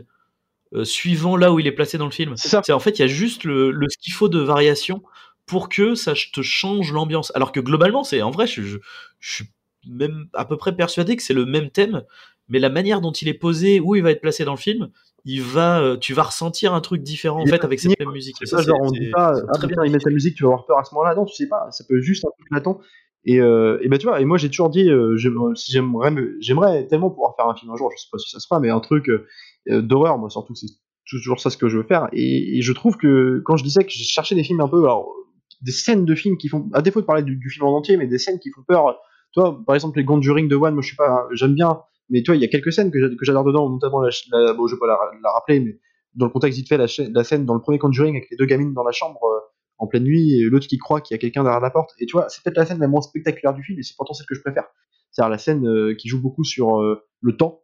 suivant 0.84 1.36
là 1.36 1.52
où 1.52 1.58
il 1.58 1.66
est 1.66 1.72
placé 1.72 1.98
dans 1.98 2.04
le 2.04 2.12
film. 2.12 2.36
C'est 2.36 2.48
ça. 2.48 2.62
C'est 2.64 2.72
en 2.72 2.78
fait, 2.78 2.98
il 2.98 3.02
y 3.02 3.04
a 3.04 3.08
juste 3.08 3.42
le, 3.42 3.72
le 3.72 3.88
ce 3.88 3.98
qu'il 3.98 4.12
faut 4.12 4.28
de 4.28 4.38
variation 4.38 5.02
pour 5.46 5.68
que 5.68 5.96
ça 5.96 6.12
te 6.14 6.42
change 6.42 6.92
l'ambiance. 6.92 7.32
Alors 7.34 7.50
que 7.50 7.58
globalement, 7.58 8.04
c'est 8.04 8.22
en 8.22 8.30
vrai, 8.30 8.46
je, 8.46 8.62
je, 8.62 8.78
je 9.18 9.34
suis 9.34 9.44
même 9.88 10.28
à 10.32 10.44
peu 10.44 10.56
près 10.56 10.76
persuadé 10.76 11.16
que 11.16 11.24
c'est 11.24 11.34
le 11.34 11.44
même 11.44 11.70
thème, 11.70 12.04
mais 12.50 12.58
la 12.58 12.68
manière 12.68 13.00
dont 13.00 13.12
il 13.12 13.28
est 13.28 13.34
posé, 13.34 13.80
où 13.80 13.94
il 13.94 14.02
va 14.02 14.10
être 14.10 14.20
placé 14.20 14.44
dans 14.44 14.52
le 14.52 14.58
film, 14.58 14.90
il 15.24 15.42
va, 15.42 15.80
euh, 15.80 15.96
tu 15.96 16.14
vas 16.14 16.24
ressentir 16.24 16.74
un 16.74 16.80
truc 16.80 17.02
différent 17.02 17.40
en 17.40 17.44
Il 17.44 17.50
fait 17.50 17.64
avec 17.64 17.80
cette 17.80 17.98
même 17.98 18.10
musique. 18.10 18.36
C'est 18.38 18.46
ça, 18.46 18.62
genre, 18.62 18.78
on 18.80 18.90
dit 18.90 19.10
pas, 19.10 19.34
ah 19.48 19.52
très 19.54 19.68
putain, 19.68 19.82
bien 19.82 19.90
ils 19.90 19.92
mettent 19.92 20.04
la 20.04 20.12
musique, 20.12 20.34
tu 20.34 20.42
vas 20.42 20.48
avoir 20.50 20.66
peur 20.66 20.78
à 20.78 20.84
ce 20.84 20.94
moment-là. 20.94 21.14
Non, 21.14 21.24
tu 21.24 21.34
sais 21.34 21.48
pas, 21.48 21.68
ça 21.70 21.84
peut 21.88 21.98
être 21.98 22.02
juste 22.02 22.24
un 22.24 22.30
truc 22.36 22.48
latent. 22.50 22.80
Et, 23.24 23.38
euh, 23.40 23.78
et 23.82 23.88
ben 23.88 23.98
tu 23.98 24.06
vois, 24.06 24.20
et 24.20 24.24
moi 24.24 24.38
j'ai 24.38 24.48
toujours 24.48 24.70
dit, 24.70 24.88
euh, 24.88 25.14
j'aimerais, 25.16 26.10
me- 26.10 26.36
j'aimerais 26.40 26.86
tellement 26.86 27.10
pouvoir 27.10 27.34
faire 27.36 27.46
un 27.48 27.54
film 27.54 27.70
un 27.70 27.76
jour, 27.76 27.90
je 27.94 28.00
sais 28.00 28.08
pas 28.10 28.16
si 28.16 28.30
ça 28.30 28.40
se 28.40 28.46
fera, 28.46 28.60
mais 28.60 28.70
un 28.70 28.80
truc 28.80 29.10
euh, 29.10 29.82
d'horreur, 29.82 30.16
moi 30.16 30.30
surtout, 30.30 30.54
c'est 30.54 30.68
toujours 31.06 31.38
ça 31.38 31.50
ce 31.50 31.58
que 31.58 31.68
je 31.68 31.76
veux 31.76 31.84
faire. 31.84 32.08
Et, 32.12 32.56
et 32.56 32.62
je 32.62 32.72
trouve 32.72 32.96
que 32.96 33.42
quand 33.44 33.56
je 33.58 33.64
disais 33.64 33.84
que 33.84 33.90
je 33.90 34.02
cherchais 34.02 34.34
des 34.34 34.42
films 34.42 34.60
un 34.62 34.68
peu, 34.68 34.78
alors, 34.84 35.12
des 35.60 35.72
scènes 35.72 36.06
de 36.06 36.14
films 36.14 36.38
qui 36.38 36.48
font, 36.48 36.70
à 36.72 36.80
défaut 36.80 37.02
de 37.02 37.06
parler 37.06 37.22
du, 37.22 37.36
du 37.36 37.50
film 37.50 37.66
en 37.66 37.76
entier, 37.76 37.98
mais 37.98 38.06
des 38.06 38.18
scènes 38.18 38.38
qui 38.38 38.50
font 38.50 38.62
peur. 38.66 38.98
Toi, 39.32 39.60
par 39.66 39.74
exemple, 39.74 39.98
les 39.98 40.04
Conjuring 40.06 40.48
de 40.48 40.56
One, 40.56 40.72
moi 40.74 40.82
je 40.82 40.86
suis 40.88 40.96
pas, 40.96 41.26
j'aime 41.32 41.54
bien, 41.54 41.82
mais 42.10 42.22
toi, 42.22 42.36
il 42.36 42.42
y 42.42 42.44
a 42.44 42.48
quelques 42.48 42.72
scènes 42.72 42.90
que 42.90 43.00
j'a- 43.00 43.08
que 43.08 43.24
j'adore 43.24 43.44
dedans, 43.44 43.70
notamment 43.70 44.00
la, 44.00 44.10
la- 44.32 44.52
bon, 44.52 44.66
je 44.66 44.74
vais 44.74 44.78
pas 44.78 44.86
la, 44.86 44.98
rappeler, 45.32 45.60
mais 45.60 45.78
dans 46.14 46.26
le 46.26 46.32
contexte 46.32 46.58
vite 46.58 46.68
fait, 46.68 46.76
la, 46.76 47.24
scène 47.24 47.46
dans 47.46 47.54
le 47.54 47.60
premier 47.60 47.78
Conjuring 47.78 48.16
avec 48.16 48.28
les 48.30 48.36
deux 48.36 48.46
gamines 48.46 48.74
dans 48.74 48.82
la 48.82 48.92
chambre 48.92 49.20
euh, 49.24 49.38
en 49.78 49.86
pleine 49.86 50.04
nuit 50.04 50.34
et 50.34 50.42
l'autre 50.42 50.66
qui 50.66 50.76
croit 50.76 51.00
qu'il 51.00 51.14
y 51.14 51.18
a 51.18 51.18
quelqu'un 51.18 51.44
derrière 51.44 51.60
la 51.60 51.70
porte. 51.70 51.90
Et 52.00 52.06
tu 52.06 52.12
vois, 52.12 52.28
c'est 52.28 52.42
peut-être 52.42 52.56
la 52.56 52.66
scène 52.66 52.80
la 52.80 52.88
moins 52.88 53.00
spectaculaire 53.00 53.54
du 53.54 53.62
film, 53.62 53.78
et 53.78 53.82
c'est 53.82 53.94
pourtant 53.96 54.12
celle 54.12 54.26
que 54.26 54.34
je 54.34 54.40
préfère. 54.40 54.64
C'est-à-dire 55.12 55.30
la 55.30 55.38
scène 55.38 55.66
euh, 55.66 55.94
qui 55.94 56.08
joue 56.08 56.20
beaucoup 56.20 56.44
sur 56.44 56.80
euh, 56.80 57.06
le 57.20 57.36
temps, 57.36 57.62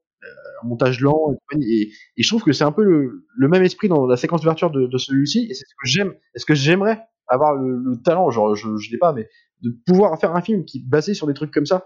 un 0.63 0.69
montage 0.69 1.01
lent, 1.01 1.37
et, 1.61 1.91
je 2.17 2.29
trouve 2.29 2.43
que 2.43 2.53
c'est 2.53 2.65
un 2.65 2.73
peu 2.73 2.83
le, 2.83 3.25
même 3.39 3.63
esprit 3.63 3.89
dans 3.89 4.07
la 4.07 4.17
séquence 4.17 4.41
d'ouverture 4.41 4.71
de, 4.71 4.99
celui-ci, 4.99 5.47
et 5.51 5.55
c'est 5.55 5.65
ce 5.67 5.75
que 5.75 5.89
j'aime, 5.89 6.15
est 6.35 6.39
ce 6.39 6.47
que 6.47 6.55
j'aimerais 6.55 7.01
avoir 7.29 7.55
le, 7.55 7.77
le 7.77 8.03
talent, 8.03 8.31
genre 8.31 8.55
je, 8.55 8.77
je 8.77 8.91
l'ai 8.91 8.99
pas, 8.99 9.13
mais 9.13 9.29
de 9.63 9.71
pouvoir 9.87 10.19
faire 10.21 10.35
un 10.35 10.41
film 10.41 10.65
qui 10.65 10.81
basé 10.81 11.15
sur 11.15 11.27
des 11.27 11.35
trucs 11.35 11.51
comme 11.53 11.67
ça. 11.67 11.85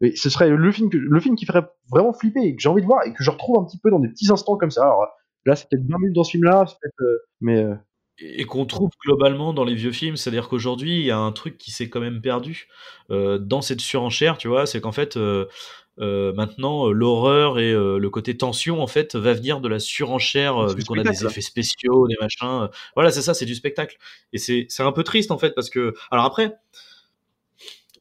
Mais 0.00 0.14
ce 0.16 0.28
serait 0.28 0.50
le 0.50 0.72
film, 0.72 0.90
que, 0.90 0.96
le 0.96 1.20
film 1.20 1.36
qui 1.36 1.46
ferait 1.46 1.66
vraiment 1.90 2.12
flipper 2.12 2.42
et 2.42 2.56
que 2.56 2.62
j'ai 2.62 2.68
envie 2.68 2.82
de 2.82 2.86
voir 2.86 3.04
et 3.06 3.12
que 3.12 3.22
je 3.22 3.30
retrouve 3.30 3.58
un 3.60 3.64
petit 3.64 3.78
peu 3.78 3.90
dans 3.90 4.00
des 4.00 4.08
petits 4.08 4.30
instants 4.30 4.56
comme 4.56 4.70
ça. 4.70 4.82
Alors 4.82 5.06
là, 5.46 5.56
c'est 5.56 5.68
peut-être 5.68 5.86
20 5.88 5.98
minutes 5.98 6.14
dans 6.14 6.24
ce 6.24 6.32
film-là, 6.32 6.64
euh, 7.00 7.04
mais 7.40 7.62
euh, 7.62 7.74
et 8.20 8.44
qu'on 8.44 8.64
trouve 8.64 8.90
globalement 9.04 9.52
dans 9.52 9.64
les 9.64 9.74
vieux 9.74 9.90
films, 9.90 10.16
c'est-à-dire 10.16 10.48
qu'aujourd'hui 10.48 11.00
il 11.00 11.04
y 11.04 11.10
a 11.10 11.18
un 11.18 11.32
truc 11.32 11.58
qui 11.58 11.72
s'est 11.72 11.88
quand 11.88 11.98
même 11.98 12.20
perdu 12.20 12.68
euh, 13.10 13.38
dans 13.38 13.60
cette 13.60 13.80
surenchère, 13.80 14.38
tu 14.38 14.46
vois, 14.46 14.66
c'est 14.66 14.80
qu'en 14.80 14.92
fait 14.92 15.18
euh, 16.00 16.32
maintenant 16.32 16.88
euh, 16.88 16.92
l'horreur 16.92 17.60
et 17.60 17.72
euh, 17.72 17.98
le 17.98 18.10
côté 18.10 18.36
tension 18.36 18.82
en 18.82 18.88
fait 18.88 19.14
va 19.14 19.32
venir 19.32 19.60
de 19.60 19.68
la 19.68 19.78
surenchère 19.78 20.66
vu 20.66 20.82
qu'on 20.82 20.98
a 20.98 21.04
des 21.04 21.24
effets 21.24 21.40
spéciaux, 21.40 22.08
des 22.08 22.16
machins, 22.20 22.68
voilà 22.96 23.12
c'est 23.12 23.22
ça, 23.22 23.32
c'est 23.32 23.46
du 23.46 23.54
spectacle. 23.54 23.96
Et 24.32 24.38
c'est 24.38 24.66
c'est 24.68 24.82
un 24.82 24.90
peu 24.90 25.04
triste 25.04 25.30
en 25.30 25.38
fait 25.38 25.54
parce 25.54 25.70
que 25.70 25.94
alors 26.10 26.24
après 26.24 26.56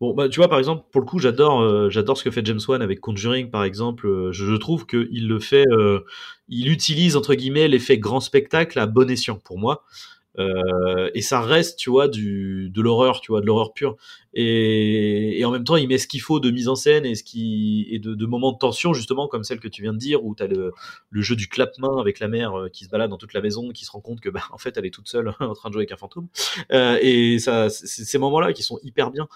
Bon, 0.04 0.14
bah, 0.14 0.28
tu 0.28 0.42
vois, 0.42 0.50
par 0.50 0.60
exemple, 0.60 0.84
pour 0.92 1.00
le 1.00 1.08
coup, 1.08 1.18
j'adore, 1.18 1.62
euh, 1.62 1.90
j'adore 1.90 2.18
ce 2.18 2.26
que 2.26 2.30
fait 2.30 2.46
James 2.46 2.60
Wan 2.68 2.82
avec 2.82 3.00
Conjuring, 3.00 3.50
par 3.50 3.64
exemple. 3.64 4.06
Euh, 4.06 4.34
je, 4.34 4.54
trouve 4.58 4.86
qu'il 4.86 5.30
le 5.30 5.40
fait, 5.40 5.66
euh, 5.66 6.02
il 6.50 6.70
utilise 6.70 7.16
entre 7.16 7.36
guillemets 7.36 7.70
l'effet 7.70 7.98
grand 7.98 8.20
spectacle 8.20 8.78
à 8.80 8.86
bon 8.86 9.10
escient 9.10 9.38
pour 9.38 9.58
moi. 9.58 9.86
Euh, 10.40 11.12
et 11.14 11.22
ça 11.22 11.42
reste, 11.42 11.78
tu 11.78 11.90
vois, 11.90 12.08
du, 12.08 12.70
de 12.70 12.82
l'horreur, 12.82 13.22
tu 13.22 13.32
vois, 13.32 13.42
de 13.42 13.46
l'horreur 13.46 13.74
pure. 13.74 13.96
Et, 14.34 15.42
en 15.46 15.52
même 15.52 15.64
temps, 15.64 15.76
il 15.76 15.88
met 15.88 15.98
ce 15.98 16.08
qu'il 16.08 16.22
faut 16.22 16.40
de 16.40 16.50
mise 16.50 16.68
en 16.68 16.76
scène 16.76 17.06
et, 17.06 18.00
de, 18.00 18.26
moments 18.26 18.52
de 18.52 18.58
tension, 18.58 18.94
justement, 18.94 19.28
comme 19.28 19.44
celle 19.44 19.60
que 19.60 19.68
tu 19.68 19.82
viens 19.82 19.94
de 19.94 19.98
dire, 19.98 20.24
où 20.24 20.36
tu 20.36 20.44
as 20.44 20.48
le, 20.48 20.74
jeu 21.14 21.36
du 21.36 21.48
clap-main 21.48 21.98
avec 22.00 22.20
la 22.20 22.28
mère 22.28 22.58
euh, 22.58 22.70
qui 22.70 22.86
se 22.86 22.90
balade 22.90 23.10
dans 23.10 23.18
toute 23.18 23.34
la 23.34 23.42
maison, 23.42 23.70
qui 23.70 23.86
se 23.86 23.92
rend 23.92 24.02
compte 24.02 24.22
que, 24.22 24.30
bah, 24.30 24.44
en 24.52 24.58
fait, 24.58 24.76
elle 24.78 24.86
est 24.86 24.94
toute 24.94 25.08
seule 25.08 25.34
en 25.40 25.54
train 25.54 25.70
de 25.70 25.74
jouer 25.74 25.82
avec 25.82 25.92
un 25.92 25.98
fantôme. 25.98 26.28
Euh, 26.72 26.98
et 27.02 27.40
ça, 27.40 27.70
ces 27.70 28.18
moments-là 28.18 28.54
qui 28.54 28.64
sont 28.64 28.80
hyper 28.84 29.12
bien. 29.12 29.28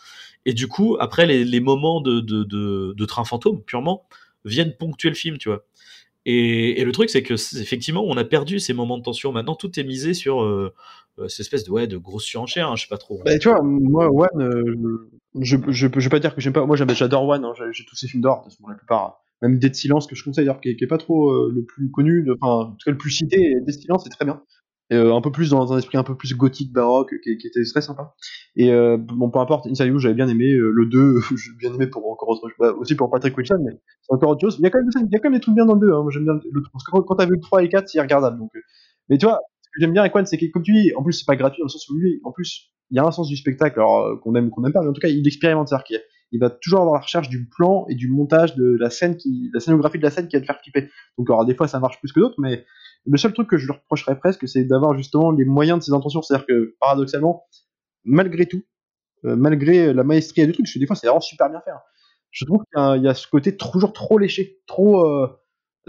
Et 0.46 0.54
du 0.54 0.68
coup, 0.68 0.98
après, 1.00 1.26
les, 1.26 1.60
moments 1.60 2.02
de, 2.02 2.22
de 2.22 3.06
train 3.06 3.24
fantôme, 3.24 3.62
purement, 3.64 4.08
viennent 4.46 4.74
ponctuer 4.76 5.10
le 5.10 5.16
film, 5.16 5.38
tu 5.38 5.50
vois. 5.50 5.64
Et, 6.30 6.84
le 6.84 6.92
truc, 6.92 7.10
c'est 7.10 7.24
que 7.24 7.36
effectivement, 7.58 8.04
on 8.06 8.18
a 8.18 8.26
perdu 8.26 8.60
ces 8.60 8.74
moments 8.74 8.98
de 8.98 9.04
tension. 9.04 9.32
Maintenant, 9.32 9.56
tout 9.56 9.80
est 9.80 9.84
misé 9.86 10.14
sur 10.14 10.44
euh, 10.44 10.74
euh, 11.20 11.30
cette 11.30 11.40
espèce 11.40 11.64
de 11.64 11.72
ouais 11.72 11.88
grosse 11.88 12.26
surenchère. 12.26 12.70
Hein, 12.70 12.76
je 12.76 12.82
sais 12.82 12.90
pas 12.90 12.98
trop. 12.98 13.22
Bah, 13.24 13.40
tu 13.40 13.48
vois, 13.48 13.62
moi, 13.64 14.10
One, 14.12 14.42
euh, 14.42 15.10
je, 15.40 15.56
je, 15.70 15.88
je, 15.88 16.04
vais 16.04 16.10
pas 16.10 16.20
dire 16.20 16.36
que 16.36 16.42
j'aime 16.42 16.52
pas. 16.52 16.66
Moi, 16.66 16.76
j'adore 16.76 17.26
One, 17.26 17.46
hein, 17.46 17.54
j'ai 17.72 17.86
tous 17.86 17.96
ces 17.96 18.10
films 18.10 18.24
façon, 18.24 18.68
la 18.68 18.76
plupart. 18.76 19.22
Même 19.42 19.58
Dead 19.58 19.74
Silence, 19.74 20.06
que 20.06 20.18
je 20.18 20.24
conseille 20.26 20.50
qui, 20.62 20.76
qui 20.76 20.84
est 20.84 20.88
pas 20.88 20.98
trop 20.98 21.48
le 21.48 21.64
plus 21.64 21.90
connu, 21.92 22.28
enfin, 22.42 22.72
en 22.72 22.72
tout 22.72 22.84
cas 22.84 22.92
le 22.92 22.98
plus 22.98 23.12
cité, 23.12 23.56
Dead 23.62 23.80
Silence, 23.80 24.04
c'est 24.04 24.10
très 24.10 24.26
bien. 24.26 24.42
Euh, 24.94 25.14
un 25.14 25.20
peu 25.20 25.34
plus 25.34 25.50
dans 25.50 25.74
un 25.74 25.78
esprit 25.78 25.98
un 25.98 26.04
peu 26.04 26.16
plus 26.16 26.34
gothique, 26.36 26.72
baroque, 26.72 27.14
qui, 27.22 27.38
qui 27.38 27.48
était 27.48 27.62
très 27.66 27.82
sympa. 27.82 28.16
Et 28.56 28.72
euh, 28.72 28.96
bon, 28.98 29.30
peu 29.30 29.40
importe, 29.40 29.66
You, 29.66 30.00
j'avais 30.00 30.14
bien 30.14 30.30
aimé, 30.30 30.54
euh, 30.54 30.72
le 30.72 30.86
2, 30.86 31.20
j'ai 31.36 31.52
bien 31.60 31.74
aimé 31.74 31.88
pour 31.88 32.10
encore 32.10 32.30
autre 32.30 32.48
chose, 32.48 32.56
bah, 32.58 32.72
aussi 32.72 32.96
pour 32.96 33.10
Patrick 33.12 33.38
Wilson, 33.38 33.60
mais 33.66 33.74
c'est 34.02 34.14
encore 34.14 34.30
autre 34.30 34.42
chose. 34.42 34.56
Il 34.60 34.64
y 34.64 34.66
a 34.66 34.70
quand 34.70 34.80
même, 34.80 34.90
il 34.96 35.12
y 35.12 35.16
a 35.16 35.20
quand 35.20 35.30
même 35.30 35.38
des 35.38 35.42
trucs 35.42 35.56
bien 35.56 35.66
dans 35.66 35.74
le 35.74 35.82
2, 35.82 35.92
hein. 35.92 36.04
moi 36.04 36.12
j'aime 36.12 36.24
bien 36.24 36.34
le 36.36 36.62
3. 36.62 36.72
Parce 36.72 36.86
que 36.86 36.92
quand, 37.06 37.16
t'as 37.16 37.26
vu 37.26 37.34
le 37.34 37.42
3 37.42 37.62
et 37.62 37.64
le 37.66 37.70
4, 37.70 37.90
c'est 37.90 38.00
regardable. 38.00 38.40
Donc, 38.40 38.52
euh. 38.56 38.60
Mais 39.10 39.18
tu 39.18 39.26
vois, 39.26 39.42
ce 39.62 39.70
que 39.70 39.82
j'aime 39.82 39.92
bien 39.92 40.04
avec 40.04 40.16
One, 40.16 40.26
c'est 40.26 40.38
que, 40.38 40.46
comme 40.54 40.64
tu 40.64 40.72
dis, 40.72 40.94
en 40.96 41.04
plus, 41.04 41.14
c'est 41.14 41.26
pas 41.26 41.36
gratuit 41.36 41.60
dans 41.60 41.66
le 41.66 41.70
sens 41.70 41.90
où 41.90 41.98
lui, 41.98 42.22
en 42.24 42.32
plus, 42.32 42.72
il 42.92 42.96
y 42.96 43.00
a 43.00 43.06
un 43.06 43.12
sens 43.12 43.28
du 43.28 43.36
spectacle, 43.36 43.80
alors 43.80 44.06
euh, 44.06 44.16
qu'on 44.24 44.36
aime 44.36 44.48
ou 44.48 44.50
qu'on 44.52 44.64
aime 44.64 44.72
pas, 44.72 44.82
mais 44.82 44.88
en 44.88 44.94
tout 44.94 45.02
cas, 45.02 45.10
il 45.10 45.28
expérimente, 45.28 45.68
c'est-à-dire 45.68 46.00
il 46.32 46.40
va 46.40 46.50
toujours 46.50 46.82
avoir 46.82 46.96
la 46.96 47.02
recherche 47.02 47.30
du 47.30 47.48
plan 47.48 47.86
et 47.90 47.96
du 47.96 48.10
montage 48.10 48.56
de 48.56 48.76
la 48.80 48.90
scène 48.90 49.16
qui, 49.18 49.50
la 49.54 49.60
scénographie 49.60 49.98
de 49.98 50.04
la 50.04 50.12
scène 50.12 50.28
qui 50.28 50.36
va 50.36 50.42
te 50.42 50.46
faire 50.46 50.60
flipper. 50.62 50.90
Donc, 51.18 51.30
alors, 51.30 51.46
des 51.46 51.56
fois, 51.56 51.68
ça 51.68 51.80
marche 51.80 52.00
plus 52.00 52.12
que 52.12 52.20
d'autres, 52.20 52.36
mais 52.40 52.66
le 53.06 53.18
seul 53.18 53.34
truc 53.34 53.50
que 53.50 53.58
je 53.58 53.66
lui 53.66 53.74
reprocherais 53.74 54.18
presque, 54.20 54.48
c'est 54.48 54.66
d'avoir 54.66 54.96
justement 54.98 55.32
les 55.32 55.46
moyens 55.46 55.80
de 55.80 55.84
ses 55.84 55.94
intentions. 55.94 56.22
C'est-à-dire 56.22 56.46
que, 56.46 56.76
paradoxalement, 56.80 57.46
malgré 58.04 58.46
tout, 58.46 58.64
euh, 59.26 59.36
malgré 59.36 59.94
la 59.94 60.04
maestria 60.04 60.46
du 60.46 60.52
truc, 60.54 60.66
parce 60.66 60.74
que 60.74 60.80
des 60.80 60.88
fois, 60.88 60.96
c'est 60.96 61.08
vraiment 61.08 61.22
super 61.22 61.50
bien 61.50 61.62
fait. 61.62 61.72
hein. 61.72 61.82
Je 62.32 62.46
trouve 62.46 62.62
qu'il 62.74 63.04
y, 63.04 63.08
a- 63.08 63.14
ce 63.14 63.28
côté 63.28 63.56
toujours 63.56 63.94
trop 63.94 64.18
léché, 64.18 64.60
trop. 64.68 65.06
Euh, 65.08 65.28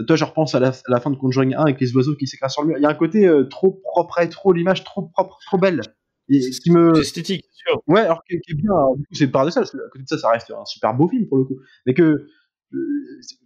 toi, 0.07 0.15
je 0.15 0.23
repense 0.23 0.55
à 0.55 0.59
la, 0.59 0.71
fin 0.71 1.11
de 1.11 1.15
Conjuring 1.17 1.53
1 1.53 1.59
avec 1.61 1.81
les 1.81 1.93
oiseaux 1.95 2.15
qui 2.15 2.25
s'écrasent 2.27 2.53
sur 2.53 2.61
le 2.63 2.69
mur. 2.69 2.77
Il 2.77 2.81
y 2.83 2.85
a 2.85 2.89
un 2.89 2.93
côté 2.95 3.27
euh, 3.27 3.43
trop 3.43 3.71
propre, 3.83 4.23
trop 4.29 4.53
l'image 4.53 4.83
trop 4.85 5.01
propre, 5.03 5.37
trop 5.45 5.57
belle. 5.57 5.81
Et 6.29 6.41
ce 6.41 6.61
qui 6.61 6.71
me, 6.71 6.93
C'est 6.95 7.01
esthétique, 7.01 7.45
sûr. 7.53 7.81
Ouais, 7.87 8.01
alors 8.01 8.23
qui 8.23 8.35
est 8.35 8.53
bien. 8.55 8.71
alors, 8.71 8.95
du 8.95 9.03
coup, 9.03 9.13
c'est 9.15 9.27
paradoxal, 9.27 9.63
parce 9.63 9.71
que 9.71 9.77
à 9.77 9.89
côté 9.91 10.03
de 10.03 10.07
ça, 10.09 10.17
ça 10.17 10.29
reste 10.31 10.51
un 10.51 10.65
super 10.65 10.93
beau 10.93 11.07
film 11.07 11.27
pour 11.27 11.37
le 11.37 11.45
coup. 11.45 11.57
Mais 11.85 11.93
que 11.93 12.27
euh, 12.73 12.77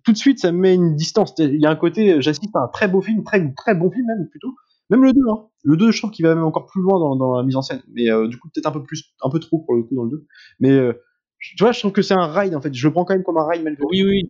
tout 0.04 0.12
de 0.12 0.18
suite, 0.18 0.40
ça 0.40 0.52
me 0.52 0.58
met 0.60 0.76
une 0.76 0.96
distance. 0.96 1.34
Il 1.40 1.62
y 1.62 1.66
a 1.66 1.70
un 1.70 1.76
côté, 1.76 2.14
euh, 2.14 2.22
j'assiste 2.22 2.56
à 2.56 2.60
un 2.64 2.68
très 2.68 2.88
beau 2.88 3.02
film, 3.02 3.24
très 3.24 3.40
très 3.56 3.74
bon 3.76 3.90
film 3.92 4.06
même 4.08 4.28
plutôt. 4.30 4.54
Même 4.90 5.04
le 5.04 5.14
2, 5.14 5.22
hein. 5.32 5.48
Le 5.64 5.78
2, 5.78 5.92
je 5.92 5.98
trouve 6.00 6.12
qu'il 6.12 6.26
va 6.26 6.36
même 6.36 6.44
encore 6.44 6.66
plus 6.66 6.82
loin 6.82 7.00
dans, 7.00 7.16
dans 7.16 7.38
la 7.38 7.44
mise 7.44 7.56
en 7.56 7.62
scène. 7.62 7.82
Mais 7.94 8.12
euh, 8.12 8.28
du 8.28 8.38
coup, 8.38 8.50
peut-être 8.54 8.68
un 8.68 8.72
peu 8.72 8.84
plus, 8.84 9.14
un 9.24 9.30
peu 9.30 9.40
trop 9.40 9.60
pour 9.60 9.76
le 9.76 9.84
coup 9.84 9.96
dans 9.96 10.04
le 10.04 10.10
2. 10.12 10.26
Mais 10.60 10.72
euh, 10.72 10.94
tu 11.40 11.56
vois, 11.64 11.72
je 11.72 11.80
trouve 11.80 11.94
que 11.94 12.02
c'est 12.02 12.14
un 12.14 12.28
ride 12.28 12.54
en 12.56 12.62
fait. 12.62 12.74
Je 12.74 12.86
le 12.88 12.92
prends 12.94 13.06
quand 13.06 13.14
même 13.14 13.24
comme 13.24 13.38
un 13.38 13.48
ride 13.48 13.64
malgré 13.64 13.82
tout. 13.82 13.88
Oui, 13.92 14.04
oui. 14.04 14.30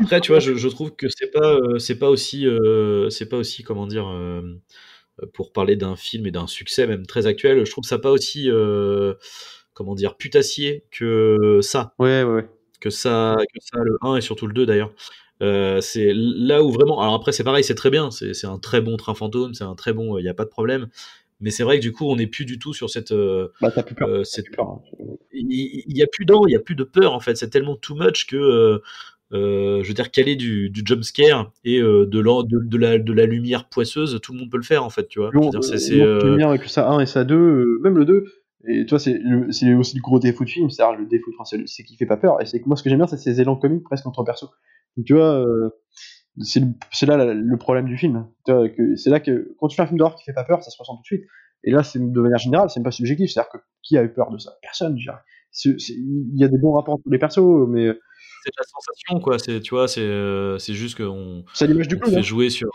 Après, 0.00 0.20
tu 0.20 0.32
vois, 0.32 0.40
je, 0.40 0.54
je 0.54 0.68
trouve 0.68 0.94
que 0.96 1.06
c'est 1.08 1.30
pas, 1.30 1.56
c'est 1.78 1.98
pas 1.98 2.10
aussi, 2.10 2.46
c'est 3.10 3.28
pas 3.28 3.38
aussi, 3.38 3.62
comment 3.62 3.86
dire, 3.86 4.06
pour 5.34 5.52
parler 5.52 5.76
d'un 5.76 5.96
film 5.96 6.26
et 6.26 6.30
d'un 6.30 6.46
succès 6.46 6.86
même 6.86 7.06
très 7.06 7.26
actuel, 7.26 7.64
je 7.64 7.70
trouve 7.70 7.84
ça 7.84 7.98
pas 7.98 8.10
aussi, 8.10 8.50
euh, 8.50 9.14
comment 9.74 9.94
dire, 9.94 10.16
putassier 10.16 10.84
que 10.90 11.60
ça, 11.62 11.94
Ouais, 11.98 12.22
ouais, 12.24 12.32
ouais. 12.32 12.48
que 12.80 12.90
ça, 12.90 13.36
que 13.54 13.60
ça, 13.60 13.78
le 13.82 13.98
1 14.02 14.16
et 14.16 14.20
surtout 14.20 14.46
le 14.46 14.52
2 14.54 14.66
d'ailleurs. 14.66 14.92
Euh, 15.42 15.80
c'est 15.80 16.12
là 16.14 16.64
où 16.64 16.70
vraiment. 16.72 17.00
Alors 17.00 17.14
après, 17.14 17.30
c'est 17.32 17.44
pareil, 17.44 17.62
c'est 17.64 17.76
très 17.76 17.90
bien. 17.90 18.10
C'est 18.10 18.34
c'est 18.34 18.46
un 18.48 18.58
très 18.58 18.80
bon 18.80 18.96
train 18.96 19.14
fantôme, 19.14 19.54
c'est 19.54 19.64
un 19.64 19.76
très 19.76 19.92
bon. 19.92 20.18
Il 20.18 20.22
n'y 20.24 20.28
a 20.28 20.34
pas 20.34 20.44
de 20.44 20.50
problème. 20.50 20.88
Mais 21.40 21.50
c'est 21.52 21.62
vrai 21.62 21.78
que 21.78 21.82
du 21.82 21.92
coup, 21.92 22.10
on 22.10 22.16
n'est 22.16 22.26
plus 22.26 22.44
du 22.44 22.58
tout 22.58 22.74
sur 22.74 22.90
cette. 22.90 23.12
euh, 23.12 23.48
Bah, 23.60 23.70
t'as 23.72 23.84
plus 23.84 23.94
peur. 23.94 24.08
euh, 24.08 24.18
T'as 24.18 24.24
cette- 24.24 24.46
plus 24.46 24.56
peur. 24.56 24.66
hein. 24.68 24.82
il 25.32 25.84
il 25.86 25.96
y 25.96 26.02
a 26.02 26.06
plus 26.08 26.24
d'an, 26.24 26.44
il 26.46 26.52
y 26.52 26.56
a 26.56 26.60
plus 26.60 26.74
de 26.74 26.82
peur 26.84 27.12
en 27.14 27.20
fait. 27.20 27.36
C'est 27.36 27.50
tellement 27.50 27.76
too 27.76 27.94
much 27.94 28.26
que, 28.26 28.36
euh, 28.36 28.40
euh, 28.74 28.78
je 29.30 29.86
veux 29.88 29.94
dire, 29.94 30.10
caler 30.10 30.36
du, 30.36 30.70
du 30.70 30.82
jump 30.84 31.02
scare 31.04 31.52
et 31.64 31.80
euh, 31.80 32.06
de, 32.06 32.18
l'en- 32.18 32.42
de, 32.42 32.58
de 32.64 32.76
la, 32.78 32.98
de 32.98 33.12
la 33.12 33.26
lumière 33.26 33.68
poisseuse, 33.68 34.18
tout 34.22 34.32
le 34.32 34.38
monde 34.40 34.50
peut 34.50 34.56
le 34.56 34.62
faire 34.62 34.84
en 34.84 34.90
fait, 34.90 35.06
tu 35.08 35.18
vois. 35.20 35.30
Dire, 35.50 35.62
c'est- 35.64 35.78
euh, 36.00 36.36
long, 36.36 36.46
euh, 36.46 36.54
avec 36.54 36.64
ça 36.64 36.88
1 36.90 37.00
et 37.00 37.06
ça 37.06 37.24
2, 37.24 37.34
euh, 37.36 37.80
même 37.82 37.98
le 37.98 38.04
2. 38.04 38.24
Et 38.66 38.84
tu 38.84 38.90
vois, 38.90 38.98
c'est 38.98 39.18
aussi 39.78 39.94
le 39.96 40.00
gros 40.02 40.18
défaut 40.18 40.44
du 40.44 40.52
film, 40.52 40.68
c'est-à-dire 40.68 40.98
le 40.98 41.06
défaut, 41.06 41.30
enfin, 41.38 41.56
c'est 41.66 41.82
qu'il 41.84 41.96
fait 41.96 42.06
pas 42.06 42.16
peur. 42.16 42.42
Et 42.42 42.46
c'est 42.46 42.64
moi, 42.66 42.76
ce 42.76 42.82
que 42.82 42.90
j'aime 42.90 42.98
bien, 42.98 43.06
c'est 43.06 43.16
ces 43.16 43.40
élans 43.40 43.56
comiques 43.56 43.84
presque 43.84 44.04
entre 44.06 44.24
persos. 44.24 44.48
Donc 44.96 45.06
tu 45.06 45.14
vois, 45.14 45.40
euh, 45.46 45.70
c'est 46.40 47.06
là 47.06 47.16
la- 47.16 47.34
le 47.34 47.56
problème 47.56 47.86
du 47.86 47.96
film. 47.96 48.26
C'est 48.96 49.10
là 49.10 49.20
que 49.20 49.54
quand 49.58 49.68
tu 49.68 49.76
fais 49.76 49.82
un 49.82 49.86
film 49.86 49.98
d'horreur 49.98 50.16
qui 50.16 50.24
fait 50.24 50.32
pas 50.32 50.44
peur, 50.44 50.62
ça 50.62 50.70
se 50.70 50.76
ressent 50.78 50.96
tout 50.96 51.02
de 51.02 51.06
suite. 51.06 51.24
Et 51.64 51.70
là, 51.70 51.82
c'est 51.82 51.98
de 51.98 52.20
manière 52.20 52.38
générale, 52.38 52.68
c'est 52.70 52.82
pas 52.82 52.90
subjectif. 52.90 53.30
C'est-à-dire 53.30 53.50
que 53.52 53.58
qui 53.82 53.96
a 53.98 54.02
eu 54.04 54.12
peur 54.12 54.30
de 54.30 54.38
ça? 54.38 54.52
Personne. 54.62 54.96
Il 55.64 56.32
y 56.34 56.44
a 56.44 56.48
des 56.48 56.58
bons 56.58 56.72
rapports 56.72 56.94
entre 56.94 57.08
les 57.10 57.18
persos, 57.18 57.66
mais 57.68 57.88
c'est 58.42 58.50
de 58.50 58.56
la 58.58 58.64
sensation, 58.64 59.20
quoi. 59.20 59.38
C'est, 59.38 59.60
tu 59.60 59.70
vois, 59.74 59.88
c'est, 59.88 60.00
euh, 60.00 60.58
c'est 60.58 60.74
juste 60.74 60.96
qu'on 60.96 61.44
c'est 61.52 61.66
l'image 61.66 61.88
du 61.88 61.98
clown. 61.98 62.12
fait 62.12 62.18
hein. 62.20 62.22
jouer 62.22 62.50
sur. 62.50 62.68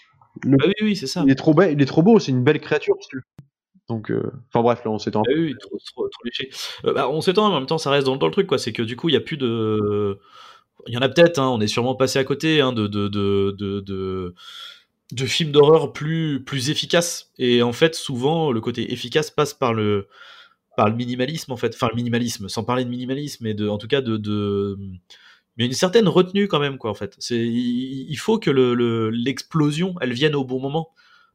Le- 0.44 0.58
Ah 0.62 0.66
oui, 0.68 0.74
oui, 0.82 0.96
c'est 0.96 1.08
ça. 1.08 1.24
Il 1.26 1.32
est 1.32 1.36
trop 1.36 1.54
il 1.62 1.82
est 1.82 1.86
trop 1.86 2.02
beau, 2.04 2.20
c'est 2.20 2.32
une 2.32 2.44
belle 2.44 2.60
créature. 2.60 2.96
si 3.02 3.08
tu 3.10 3.16
veux. 3.18 3.24
Donc, 3.90 4.12
euh, 4.12 4.32
enfin 4.48 4.62
bref, 4.64 4.82
là, 4.86 4.92
on 4.92 4.98
s'étend. 5.00 5.24
Ah 5.28 5.32
oui, 5.36 5.54
trop, 5.60 5.78
trop, 5.94 6.08
trop 6.08 6.24
léché. 6.24 6.50
Euh, 6.86 6.94
bah, 6.94 7.10
on 7.10 7.20
s'étend, 7.22 7.50
mais 7.50 7.56
en 7.56 7.60
même 7.60 7.68
temps, 7.68 7.78
ça 7.78 7.92
reste 7.92 8.06
dans, 8.06 8.16
dans 8.16 8.28
le 8.28 8.32
truc, 8.32 8.48
quoi. 8.48 8.58
C'est 8.58 8.72
que 8.74 8.82
du 8.82 8.96
coup, 8.96 9.10
il 9.10 9.14
y 9.14 9.18
a 9.18 9.22
plus 9.22 9.38
de. 9.38 10.20
Il 10.88 10.94
y 10.94 10.98
en 10.98 11.02
a 11.02 11.10
peut-être, 11.10 11.38
hein, 11.40 11.50
on 11.50 11.62
est 11.62 11.68
sûrement 11.68 11.96
passé 11.96 12.18
à 12.20 12.24
côté 12.24 12.60
hein, 12.62 12.74
de, 12.74 12.88
de, 12.88 13.08
de, 13.08 13.56
de, 13.58 13.80
de, 13.82 14.34
de 15.12 15.26
films 15.26 15.52
d'horreur 15.52 15.94
plus, 15.94 16.44
plus 16.44 16.70
efficaces. 16.70 17.32
Et 17.38 17.62
en 17.62 17.74
fait, 17.74 17.94
souvent, 17.96 18.52
le 18.52 18.60
côté 18.60 18.92
efficace 18.92 19.32
passe 19.32 19.54
par 19.54 19.74
le, 19.74 20.08
par 20.76 20.90
le 20.90 20.96
minimalisme, 20.96 21.52
en 21.52 21.58
fait. 21.58 21.74
Enfin, 21.76 21.88
le 21.90 21.96
minimalisme, 21.96 22.50
sans 22.50 22.64
parler 22.64 22.84
de 22.86 22.90
minimalisme, 22.90 23.44
mais 23.44 23.54
de, 23.54 23.68
en 23.70 23.78
tout 23.78 23.88
cas 23.88 24.02
de, 24.02 24.18
de, 24.18 24.78
mais 25.58 25.66
une 25.66 25.74
certaine 25.74 26.08
retenue 26.08 26.48
quand 26.48 26.60
même, 26.60 26.78
quoi, 26.78 26.90
en 26.90 26.96
fait. 26.96 27.16
C'est, 27.20 27.38
il, 27.38 28.16
faut 28.16 28.40
que 28.40 28.50
le, 28.50 29.10
l'explosion, 29.10 29.96
elle 30.02 30.14
vienne 30.14 30.36
au 30.36 30.44
bon 30.44 30.60
moment. 30.60 30.90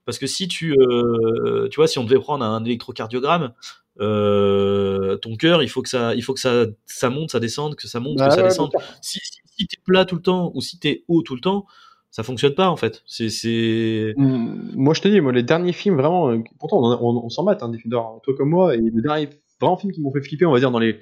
Parce 0.05 0.19
que 0.19 0.27
si 0.27 0.49
tu, 0.49 0.73
euh, 0.73 1.69
tu 1.69 1.77
vois, 1.77 1.87
si 1.87 1.99
on 1.99 2.05
devait 2.05 2.19
prendre 2.19 2.45
un 2.45 2.65
électrocardiogramme, 2.65 3.53
euh, 4.01 5.17
ton 5.19 5.37
cœur, 5.37 5.63
il 5.63 5.69
faut 5.69 5.83
que 5.83 5.89
ça, 5.89 6.15
il 6.15 6.23
faut 6.23 6.33
que 6.33 6.41
ça, 6.41 6.67
ça 6.87 7.11
monte, 7.11 7.31
ça 7.31 7.41
descende, 7.41 7.75
que 7.75 7.87
ça 7.87 8.01
monte, 8.01 8.19
que 8.19 8.31
ça 8.31 8.43
descende. 8.43 8.71
Si, 9.03 9.21
si, 9.21 9.67
t'es 9.67 9.77
plat 9.85 10.05
tout 10.05 10.17
le 10.17 10.23
temps 10.23 10.51
ou 10.55 10.61
si 10.61 10.79
t'es 10.79 11.05
haut 11.09 11.23
tout 11.23 11.35
le 11.35 11.41
temps, 11.41 11.67
ça 12.11 12.23
fonctionne 12.23 12.55
pas 12.55 12.71
en 12.71 12.77
fait. 12.77 13.03
C'est. 13.07 14.15
Mmh, 14.17 14.71
moi, 14.77 14.95
je 14.95 15.03
te 15.03 15.09
dis, 15.09 15.21
moi, 15.21 15.33
les 15.33 15.43
derniers 15.43 15.73
films 15.73 15.97
vraiment, 15.97 16.31
euh, 16.31 16.39
pourtant, 16.59 16.79
on, 16.81 17.29
s'en 17.29 17.45
mate, 17.45 17.63
hein, 17.63 17.69
des 17.69 17.79
films 17.79 17.91
d'horreur, 17.91 18.21
toi 18.23 18.35
comme 18.37 18.51
moi, 18.51 18.75
et 18.75 18.79
les 18.79 19.03
derniers 19.03 19.29
vraiment 19.61 19.77
films 19.77 19.93
qui 19.93 20.01
m'ont 20.01 20.13
fait 20.13 20.23
flipper, 20.23 20.47
on 20.47 20.53
va 20.53 20.61
dire 20.61 20.71
dans 20.71 20.79
les, 20.79 21.01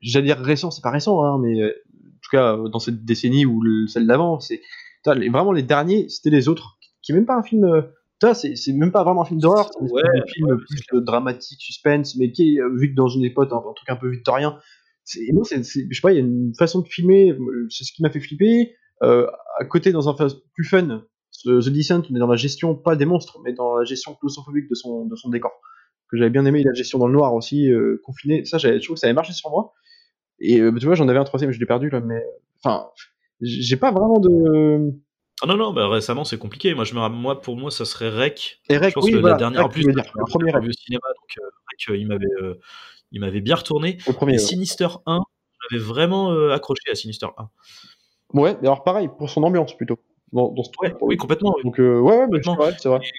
j'allais 0.00 0.26
dire 0.26 0.38
récents, 0.38 0.70
c'est 0.70 0.82
pas 0.82 0.90
récent, 0.90 1.22
hein, 1.24 1.38
mais 1.42 1.60
tout 2.26 2.36
cas 2.36 2.56
dans 2.70 2.78
cette 2.78 3.04
décennie 3.04 3.46
ou 3.46 3.62
celle 3.88 4.06
d'avant, 4.06 4.40
c'est 4.40 4.60
vraiment 5.04 5.52
les 5.52 5.62
derniers, 5.62 6.08
c'était 6.08 6.30
les 6.30 6.48
autres, 6.48 6.78
qui 7.02 7.12
est 7.12 7.14
même 7.14 7.26
pas 7.26 7.36
un 7.36 7.42
film 7.42 7.86
c'est 8.34 8.72
même 8.72 8.92
pas 8.92 9.04
vraiment 9.04 9.22
un 9.22 9.24
film 9.24 9.40
d'horreur, 9.40 9.70
c'est 9.72 9.84
un 9.84 10.26
film 10.26 10.58
plus 10.58 11.00
dramatique, 11.02 11.60
suspense, 11.60 12.16
mais 12.16 12.32
qui 12.32 12.56
est 12.56 12.60
euh, 12.60 12.74
vu 12.76 12.90
que 12.90 12.94
dans 12.94 13.08
une 13.08 13.24
époque, 13.24 13.52
un, 13.52 13.60
truc 13.74 13.88
un 13.88 13.96
peu 13.96 14.10
victorien. 14.10 14.58
Je 15.06 15.20
sais 15.62 16.00
pas, 16.02 16.12
il 16.12 16.16
y 16.16 16.18
a 16.18 16.20
une 16.20 16.54
façon 16.58 16.80
de 16.80 16.88
filmer, 16.88 17.30
euh, 17.32 17.66
c'est 17.70 17.84
ce 17.84 17.92
qui 17.92 18.02
m'a 18.02 18.10
fait 18.10 18.20
flipper. 18.20 18.74
Euh, 19.02 19.26
à 19.58 19.64
côté, 19.64 19.92
dans 19.92 20.08
un 20.08 20.14
plus 20.54 20.64
fun, 20.64 21.04
The 21.44 21.68
Descent, 21.68 22.02
est 22.02 22.18
dans 22.18 22.26
la 22.26 22.36
gestion, 22.36 22.74
pas 22.74 22.96
des 22.96 23.04
monstres, 23.04 23.38
mais 23.44 23.52
dans 23.52 23.76
la 23.76 23.84
gestion 23.84 24.14
claustrophobique 24.14 24.68
de 24.68 24.74
son, 24.74 25.06
de 25.06 25.14
son 25.14 25.28
décor. 25.28 25.52
Que 26.10 26.16
j'avais 26.16 26.30
bien 26.30 26.44
aimé, 26.44 26.62
la 26.64 26.72
gestion 26.72 26.98
dans 26.98 27.08
le 27.08 27.12
noir 27.12 27.34
aussi, 27.34 27.68
confiné. 28.04 28.44
Ça, 28.44 28.58
je 28.58 28.82
trouve 28.82 28.94
que 28.94 29.00
ça 29.00 29.06
avait 29.08 29.14
marché 29.14 29.32
sur 29.32 29.50
moi. 29.50 29.74
Et 30.40 30.56
tu 30.58 30.86
vois, 30.86 30.94
j'en 30.94 31.08
avais 31.08 31.18
un 31.18 31.24
troisième, 31.24 31.50
je 31.50 31.58
l'ai 31.58 31.66
perdu 31.66 31.90
là, 31.90 32.00
mais 32.00 32.22
enfin, 32.62 32.88
j'ai 33.40 33.76
pas 33.76 33.90
vraiment 33.90 34.18
de 34.18 34.92
ah 35.42 35.46
non, 35.46 35.56
non, 35.56 35.72
bah 35.74 35.88
récemment 35.88 36.24
c'est 36.24 36.38
compliqué. 36.38 36.74
Moi, 36.74 36.84
je 36.84 36.94
me, 36.94 37.08
moi, 37.08 37.40
pour 37.42 37.56
moi, 37.56 37.70
ça 37.70 37.84
serait 37.84 38.08
Rec. 38.08 38.60
Et 38.70 38.78
Rec, 38.78 38.90
je 38.90 38.94
pense 38.94 39.04
oui, 39.04 39.12
que 39.12 39.18
voilà, 39.18 39.34
la 39.34 39.38
dernière, 39.38 39.66
en 39.66 39.68
plus, 39.68 39.82
le 39.82 39.92
premier 40.26 40.50
Rec. 40.50 40.64
cinéma, 40.72 41.06
donc 41.08 41.36
euh, 41.38 41.44
Rec, 41.44 41.90
euh, 41.90 41.96
il 41.98 42.06
m'avait, 42.06 42.24
euh, 42.40 42.58
il 43.12 43.20
m'avait 43.20 43.42
bien 43.42 43.56
retourné. 43.56 43.98
Le 44.06 44.14
premier, 44.14 44.34
et 44.34 44.38
Sinister 44.38 44.88
1, 45.04 45.20
j'avais 45.70 45.82
vraiment 45.82 46.32
euh, 46.32 46.54
accroché 46.54 46.90
à 46.90 46.94
Sinister 46.94 47.26
1. 47.36 47.50
Ouais, 48.32 48.56
mais 48.62 48.68
alors 48.68 48.82
pareil, 48.82 49.10
pour 49.18 49.28
son 49.28 49.42
ambiance 49.42 49.76
plutôt. 49.76 49.98
Dans, 50.32 50.50
dans 50.50 50.64
ce 50.64 50.70
ouais, 50.82 50.94
oui, 51.02 51.16
complètement. 51.18 51.54
Donc, 51.62 51.78
euh, 51.78 52.00
ouais, 52.00 52.24
ouais, 52.24 52.40
c'est 52.42 52.54
vrai, 52.54 52.74
c'est 52.78 52.88
vrai. 52.88 53.00
Et, 53.02 53.10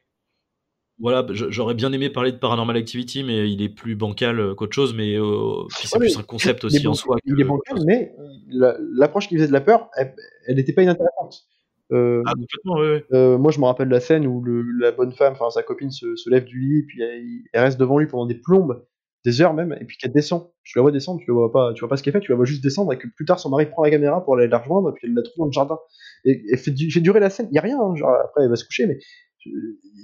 voilà, 0.99 1.25
j'aurais 1.31 1.75
bien 1.75 1.93
aimé 1.93 2.09
parler 2.09 2.31
de 2.31 2.37
Paranormal 2.37 2.75
Activity, 2.75 3.23
mais 3.23 3.51
il 3.51 3.61
est 3.61 3.69
plus 3.69 3.95
bancal 3.95 4.55
qu'autre 4.55 4.73
chose, 4.73 4.95
mais 4.95 5.15
euh, 5.15 5.63
c'est 5.69 5.95
plus 5.97 6.17
un 6.17 6.23
concept 6.23 6.63
aussi 6.63 6.87
en 6.87 6.93
soi. 6.93 7.17
Il 7.25 7.39
est 7.39 7.43
bancal, 7.43 7.77
mais 7.85 8.15
l'approche 8.49 9.27
qu'il 9.27 9.37
faisait 9.37 9.47
de 9.47 9.53
la 9.53 9.61
peur, 9.61 9.89
elle 9.95 10.55
n'était 10.55 10.73
pas 10.73 10.81
inintéressante. 10.81 11.47
Euh, 11.93 12.21
ah, 12.25 12.33
oui, 12.35 13.01
euh, 13.13 13.37
moi, 13.37 13.51
je 13.51 13.59
me 13.59 13.65
rappelle 13.65 13.87
la 13.87 13.99
scène 13.99 14.27
où 14.27 14.41
le, 14.41 14.63
la 14.79 14.91
bonne 14.91 15.13
femme, 15.13 15.33
enfin 15.33 15.49
sa 15.49 15.63
copine, 15.63 15.91
se, 15.91 16.15
se, 16.15 16.29
lève 16.29 16.43
du 16.43 16.59
lit, 16.59 16.83
puis 16.83 17.01
elle, 17.01 17.61
reste 17.61 17.79
devant 17.79 17.97
lui 17.97 18.07
pendant 18.07 18.25
des 18.25 18.35
plombes, 18.35 18.85
des 19.23 19.41
heures 19.41 19.53
même, 19.53 19.75
et 19.79 19.85
puis 19.85 19.97
qu'elle 19.97 20.11
descend. 20.11 20.49
Je 20.63 20.77
la 20.77 20.81
vois 20.81 20.91
descendre, 20.91 21.21
tu 21.23 21.31
vois 21.31 21.51
pas, 21.51 21.73
tu 21.73 21.79
vois 21.81 21.89
pas 21.89 21.97
ce 21.97 22.03
qu'elle 22.03 22.13
fait, 22.13 22.19
tu 22.19 22.31
la 22.31 22.35
vois 22.35 22.45
juste 22.45 22.63
descendre, 22.63 22.91
et 22.91 22.97
que 22.97 23.07
plus 23.15 23.25
tard 23.25 23.39
son 23.39 23.49
mari 23.49 23.67
prend 23.67 23.83
la 23.83 23.91
caméra 23.91 24.23
pour 24.23 24.35
aller 24.35 24.47
la 24.47 24.57
rejoindre, 24.57 24.89
et 24.89 24.93
puis 24.93 25.07
elle 25.07 25.13
la 25.13 25.21
trouve 25.21 25.37
dans 25.37 25.45
le 25.45 25.51
jardin. 25.51 25.79
Et, 26.25 26.43
elle 26.51 26.57
fait, 26.57 26.75
fait, 26.75 26.99
durer 26.99 27.19
la 27.19 27.29
scène. 27.29 27.47
Il 27.51 27.55
y 27.55 27.59
a 27.59 27.61
rien, 27.61 27.79
hein, 27.79 27.95
genre 27.95 28.15
après 28.21 28.43
elle 28.43 28.49
va 28.49 28.55
se 28.57 28.65
coucher, 28.65 28.85
mais 28.85 28.97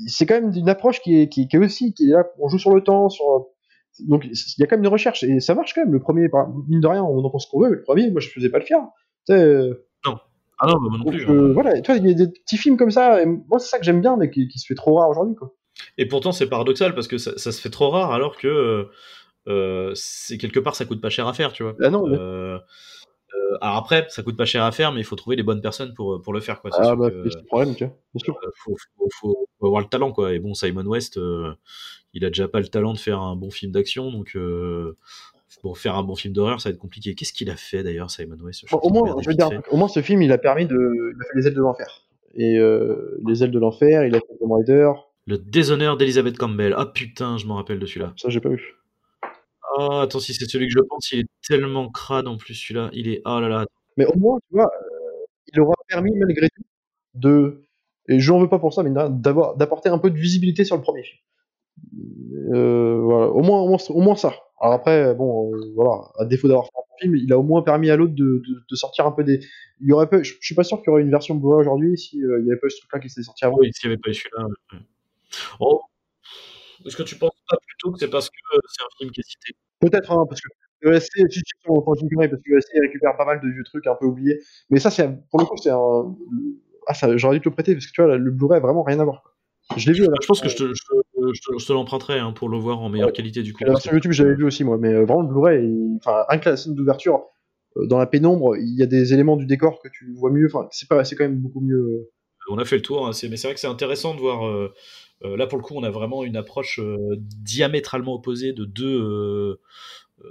c'est 0.07 0.25
quand 0.25 0.35
même 0.41 0.51
une 0.55 0.69
approche 0.69 1.01
qui 1.01 1.19
est, 1.19 1.29
qui, 1.29 1.47
qui 1.47 1.55
est 1.55 1.59
aussi, 1.59 1.93
qui 1.93 2.09
est 2.09 2.13
là, 2.13 2.25
on 2.39 2.49
joue 2.49 2.59
sur 2.59 2.73
le 2.73 2.81
temps, 2.81 3.09
sur 3.09 3.47
donc 3.99 4.25
il 4.25 4.31
y 4.57 4.63
a 4.63 4.67
quand 4.67 4.75
même 4.75 4.83
une 4.83 4.91
recherche 4.91 5.23
et 5.23 5.39
ça 5.39 5.53
marche 5.53 5.73
quand 5.73 5.81
même. 5.81 5.93
Le 5.93 5.99
premier, 5.99 6.27
mine 6.67 6.81
de 6.81 6.87
rien, 6.87 7.03
on 7.03 7.23
en 7.23 7.29
pense 7.29 7.45
qu'on 7.45 7.61
veut, 7.61 7.69
mais 7.69 7.75
le 7.75 7.83
premier, 7.83 8.09
moi 8.09 8.21
je 8.21 8.29
faisais 8.29 8.49
pas 8.49 8.59
le 8.59 8.65
fier. 8.65 8.79
Tu 9.27 9.33
sais, 9.33 9.69
ah 10.59 10.67
non, 10.67 10.79
moi 10.79 10.97
non 10.97 11.11
plus. 11.11 11.29
Euh, 11.29 11.49
hein. 11.49 11.53
Voilà, 11.53 11.81
toi, 11.81 11.95
il 11.97 12.07
y 12.07 12.11
a 12.11 12.13
des 12.13 12.27
petits 12.27 12.57
films 12.57 12.77
comme 12.77 12.91
ça, 12.91 13.21
et 13.21 13.25
moi, 13.25 13.59
c'est 13.59 13.67
ça 13.67 13.79
que 13.79 13.85
j'aime 13.85 14.01
bien, 14.01 14.15
mais 14.17 14.29
qui, 14.29 14.47
se 14.55 14.65
fait 14.65 14.75
trop 14.75 14.95
rare 14.95 15.09
aujourd'hui, 15.09 15.35
quoi. 15.35 15.53
Et 15.97 16.07
pourtant, 16.07 16.31
c'est 16.31 16.47
paradoxal, 16.47 16.95
parce 16.95 17.07
que 17.07 17.17
ça, 17.17 17.37
se 17.37 17.61
fait 17.61 17.69
trop 17.69 17.89
rare, 17.89 18.11
alors 18.11 18.37
que 18.37 18.87
euh, 19.47 19.91
c'est 19.95 20.37
quelque 20.37 20.59
part, 20.59 20.75
ça 20.75 20.85
coûte 20.85 21.01
pas 21.01 21.09
cher 21.09 21.27
à 21.27 21.33
faire, 21.33 21.51
tu 21.51 21.63
vois. 21.63 21.75
Ah 21.81 21.89
non, 21.89 22.07
euh, 23.35 23.57
alors 23.61 23.77
après, 23.77 24.05
ça 24.09 24.23
coûte 24.23 24.37
pas 24.37 24.45
cher 24.45 24.63
à 24.63 24.71
faire, 24.71 24.91
mais 24.91 25.01
il 25.01 25.03
faut 25.03 25.15
trouver 25.15 25.35
les 25.35 25.43
bonnes 25.43 25.61
personnes 25.61 25.93
pour, 25.93 26.21
pour 26.21 26.33
le 26.33 26.39
faire, 26.39 26.61
quoi. 26.61 26.71
Ah 26.73 26.95
bah, 26.95 27.09
c'est 27.09 27.39
le 27.39 27.45
problème, 27.45 27.75
tu 27.75 27.85
vois. 27.85 27.95
Faut, 28.55 28.75
faut, 28.97 29.07
faut, 29.11 29.47
avoir 29.65 29.81
le 29.81 29.87
talent, 29.87 30.11
quoi. 30.11 30.33
Et 30.33 30.39
bon, 30.39 30.53
Simon 30.53 30.85
West, 30.85 31.19
il 32.13 32.25
a 32.25 32.27
déjà 32.29 32.47
pas 32.47 32.59
le 32.59 32.67
talent 32.67 32.93
de 32.93 32.99
faire 32.99 33.19
un 33.19 33.35
bon 33.35 33.49
film 33.49 33.71
d'action, 33.71 34.11
donc 34.11 34.35
pour 35.63 35.77
faire 35.77 35.95
un 35.95 36.03
bon 36.03 36.15
film 36.15 36.33
d'horreur, 36.33 36.59
ça 36.59 36.69
va 36.69 36.73
être 36.73 36.79
compliqué. 36.79 37.15
Qu'est-ce 37.15 37.31
qu'il 37.31 37.49
a 37.49 37.55
fait 37.55 37.83
d'ailleurs, 37.83 38.11
Simon 38.11 38.37
West? 38.41 38.65
Au, 38.71 38.89
moins, 38.89 39.15
je 39.21 39.29
veux 39.29 39.35
dire, 39.35 39.49
au 39.71 39.77
moins, 39.77 39.87
ce 39.87 40.01
film, 40.01 40.21
il 40.21 40.31
a 40.31 40.37
permis 40.37 40.65
de. 40.65 40.75
Il 40.75 41.21
a 41.21 41.25
fait 41.25 41.39
Les 41.39 41.47
ailes 41.47 41.53
de 41.53 41.61
l'enfer. 41.61 42.01
Et 42.35 42.57
euh, 42.57 43.17
Les 43.25 43.43
ailes 43.43 43.51
de 43.51 43.59
l'enfer, 43.59 44.05
il 44.05 44.13
a 44.13 44.19
fait 44.19 44.37
Tomb 44.39 44.51
Raider. 44.51 44.91
Le 45.25 45.37
déshonneur 45.37 45.95
d'Elizabeth 45.95 46.37
Campbell. 46.37 46.73
Ah 46.77 46.85
putain, 46.85 47.37
je 47.37 47.47
m'en 47.47 47.55
rappelle 47.55 47.79
de 47.79 47.85
celui-là. 47.85 48.13
Ça, 48.17 48.29
j'ai 48.29 48.41
pas 48.41 48.49
vu. 48.49 48.75
Ah, 49.77 50.01
attends, 50.01 50.19
si 50.19 50.33
c'est 50.33 50.49
celui 50.49 50.67
que 50.67 50.73
je 50.73 50.79
pense, 50.79 51.11
il 51.11 51.21
est 51.21 51.27
tellement 51.47 51.89
crade 51.89 52.27
en 52.27 52.37
plus, 52.37 52.53
celui-là. 52.53 52.89
Il 52.93 53.07
est. 53.07 53.21
Oh 53.25 53.39
là 53.39 53.49
là. 53.49 53.65
Mais 53.97 54.05
au 54.05 54.17
moins, 54.17 54.39
tu 54.49 54.55
vois, 54.55 54.65
euh, 54.65 55.25
il 55.53 55.59
aura 55.59 55.75
permis 55.87 56.11
malgré 56.17 56.49
tout 56.49 56.63
de. 57.15 57.63
Et 58.09 58.19
je 58.19 58.31
n'en 58.31 58.39
veux 58.39 58.49
pas 58.49 58.59
pour 58.59 58.73
ça, 58.73 58.83
mais 58.83 58.91
d'apporter 58.91 59.89
un 59.89 59.97
peu 59.97 60.09
de 60.09 60.17
visibilité 60.17 60.65
sur 60.65 60.75
le 60.75 60.81
premier 60.81 61.03
film. 61.03 61.19
Euh, 62.53 62.99
voilà, 63.01 63.27
au 63.31 63.41
moins, 63.41 63.61
au 63.61 63.67
moins, 63.69 63.77
au 63.89 64.01
moins 64.01 64.15
ça. 64.15 64.33
Alors 64.59 64.73
après, 64.73 65.15
bon, 65.15 65.53
euh, 65.53 65.71
voilà, 65.75 66.11
à 66.19 66.25
défaut 66.25 66.47
d'avoir 66.47 66.65
fait 66.65 66.71
un 66.77 66.97
film, 67.01 67.15
il 67.15 67.31
a 67.31 67.39
au 67.39 67.43
moins 67.43 67.61
permis 67.61 67.89
à 67.89 67.95
l'autre 67.95 68.13
de, 68.13 68.43
de, 68.69 68.75
sortir 68.75 69.05
un 69.05 69.11
peu 69.11 69.23
des. 69.23 69.39
Il 69.79 69.87
y 69.87 69.93
aurait 69.93 70.07
je, 70.23 70.33
suis 70.41 70.55
pas 70.55 70.63
sûr 70.63 70.79
qu'il 70.79 70.87
y 70.87 70.89
aurait 70.91 71.01
une 71.01 71.11
version 71.11 71.35
Blu-ray 71.35 71.61
aujourd'hui 71.61 71.97
si 71.97 72.17
il 72.17 72.45
y 72.45 72.51
avait 72.51 72.59
pas 72.59 72.67
eu 72.67 72.71
ce 72.71 72.79
truc-là 72.79 72.99
qui 72.99 73.09
s'était 73.09 73.23
sorti 73.23 73.45
avant. 73.45 73.57
Oui, 73.57 73.71
s'il 73.73 73.89
n'y 73.89 73.93
avait 73.93 74.01
pas 74.01 74.09
eu 74.09 74.13
celui-là. 74.13 74.47
Oh. 75.59 75.81
Est-ce 76.85 76.97
que 76.97 77.03
tu 77.03 77.15
penses 77.15 77.31
pas 77.49 77.57
plutôt 77.65 77.91
que 77.91 77.99
c'est 77.99 78.09
parce 78.09 78.29
que 78.29 78.35
c'est 78.67 78.83
un 78.83 78.97
film 78.97 79.11
qui 79.11 79.21
est 79.21 79.29
cité? 79.29 79.55
Peut-être, 79.89 80.11
hein, 80.11 80.25
parce 80.27 80.41
que 80.41 80.49
ESC, 80.89 81.11
si 81.29 81.41
tu 81.41 81.55
parce 81.65 81.99
que 81.99 82.57
ESC 82.57 82.69
récupère 82.81 83.15
pas 83.17 83.25
mal 83.25 83.39
de 83.41 83.47
vieux 83.47 83.63
trucs 83.63 83.87
un 83.87 83.95
peu 83.95 84.05
oubliés. 84.05 84.39
Mais 84.69 84.79
ça, 84.79 84.89
c'est 84.89 85.07
pour 85.29 85.39
le 85.39 85.45
coup, 85.45 85.57
c'est 85.57 85.71
un. 85.71 86.15
Ah, 86.87 86.93
ça, 86.93 87.15
j'aurais 87.17 87.37
dû 87.37 87.41
te 87.41 87.49
le 87.49 87.53
prêter 87.53 87.73
parce 87.73 87.85
que 87.85 87.91
tu 87.91 88.01
vois, 88.01 88.17
le 88.17 88.31
Blu-ray 88.31 88.57
a 88.57 88.59
vraiment 88.59 88.83
rien 88.83 88.99
à 88.99 89.05
voir. 89.05 89.23
Je 89.77 89.87
l'ai 89.89 89.97
vu. 89.97 90.03
je 90.21 90.27
pense 90.27 90.41
que 90.41 90.49
je 90.49 90.57
te, 90.57 90.73
je 90.73 91.65
te, 91.65 91.73
l'emprunterai 91.73 92.19
hein, 92.19 92.33
pour 92.33 92.49
le 92.49 92.57
voir 92.57 92.81
en 92.81 92.89
meilleure 92.89 93.13
qualité 93.13 93.43
du 93.43 93.53
coup. 93.53 93.63
sur 93.79 93.93
YouTube, 93.93 94.11
j'avais 94.11 94.35
vu 94.35 94.43
aussi 94.43 94.63
moi, 94.63 94.77
mais 94.77 94.93
euh, 94.93 95.05
vraiment 95.05 95.21
le 95.21 95.29
Blu-ray, 95.29 95.97
enfin, 95.97 96.25
un 96.27 96.37
que 96.37 96.49
la 96.49 96.57
scène 96.57 96.75
d'ouverture, 96.75 97.23
euh, 97.77 97.87
dans 97.87 97.97
la 97.97 98.05
pénombre, 98.05 98.57
il 98.57 98.77
y 98.77 98.83
a 98.83 98.85
des 98.85 99.13
éléments 99.13 99.37
du 99.37 99.45
décor 99.45 99.79
que 99.81 99.87
tu 99.87 100.13
vois 100.15 100.31
mieux. 100.31 100.47
Enfin, 100.53 100.67
c'est 100.71 100.89
pas, 100.89 101.05
c'est 101.05 101.15
quand 101.15 101.23
même 101.23 101.39
beaucoup 101.39 101.61
mieux. 101.61 101.77
Euh. 101.77 102.11
On 102.49 102.57
a 102.57 102.65
fait 102.65 102.75
le 102.75 102.81
tour, 102.81 103.07
hein, 103.07 103.11
mais 103.29 103.37
c'est 103.37 103.47
vrai 103.47 103.53
que 103.53 103.59
c'est 103.59 103.67
intéressant 103.67 104.15
de 104.15 104.19
voir. 104.19 104.69
Là, 105.21 105.47
pour 105.47 105.57
le 105.57 105.63
coup, 105.63 105.73
on 105.75 105.83
a 105.83 105.89
vraiment 105.89 106.23
une 106.23 106.35
approche 106.35 106.79
diamétralement 107.19 108.13
opposée 108.13 108.53
de 108.53 108.65
deux 108.65 109.59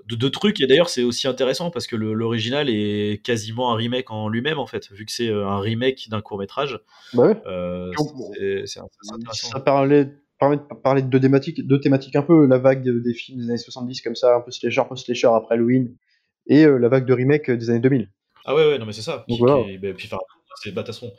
de 0.07 0.17
deux 0.17 0.31
trucs. 0.31 0.61
Et 0.61 0.67
d'ailleurs, 0.67 0.89
c'est 0.89 1.03
aussi 1.03 1.29
intéressant 1.29 1.71
parce 1.71 1.87
que 1.87 1.97
l'original 1.97 2.69
est 2.69 3.23
quasiment 3.25 3.73
un 3.73 3.77
remake 3.77 4.11
en 4.11 4.29
lui-même, 4.29 4.59
en 4.59 4.67
fait, 4.67 4.91
vu 4.93 5.05
que 5.05 5.13
c'est 5.13 5.29
euh, 5.29 5.47
un 5.47 5.61
remake 5.61 6.09
d'un 6.11 6.21
court 6.21 6.39
métrage. 6.39 6.81
Bah 7.15 7.29
ouais. 7.29 7.37
Euh, 7.47 8.65
ça 8.67 9.61
parlait, 9.61 10.13
permet 10.39 10.57
de 10.57 10.63
parler 10.83 11.03
de 11.03 11.09
deux 11.09 11.21
thématiques, 11.21 11.67
deux 11.67 11.81
thématiques 11.81 12.17
un 12.17 12.23
peu, 12.23 12.47
la 12.47 12.59
vague 12.59 12.89
des 12.89 13.15
films 13.15 13.41
des 13.41 13.49
années 13.49 13.59
70 13.59 14.01
comme 14.03 14.17
ça, 14.17 14.37
un 14.37 14.41
peu 14.41 14.51
slasher, 14.51 14.83
post-slasher 14.89 15.31
après 15.35 15.55
Halloween, 15.55 15.95
et 16.47 16.65
euh, 16.65 16.79
la 16.79 16.89
vague 16.89 17.07
de 17.07 17.13
remake 17.13 17.51
des 17.51 17.71
années 17.71 17.81
2000. 17.81 18.09
Ah 18.45 18.55
ouais, 18.55 18.67
ouais, 18.67 18.79
non 18.79 18.87
mais 18.87 18.93
c'est 18.93 19.03
ça. 19.03 19.25
Ben, 19.29 19.95
puis, 19.95 20.11
c'est 20.57 20.73
Batasson. 20.73 21.13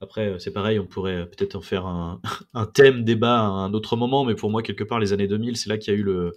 Après, 0.00 0.38
c'est 0.38 0.52
pareil, 0.52 0.78
on 0.78 0.86
pourrait 0.86 1.26
peut-être 1.26 1.56
en 1.56 1.60
faire 1.60 1.86
un, 1.86 2.20
un, 2.54 2.66
thème, 2.66 3.04
débat 3.04 3.38
à 3.38 3.44
un 3.44 3.72
autre 3.72 3.96
moment, 3.96 4.24
mais 4.24 4.34
pour 4.34 4.50
moi, 4.50 4.62
quelque 4.62 4.84
part, 4.84 5.00
les 5.00 5.12
années 5.12 5.28
2000, 5.28 5.56
c'est 5.56 5.68
là 5.68 5.78
qu'il 5.78 5.94
y 5.94 5.96
a 5.96 6.00
eu 6.00 6.02
le, 6.02 6.32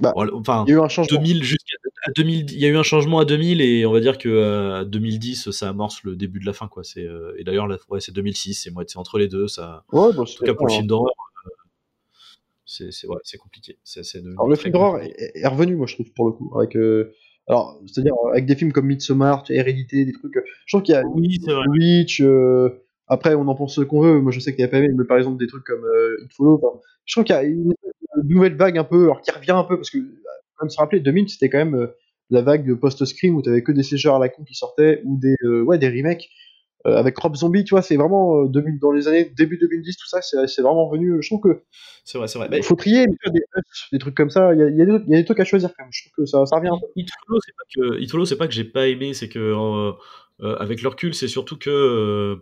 bah, 0.00 0.14
enfin, 0.32 0.64
il 0.66 0.70
y 0.70 0.74
a 0.74 0.78
eu 0.78 0.80
un 0.80 0.88
changement. 0.88 1.18
2000 1.18 1.44
jusqu'à 1.44 1.76
2000, 2.16 2.50
il 2.52 2.58
y 2.58 2.64
a 2.64 2.68
eu 2.68 2.76
un 2.76 2.82
changement 2.82 3.18
à 3.18 3.26
2000 3.26 3.60
et 3.60 3.84
on 3.84 3.92
va 3.92 4.00
dire 4.00 4.16
que 4.16 4.28
euh, 4.28 4.84
2010 4.84 5.50
ça 5.50 5.68
amorce 5.68 6.02
le 6.02 6.16
début 6.16 6.40
de 6.40 6.46
la 6.46 6.54
fin 6.54 6.66
quoi. 6.66 6.82
C'est 6.82 7.04
euh, 7.04 7.34
et 7.36 7.44
d'ailleurs 7.44 7.68
ouais, 7.88 8.00
c'est 8.00 8.12
2006, 8.12 8.54
c'est 8.54 8.70
moi 8.70 8.84
c'est 8.86 8.98
entre 8.98 9.18
les 9.18 9.28
deux 9.28 9.48
ça. 9.48 9.84
Ouais, 9.92 10.12
bah, 10.14 10.22
en 10.22 10.24
tout 10.24 10.44
cas 10.44 10.54
pour 10.54 10.66
le 10.66 10.72
film 10.72 10.86
d'horreur, 10.86 11.12
euh, 11.46 11.50
c'est 12.64 12.90
c'est 12.90 13.06
ouais, 13.06 13.18
c'est 13.22 13.36
compliqué. 13.36 13.78
C'est 13.84 14.02
alors 14.16 14.48
le 14.48 14.56
film 14.56 14.72
d'horreur 14.72 15.02
est, 15.02 15.32
est, 15.34 15.46
revenu 15.46 15.76
moi 15.76 15.86
je 15.86 15.94
trouve 15.94 16.10
pour 16.12 16.26
le 16.26 16.32
coup 16.32 16.58
avec 16.58 16.74
euh, 16.74 17.12
alors 17.48 17.80
c'est-à-dire 17.86 18.14
avec 18.32 18.46
des 18.46 18.54
films 18.56 18.72
comme 18.72 18.86
Midsommar, 18.86 19.44
Hérédité, 19.48 20.04
des 20.04 20.12
trucs. 20.12 20.34
je 20.66 20.76
trouve 20.76 20.82
qu'il 20.82 20.94
y 20.94 20.98
a 20.98 21.02
oui, 21.06 21.38
Witch. 21.68 22.22
après 23.08 23.34
on 23.34 23.48
en 23.48 23.54
pense 23.54 23.74
ce 23.74 23.80
qu'on 23.82 24.00
veut. 24.00 24.20
Moi 24.20 24.32
je 24.32 24.40
sais 24.40 24.52
qu'il 24.52 24.60
y 24.60 24.64
a 24.64 24.68
pas 24.68 24.78
aimé, 24.78 24.88
mais 24.96 25.04
par 25.04 25.18
exemple 25.18 25.38
des 25.38 25.46
trucs 25.46 25.64
comme 25.64 25.84
It 26.24 26.32
Follow. 26.32 26.60
je 27.04 27.14
trouve 27.14 27.24
qu'il 27.24 27.34
y 27.34 27.38
a 27.38 27.42
une 27.42 27.74
nouvelle 28.24 28.56
vague 28.56 28.78
un 28.78 28.84
peu, 28.84 29.04
alors 29.04 29.20
qui 29.20 29.30
revient 29.30 29.52
un 29.52 29.64
peu, 29.64 29.76
parce 29.76 29.90
que, 29.90 29.98
comme 30.56 30.70
se 30.70 30.78
rappeler, 30.78 31.00
2000, 31.00 31.28
c'était 31.28 31.48
quand 31.48 31.58
même 31.58 31.74
euh, 31.74 31.96
la 32.30 32.42
vague 32.42 32.66
de 32.66 32.74
post-scream 32.74 33.36
où 33.36 33.42
t'avais 33.42 33.62
que 33.62 33.72
des 33.72 33.82
sécheurs 33.82 34.16
à 34.16 34.18
la 34.18 34.28
con 34.28 34.44
qui 34.44 34.54
sortaient, 34.54 35.02
ou 35.04 35.18
des, 35.18 35.36
euh, 35.44 35.62
ouais, 35.62 35.78
des 35.78 35.88
remakes. 35.88 36.28
Euh, 36.86 36.96
avec 36.96 37.16
Rob 37.18 37.36
Zombie, 37.36 37.62
tu 37.64 37.74
vois, 37.74 37.82
c'est 37.82 37.96
vraiment 37.96 38.42
euh, 38.42 38.48
2000 38.48 38.78
dans 38.80 38.90
les 38.90 39.06
années 39.08 39.32
début 39.36 39.56
2010, 39.58 39.96
tout 39.96 40.08
ça, 40.08 40.20
c'est 40.20 40.62
vraiment 40.62 40.88
venu. 40.90 41.22
Je 41.22 41.28
trouve 41.28 41.40
que 41.40 41.62
C'est 42.04 42.18
vrai, 42.18 42.26
c'est 42.26 42.38
vrai. 42.38 42.48
Il 42.52 42.64
faut 42.64 42.74
trier, 42.74 43.06
mais 43.06 43.32
des, 43.32 43.40
des 43.92 43.98
trucs 43.98 44.16
comme 44.16 44.30
ça. 44.30 44.52
Il 44.54 44.58
y 44.60 44.62
a, 44.62 44.68
il 44.68 44.76
y 44.76 44.82
a 44.82 44.84
des 44.86 44.92
il 45.06 45.12
y 45.12 45.14
a 45.14 45.18
des 45.18 45.24
trucs 45.24 45.38
à 45.40 45.44
choisir 45.44 45.70
quand 45.76 45.84
même. 45.84 45.92
Je 45.92 46.02
trouve 46.08 46.24
que 46.24 46.26
ça, 46.26 46.44
ça 46.46 46.56
revient. 46.56 46.68
un 46.68 46.78
peu. 46.80 46.86
It 46.96 47.08
Follow, 48.10 48.24
c'est 48.24 48.36
pas 48.36 48.46
que 48.46 48.48
que 48.48 48.54
j'ai 48.54 48.64
pas 48.64 48.88
aimé, 48.88 49.14
c'est 49.14 49.28
que 49.28 49.38
euh, 49.38 49.92
euh, 50.42 50.56
avec 50.56 50.82
le 50.82 50.88
recul, 50.88 51.14
c'est 51.14 51.28
surtout 51.28 51.56
que 51.56 51.70
euh, 51.70 52.36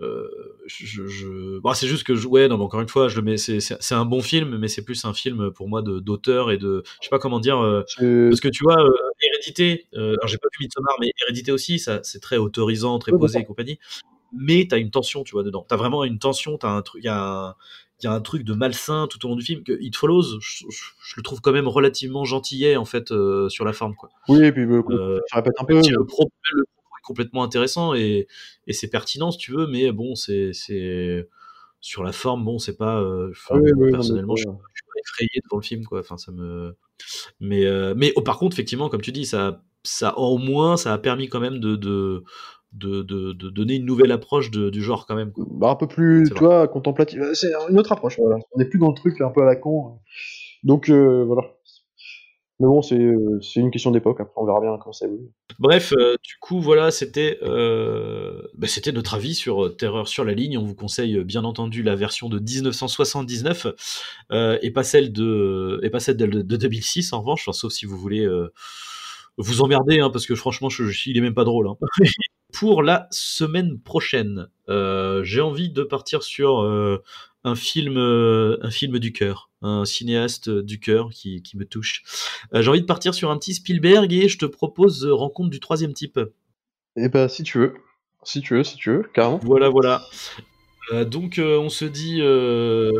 euh, 0.00 0.28
je, 0.66 1.06
je... 1.08 1.58
Bon, 1.58 1.72
c'est 1.74 1.88
juste 1.88 2.04
que 2.04 2.14
je... 2.14 2.28
ouais, 2.28 2.46
non, 2.46 2.56
mais 2.56 2.64
encore 2.64 2.80
une 2.80 2.88
fois, 2.88 3.08
je 3.08 3.16
le 3.16 3.22
mets. 3.22 3.36
C'est 3.36 3.94
un 3.94 4.04
bon 4.04 4.20
film, 4.20 4.56
mais 4.58 4.68
c'est 4.68 4.84
plus 4.84 5.04
un 5.04 5.12
film 5.12 5.50
pour 5.50 5.68
moi 5.68 5.82
d'auteur 5.82 6.50
et 6.52 6.56
de, 6.58 6.82
je 7.00 7.06
sais 7.06 7.10
pas 7.10 7.18
comment 7.18 7.40
dire. 7.40 7.58
euh, 7.58 7.82
Parce 8.28 8.40
que 8.40 8.48
tu 8.48 8.62
vois, 8.62 8.80
euh, 8.80 8.90
Hérédité, 9.38 9.86
euh, 9.94 10.14
alors 10.14 10.26
j'ai 10.28 10.38
pas 10.38 10.48
vu 10.52 10.64
Midsommar, 10.64 10.94
mais 11.00 11.12
Hérédité 11.22 11.52
aussi, 11.52 11.78
ça 11.78 12.00
c'est 12.02 12.20
très 12.20 12.36
autorisant, 12.36 12.98
très 12.98 13.12
posé 13.20 13.38
et 13.40 13.44
compagnie. 13.44 13.78
Mais 14.32 14.66
t'as 14.68 14.78
une 14.78 14.90
tension, 14.90 15.24
tu 15.24 15.32
vois, 15.32 15.42
dedans. 15.42 15.64
T'as 15.66 15.76
vraiment 15.76 16.04
une 16.04 16.18
tension, 16.18 16.58
t'as 16.58 16.68
un 16.70 16.82
truc, 16.82 17.02
il 17.02 17.06
y 17.06 17.08
y 18.04 18.06
a 18.06 18.12
un 18.12 18.20
truc 18.20 18.44
de 18.44 18.52
malsain 18.54 19.06
tout 19.08 19.24
au 19.26 19.28
long 19.30 19.36
du 19.36 19.44
film 19.44 19.62
que 19.64 19.72
It 19.80 19.96
Follows, 19.96 20.38
je, 20.40 20.64
je- 20.68 20.90
je 21.02 21.14
le 21.16 21.22
trouve 21.22 21.40
quand 21.40 21.50
même 21.52 21.66
relativement 21.66 22.24
gentillet 22.24 22.76
en 22.76 22.84
fait 22.84 23.10
euh, 23.10 23.48
sur 23.48 23.64
la 23.64 23.72
forme, 23.72 23.94
quoi. 23.96 24.08
Oui, 24.28 24.44
et 24.44 24.52
puis 24.52 24.62
euh, 24.62 24.82
Euh, 24.90 25.20
répète 25.32 25.54
un 25.58 25.64
peu. 25.64 25.74
le 25.74 26.04
propos, 26.04 26.30
le 26.52 26.64
propos 26.64 26.96
est 26.98 27.02
complètement 27.02 27.42
intéressant 27.42 27.94
et, 27.94 28.28
et 28.66 28.72
c'est 28.72 28.88
pertinent 28.88 29.30
si 29.32 29.38
tu 29.38 29.52
veux, 29.52 29.66
mais 29.66 29.90
bon, 29.92 30.14
c'est 30.14 30.52
c'est 30.52 31.28
sur 31.80 32.02
la 32.04 32.12
forme, 32.12 32.44
bon, 32.44 32.58
c'est 32.58 32.76
pas. 32.76 33.00
euh, 33.00 33.32
Oui, 33.50 33.60
oui, 33.62 33.70
non, 33.72 33.84
mais 33.86 33.90
personnellement, 33.92 34.36
je, 34.36 34.42
ça- 34.44 34.50
je 34.74 34.78
suis 34.80 34.86
pas 34.86 35.00
effrayé 35.00 35.40
devant 35.44 35.56
le 35.58 35.62
film, 35.64 35.84
quoi. 35.86 36.00
Enfin, 36.00 36.18
ça 36.18 36.30
me. 36.32 36.76
Mais 37.40 37.64
euh, 37.66 37.94
mais 37.96 38.12
oh, 38.16 38.22
par 38.22 38.38
contre, 38.38 38.54
effectivement, 38.56 38.88
comme 38.88 39.00
tu 39.02 39.12
dis, 39.12 39.26
ça 39.26 39.62
ça 39.84 40.18
au 40.18 40.38
moins 40.38 40.76
ça 40.76 40.92
a 40.92 40.98
permis 40.98 41.28
quand 41.28 41.40
même 41.40 41.58
de 41.58 41.76
de 41.76 42.24
de, 42.72 43.02
de, 43.02 43.32
de 43.32 43.48
donner 43.48 43.76
une 43.76 43.86
nouvelle 43.86 44.12
approche 44.12 44.50
de- 44.50 44.68
du 44.68 44.82
genre 44.82 45.06
quand 45.06 45.14
même. 45.14 45.32
Quoi. 45.32 45.46
bah, 45.50 45.70
un 45.70 45.74
peu 45.74 45.86
plus, 45.88 46.28
tu 46.34 46.38
vois, 46.38 46.68
contemplatif. 46.68 47.18
Euh, 47.18 47.32
C'est 47.34 47.50
une 47.70 47.78
autre 47.78 47.92
approche, 47.92 48.18
voilà. 48.18 48.36
On 48.52 48.58
n'est 48.58 48.66
plus 48.66 48.78
dans 48.78 48.88
le 48.88 48.94
truc 48.94 49.20
un 49.22 49.30
peu 49.30 49.42
à 49.42 49.46
la 49.46 49.56
con. 49.56 50.00
Donc, 50.64 50.90
euh, 50.90 51.24
voilà. 51.24 51.48
Mais 52.60 52.66
bon, 52.66 52.82
c'est 52.82 52.98
euh, 52.98 53.38
c'est 53.40 53.60
une 53.60 53.70
question 53.70 53.92
d'époque. 53.92 54.20
Après, 54.20 54.34
on 54.36 54.44
verra 54.44 54.60
bien 54.60 54.76
comment 54.78 54.92
ça 54.92 55.06
évolue. 55.06 55.30
Bref, 55.60 55.92
euh, 55.96 56.16
du 56.24 56.34
coup, 56.40 56.60
voilà, 56.60 56.90
c'était 56.90 57.38
euh, 57.42 58.42
bah, 58.54 58.66
notre 58.92 59.14
avis 59.14 59.34
sur 59.34 59.76
Terreur 59.76 60.08
sur 60.08 60.24
la 60.24 60.34
ligne. 60.34 60.58
On 60.58 60.64
vous 60.64 60.74
conseille 60.74 61.22
bien 61.22 61.44
entendu 61.44 61.84
la 61.84 61.94
version 61.94 62.28
de 62.28 62.40
1979 62.40 63.68
euh, 64.32 64.58
et 64.60 64.72
pas 64.72 64.82
celle 64.82 65.12
de 65.12 65.80
et 65.84 65.90
pas 65.90 66.00
celle 66.00 66.16
de, 66.16 66.26
de 66.26 66.56
2006 66.56 67.12
en 67.12 67.20
revanche, 67.20 67.48
sauf 67.52 67.72
si 67.72 67.86
vous 67.86 67.96
voulez 67.96 68.26
vous 69.36 69.62
emmerder, 69.62 70.00
hein, 70.00 70.10
parce 70.10 70.26
que 70.26 70.34
franchement, 70.34 70.68
il 71.06 71.16
est 71.16 71.20
même 71.20 71.34
pas 71.34 71.44
drôle. 71.44 71.68
hein. 71.68 71.76
Pour 72.52 72.82
la 72.82 73.06
semaine 73.10 73.78
prochaine, 73.78 74.48
j'ai 74.68 75.40
envie 75.40 75.70
de 75.70 75.82
partir 75.84 76.22
sur 76.24 76.62
un 77.48 77.54
film, 77.54 77.96
euh, 77.96 78.58
un 78.62 78.70
film 78.70 78.98
du 78.98 79.12
cœur, 79.12 79.50
un 79.62 79.84
cinéaste 79.84 80.50
du 80.50 80.78
cœur 80.78 81.10
qui, 81.10 81.42
qui 81.42 81.56
me 81.56 81.64
touche. 81.64 82.02
Euh, 82.54 82.62
j'ai 82.62 82.70
envie 82.70 82.80
de 82.80 82.86
partir 82.86 83.14
sur 83.14 83.30
un 83.30 83.38
petit 83.38 83.54
Spielberg 83.54 84.12
et 84.12 84.28
je 84.28 84.38
te 84.38 84.46
propose 84.46 85.04
euh, 85.04 85.14
Rencontre 85.14 85.50
du 85.50 85.60
troisième 85.60 85.94
type. 85.94 86.20
Et 86.96 87.08
bah, 87.08 87.28
si 87.28 87.42
tu 87.42 87.58
veux. 87.58 87.74
Si 88.24 88.40
tu 88.40 88.54
veux, 88.54 88.64
si 88.64 88.76
tu 88.76 88.90
veux, 88.90 89.02
carrément. 89.14 89.40
Voilà, 89.42 89.68
voilà. 89.68 90.02
Euh, 90.92 91.04
donc, 91.04 91.38
euh, 91.38 91.58
on 91.58 91.68
se 91.68 91.84
dit 91.84 92.18
euh, 92.20 92.90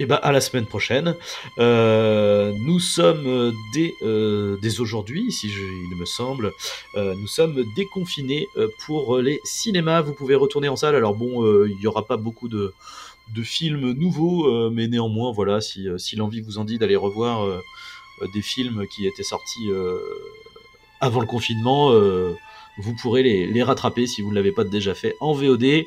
eh 0.00 0.06
ben, 0.06 0.18
à 0.22 0.32
la 0.32 0.40
semaine 0.40 0.66
prochaine. 0.66 1.14
Euh, 1.58 2.52
nous 2.66 2.80
sommes 2.80 3.52
dès, 3.72 3.92
euh, 4.02 4.56
dès 4.60 4.80
aujourd'hui, 4.80 5.30
si 5.30 5.48
je, 5.48 5.62
il 5.62 5.96
me 5.98 6.04
semble, 6.04 6.52
euh, 6.96 7.14
nous 7.14 7.28
sommes 7.28 7.64
déconfinés 7.76 8.46
pour 8.84 9.18
les 9.18 9.40
cinémas. 9.44 10.02
Vous 10.02 10.14
pouvez 10.14 10.34
retourner 10.34 10.68
en 10.68 10.76
salle. 10.76 10.96
Alors 10.96 11.14
bon, 11.14 11.64
il 11.66 11.76
n'y 11.76 11.86
aura 11.86 12.06
pas 12.06 12.16
beaucoup 12.16 12.48
de, 12.48 12.72
de 13.32 13.42
films 13.42 13.92
nouveaux, 13.92 14.46
euh, 14.46 14.70
mais 14.72 14.88
néanmoins, 14.88 15.32
voilà, 15.32 15.60
si, 15.60 15.88
euh, 15.88 15.98
si 15.98 16.16
l'envie 16.16 16.40
vous 16.40 16.58
en 16.58 16.64
dit 16.64 16.78
d'aller 16.78 16.96
revoir 16.96 17.44
euh, 17.44 17.60
des 18.32 18.42
films 18.42 18.86
qui 18.86 19.06
étaient 19.06 19.22
sortis 19.22 19.70
avant 21.00 21.20
le 21.20 21.26
confinement, 21.26 21.92
vous 22.78 22.94
pourrez 23.02 23.24
les, 23.24 23.46
les 23.46 23.62
rattraper 23.64 24.06
si 24.06 24.22
vous 24.22 24.30
ne 24.30 24.36
l'avez 24.36 24.52
pas 24.52 24.62
déjà 24.62 24.94
fait 24.94 25.16
en 25.18 25.32
VOD. 25.32 25.84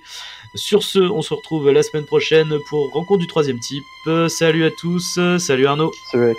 Sur 0.53 0.83
ce, 0.83 0.99
on 0.99 1.21
se 1.21 1.33
retrouve 1.33 1.71
la 1.71 1.83
semaine 1.83 2.05
prochaine 2.05 2.57
pour 2.69 2.91
Rencontre 2.91 3.21
du 3.21 3.27
troisième 3.27 3.59
type. 3.61 4.27
Salut 4.27 4.65
à 4.65 4.71
tous, 4.71 5.17
salut 5.39 5.67
Arnaud. 5.67 5.93
Salut. 6.11 6.35